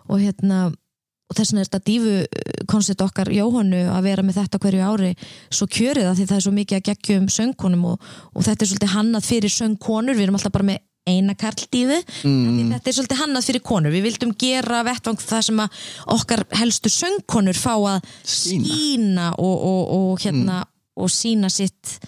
og 0.07 0.21
hérna 0.23 0.67
og 1.27 1.35
þess 1.35 1.51
vegna 1.51 1.63
er 1.63 1.67
þetta 1.67 1.83
dífu 1.87 2.65
koncept 2.71 3.03
okkar 3.03 3.31
Jóhannu 3.35 3.83
að 3.91 4.05
vera 4.07 4.23
með 4.23 4.39
þetta 4.39 4.61
hverju 4.63 4.83
ári 4.87 5.09
svo 5.51 5.67
kjörið 5.67 6.07
að 6.07 6.19
því 6.19 6.27
það 6.29 6.37
er 6.37 6.45
svo 6.45 6.53
mikið 6.55 6.77
að 6.77 6.85
geggjum 6.87 7.25
söngkonum 7.35 7.87
og, 7.91 8.11
og 8.31 8.47
þetta 8.47 8.63
er 8.63 8.71
svolítið 8.71 8.93
hannað 8.93 9.27
fyrir 9.27 9.53
söngkonur, 9.57 10.15
við 10.15 10.27
erum 10.27 10.39
alltaf 10.39 10.55
bara 10.55 10.69
með 10.71 10.85
eina 11.07 11.35
karldífu, 11.39 11.99
mm. 12.27 12.71
þetta 12.75 12.91
er 12.91 12.97
svolítið 12.97 13.21
hannað 13.23 13.49
fyrir 13.49 13.65
konur, 13.65 13.93
við 13.95 14.07
vildum 14.09 14.33
gera 14.39 14.83
vettvang 14.87 15.19
það 15.21 15.45
sem 15.49 15.61
að 15.63 15.81
okkar 16.17 16.45
helstu 16.59 16.93
söngkonur 16.93 17.59
fá 17.59 17.73
að 17.75 17.99
Sýna. 18.23 18.71
sína 18.71 19.27
og, 19.37 19.55
og, 19.71 19.83
og 19.97 20.25
hérna 20.25 20.63
og 20.97 21.11
sína 21.13 21.49
sitt 21.53 21.99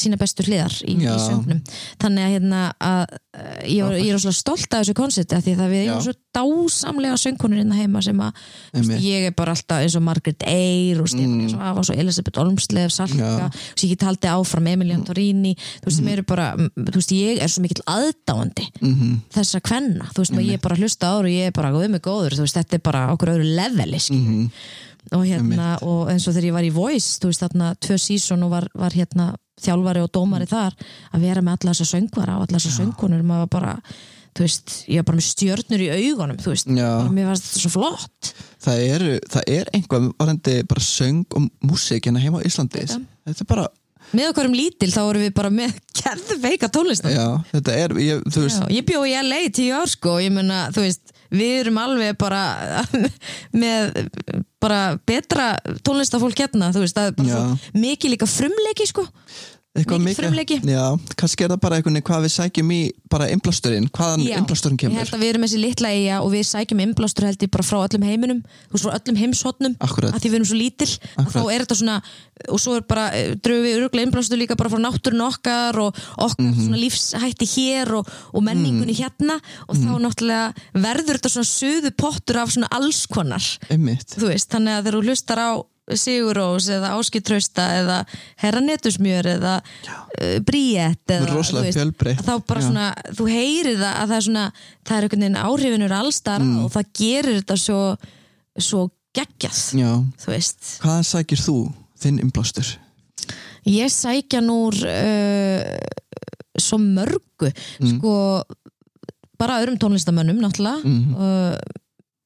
sína 0.00 0.18
bestu 0.20 0.44
hliðar 0.46 0.74
í, 0.86 0.96
í 1.00 1.16
söngnum 1.22 1.62
þannig 2.02 2.26
að 2.26 2.32
hérna 2.34 2.62
að, 2.82 3.02
uh, 3.36 3.58
ég, 3.64 3.96
ég 4.02 4.12
er 4.14 4.22
svona 4.22 4.38
stolt 4.38 4.68
af 4.70 4.82
þessu 4.84 4.96
konsepti 4.98 5.36
af 5.36 5.44
því 5.44 5.56
að 5.56 5.74
við 5.74 5.84
Já. 5.88 5.94
svo 6.04 6.14
dásamlega 6.36 7.18
söngkonur 7.20 7.60
hérna 7.62 7.78
heima 7.78 8.02
sem 8.04 8.20
að 8.20 8.40
veist, 8.74 8.94
ég 9.04 9.28
er 9.30 9.36
bara 9.36 9.54
alltaf 9.56 9.84
eins 9.84 9.96
og 9.98 10.04
Margaret 10.06 10.46
Eyre 10.48 11.04
og 11.04 11.10
Stefán 11.10 11.42
mm. 11.42 11.52
Svafa 11.54 11.82
og 11.82 11.88
svo 11.88 11.96
Elisabeth 11.96 12.42
Olmslev 12.42 12.92
Salka, 12.94 13.50
svo 13.72 13.86
ég 13.86 13.94
get 13.94 14.06
haldið 14.06 14.32
áfram 14.34 14.70
Emilian 14.72 15.04
Torini, 15.06 15.54
þú 15.80 15.90
veist, 15.90 16.00
sem 16.00 16.10
eru 16.12 16.26
bara 16.28 16.50
þú 16.56 16.96
veist, 16.98 17.14
ég 17.16 17.42
er 17.44 17.52
svo 17.52 17.64
mikill 17.64 17.84
aðdáandi 17.84 18.68
mm 18.80 19.14
þessa 19.36 19.60
kvenna, 19.64 20.06
þú 20.14 20.22
veist, 20.22 20.34
og 20.36 20.44
ég 20.44 20.58
er 20.58 20.62
bara 20.62 20.76
hlusta 20.78 21.08
ára 21.12 21.28
og 21.28 21.32
ég 21.32 21.50
er 21.50 21.54
bara 21.56 21.70
góð 21.74 21.88
með 21.92 22.02
góður, 22.04 22.36
þú 22.36 22.44
veist, 22.46 22.56
þetta 22.56 22.76
er 22.76 22.82
bara 22.84 23.02
okkur 23.12 23.32
öðru 23.34 23.48
leveli, 23.56 24.00
skil 24.00 24.46
og 25.14 25.22
hérna, 25.26 25.76
og 25.86 26.10
eins 26.10 26.26
og 26.26 26.34
þegar 26.34 26.48
ég 26.48 26.56
var 26.56 26.66
í 26.66 26.72
Voice 26.74 27.20
þú 27.22 27.30
veist, 27.30 27.42
þarna, 27.44 27.72
tvö 27.82 27.98
sísón 28.00 28.46
og 28.46 28.54
var, 28.56 28.66
var 28.74 28.96
hérna 28.96 29.32
þjálfari 29.62 30.02
og 30.04 30.12
dómari 30.12 30.46
þar 30.50 30.76
að 31.12 31.24
vera 31.26 31.42
með 31.44 31.56
alla 31.56 31.72
þessa 31.74 31.88
söngvara 31.94 32.36
og 32.36 32.46
alla 32.46 32.58
þessa 32.60 32.74
söngkonur 32.80 33.24
maður 33.26 33.46
var 33.46 33.52
bara, 33.54 33.74
þú 34.36 34.44
veist, 34.44 34.74
ég 34.90 35.00
var 35.00 35.08
bara 35.08 35.20
með 35.20 35.28
stjörnur 35.30 35.84
í 35.86 35.88
augunum, 35.94 36.42
þú 36.42 36.52
veist. 36.52 36.68
Mér 37.16 37.30
varst 37.30 37.48
þetta 37.48 37.62
svo 37.64 37.72
flott. 37.76 38.32
Það, 38.66 38.84
eru, 38.90 39.16
það 39.32 39.50
er 39.56 39.72
einhvað 39.78 40.10
varandi 40.20 40.56
bara 40.68 40.84
söng 40.84 41.24
og 41.38 41.48
músík 41.64 42.08
hérna 42.10 42.22
heima 42.24 42.42
á 42.42 42.46
Íslandi. 42.48 42.84
Þetta 43.26 43.46
er 43.46 43.50
bara, 43.54 43.66
með 44.14 44.30
okkur 44.30 44.48
um 44.50 44.56
lítil 44.56 44.92
þá 44.92 45.00
vorum 45.02 45.26
við 45.26 45.34
bara 45.36 45.52
með 45.54 45.74
kærðveika 46.00 46.70
tónlistar 46.72 47.14
já, 47.14 47.26
þetta 47.52 47.76
er 47.82 47.96
ég, 48.02 48.24
ég 48.76 48.86
bjó 48.88 49.02
í 49.08 49.14
LA 49.26 49.42
tíu 49.54 49.74
ár 49.76 49.90
sko 49.90 50.18
ég 50.22 50.34
menna, 50.34 50.66
þú 50.74 50.86
veist, 50.86 51.14
við 51.34 51.54
erum 51.64 51.80
alveg 51.82 52.16
bara 52.20 52.44
með 53.62 54.06
bara 54.62 54.80
betra 55.06 55.52
tónlistafólk 55.86 56.38
hérna, 56.38 56.72
þú 56.74 56.84
veist, 56.84 56.96
það 56.96 57.12
er 57.12 57.18
bara 57.20 57.42
mikið 57.76 58.14
líka 58.14 58.30
frumleiki 58.30 58.88
sko 58.88 59.06
mikill 59.76 60.14
frumleiki. 60.14 60.56
já, 60.64 60.84
kannski 61.16 61.44
er 61.44 61.50
það 61.54 61.60
bara 61.60 61.76
einhvern 61.76 61.94
veginn 61.94 62.06
hvað 62.08 62.22
við 62.26 62.32
sækjum 62.36 62.70
í 62.72 62.80
bara 63.10 63.28
innblásturinn, 63.30 63.88
hvaðan 63.90 64.24
innblásturinn 64.26 64.76
ég 64.76 64.80
kemur 64.86 64.98
held 65.02 65.14
að 65.14 65.20
við 65.22 65.28
erum 65.32 65.42
þessi 65.46 65.60
litla 65.62 65.88
eiga 65.94 66.20
og 66.22 66.30
við 66.32 66.44
sækjum 66.48 66.80
innblástur 66.86 67.26
held 67.28 67.42
ég 67.46 67.50
bara 67.50 67.62
frá 67.66 67.78
öllum 67.86 68.02
heiminum 68.08 68.40
veist, 68.72 68.84
frá 68.84 68.92
öllum 68.98 69.16
heimshotnum 69.20 69.76
Akkúrat. 69.80 70.14
að 70.16 70.20
því 70.24 70.28
við 70.32 70.38
erum 70.40 70.48
svo 70.50 70.58
lítil 70.58 70.88
að 70.88 71.26
Akkúrat. 71.26 71.36
þá 71.36 71.52
er 71.54 71.60
þetta 71.66 71.76
svona 71.76 72.02
og 72.52 72.60
svo 72.60 72.76
er 72.76 72.82
bara, 72.88 73.04
dröfum 73.40 73.64
við 73.64 73.76
öruglega 73.78 74.06
innblástur 74.06 74.36
líka 74.40 74.56
bara 74.56 74.70
frá 74.70 74.80
náttúrun 74.82 75.24
okkar 75.28 75.78
og 75.80 75.94
okkar 76.18 76.44
Mhm. 76.46 76.66
svona 76.66 76.80
lífshætti 76.82 77.46
hér 77.46 77.92
og, 77.96 78.08
og 78.34 78.42
menningunni 78.42 78.92
hérna 78.94 79.40
og 79.68 79.76
Mhm. 79.76 79.86
þá 79.86 79.92
náttúrulega 80.04 80.54
verður 80.74 81.16
þetta 81.16 81.30
svona 81.32 81.48
suðu 81.52 81.90
pottur 81.96 82.36
af 82.42 82.50
svona 82.52 82.68
alls 82.70 83.06
konar 83.06 83.42
einmitt, 83.70 84.06
þú 84.16 84.28
veist, 84.28 84.48
þannig 84.50 84.72
að 84.78 84.84
þegar 84.84 84.94
þú 85.00 85.04
hlustar 85.08 85.38
á 85.38 85.50
Sigurós 85.94 86.66
eða 86.72 86.94
Áskitrausta 86.98 87.66
eða 87.80 87.96
Herra 88.42 88.60
Netusmjör 88.64 89.28
eða 89.36 89.54
uh, 89.62 90.38
Bríett 90.42 91.06
eða 91.14 91.36
veist, 91.36 91.96
þá 92.26 92.32
bara 92.46 92.60
já. 92.60 92.66
svona, 92.66 92.86
þú 93.14 93.28
heyrir 93.30 93.78
það 93.78 93.92
að 94.02 94.08
það 94.10 94.16
er 94.18 94.26
svona, 94.28 94.46
það 94.82 94.96
er 94.96 95.06
einhvern 95.06 95.24
veginn 95.26 95.40
áhrifinur 95.44 95.94
allstar 96.00 96.40
Mm. 96.42 96.64
og 96.64 96.72
það 96.74 96.90
gerir 96.98 97.38
þetta 97.40 97.56
svo 97.62 97.80
svo 98.58 98.80
geggjað 99.16 99.60
já 99.80 99.90
þú 100.24 100.32
veist, 100.34 100.72
hvaðan 100.82 101.06
sækir 101.12 101.40
þú 101.46 101.56
þinn 102.02 102.18
innblástur 102.24 102.74
ég 103.66 103.90
sækja 103.92 104.40
núr 104.44 104.74
uh, 104.86 105.62
svo 106.58 106.78
mörgu 106.82 107.50
sko 107.80 108.12
bara 109.36 109.58
öðrum 109.62 109.76
tónlistamönnum 109.80 110.38
náttúrulega 110.40 110.80
Mhm. 110.82 111.14
uh, 111.14 111.82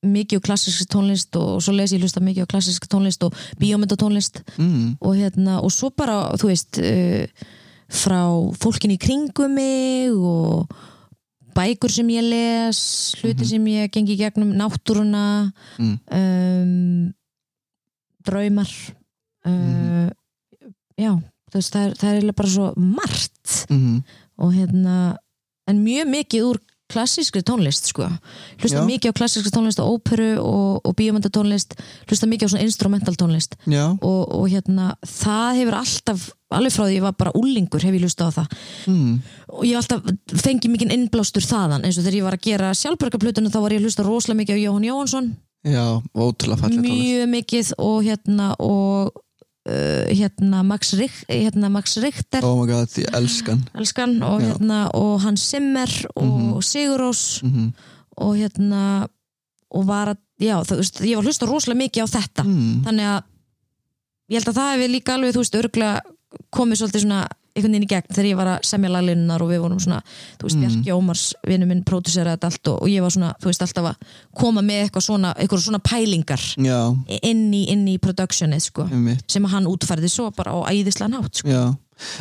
mikið 0.06 0.40
og 0.40 0.44
klassisk 0.46 0.88
tónlist 0.88 1.36
og 1.36 1.58
svo 1.60 1.74
les 1.76 1.92
ég 1.92 2.00
hlusta 2.00 2.22
mikið 2.24 2.46
á 2.48 2.52
klassisk 2.52 2.86
tónlist 2.88 3.24
og 3.26 3.34
bíómyndatónlist. 3.60 4.40
Mm, 4.56 4.94
og 5.00 5.16
hérna 5.18 5.58
og 5.60 5.72
svo 5.74 5.90
bara, 5.92 6.30
þú 6.40 6.48
veist 6.52 6.80
uh, 6.80 7.26
frá 7.90 8.22
fólkin 8.62 8.94
í 8.94 9.00
kringum 9.02 9.52
mig 9.58 10.14
og 10.14 10.70
bækur 11.56 11.90
sem 11.92 12.08
ég 12.14 12.24
les 12.30 12.80
hluti 13.20 13.44
sem 13.50 13.64
ég 13.72 13.90
gengi 13.92 14.16
gegnum 14.16 14.54
náttúruna 14.56 15.50
Mm. 15.78 15.96
um, 16.14 17.12
draumar 18.24 18.68
uh, 19.48 20.08
já, 21.00 21.12
þú 21.50 21.56
veist, 21.58 21.72
það 21.74 21.84
er, 21.86 21.94
það 22.00 22.16
er 22.20 22.32
bara 22.36 22.52
svo 22.52 22.72
margt. 22.76 23.54
Mm, 23.72 24.00
og 24.40 24.52
hérna 24.54 24.96
en 25.68 25.80
mjög 25.84 26.08
mikið 26.12 26.46
úr 26.50 26.60
klassískri 26.90 27.42
tónlist 27.46 27.90
sko, 27.92 28.08
hlusta 28.60 28.82
Já. 28.82 28.86
mikið 28.88 29.14
á 29.14 29.18
klassískri 29.20 29.52
tónlist 29.54 29.80
og 29.82 29.96
óperu 29.96 30.32
og, 30.42 30.80
og 30.84 30.96
bíómyndatónlist 30.98 31.76
hlusta 32.10 32.28
mikið 32.30 32.50
á 32.50 32.52
svona 32.52 32.66
instrumental 32.66 33.16
tónlist. 33.18 33.56
Og, 33.70 34.20
og 34.36 34.44
hérna, 34.50 34.92
það 35.06 35.62
hefur 35.62 35.78
alltaf 35.80 36.28
alveg 36.50 36.74
frá 36.74 36.84
því 36.86 36.96
ég 36.96 37.04
var 37.04 37.14
bara 37.18 37.34
úlingur 37.38 37.84
hef 37.86 37.94
ég 37.94 38.02
hlustað 38.02 38.34
á 38.34 38.36
það. 38.40 38.58
Mm, 38.90 39.12
og 39.54 39.62
ég 39.68 39.78
alltaf 39.78 40.42
fengið 40.42 40.74
mikið 40.74 40.94
innblástur 40.96 41.46
þaðan 41.46 41.86
eins 41.86 41.98
og 41.98 42.06
þegar 42.06 42.18
ég 42.18 42.26
var 42.26 42.38
að 42.38 42.46
gera 42.48 42.74
sjálfbörgarplutuna 42.80 43.52
þá 43.52 43.60
var 43.62 43.74
ég 43.74 43.82
að 43.82 43.88
hlusta 43.88 44.06
rosalega 44.06 44.42
mikið 44.42 44.58
á 44.58 44.62
Jóhann 44.64 44.88
Jóhansson 44.88 45.32
já, 45.66 45.84
ótrúlega 46.16 46.60
fallið 46.64 46.80
tónlist. 46.80 47.02
Mjög 47.04 47.32
mikið 47.36 47.74
og 47.86 47.98
hérna 48.06 48.52
og 48.58 49.12
uh, 49.70 50.10
hérna 50.10 50.64
Max, 50.66 50.92
Rich, 50.98 51.22
hérna 51.30 51.70
Max 51.72 51.96
Richter. 52.02 52.44
Oh 52.46 52.58
my 52.58 52.66
god, 52.68 52.90
ég 52.98 53.08
elskan 53.16 53.62
elskan 53.78 54.18
og, 54.26 54.42
hérna, 54.44 54.82
og 54.98 55.20
Hans 55.24 55.46
Zimmer 55.52 55.90
og 56.18 56.60
Sigurós 56.66 57.40
mm, 57.46 57.72
og 58.20 58.36
hérna 58.38 58.84
og 59.70 59.86
var 59.86 60.14
að, 60.14 60.22
já, 60.42 60.56
þú 60.66 60.80
veist, 60.80 61.02
ég 61.06 61.18
var 61.18 61.28
hlusta 61.28 61.46
rosalega 61.46 61.84
mikið 61.84 62.06
á 62.06 62.14
þetta. 62.16 62.44
Mm, 62.46 62.78
þannig 62.88 63.10
að 63.12 63.20
ég 64.30 64.40
held 64.40 64.50
að 64.50 64.58
það 64.58 64.72
hefði 64.74 64.88
líka 64.90 65.14
alveg, 65.14 65.34
þú 65.34 65.44
veist, 65.44 65.58
örgulega 65.60 66.40
komið 66.54 66.80
svolítið 66.80 67.04
svona 67.04 67.20
einhvern 67.56 67.72
veginn 67.74 67.86
í 67.86 67.90
gegn 67.90 68.14
þegar 68.14 68.28
ég 68.30 68.36
var 68.40 68.50
að 68.54 68.64
semja 68.70 68.90
laglinnar 68.94 69.42
og 69.42 69.50
við 69.50 69.60
vorum 69.64 69.80
svona, 69.82 70.00
þú 70.38 70.46
veist, 70.48 70.56
Mm. 70.60 70.62
Bjarki 70.66 70.92
Ómars 70.94 71.24
vinnu 71.46 71.66
minn 71.66 71.82
próduseraði 71.84 72.36
þetta 72.38 72.50
allt 72.50 72.68
og, 72.72 72.82
og 72.82 72.88
ég 72.88 73.02
var 73.02 73.10
svona, 73.10 73.34
þú 73.40 73.50
veist, 73.50 73.62
alltaf 73.66 73.90
að 73.90 73.96
koma 74.38 74.62
með 74.62 74.84
eitthvað 74.86 75.06
svona, 75.08 75.34
eitthvað 75.36 75.62
svona 75.66 75.78
pælingar 75.82 76.42
já, 76.56 76.80
inn 77.22 77.46
í, 77.54 77.66
í 77.94 77.98
productionið, 77.98 78.60
sko 78.70 78.86
einmitt 78.90 79.24
sem 79.30 79.44
að 79.44 79.54
hann 79.56 79.66
útfærði 79.70 80.08
svo 80.10 80.30
bara 80.36 80.52
á 80.54 80.58
æðislega 80.70 81.10
nátt, 81.14 81.40
sko 81.40 81.48
Já, 81.48 81.62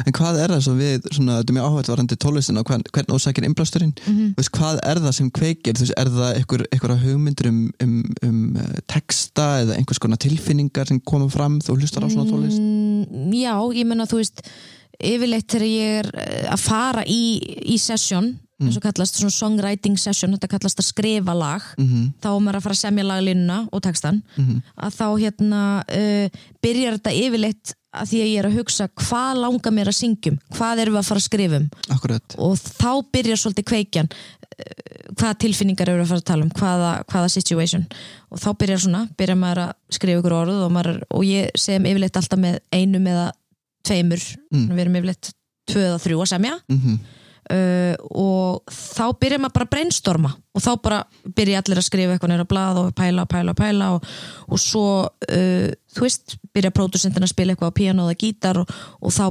en 0.06 0.12
hvað 0.16 0.40
er 0.44 0.52
það 0.52 0.64
sem 0.66 0.80
við, 0.80 1.06
svona, 1.16 1.36
þetta 1.40 1.52
er 1.54 1.56
mjög 1.60 1.68
áhægt 1.70 1.92
varandi 1.94 2.18
tónlistina, 2.20 2.64
hvern, 2.68 2.84
hvern 2.92 3.14
ósækir 3.16 3.46
innblásturinn, 3.48 3.94
Mhm. 4.08 4.34
veist, 4.36 4.52
hvað 4.52 4.80
er 4.84 5.00
það 5.06 5.14
sem 5.20 5.30
kveikir, 5.32 5.74
þú 5.78 5.86
veist, 5.86 5.94
er 5.98 6.10
það 6.16 6.34
einhver, 6.40 6.66
einhverja 6.74 7.00
hugmyndur 7.06 7.48
um, 7.48 7.62
um, 7.84 8.04
um 8.28 8.42
uh, 8.58 8.74
texta 8.92 9.46
eða 9.64 9.78
einhvers 9.78 10.00
konar 10.04 10.18
tilfinningar 10.20 10.88
sem 10.88 11.00
koma 11.00 11.30
fram 11.30 11.60
þú 11.64 11.78
hlustar 11.80 12.04
á 12.04 12.10
svona 12.12 12.28
tónlist? 12.30 12.60
Mm, 12.60 13.32
já, 13.40 13.56
ég 13.76 13.86
menna, 13.88 14.06
þú 14.06 14.20
veist 14.20 14.44
yfirleitt 15.00 15.50
þegar 15.52 15.68
ég 15.70 15.98
er 16.04 16.12
eh, 16.20 16.46
að 16.52 16.64
fara 16.68 17.04
í, 17.08 17.24
í 17.74 17.80
session 17.82 18.34
eins 18.60 18.76
og 18.76 18.84
kallast 18.84 19.16
svona 19.16 19.32
songwriting 19.32 19.98
session 20.00 20.36
þetta 20.36 20.50
kallast 20.52 20.82
að 20.82 20.90
skrifa 20.90 21.36
lag 21.38 21.64
Mm 21.80 22.10
þá 22.20 22.30
er 22.36 22.42
maður 22.44 22.58
að 22.60 22.64
fara 22.66 22.76
að 22.76 22.84
semja 22.84 23.04
laglínuna 23.08 23.60
og 23.72 23.82
textan 23.82 24.24
að 24.76 24.96
þá 24.98 25.08
hérna 25.20 25.62
uh, 25.88 26.28
byrjar 26.62 26.98
þetta 26.98 27.14
yfirleitt 27.16 27.76
að 27.90 28.10
því 28.12 28.20
að 28.22 28.30
ég 28.30 28.40
er 28.40 28.48
að 28.50 28.58
hugsa 28.60 28.88
hvað 28.88 29.40
langar 29.40 29.74
mér 29.74 29.90
að 29.90 29.98
syngjum? 29.98 30.38
Hvað 30.54 30.82
erum 30.84 30.94
við 30.94 31.00
að 31.00 31.08
fara 31.08 31.22
að 31.22 31.26
skrifum 31.26 31.70
Akkurat, 31.90 32.36
og 32.38 32.60
þá 32.60 32.92
byrjar 33.16 33.42
svolítið 33.42 33.68
kveikjan 33.72 34.10
uh, 34.12 35.14
hvaða 35.16 35.40
tilfinningar 35.46 35.90
eru 35.90 36.04
að 36.04 36.12
fara 36.12 36.24
að 36.24 36.30
tala 36.30 36.46
um? 36.46 36.52
Hvaða, 36.60 36.92
hvaða 37.10 37.30
situation? 37.34 37.88
Og 38.30 38.44
þá 38.44 38.50
byrjar 38.62 38.84
svona, 38.84 39.08
byrjar 39.18 39.40
maður 39.40 39.64
að 39.64 39.74
skrifa 39.98 40.22
ykkur 40.22 40.38
orð 40.38 40.62
og, 40.68 40.72
maður, 40.76 41.02
og 41.10 41.26
ég 41.26 41.50
segum 41.58 41.90
yfirleitt 41.90 42.20
alltaf 42.20 42.40
með 42.40 42.60
einum 42.76 43.08
eða 43.08 43.32
tveimur. 43.86 44.26
Mm. 44.54 44.68
við 44.74 44.84
erum 44.86 45.00
yfirleitt 45.00 45.32
tvö 45.70 45.86
eða 45.86 46.04
þrjú 46.04 46.22
að 46.24 46.32
semja. 46.34 46.60
Mm 46.72 47.00
uh, 47.54 47.96
og 48.10 48.74
þá 48.74 49.06
byrjar 49.20 49.42
maður 49.42 49.56
bara 49.58 49.68
að 49.68 49.74
brainstorma 49.74 50.32
og 50.36 50.64
þá 50.64 50.72
bara 50.84 51.00
byrja 51.38 51.62
allir 51.62 51.82
að 51.82 51.88
skrifa 51.88 52.16
eitthvað 52.16 52.34
nýra 52.34 52.48
blað 52.50 52.82
og 52.84 52.90
pæla, 52.98 53.26
pæla, 53.30 53.56
pæla 53.58 53.92
og, 53.98 54.10
og 54.48 54.62
svo, 54.62 54.88
uh, 55.08 55.68
þú 55.96 56.06
veist 56.06 56.38
byrja 56.56 56.74
pródusentin 56.76 57.26
að 57.26 57.34
spila 57.34 57.56
eitthvað 57.56 57.74
á 57.74 57.80
piano 57.80 58.08
eða 58.08 58.20
gítar 58.24 58.62
og, 58.62 58.74
og 59.02 59.16
þá 59.16 59.26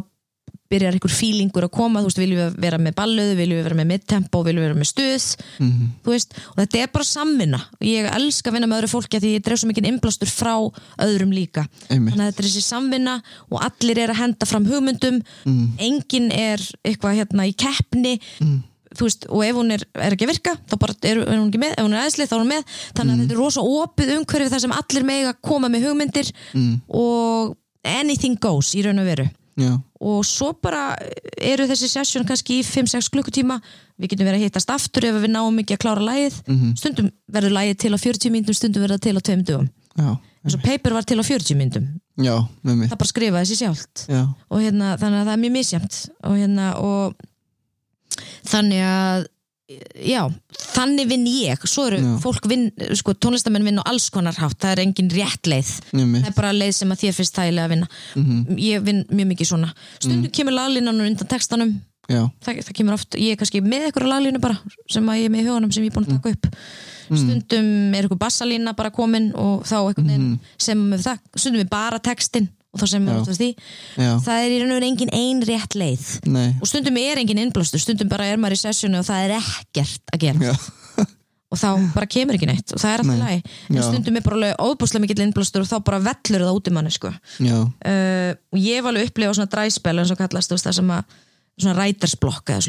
byrjar 0.69 0.93
einhver 0.99 1.13
fílingur 1.15 1.65
að 1.65 1.71
koma, 1.73 2.01
þú 2.03 2.11
veist, 2.11 2.19
viljum 2.21 2.41
við 2.43 2.57
vera 2.61 2.79
með 2.79 2.95
balluðu, 2.99 3.37
viljum 3.39 3.59
við 3.59 3.65
vera 3.69 3.79
með 3.79 3.89
midtempo, 3.93 4.43
viljum 4.45 4.63
við 4.63 4.69
vera 4.69 4.81
með 4.83 4.91
stuð 4.91 5.27
Mhm. 5.59 5.87
þú 6.05 6.13
veist, 6.13 6.33
og 6.53 6.57
þetta 6.61 6.83
er 6.83 6.91
bara 6.93 7.05
samvinna 7.09 7.61
og 7.81 7.85
ég 7.89 8.11
elska 8.13 8.51
að 8.51 8.53
vinna 8.59 8.67
með 8.69 8.79
öðru 8.83 8.91
fólki 8.93 9.21
því 9.21 9.31
ég 9.39 9.43
dref 9.43 9.59
svo 9.63 9.69
mikið 9.73 9.89
innblástur 9.89 10.29
frá 10.29 10.55
öðrum 11.01 11.33
líka 11.33 11.67
Einmitt. 11.91 12.15
þannig 12.15 12.27
að 12.27 12.33
þetta 12.33 12.43
er 12.45 12.49
þessi 12.49 12.65
samvinna 12.69 13.23
og 13.51 13.61
allir 13.65 13.99
er 13.99 14.09
að 14.13 14.21
henda 14.23 14.47
fram 14.47 14.67
hugmyndum 14.67 15.23
Mm. 15.47 15.73
enginn 15.79 16.31
er 16.33 16.59
eitthvað 16.85 17.17
hérna 17.17 17.49
í 17.49 17.55
keppni 17.57 18.21
þú 18.99 19.05
veist, 19.05 19.27
og 19.29 19.43
ef 19.45 19.55
hún 19.57 19.71
er, 19.73 19.83
er 19.95 20.13
ekki 20.17 20.25
að 20.27 20.33
virka 20.33 20.53
þá 20.69 20.79
bara 20.79 20.95
er, 21.03 21.19
er 21.19 21.37
hún 21.39 21.51
ekki 21.51 21.61
með, 21.61 21.73
ef 21.77 21.85
hún 21.85 21.93
er 21.95 22.01
aðeinslið 22.03 22.29
þá 22.29 22.33
er 22.37 22.41
hún 22.41 22.53
með 22.53 22.65
þannig 22.97 23.13
að 23.13 23.21
þetta 23.25 23.33
er 23.33 23.41
rosa 23.41 23.61
opið 23.61 24.13
umhverfi 24.19 24.51
þar 24.53 24.61
sem 24.61 24.73
allir 24.73 25.05
mega 25.05 25.33
koma 25.43 25.69
með 25.69 25.85
hugmyndir 25.89 26.33
Mm. 26.55 26.81
og 26.89 27.57
anything 27.85 28.37
goes 28.41 28.75
í 28.75 28.83
raun 28.85 28.99
og 28.99 29.07
veru 29.07 29.31
já, 29.59 29.83
og 30.01 30.25
svo 30.25 30.53
bara 30.63 30.97
eru 31.43 31.67
þessi 31.67 31.89
session 31.91 32.25
kannski 32.25 32.61
í 32.61 32.65
5-6 32.67 33.09
klukkutíma. 33.11 33.57
Við 33.99 34.13
getum 34.13 34.29
verið 34.29 34.39
að 34.41 34.45
hittast 34.47 34.71
aftur 34.71 35.05
ef 35.09 35.17
við 35.25 35.33
náum 35.35 35.59
ekki 35.59 35.75
að 35.75 35.83
klára 35.83 36.05
lægið 36.07 36.37
Mhm. 36.47 36.77
stundum 36.79 37.11
verður 37.33 37.57
lægið 37.57 37.79
til 37.79 37.91
á 37.95 37.99
40 37.99 38.31
myndum 38.31 38.55
stundum 38.55 38.83
verður 38.85 38.99
það 38.99 39.07
til 39.09 39.17
á 39.19 39.23
2 39.27 39.37
myndum 39.37 39.69
já, 39.99 40.11
eins 40.45 40.55
og 40.55 40.63
paper 40.63 40.93
var 40.95 41.03
til 41.03 41.19
á 41.19 41.25
40 41.27 41.57
myndum 41.59 41.89
já, 42.19 42.37
það 42.65 42.99
bara 42.99 43.13
skrifaði 43.13 43.47
sér 43.51 43.59
sjálft. 43.65 44.07
Já, 44.09 44.23
og 44.51 44.61
hérna, 44.63 44.95
þannig 44.99 45.19
að 45.19 45.27
það 45.27 45.35
er 45.35 45.43
mjög 45.43 45.57
misjæmt 45.59 46.11
og 46.23 46.37
hérna 46.39 46.69
og 46.79 47.15
þannig 48.49 48.83
að 48.87 49.27
já, 49.69 50.23
þannig 50.73 51.09
vinn 51.11 51.27
ég. 51.29 51.65
Svo 51.69 51.87
eru 51.91 51.99
Já. 52.01 52.13
fólk 52.23 52.47
vinn, 52.49 52.69
sko 52.97 53.15
tónlistamenn 53.15 53.67
vinn 53.67 53.81
á 53.81 53.85
alls 53.91 54.09
konar 54.15 54.37
hátt, 54.41 54.57
það 54.63 54.73
er 54.75 54.83
engin 54.87 55.11
rétt 55.13 55.51
leið. 55.51 55.73
Mig 55.93 56.23
það 56.23 56.31
er 56.31 56.37
bara 56.39 56.55
leið 56.57 56.75
sem 56.79 56.95
að 56.95 57.03
þér 57.05 57.17
finnst 57.19 57.37
þægilega 57.39 57.69
að 57.69 57.75
vinna. 57.75 57.89
Mhm. 58.17 58.59
ég 58.59 58.83
vinn 58.87 59.05
mjög 59.11 59.31
mikið 59.35 59.51
svona. 59.53 59.73
Stundum 60.01 60.31
kemur 60.33 60.57
laglínan 60.57 61.01
undan 61.05 61.29
textanum. 61.29 61.81
Já, 62.09 62.23
það, 62.41 62.73
kemur 62.73 62.95
oft, 62.97 63.11
ég 63.21 63.33
er 63.33 63.37
kannski 63.37 63.61
með 63.61 63.91
eitthvað 63.91 64.09
laglínu 64.09 64.41
bara 64.41 64.59
sem 64.89 65.05
að 65.05 65.19
ég 65.21 65.25
er 65.29 65.35
með 65.35 65.43
í 65.43 65.49
huganum 65.49 65.73
sem 65.73 65.85
ég 65.85 65.91
er 65.93 65.97
búin 65.99 66.09
að 66.09 66.17
taka 66.17 66.31
upp. 66.31 66.47
Stundum 67.09 67.95
er 67.95 68.03
eitthvað 68.05 68.19
bassalína 68.25 68.77
bara 68.77 68.91
komin 68.91 69.35
og 69.35 69.65
þá 69.65 69.77
eitthvað 69.93 70.17
mm 70.17 70.39
sem 70.59 70.91
það, 70.93 71.19
stundum 71.37 71.61
er 71.61 71.69
bara 71.69 71.99
textin 71.99 72.49
og 72.79 72.83
þá 72.83 72.93
sem 72.95 73.07
við 73.09 73.21
oftast 73.21 73.43
því 73.43 73.51
já, 73.99 74.11
það 74.25 74.43
er 74.45 74.55
í 74.55 74.59
raun 74.63 74.73
og 74.73 74.79
veru 74.79 74.89
engin 74.89 75.15
ein 75.19 75.45
rétt 75.49 75.77
leið. 75.79 76.09
Nei. 76.31 76.49
Og 76.63 76.71
stundum 76.71 76.99
er 77.03 77.21
engin 77.23 77.43
innblástur, 77.43 77.83
stundum 77.83 78.11
bara 78.11 78.29
er 78.31 78.41
maður 78.41 78.59
í 78.59 78.61
sessjónu 78.63 79.01
og 79.01 79.09
það 79.09 79.27
er 79.27 79.35
ekkert 79.39 80.15
að 80.15 80.25
gera. 80.25 80.53
Já, 80.53 81.05
og 81.53 81.61
þá 81.61 81.69
bara 81.97 82.11
kemur 82.15 82.39
ekki 82.39 82.51
neitt 82.51 82.75
og 82.77 82.83
það 82.83 82.95
er 82.95 83.05
alltaf 83.05 83.19
Nei. 83.19 83.25
læg 83.25 83.53
en 83.73 83.81
Já. 83.81 83.85
stundum 83.89 84.21
er 84.21 84.27
bara 84.27 84.39
alveg 84.39 84.63
óbúslega 84.69 85.05
mikill 85.05 85.25
innblástur 85.25 85.65
og 85.65 85.71
þá 85.71 85.77
bara 85.87 86.03
vellur 86.07 86.47
það 86.47 86.61
út 86.61 86.71
í 86.71 86.75
manni 86.77 86.95
sko. 86.95 87.13
uh, 87.13 88.33
og 88.53 88.61
ég 88.63 88.79
hef 88.79 88.91
alveg 88.91 89.11
upplifað 89.11 89.41
svona 89.41 89.53
dræspel 89.55 89.97
eins 90.03 90.15
og 90.15 90.21
kallast, 90.21 90.55
veist, 90.55 90.69
það 90.69 90.79
sem 90.81 90.95
að 90.99 91.19
svona 91.59 91.77
rætarsblokk 91.81 92.55
eða 92.55 92.65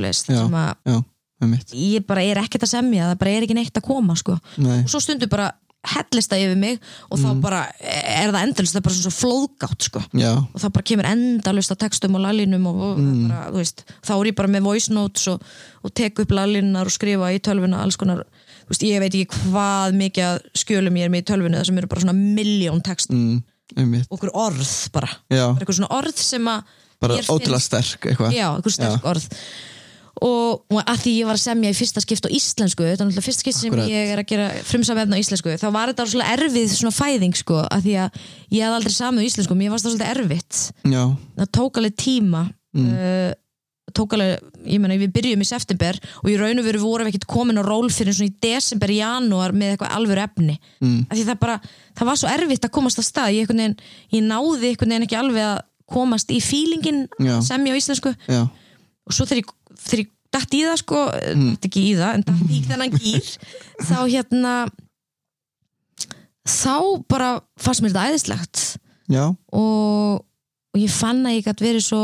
að 1.40 1.50
mitt 1.54 1.74
ég 1.76 2.06
bara 2.08 2.24
er 2.26 2.42
ekkert 2.42 2.66
að 2.68 2.74
semja, 2.74 3.10
það 3.12 3.20
bara 3.22 3.34
er 3.36 3.46
ekki 3.46 3.56
neitt 3.56 3.78
að 3.80 3.86
koma 3.86 4.16
sko. 4.20 4.36
Og 4.60 4.90
svo 4.92 5.00
stundum 5.04 5.32
bara 5.32 5.50
hellist 5.88 6.30
það 6.34 6.42
yfir 6.44 6.58
mig 6.60 6.80
og 7.10 7.20
þá 7.22 7.28
Mm. 7.30 7.42
bara 7.42 7.60
er 7.80 8.32
það 8.34 8.44
endalist, 8.44 8.74
það 8.76 8.80
er 8.82 8.86
bara 8.88 8.96
svona 8.96 9.08
svo 9.08 9.16
flóðgátt 9.20 9.86
sko. 9.88 10.02
Já, 10.14 10.32
og 10.36 10.60
það 10.60 10.74
bara 10.76 10.88
kemur 10.90 11.08
endalust 11.08 11.72
á 11.72 11.76
textum 11.80 12.16
og 12.16 12.22
laglínum 12.26 12.66
og, 12.68 12.82
og 12.84 12.98
Mm. 13.00 13.28
bara, 13.30 13.46
þú 13.52 13.62
veist, 13.62 13.84
þá 14.04 14.12
er 14.20 14.26
ég 14.32 14.36
bara 14.36 14.48
með 14.50 14.64
voice 14.64 14.90
notes 14.92 15.28
og, 15.28 15.42
og 15.84 15.94
tek 15.94 16.20
upp 16.20 16.30
laglínunar 16.36 16.86
og 16.86 16.92
skrifa 16.92 17.32
í 17.32 17.40
tölvuna 17.40 17.80
alls 17.82 17.96
konar 17.96 18.26
þú 18.26 18.70
veist, 18.74 18.84
ég 18.84 19.00
veit 19.00 19.14
ekki 19.16 19.40
hvað 19.52 19.96
mikið 19.96 20.42
skjölum 20.54 20.98
ég 21.00 21.06
er 21.08 21.10
með 21.10 21.24
í 21.24 21.30
tölvunu 21.32 21.58
það 21.58 21.66
sem 21.66 21.78
eru 21.78 21.88
bara 21.88 22.02
svona 22.02 22.18
miljón 22.36 22.84
text 22.84 23.10
mm, 23.10 24.06
okkur 24.12 24.32
orð 24.36 24.92
bara, 24.92 25.08
Já, 25.32 25.56
eitthvað 25.56 25.80
svona 25.80 25.94
orð 25.96 26.18
sem 26.18 26.44
að 26.46 26.64
bara 27.00 27.16
ótrúlega 27.24 27.62
sterk 27.64 28.02
eitthvað. 28.12 28.34
Já, 28.36 28.48
eitthvað 28.58 28.74
sterk 28.76 29.06
orð 29.08 29.28
og, 30.26 30.64
að 30.84 31.02
því 31.04 31.14
ég 31.16 31.28
var 31.30 31.38
að 31.38 31.44
semja 31.46 31.72
í 31.74 31.78
fyrsta 31.78 32.04
skipt 32.04 32.28
á 32.28 32.30
íslensku 32.36 32.84
þetta 32.86 33.04
er 33.04 33.08
náttúrulega 33.10 33.26
fyrsta 33.28 33.44
skipt 33.46 33.58
sem 33.60 33.72
Akkurat. 33.72 33.90
ég 33.92 34.14
er 34.14 34.22
að 34.24 34.30
gera 34.32 34.48
frumsamefna 34.68 35.16
á 35.16 35.22
íslensku, 35.24 35.54
þá 35.62 35.68
var 35.76 35.92
þetta 35.94 36.08
svona 36.12 36.32
erfið 36.36 36.72
svona 36.76 36.96
fæðing 36.96 37.36
sko, 37.40 37.60
að 37.66 37.86
því 37.88 37.94
að 38.06 38.24
ég 38.56 38.64
hafði 38.66 38.78
aldrei 38.80 38.96
samið 39.00 39.20
á 39.24 39.28
íslensku, 39.30 39.60
mér 39.60 39.74
varst 39.76 39.86
það 39.88 39.94
svolítið 39.96 40.14
erfitt. 40.16 40.62
Já, 40.96 41.04
það 41.40 41.54
tók 41.60 41.78
alveg 41.84 42.00
tíma 42.00 42.48
Mm. 42.70 42.86
uh, 42.94 43.32
tók 43.98 44.12
alveg, 44.14 44.44
ég 44.70 44.78
meina 44.78 44.94
við 45.02 45.10
byrjum 45.16 45.42
í 45.42 45.46
september 45.50 45.98
og 46.22 46.28
í 46.30 46.36
raun 46.38 46.60
og 46.62 46.66
veru 46.68 46.78
vorum 46.84 47.08
við 47.08 47.16
ekkert 47.16 47.26
komin 47.32 47.58
á 47.58 47.66
ról 47.66 47.90
fyrir 47.90 48.14
svona 48.14 48.30
í 48.30 48.36
desember, 48.46 48.92
janúar 48.94 49.56
með 49.58 49.72
eitthvað 49.74 49.96
alvöru 49.98 50.22
efni. 50.22 50.60
Mm, 50.78 51.00
af 51.10 51.18
því 51.18 51.24
það 51.32 51.40
bara, 51.42 51.56
það 51.98 52.06
var 52.12 52.20
svo 52.22 52.30
erfitt 52.30 52.68
að 52.68 52.74
komast 52.78 53.02
að 53.02 53.08
stað. 53.10 53.34
Ég, 53.40 53.50
veginn, 53.50 53.74
ég 54.14 54.22
náði 54.30 54.76
að 55.50 55.60
komast 55.90 56.30
í 56.30 56.38
fílingin 56.38 57.08
Já. 57.18 57.40
sem 57.42 57.66
ég 57.66 57.74
á 57.74 57.80
íslensku. 57.82 58.14
Já, 58.30 58.44
og 59.10 59.18
svo 59.18 59.26
þegar 59.26 59.42
ég, 59.42 59.52
þegar 59.82 60.04
ég 60.04 60.14
datt 60.30 60.54
í 60.54 60.62
það 60.68 60.78
sko, 60.84 61.02
mm. 61.34 61.52
ekki 61.66 61.84
í 61.90 61.98
það 61.98 62.16
en 62.16 62.26
datt 62.30 62.54
í 62.54 62.62
þennan 62.70 62.96
gýr 63.00 63.30
þá 63.82 63.98
hérna 64.06 64.54
þá 66.50 66.76
bara 67.10 67.30
fannst 67.60 67.84
mér 67.84 67.94
þetta 67.94 68.08
æðislegt. 68.14 68.64
Og, 69.10 70.20
og 70.74 70.82
ég 70.82 70.94
fann 70.94 71.24
að 71.26 71.40
ég 71.40 71.48
gætt 71.48 71.64
verið 71.66 71.86
svo 71.90 72.04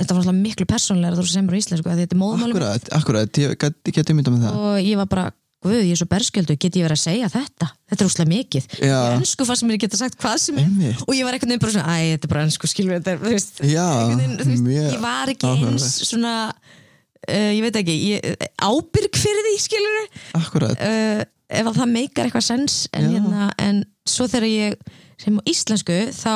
þetta 0.00 0.16
var 0.16 0.22
alltaf 0.22 0.38
miklu 0.38 0.66
persónlegra 0.68 1.18
þú 1.18 1.26
sem 1.28 1.48
er 1.48 1.56
á 1.56 1.60
íslensku, 1.60 1.90
að 1.90 2.02
þetta 2.04 2.16
er 2.16 2.20
móðmálum 2.20 2.56
akkurat, 2.56 2.90
akkurat 2.96 3.40
ég 3.42 3.56
get, 3.60 3.78
ég 3.86 3.96
get 3.96 4.12
mynda 4.16 4.32
með 4.32 4.46
það. 4.46 4.60
Og 4.60 4.78
ég 4.86 5.00
var 5.00 5.10
bara, 5.10 5.26
guð, 5.60 5.76
ég 5.84 5.92
er 5.92 5.98
svo 6.00 6.08
berskjöldu 6.08 6.54
get 6.56 6.76
ég 6.78 6.86
verið 6.86 6.96
að 6.96 7.02
segja 7.02 7.28
þetta, 7.32 7.66
þetta 7.92 8.04
er 8.04 8.08
úslega 8.10 8.30
mikið. 8.32 8.68
Já. 8.80 8.96
í 8.96 9.16
ennsku 9.18 9.46
fannst 9.48 9.66
mér 9.68 9.76
að 9.76 9.82
geta 9.84 9.98
sagt 10.00 10.16
hvað 10.22 10.36
sem 10.40 10.60
Einmitt. 10.62 11.02
og 11.06 11.12
ég 11.16 11.26
var 11.26 11.36
einhvern 11.36 11.52
veginn 11.52 11.64
bara 11.64 11.74
svona, 11.74 11.96
æ, 11.96 12.14
þetta 12.14 12.28
er 12.28 12.32
bara 12.32 12.44
ennsku 12.46 12.70
skilur 12.70 12.94
þetta, 12.96 13.12
er, 13.12 13.20
þú 13.24 13.34
veist, 13.34 13.60
Já, 13.68 13.88
veginn, 14.14 14.36
þú 14.40 14.46
veist 14.54 14.70
ég 14.94 15.02
var 15.04 15.32
ekki 15.34 15.50
áhugavert. 15.50 15.74
eins 15.74 15.90
svona 16.08 16.32
uh, 16.54 17.50
ég 17.52 17.60
veit 17.66 17.78
ekki, 17.82 17.98
ég, 18.14 18.48
ábyrg 18.56 19.20
fyrir 19.20 19.46
því 19.50 19.54
skilur 19.66 20.00
akkurat, 20.40 20.80
uh, 20.88 21.22
ef 21.60 21.70
að 21.72 21.78
það 21.82 21.92
meikar 21.92 22.30
eitthvað 22.30 22.46
sens 22.48 22.80
en, 22.96 23.10
hérna, 23.12 23.50
en 23.60 23.84
svo 24.08 24.28
þegar 24.30 24.48
ég 24.48 24.80
sem 25.20 25.36
á 25.36 25.42
íslensku 25.50 26.00
þá 26.16 26.32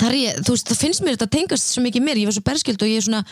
þar 0.00 0.16
ég, 0.16 0.38
þú 0.46 0.54
veist, 0.54 0.70
það 0.70 0.80
finnst 0.86 1.04
mér 1.04 1.16
þetta 1.18 1.32
tengast 1.36 1.74
svo 1.74 1.82
mikið 1.84 2.04
mér, 2.06 2.20
ég 2.22 2.30
var 2.30 2.36
svo 2.36 2.44
berskild 2.46 2.80
og 2.80 2.88
ég 2.88 3.02
er 3.02 3.06
svona 3.06 3.22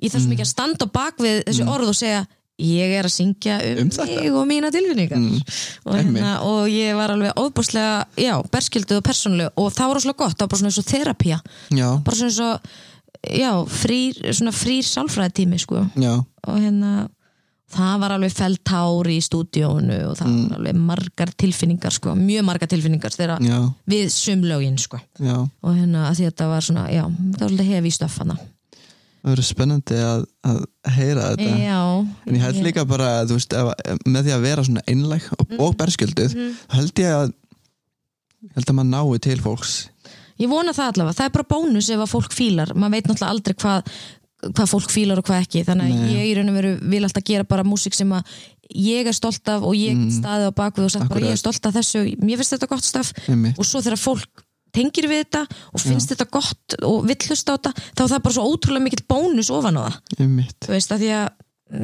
ég 0.00 0.12
þarf 0.12 0.24
svo 0.24 0.32
mikið 0.32 0.46
að 0.46 0.52
standa 0.52 0.88
á 0.88 0.94
bak 0.96 1.20
við 1.20 1.42
þessi 1.48 1.66
orð 1.68 1.92
og 1.92 1.98
segja, 1.98 2.22
ég 2.58 2.92
er 2.98 3.04
að 3.08 3.12
syngja 3.12 3.56
um. 3.60 3.90
Um 3.90 4.08
mig 4.08 4.30
og 4.32 4.46
mína 4.48 4.70
tilfinningar. 4.72 5.18
Mm, 5.20 5.40
og, 5.84 5.96
hérna, 5.98 6.34
og 6.46 6.68
ég 6.72 6.94
var 6.96 7.12
alveg 7.12 7.34
óbúslega, 7.36 8.06
já, 8.16 8.34
berskilduð 8.52 9.00
og 9.02 9.04
persónuleg 9.04 9.50
og 9.56 9.72
það 9.76 9.90
var 9.90 9.98
rosalega 10.00 10.22
gott, 10.24 10.36
það 10.38 10.46
var 10.46 10.52
bara 10.54 10.62
svona 10.62 10.72
eins 10.72 10.80
og 10.80 10.88
terapía 10.92 11.40
já, 11.70 11.88
bara 12.06 12.16
svona 12.16 12.30
eins 12.30 12.40
og 12.40 12.70
já, 13.36 13.52
frýr, 13.82 14.22
svona 14.32 14.54
frýr 14.56 14.88
sálfræðitími 14.88 15.58
sko. 15.60 15.84
Já. 16.00 16.14
Og 16.46 16.58
hérna 16.62 17.08
það 17.76 17.94
var 18.00 18.12
alveg 18.14 18.30
feltár 18.32 19.08
í 19.10 19.16
stúdíónu 19.20 19.96
og 20.06 20.16
það 20.20 20.26
Mm. 20.30 20.48
var 20.48 20.58
alveg 20.60 20.76
margar 20.78 21.30
tilfinningar 21.36 21.92
sko, 21.92 22.14
mjög 22.14 22.44
margar 22.46 22.68
tilfinningar 22.70 23.10
þegar 23.10 23.40
já, 23.42 23.72
við 23.90 24.06
sumlögin 24.14 24.78
sko. 24.78 25.00
Og 25.20 25.74
hérna 25.74 26.08
að 26.08 26.14
því 26.20 26.24
að 26.24 26.30
þetta 26.30 26.48
var 26.48 26.60
svona, 26.62 26.84
já, 26.94 27.02
það 27.04 27.40
var 27.40 27.48
svolítið 27.50 27.72
hefi 27.74 27.88
í 27.90 27.96
stöffana 27.98 28.38
það 29.26 29.32
verður 29.34 29.46
spennandi 29.48 29.96
að, 30.06 30.20
að 30.46 30.58
heyra 30.96 31.24
þetta. 31.32 31.54
Já. 31.66 31.80
En 32.30 32.36
ég 32.38 32.44
held 32.46 32.60
líka 32.62 32.84
bara, 32.86 33.08
að, 33.24 33.32
veist, 33.34 33.56
ef, 33.58 33.96
með 34.06 34.28
því 34.28 34.34
að 34.36 34.44
vera 34.46 34.64
svona 34.68 34.84
einlæg 34.86 35.26
og, 35.34 35.46
Mm. 35.50 35.60
og 35.66 35.74
berskjölduð 35.80 36.36
þá 36.36 36.76
held 36.78 37.02
ég 37.02 37.10
að 37.16 37.32
held 38.56 38.70
að 38.70 38.76
maður 38.78 38.92
nái 38.94 39.20
til 39.26 39.40
fólks. 39.42 39.74
Ég 40.38 40.50
vona 40.52 40.74
það 40.76 40.92
allavega, 40.92 41.16
það 41.18 41.26
er 41.30 41.34
bara 41.34 41.48
bónus 41.50 41.88
ef 41.90 42.02
að 42.04 42.12
fólk 42.12 42.34
fílar, 42.36 42.72
maður 42.76 42.94
veit 42.96 43.06
náttúrulega 43.10 43.34
aldrei 43.34 43.54
hvað 43.62 43.90
hvað 44.46 44.68
fólk 44.70 44.90
fílar 44.92 45.18
og 45.18 45.24
hvað 45.26 45.42
ekki. 45.46 45.62
Þannig 45.66 45.94
að 45.96 46.10
ég 46.12 46.26
í 46.28 46.34
raun 46.36 46.50
og 46.52 46.56
veru 46.60 46.72
vil 46.92 47.02
alltaf 47.06 47.24
gera 47.26 47.46
bara 47.48 47.64
músík 47.66 47.96
sem 47.96 48.10
að 48.14 48.34
ég 48.76 49.08
er 49.08 49.16
stolt 49.16 49.48
af 49.48 49.64
og 49.64 49.74
ég 49.74 49.96
get 49.96 50.12
staðið 50.20 50.50
á 50.52 50.58
bakvið 50.60 50.84
og 50.86 50.92
sagt 50.92 51.08
bara 51.08 51.18
Akkurat. 51.18 51.28
ég 51.30 51.34
er 51.38 51.40
stolt 51.40 51.66
af 51.66 51.74
þessu, 51.78 52.02
mér 52.20 52.36
finnst 52.42 52.52
þetta 52.54 52.68
gott 52.70 52.84
staf 52.86 53.12
og 53.56 53.64
svo 53.66 53.80
þegar 53.82 53.98
fólk 54.02 54.44
tengir 54.76 55.08
við 55.10 55.24
þetta 55.24 55.42
og 55.72 55.82
finnst 55.82 56.12
þetta 56.12 56.28
gott 56.36 56.78
og 56.86 57.06
vill 57.08 57.18
hlusta 57.28 57.54
á 57.54 57.56
þetta 57.56 57.74
þá 57.76 58.04
er 58.04 58.12
það 58.14 58.24
bara 58.28 58.36
svo 58.38 58.46
ótrúlega 58.52 58.86
mikill 58.86 59.06
bónus 59.08 59.52
ofan 59.54 59.80
á 59.80 59.82
það. 59.86 60.00
Einmitt, 60.20 60.58
þú 60.66 60.76
veist, 60.76 60.94
að 60.94 61.04
því 61.04 61.12
að 61.20 61.28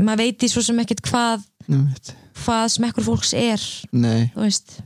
maður 0.03 0.23
veit 0.23 0.45
í 0.47 0.51
svo 0.51 0.63
sem 0.65 0.83
ekkert 0.83 1.03
hvað 1.09 1.47
einmitt. 1.67 2.13
hvað 2.43 2.67
smekkur 2.77 3.07
fólks 3.07 3.33
er 3.39 3.63
nei, 3.91 4.31
þú 4.35 4.45
veist, 4.45 4.77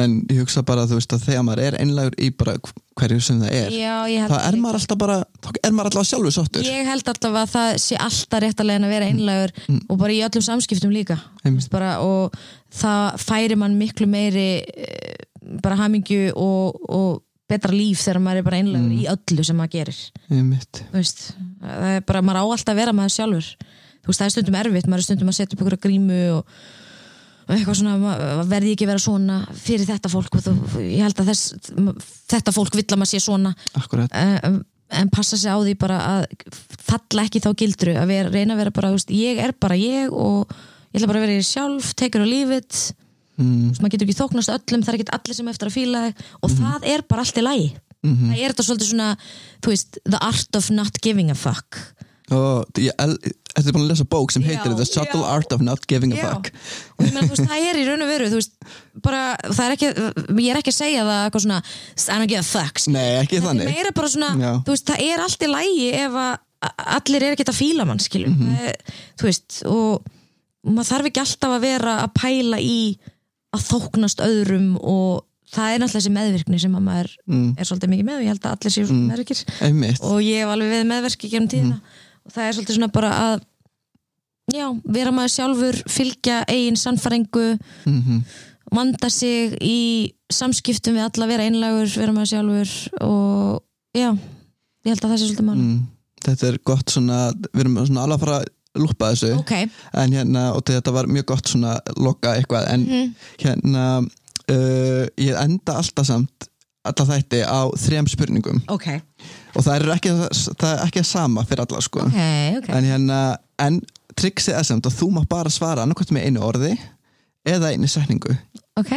en 0.00 0.16
ég 0.30 0.42
hugsa 0.42 0.64
bara 0.66 0.86
þú 0.90 0.98
veist 0.98 1.14
að 1.14 1.28
þegar 1.28 1.44
maður 1.46 1.64
er 1.68 1.76
einlægur 1.78 2.16
í 2.18 2.30
bara 2.34 2.56
hverju 2.98 3.22
sem 3.24 3.40
það 3.42 3.56
er 3.56 3.76
já, 3.76 3.94
þá 4.28 4.36
er 4.40 4.58
maður 4.60 4.78
alltaf 4.80 5.00
bara 5.00 5.18
þá 5.38 5.48
er 5.54 5.74
maður 5.76 5.90
alltaf 5.92 6.08
sjálfur 6.10 6.34
sáttur. 6.34 6.66
Ég 6.66 6.88
held 6.90 7.10
alltaf 7.12 7.38
að 7.42 7.52
það 7.54 7.70
sé 7.84 7.98
alltaf 8.06 8.42
rétt 8.44 8.62
að 8.62 8.72
að 8.74 8.94
vera 8.96 9.10
einlægur 9.12 9.54
og 9.78 10.00
bara 10.02 10.16
í 10.16 10.22
öllum 10.26 10.46
samskiptum 10.48 10.94
líka. 10.94 11.18
Mm. 11.44 11.60
Bara, 11.72 11.94
og 12.04 12.36
það 12.74 13.20
færi 13.22 13.58
mann 13.58 13.78
miklu 13.78 14.08
meiri 14.10 14.48
eh, 14.62 15.22
bara 15.62 15.78
hamingju 15.80 16.32
og, 16.38 16.82
og 16.88 17.22
betra 17.52 17.72
líf 17.76 18.02
þegar 18.02 18.20
maður 18.24 18.40
er 18.42 18.46
bara 18.48 18.60
einlægur 18.62 18.88
Mm. 18.88 18.98
í 18.98 19.06
öllu 19.12 19.44
sem 19.46 19.56
maður 19.60 19.74
gerir. 19.76 20.00
Veist, 20.92 21.22
það 21.62 21.88
er 21.96 22.04
bara, 22.08 22.22
maður 22.26 22.40
á 22.42 22.44
alltaf 22.48 22.72
að 22.74 22.80
vera 22.82 22.92
maður 22.96 23.14
sjálfur. 23.16 23.50
Þú 24.02 24.10
veist, 24.10 24.20
það 24.22 24.26
er 24.28 24.34
stundum 24.36 24.56
erfitt 24.62 24.88
maður 24.90 25.02
er 25.04 25.06
stundum 25.06 25.30
að 25.30 25.36
setja 25.38 25.54
upp 25.58 25.62
ykkur 25.66 25.78
grímu 25.86 26.20
og, 26.38 26.56
og 27.46 27.52
eitthvað 27.54 27.78
svona, 27.78 28.42
verði 28.50 28.72
ekki 28.74 28.86
að 28.86 28.90
vera 28.92 29.02
svona 29.04 29.36
fyrir 29.62 29.86
þetta 29.86 30.10
fólk 30.10 30.36
þú, 30.42 30.54
ég 30.82 31.02
held 31.06 31.22
að 31.22 31.30
þess, 31.30 31.72
þetta 32.32 32.54
fólk 32.56 32.74
vill 32.78 32.86
að 32.88 32.98
maður 33.02 33.12
sé 33.12 33.20
svona. 33.22 33.54
En, 34.18 34.58
en 34.92 35.08
passa 35.14 35.38
sig 35.38 35.50
á 35.50 35.58
því 35.62 35.76
bara 35.80 36.00
að 36.08 36.26
falla 36.82 37.24
ekki 37.28 37.40
þá 37.44 37.50
gildru 37.62 37.94
að 37.96 38.10
vera, 38.10 38.32
reyna 38.34 38.56
að 38.56 38.62
vera 38.64 38.74
bara, 38.80 38.90
veist, 38.96 39.10
ég 39.14 39.38
er 39.42 39.54
bara 39.58 39.78
ég 39.78 40.10
og 40.12 40.50
ég 40.92 40.98
ætla 41.00 41.08
bara 41.12 41.22
að 41.22 41.26
vera 41.28 41.38
ég 41.38 41.46
sjálf 41.48 41.94
take 41.94 42.18
it 42.18 42.22
or 42.24 42.28
mm, 43.38 43.72
maður 43.78 43.94
getur 43.94 44.08
ekki 44.08 44.18
þóknast 44.20 44.54
öllum, 44.56 44.84
það 44.84 44.92
er 44.92 44.98
ekki 45.00 45.16
allir 45.18 45.38
sem 45.38 45.50
eftir 45.52 45.70
að 45.70 45.76
fíla 45.78 46.04
þig. 46.06 46.22
Og 46.42 46.54
það 46.58 46.88
er 46.94 47.06
bara 47.08 47.26
allt 47.26 47.40
í 47.40 47.46
lagi. 47.46 47.72
Mhm. 48.02 48.32
það 48.32 48.38
er 48.42 48.50
þetta 48.52 48.64
svolítið 48.66 48.88
svona 48.90 49.10
þú 49.62 49.70
veist, 49.70 49.98
the 50.10 50.18
art 50.18 50.56
of 50.58 50.70
not 50.74 50.96
giving 51.04 51.30
a 51.30 51.36
fuck. 51.38 51.78
Og 52.32 52.78
ég, 52.80 52.94
er 52.98 53.74
búin 53.74 53.84
að 53.84 53.90
lesa 53.92 54.06
bók 54.08 54.32
sem 54.32 54.44
heitir 54.46 54.72
Já, 54.72 54.76
The 54.78 54.86
Subtle 54.88 55.20
já. 55.20 55.28
Art 55.34 55.52
of 55.52 55.60
Not 55.60 55.84
Giving 55.90 56.14
a 56.14 56.16
Já. 56.16 56.30
Fuck? 56.30 56.52
Þú 57.02 57.26
veist, 57.28 57.42
það 57.50 57.66
er 57.68 57.80
í 57.80 57.82
raun 57.88 58.04
og 58.04 58.08
veru 58.08 58.28
veist, 58.32 58.54
bara, 59.04 59.20
það 59.44 59.64
er 59.66 59.74
ekki 59.76 59.90
ég 59.90 60.48
er 60.54 60.60
ekki 60.62 60.72
að 60.72 60.78
segja 60.78 61.04
það 61.08 61.26
eitthvað 61.26 61.44
svona 61.44 61.58
I 61.60 62.16
don't 62.22 62.30
give 62.30 62.40
a 62.40 62.48
fuck. 62.48 62.80
Nei, 62.94 63.04
ekki 63.20 63.40
er 63.40 63.44
þannig. 63.48 63.92
bara 63.98 64.12
svona, 64.14 64.54
veist, 64.70 64.88
það 64.88 65.04
er 65.10 65.24
allt 65.26 65.44
í 65.44 65.52
lægi 65.52 65.90
ef 66.00 66.18
allir 66.62 67.26
er 67.26 67.36
ekki 67.36 67.48
að 67.50 67.58
fíla 67.58 67.86
mann 67.88 67.98
mm 67.98 68.58
þú 69.18 69.28
veist 69.28 69.62
og 69.68 70.10
maður 70.62 70.90
þarf 70.92 71.08
ekki 71.10 71.22
alltaf 71.24 71.56
að 71.56 71.64
vera 71.66 71.94
að 72.04 72.12
pæla 72.20 72.60
í 72.62 72.78
að 73.52 73.66
þóknast 73.68 74.22
öðrum 74.24 74.68
og 74.80 75.24
það 75.52 75.74
er 75.74 75.82
náttúrulega 75.82 75.98
þessi 76.00 76.12
meðvirkni 76.16 76.60
sem 76.62 76.76
að 76.78 76.84
maður 76.86 77.10
Mm. 77.28 77.48
er 77.58 77.68
svolítið 77.68 77.90
mikið 77.92 78.06
með 78.08 78.16
og 78.16 78.22
ég 78.24 78.30
held 78.32 78.46
að 78.46 78.54
allir 78.56 78.72
séu 78.72 78.86
mm. 78.88 79.02
meðvirkir 79.10 79.42
einmitt, 79.68 80.00
og 80.02 80.20
ég 80.24 80.38
hef 80.42 80.52
alveg 80.54 80.70
við 80.72 80.86
meðverki 80.92 81.30
gerum 81.32 81.48
tíðina 81.52 81.76
Mhm. 81.76 81.82
og 82.26 82.32
það 82.32 82.46
er 82.48 82.52
svolítið 82.56 82.76
svona 82.78 82.92
bara 82.92 83.10
að 83.26 83.42
já, 84.52 84.66
vera 84.84 85.10
maður 85.12 85.34
sjálfur 85.36 85.82
fylgja 85.88 86.44
eigin 86.48 86.76
sannfæringu 86.80 87.58
mm 87.86 88.24
vanda 88.72 89.10
sig 89.10 89.52
í 89.60 90.12
samskiptum 90.32 90.94
við 90.96 91.04
alla, 91.04 91.26
vera 91.28 91.44
einlægur, 91.44 91.90
vera 91.98 92.12
maður 92.16 92.30
sjálfur 92.30 92.70
og 93.04 93.62
já 93.92 94.08
ég 94.16 94.88
held 94.88 95.04
að 95.04 95.10
það 95.10 95.18
sé 95.20 95.26
svolítið 95.28 95.44
mál 95.44 95.58
mm, 95.58 95.80
þetta 96.24 96.46
er 96.48 96.58
gott 96.64 96.88
svona 96.94 97.18
við 97.52 97.60
erum 97.66 97.76
svona 97.84 98.06
alveg 98.06 98.16
að 98.16 98.24
fara 98.24 98.38
lúpa 98.78 99.10
þessu. 99.12 99.34
Ok, 99.38 99.52
en 99.94 100.12
hérna, 100.16 100.46
og 100.56 100.62
þetta 100.64 100.92
var 100.94 101.06
mjög 101.10 101.26
gott 101.32 101.46
svona 101.52 101.74
loka 101.96 102.34
eitthvað, 102.38 102.68
en 102.72 102.86
Mhm. 102.86 103.14
hérna 103.42 103.84
uh, 104.50 105.06
ég 105.16 105.36
enda 105.38 105.74
alltaf 105.78 106.06
samt 106.06 106.48
alla 106.84 107.04
þætti 107.06 107.44
á 107.46 107.60
þrem 107.78 108.08
spurningum. 108.10 108.62
Ok. 108.68 108.88
Og 109.54 109.62
það 109.62 109.74
er 109.76 109.92
ekki 109.94 110.14
það 110.58 110.96
er 110.96 111.02
sama 111.06 111.44
fyrir 111.44 111.66
alla 111.66 111.80
sko. 111.80 112.00
Ok, 112.00 112.16
ok, 112.58 112.68
en 112.74 112.84
hérna, 112.84 113.18
en 113.58 113.80
trixið 114.18 114.56
er 114.58 114.64
samt 114.66 114.84
að 114.88 114.96
þú 114.98 115.10
má 115.14 115.22
bara 115.28 115.48
svara 115.52 115.82
annarkvæmt 115.84 116.10
með 116.16 116.26
einu 116.26 116.40
orði 116.42 116.72
eða 117.46 117.70
einu 117.72 117.86
setningu. 117.86 118.34
Ok. 118.76 118.90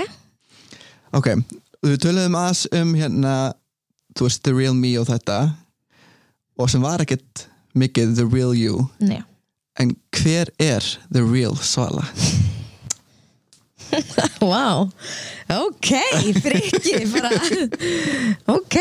Ok, 1.14 1.28
við 1.86 2.00
töluðum 2.02 2.36
aðeins 2.40 2.66
um 2.74 2.96
hérna, 2.98 3.54
þú 4.18 4.26
veist, 4.28 4.42
the 4.44 4.54
real 4.56 4.74
me 4.74 4.96
og 4.98 5.06
þetta 5.08 5.38
og 6.60 6.70
sem 6.72 6.82
var 6.82 7.04
ekkert 7.04 7.46
mikið 7.76 8.16
the 8.16 8.26
real 8.26 8.54
you. 8.56 8.90
Nei. 9.00 9.22
En 9.82 9.94
hver 10.16 10.52
er 10.62 10.86
the 11.12 11.24
real 11.24 11.56
Svala? 11.58 12.06
wow, 14.42 14.90
ok 15.52 15.92
frikki, 16.42 17.06
bara 17.14 17.32
ok. 18.56 18.78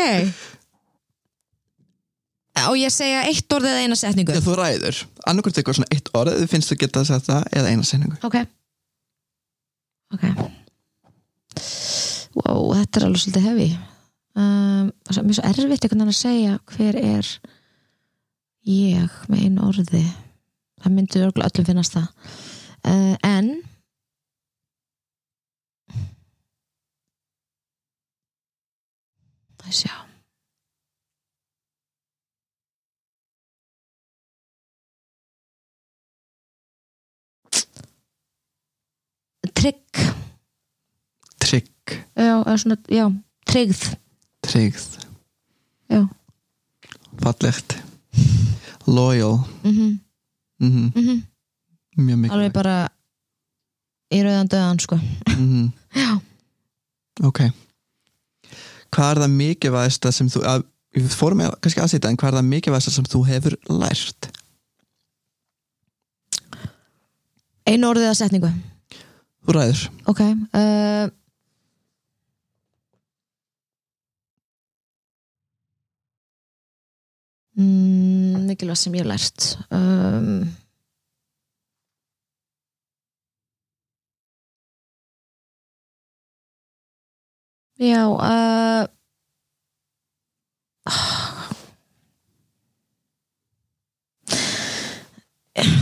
Og 2.65 2.77
ég 2.79 2.91
segja 2.93 3.25
eitt 3.27 3.51
orð 3.51 3.67
eða 3.69 3.83
eina 3.83 3.97
setningu? 3.99 4.33
Já, 4.35 4.41
þú 4.43 4.55
ræður, 4.59 5.01
annarkvæmt 5.27 5.59
eitthvað 5.59 5.79
svona 5.79 5.91
eitt 5.95 6.11
orð 6.15 6.37
þið 6.39 6.53
finnst 6.53 6.71
þú 6.71 6.79
geta 6.83 7.03
að 7.03 7.09
setja 7.11 7.33
það 7.33 7.57
eða 7.59 7.73
eina 7.73 7.87
setningu. 7.87 8.19
Ok. 8.25 8.37
Ok. 10.15 10.23
Wow, 12.35 12.71
þetta 12.75 12.99
er 12.99 13.05
alveg 13.07 13.21
svolítið 13.23 13.45
hefi 13.49 13.67
um, 14.35 14.91
það 15.07 15.19
er 15.19 15.27
mér 15.27 15.37
svo 15.37 15.45
erfitt 15.49 15.85
einhvern 15.85 16.03
veginn 16.03 16.11
að 16.11 16.19
segja 16.19 16.57
hver 16.73 16.99
er 16.99 17.31
ég 18.65 19.19
með 19.31 19.45
einu 19.45 19.67
orði 19.69 20.03
það 20.83 20.95
myndi 20.95 21.21
örgulega 21.23 21.51
öllum 21.51 21.67
finnast 21.69 21.95
það. 21.95 22.07
Uh, 22.85 23.15
en 23.25 23.47
það 29.61 29.77
sjá. 29.81 29.95
Trygg. 39.55 40.01
Trygg, 41.45 41.93
já, 42.17 42.57
svona, 42.57 42.77
já, 42.89 43.05
tryggð. 43.45 43.83
Tryggð. 44.45 44.87
Já, 45.89 46.01
fallegt. 47.21 47.77
Loyal. 48.85 49.39
Mm 49.63 50.04
mm 50.59 50.71
-hmm. 50.71 51.21
mjög 51.97 52.17
mikilvægt. 52.17 52.33
Alveg 52.33 52.53
bara 52.53 52.89
í 54.13 54.21
rauðan 54.23 54.51
döðan 54.53 54.79
sko. 54.79 54.99
Mm 55.37 55.71
já, 56.01 56.19
ok. 57.23 57.39
Hvað 58.91 59.11
er 59.11 59.21
það 59.23 59.35
mikilvægsta 59.35 60.11
sem 60.11 60.29
þú 60.29 60.43
að, 60.43 60.63
við 60.95 61.09
fórum 61.09 61.37
með 61.37 61.59
kannski 61.61 61.81
aðsýta 61.81 62.09
en 62.09 62.17
hvað 62.17 62.27
er 62.31 62.37
það 62.37 62.49
mikilvægsta 62.53 62.91
sem 62.91 63.05
þú 63.05 63.25
hefur 63.25 63.57
lært? 63.69 64.31
Einu 67.65 67.87
orðið 67.87 68.09
að 68.09 68.17
setningu. 68.17 68.51
Þú 69.45 69.53
ræður. 69.53 69.89
Ok 70.05 70.21
uh, 70.21 71.09
mikilvægt 77.55 78.79
sem 78.79 78.95
ég 78.95 79.03
hef 79.03 79.07
lært. 79.07 79.57
Um, 79.71 80.55
já 87.79 88.03
uh, 88.07 88.87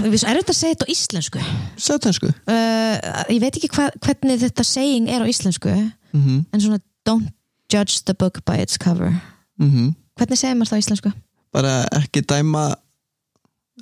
Við 0.03 0.21
er 0.27 0.37
þetta 0.37 0.51
að 0.51 0.57
segja 0.57 0.75
þetta 0.75 0.85
á 0.85 0.93
íslensku. 0.93 1.43
Sötensku 1.81 2.29
uh, 2.29 2.95
ég 3.31 3.39
veit 3.41 3.55
ekki 3.57 3.71
hva, 3.73 3.89
hvernig 4.03 4.41
þetta 4.43 4.65
saying 4.67 5.09
er 5.09 5.23
á 5.23 5.27
íslensku 5.27 5.71
mm 5.73 6.21
-hmm. 6.21 6.45
en 6.53 6.61
svona 6.61 6.79
don't 7.09 7.33
judge 7.73 8.03
the 8.05 8.13
book 8.13 8.45
by 8.45 8.61
its 8.61 8.77
cover. 8.77 9.21
Mm 9.57 9.95
hvernig 10.17 10.37
segir 10.37 10.55
maður 10.55 10.69
það 10.69 10.77
á 10.77 10.83
íslensku? 10.83 11.11
Bara 11.53 11.73
ekki 11.99 12.21
dæma 12.27 12.63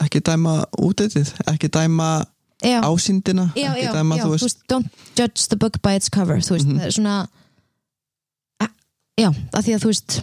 ekki 0.04 0.22
dæma 0.28 0.58
útið 0.80 1.18
ekki 1.52 1.70
dæma 1.70 2.12
Já, 2.62 2.78
ásýndina 2.86 3.48
já, 3.58 3.72
ekki 3.74 3.90
dæma 3.96 4.18
þú 4.22 4.30
veist. 4.36 4.44
veist, 4.46 4.60
don't 4.70 4.90
judge 5.18 5.48
the 5.50 5.58
book 5.58 5.82
by 5.82 5.96
its 5.98 6.10
cover 6.10 6.38
þú 6.38 6.54
veist, 6.58 6.68
Mhm. 6.68 6.78
það 6.80 6.86
er 6.86 6.92
svona 6.98 7.16
a, 8.62 8.68
já, 9.18 9.30
að 9.32 9.64
því 9.66 9.74
að 9.76 9.82
þú 9.86 9.90
veist 9.92 10.22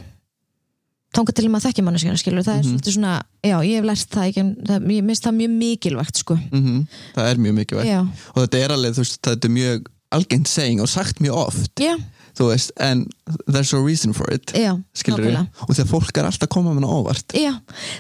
þangað 1.17 1.35
til 1.39 1.49
maður 1.51 1.67
þekki 1.67 1.83
manneskjana 1.87 2.21
skilur 2.21 2.45
það 2.47 2.59
er 2.59 2.63
Mhm. 2.63 2.71
svolítið 2.71 2.95
svona, 2.95 3.13
já, 3.43 3.57
ég 3.65 3.75
hef 3.81 3.85
lært 3.85 4.11
það 4.15 4.29
ekki 4.29 4.43
það, 4.69 4.87
ég 4.93 5.05
minnst 5.09 5.25
það 5.25 5.37
mjög 5.41 5.53
mikilvægt 5.59 6.17
sko. 6.17 6.35
Mm 6.53 6.87
það 7.17 7.31
er 7.33 7.37
mjög 7.37 7.55
mikilvægt. 7.59 7.87
Já, 7.89 8.01
og 8.35 8.39
þetta 8.45 8.59
er 8.65 8.71
alveg, 8.77 8.93
þú 8.95 9.03
veist, 9.03 9.23
þetta 9.23 9.45
er 9.45 9.55
mjög 9.57 9.87
algengt 10.13 10.49
saying 10.49 10.81
og 10.81 10.89
sagt 10.89 11.19
mjög 11.21 11.35
oft. 11.35 11.75
Já, 11.81 11.97
þú 12.39 12.49
veist, 12.53 12.71
en 12.81 13.05
there's 13.51 13.73
a 13.75 13.81
reason 13.83 14.15
for 14.17 14.31
it 14.35 14.53
já 14.55 14.73
og 14.77 15.75
þegar 15.75 15.91
fólk 15.91 16.15
er 16.23 16.29
alltaf 16.31 16.47
að 16.49 16.55
koma 16.55 16.77
hana 16.77 16.87
óvart. 16.87 17.35
Já, 17.35 17.53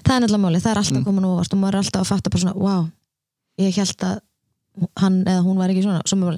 það 0.06 0.14
er 0.14 0.24
nefnilega 0.24 0.44
máli, 0.46 0.62
það 0.62 0.72
er 0.74 0.82
alltaf 0.84 0.94
Mm. 0.94 1.02
mm. 1.02 1.10
komin 1.10 1.28
óvart 1.28 1.52
og 1.52 1.60
maður 1.60 1.74
er 1.78 1.82
alltaf 1.84 2.06
að 2.06 2.10
fatta 2.14 2.30
bara 2.30 2.44
svona, 2.46 2.56
wow 2.56 2.88
ég 3.58 3.74
held 3.76 4.06
að 4.06 4.18
hann 5.00 5.16
eða 5.26 5.42
hún 5.42 5.56
var 5.58 5.72
ekki 5.72 5.82
svona, 5.82 6.02
svo 6.06 6.16
maður, 6.20 6.36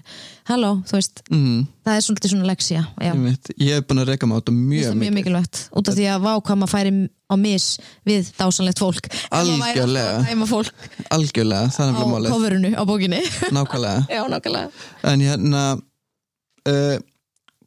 halló, 0.49 0.71
þú 0.89 0.97
veist 0.97 1.19
mm, 1.29 1.59
það 1.85 1.97
er 1.99 2.05
svolítið 2.07 2.33
svona 2.33 2.47
leksía 2.49 2.85
já, 2.97 3.11
ég, 3.13 3.51
ég 3.61 3.75
hef 3.77 3.85
búin 3.91 4.01
að 4.01 4.09
reyka 4.15 4.29
mig 4.31 4.37
á 4.37 4.41
þetta 4.41 4.55
mjög, 4.57 4.87
það 4.87 5.01
mjög 5.03 5.15
mikilvægt 5.19 5.61
út 5.77 5.91
af 5.91 5.99
því 5.99 6.07
að 6.09 6.25
vákama 6.25 6.69
færi 6.71 6.93
á 7.31 7.35
mis 7.37 7.67
við 8.09 8.31
dásanlegt 8.39 8.81
fólk. 8.81 9.11
Maður 9.31 9.61
Algjörlega. 9.61 10.17
að 10.25 10.49
fólk 10.51 10.89
algjörlega, 11.15 11.69
það 11.77 11.85
er 11.85 11.87
á 11.87 11.93
nefnilega 11.93 12.15
málið. 12.17 12.75
á 12.81 12.83
bókinni. 12.89 13.21
Nákvæmlega, 13.55 14.01
já, 14.17 14.23
nákvæmlega. 14.33 14.71
En 15.13 15.25
hérna 15.29 15.63
uh, 15.77 16.97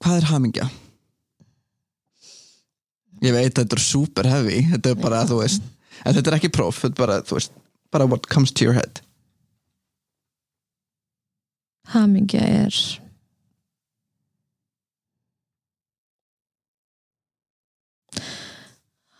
hvað 0.03 0.19
er 0.19 0.29
hamingja? 0.29 0.69
ég 3.23 3.31
veit 3.31 3.55
þetta 3.55 3.77
er 3.77 3.83
super 3.83 4.27
heavy 4.27 4.59
þetta 4.73 4.91
er 4.91 4.99
bara, 4.99 5.23
þú 5.27 5.39
veist 5.39 5.63
en 6.03 6.15
þetta 6.15 6.31
er 6.31 6.37
ekki 6.39 6.51
próf, 6.51 6.81
þetta 6.83 6.97
er 6.97 7.05
bara, 7.05 7.19
þú 7.23 7.39
veist 7.39 7.55
bara 7.93 8.07
what 8.09 8.27
comes 8.27 8.51
to 8.51 8.67
your 8.67 8.75
head 8.75 8.99
hamingja 11.93 12.43
er 12.43 12.81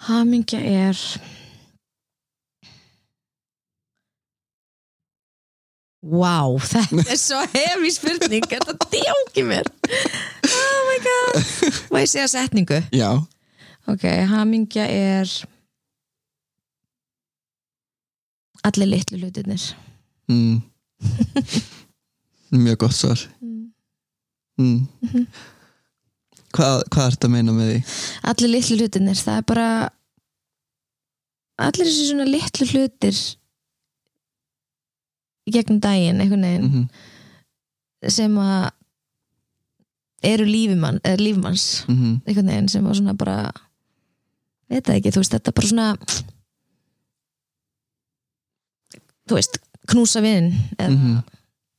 hamingja 0.10 0.60
er 0.60 0.99
Wow, 6.03 6.57
þetta 6.59 7.05
er 7.13 7.19
svo 7.21 7.39
hefi 7.53 7.91
spurning, 7.95 8.43
þetta 8.51 8.73
djóki 8.91 9.43
mér 9.47 9.69
Oh 10.43 10.81
my 10.89 10.97
god 11.05 11.38
Má 11.93 12.01
ég 12.03 12.09
segja 12.11 12.27
setningu? 12.34 12.81
já, 12.91 13.11
Ok, 13.88 14.03
hamingja 14.30 14.84
er 14.88 15.31
allir 18.63 18.88
litlu 18.93 19.17
hlutirnir 19.19 19.63
mm. 20.31 20.61
mjög 22.51 22.77
gott 22.85 22.95
svar 22.99 23.23
Mm. 23.43 23.71
mm. 24.59 24.88
Mhm. 25.01 25.23
hvað, 26.53 26.84
hvað 26.93 27.07
ertu 27.09 27.27
að 27.27 27.31
meina 27.34 27.51
með 27.55 27.71
því? 27.71 27.80
allir 28.31 28.51
litlu 28.53 28.77
hlutirnir, 28.77 29.17
það 29.19 29.38
er 29.41 29.45
bara 29.49 29.67
allir 31.63 31.88
þessi 31.89 32.05
svona 32.11 32.27
litlu 32.30 32.67
hlutir 32.69 33.17
gegnum 35.51 35.79
daginn 35.83 36.21
einhvern 36.21 36.41
veginn 36.47 36.69
Mm 36.71 36.87
sem 38.11 38.33
að 38.35 38.69
eru 40.27 40.43
lífimann, 40.43 40.97
er 41.07 41.17
lífmanns 41.23 41.85
-hmm. 41.87 42.17
einhvern 42.27 42.47
veginn 42.51 42.67
sem 42.69 42.83
að 42.85 42.97
svona 42.97 43.13
bara 43.15 43.51
veit 44.69 44.83
það 44.83 44.95
ekki, 44.97 45.11
þú 45.11 45.21
veist, 45.21 45.31
þetta 45.33 45.51
bara 45.55 45.67
svona 45.67 45.95
þú 49.29 49.37
veist, 49.39 49.57
knúsa 49.87 50.21
vinn 50.23 50.51
eða 50.77 50.89
Mhm. 50.89 51.23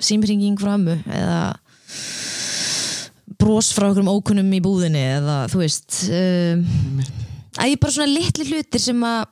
símringing 0.00 0.56
frá 0.60 0.74
ömmu 0.78 0.96
eða 1.06 1.54
bros 3.38 3.72
frá 3.72 3.90
okkur 3.90 4.00
um 4.00 4.08
ókunnum 4.16 4.52
í 4.52 4.60
búðinni 4.64 5.04
eða 5.20 5.46
þú 5.52 5.58
veist 5.60 6.08
um, 6.08 6.64
að 7.58 7.68
ég 7.68 7.80
bara 7.80 7.92
svona 7.92 8.12
litli 8.14 8.44
hlutir 8.48 8.80
sem 8.80 9.00
að 9.04 9.26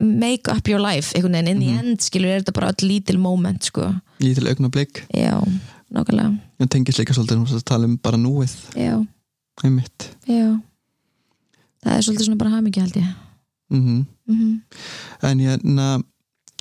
make 0.00 0.48
up 0.52 0.68
your 0.68 0.80
life 0.80 1.12
einhvern 1.14 1.32
veginn, 1.32 1.48
in 1.48 1.58
the 1.60 1.72
Mhm. 1.72 1.78
end 1.78 2.00
skilur 2.00 2.28
er 2.28 2.40
þetta 2.42 2.52
bara 2.54 2.68
öll 2.72 2.88
lítil 2.88 3.18
moment 3.18 3.64
sko, 3.64 3.94
lítil 4.20 4.46
augnablik. 4.48 5.04
Já, 5.14 5.40
nákvæmlega. 5.92 6.38
Ég 6.60 6.68
tengist 6.68 6.98
líka 6.98 7.14
svolítið 7.14 7.36
um 7.36 7.44
að 7.46 7.64
tala 7.64 7.84
um 7.84 7.96
bara 7.96 8.16
núið. 8.16 8.54
Já, 8.74 9.06
einmitt. 9.64 10.10
Já. 10.26 10.60
Það 11.84 11.96
er 11.96 12.00
svolítið 12.02 12.24
svona 12.26 12.38
bara 12.38 12.50
hamingi 12.50 12.80
held 12.80 12.94
ég. 12.96 13.14
Mm 13.70 14.06
mm 14.28 14.60
en 15.22 15.38
hérna 15.38 16.02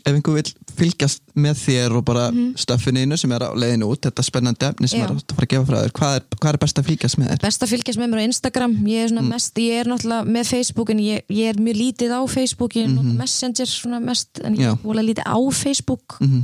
ef 0.06 0.14
einhver 0.14 0.36
vil 0.36 0.54
fylgjast 0.78 1.22
með 1.36 1.56
þér 1.66 1.96
og 1.98 2.04
bara 2.06 2.30
Mhm. 2.32 2.56
stöffininu 2.62 3.18
sem 3.18 3.32
er 3.32 3.40
á 3.42 3.50
leiðinu 3.56 3.88
út 3.90 4.02
þetta 4.06 4.24
spennandi 4.24 4.66
efni 4.70 4.88
sem 4.90 5.00
Já. 5.00 5.06
er 5.06 5.12
að 5.16 5.22
fara 5.34 5.46
að 5.46 5.52
gefa 5.54 5.66
frá 5.66 5.78
þér 5.84 5.92
hvað 5.98 6.16
er, 6.16 6.22
hvað 6.42 6.54
er 6.54 6.58
best 6.58 6.78
að 6.80 6.86
fylgjast 6.90 7.18
með 7.18 7.28
þér? 7.32 7.42
best 7.42 7.62
að 7.64 7.70
fylgjast 7.74 8.00
með 8.00 8.10
mér 8.10 8.20
á 8.22 8.28
Instagram 8.30 8.74
ég 8.86 9.04
er, 9.04 9.10
svona 9.10 9.22
Mm. 9.26 9.30
mest, 9.30 9.56
ég 9.56 9.72
er 9.80 9.86
náttúrulega 9.86 10.26
með 10.28 10.46
Facebook 10.46 10.90
en 10.90 11.00
ég, 11.00 11.22
ég 11.30 11.50
er 11.50 11.54
mjög 11.56 11.76
lítið 11.82 12.12
á 12.12 12.22
Facebook 12.30 12.74
ég 12.76 12.88
nota 12.90 13.08
Mhm. 13.08 13.18
Messenger 13.18 13.66
svona 13.66 14.00
mest 14.04 14.40
en 14.44 14.56
ég 14.56 14.72
er 14.72 14.78
vola 14.84 15.02
lítið 15.02 15.24
á 15.26 15.38
Facebook 15.54 16.18
Mm 16.22 16.44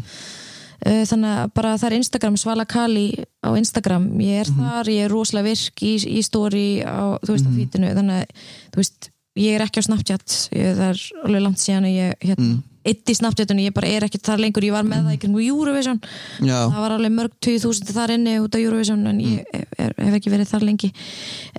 Uh, 0.83 1.05
þannig 1.05 1.29
að 1.45 1.53
bara 1.53 1.75
það 1.77 1.91
er 1.91 1.93
Instagram 1.93 2.38
Svala 2.38 2.65
Kali 2.65 3.23
á 3.45 3.53
Instagram 3.55 4.17
ég 4.17 4.41
er 4.41 4.45
Mhm. 4.49 4.57
þar, 4.65 4.85
ég 4.89 5.05
er 5.05 5.09
rosalega 5.11 5.43
virk 5.51 5.75
í, 5.83 5.95
í 6.17 6.23
story 6.23 6.81
á, 6.83 7.19
þú 7.21 7.35
veist, 7.35 7.45
Mhm. 7.45 7.53
á 7.53 7.57
fítinu 7.59 7.93
þannig 7.93 8.17
að, 8.17 8.25
þú 8.73 8.77
veist, 8.77 9.09
ég 9.38 9.53
er 9.53 9.61
ekki 9.61 9.77
á 9.77 9.83
Snapchat 9.85 10.49
ég, 10.51 10.75
það 10.75 10.89
er 10.89 10.99
alveg 11.23 11.41
langt 11.43 11.57
síðan 11.57 11.85
að 11.85 11.95
ég 12.01 12.13
hérna, 12.21 12.38
Mm. 12.57 12.63
Eitt 12.86 13.10
í 13.12 13.16
Snapchatinu, 13.18 13.62
ég 13.68 13.74
bara 13.76 13.88
er 13.91 14.06
ekki 14.08 14.20
þar 14.24 14.41
lengur 14.44 14.66
ég 14.66 14.74
var 14.76 14.88
með 14.88 15.06
það 15.08 15.16
í 15.18 15.20
kringum 15.22 15.44
Eurovision. 15.45 15.99
Já, 16.41 16.58
það 16.72 16.80
var 16.84 16.95
alveg 16.98 17.14
mörg 17.18 17.36
2000 17.45 17.94
þar 17.95 18.16
inni 18.18 18.38
út 18.41 18.56
af 18.58 18.64
Eurovision 18.64 19.06
en 19.12 19.20
ég 19.22 19.41
Mm. 19.41 19.66
er, 19.78 19.94
hef 19.98 20.16
ekki 20.20 20.32
verið 20.34 20.49
þar 20.52 20.66
lengi. 20.68 20.90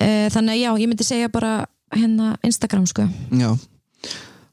Uh, 0.01 0.27
þannig 0.35 0.55
að 0.57 0.61
já, 0.63 0.71
ég 0.83 0.89
myndi 0.91 1.05
segja 1.07 1.29
bara 1.33 1.53
hérna 1.95 2.37
Instagram 2.47 2.87
sko. 2.87 3.07
Já. 3.37 3.53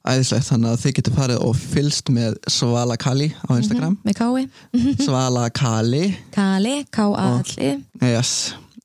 Æðislegt, 0.10 0.48
þannig 0.48 0.72
að 0.72 0.80
þið 0.84 0.94
getur 0.98 1.14
farið 1.18 1.42
og 1.44 1.58
fylst 1.60 2.10
með 2.16 2.38
Svala 2.50 2.96
Kali 2.98 3.28
á 3.36 3.52
Instagram. 3.60 3.98
Með 4.08 4.16
kái, 4.22 4.48
Svala 5.06 5.50
Kali. 5.54 6.06
Kali, 6.34 6.76
K-A-L-I 6.96 7.72
yes. 8.08 8.32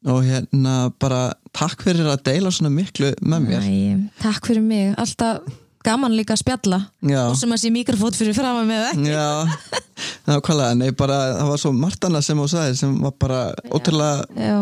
og 0.04 0.24
hérna 0.26 0.90
bara 1.00 1.32
takk 1.54 1.84
fyrir 1.86 2.10
að 2.10 2.24
deila 2.26 2.50
svona 2.52 2.72
miklu 2.74 3.12
með 3.22 3.46
mér. 3.46 3.62
Æ, 3.62 4.10
takk 4.20 4.50
fyrir 4.50 4.66
mig, 4.66 4.90
alltaf 5.00 5.46
gaman 5.84 6.16
líka 6.16 6.34
að 6.36 6.42
spjalla. 6.42 6.80
Já, 7.04 7.20
og 7.28 7.36
sem 7.40 7.52
að 7.54 7.62
sé 7.64 7.72
mikrofót 7.74 8.16
fyrir 8.18 8.36
fram 8.36 8.62
að 8.62 8.70
með 8.72 8.86
ekki? 8.92 9.10
Já 9.12 9.28
nákvæmlega, 10.28 10.78
nei 10.78 10.90
bara 10.96 11.18
það 11.38 11.50
var 11.52 11.60
svo 11.62 11.72
margt 11.76 12.06
annað 12.08 12.26
sem 12.28 12.40
þú 12.40 12.46
sagði 12.50 12.78
sem 12.80 12.94
var 13.04 13.14
bara 13.20 13.40
ótrúlega 13.74 14.44
Já, 14.48 14.56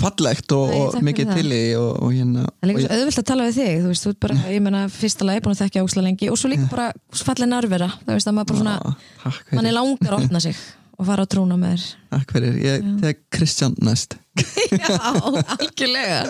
fallegt 0.00 0.54
og, 0.56 0.72
Nei, 0.72 0.80
og 0.82 0.96
mikið 1.06 1.30
til 1.36 1.46
í 1.54 1.60
og, 1.78 1.90
og 2.02 2.14
hérna 2.14 2.46
það 2.48 2.66
er 2.66 2.70
líka 2.72 2.80
og 2.80 2.86
svo 2.86 2.98
auðvilt 2.98 3.20
að 3.22 3.28
tala 3.30 3.46
við 3.46 3.60
þig 3.60 3.76
þú 3.84 3.92
veist, 3.92 4.06
þú 4.06 4.12
ert 4.12 4.20
bara, 4.26 4.38
ég 4.52 4.64
meina, 4.66 4.82
fyrsta 4.92 5.28
lagi 5.28 5.44
búin 5.44 5.56
að 5.56 5.62
þekkja 5.62 5.86
ósla 5.86 6.04
lengi 6.06 6.30
og 6.32 6.40
svo 6.40 6.50
líka 6.52 6.68
bara 6.72 6.88
fallið 7.22 7.52
nærvera 7.52 7.90
það 8.02 8.12
veist 8.18 8.32
að 8.32 8.36
maður 8.38 8.50
bara 8.52 8.62
svona, 8.64 8.76
Já, 8.76 9.08
takk 9.22 9.56
mann 9.56 9.70
er 9.70 9.78
langar 9.78 10.18
að 10.18 10.26
opna 10.26 10.42
sig 10.42 10.60
og 10.96 11.08
fara 11.10 11.26
á 11.28 11.30
trúna 11.30 11.58
með 11.60 11.74
þér. 11.76 11.88
Takk 12.16 12.30
fyrir. 12.32 12.54
ég 12.64 12.86
tek 13.02 13.18
Kristján 13.36 13.76
næst 13.84 14.16
Já, 14.82 14.98
algjörlega. 15.56 16.20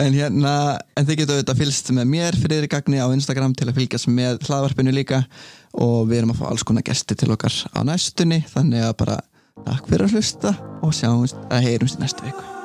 En 0.00 0.16
hérna, 0.16 0.52
en 0.96 1.08
þið 1.08 1.22
getur 1.22 1.38
auðvitað 1.38 1.62
fylgst 1.62 1.90
með 1.96 2.12
mér 2.12 2.38
fyrir 2.42 2.68
gagni 2.70 3.00
á 3.00 3.08
Instagram 3.14 3.56
til 3.56 3.70
að 3.70 3.80
fylgjast 3.80 4.10
með 4.12 4.44
hlaðvarpinu 4.48 4.94
líka. 4.94 5.24
Og 5.80 6.08
við 6.10 6.22
erum 6.22 6.34
að 6.34 6.40
fá 6.42 6.46
alls 6.50 6.66
konar 6.66 6.86
gesti 6.86 7.16
til 7.18 7.30
okkar 7.34 7.54
á 7.76 7.80
næstunni 7.86 8.42
þannig 8.50 8.88
að 8.88 8.96
bara 9.04 9.20
takk 9.66 9.90
fyrir 9.90 10.08
að 10.08 10.16
hlusta 10.16 10.56
og 10.80 10.96
sjáumst 10.96 11.44
að 11.50 11.68
heyrumst 11.68 12.00
í 12.00 12.04
næstu 12.04 12.26
viku 12.26 12.59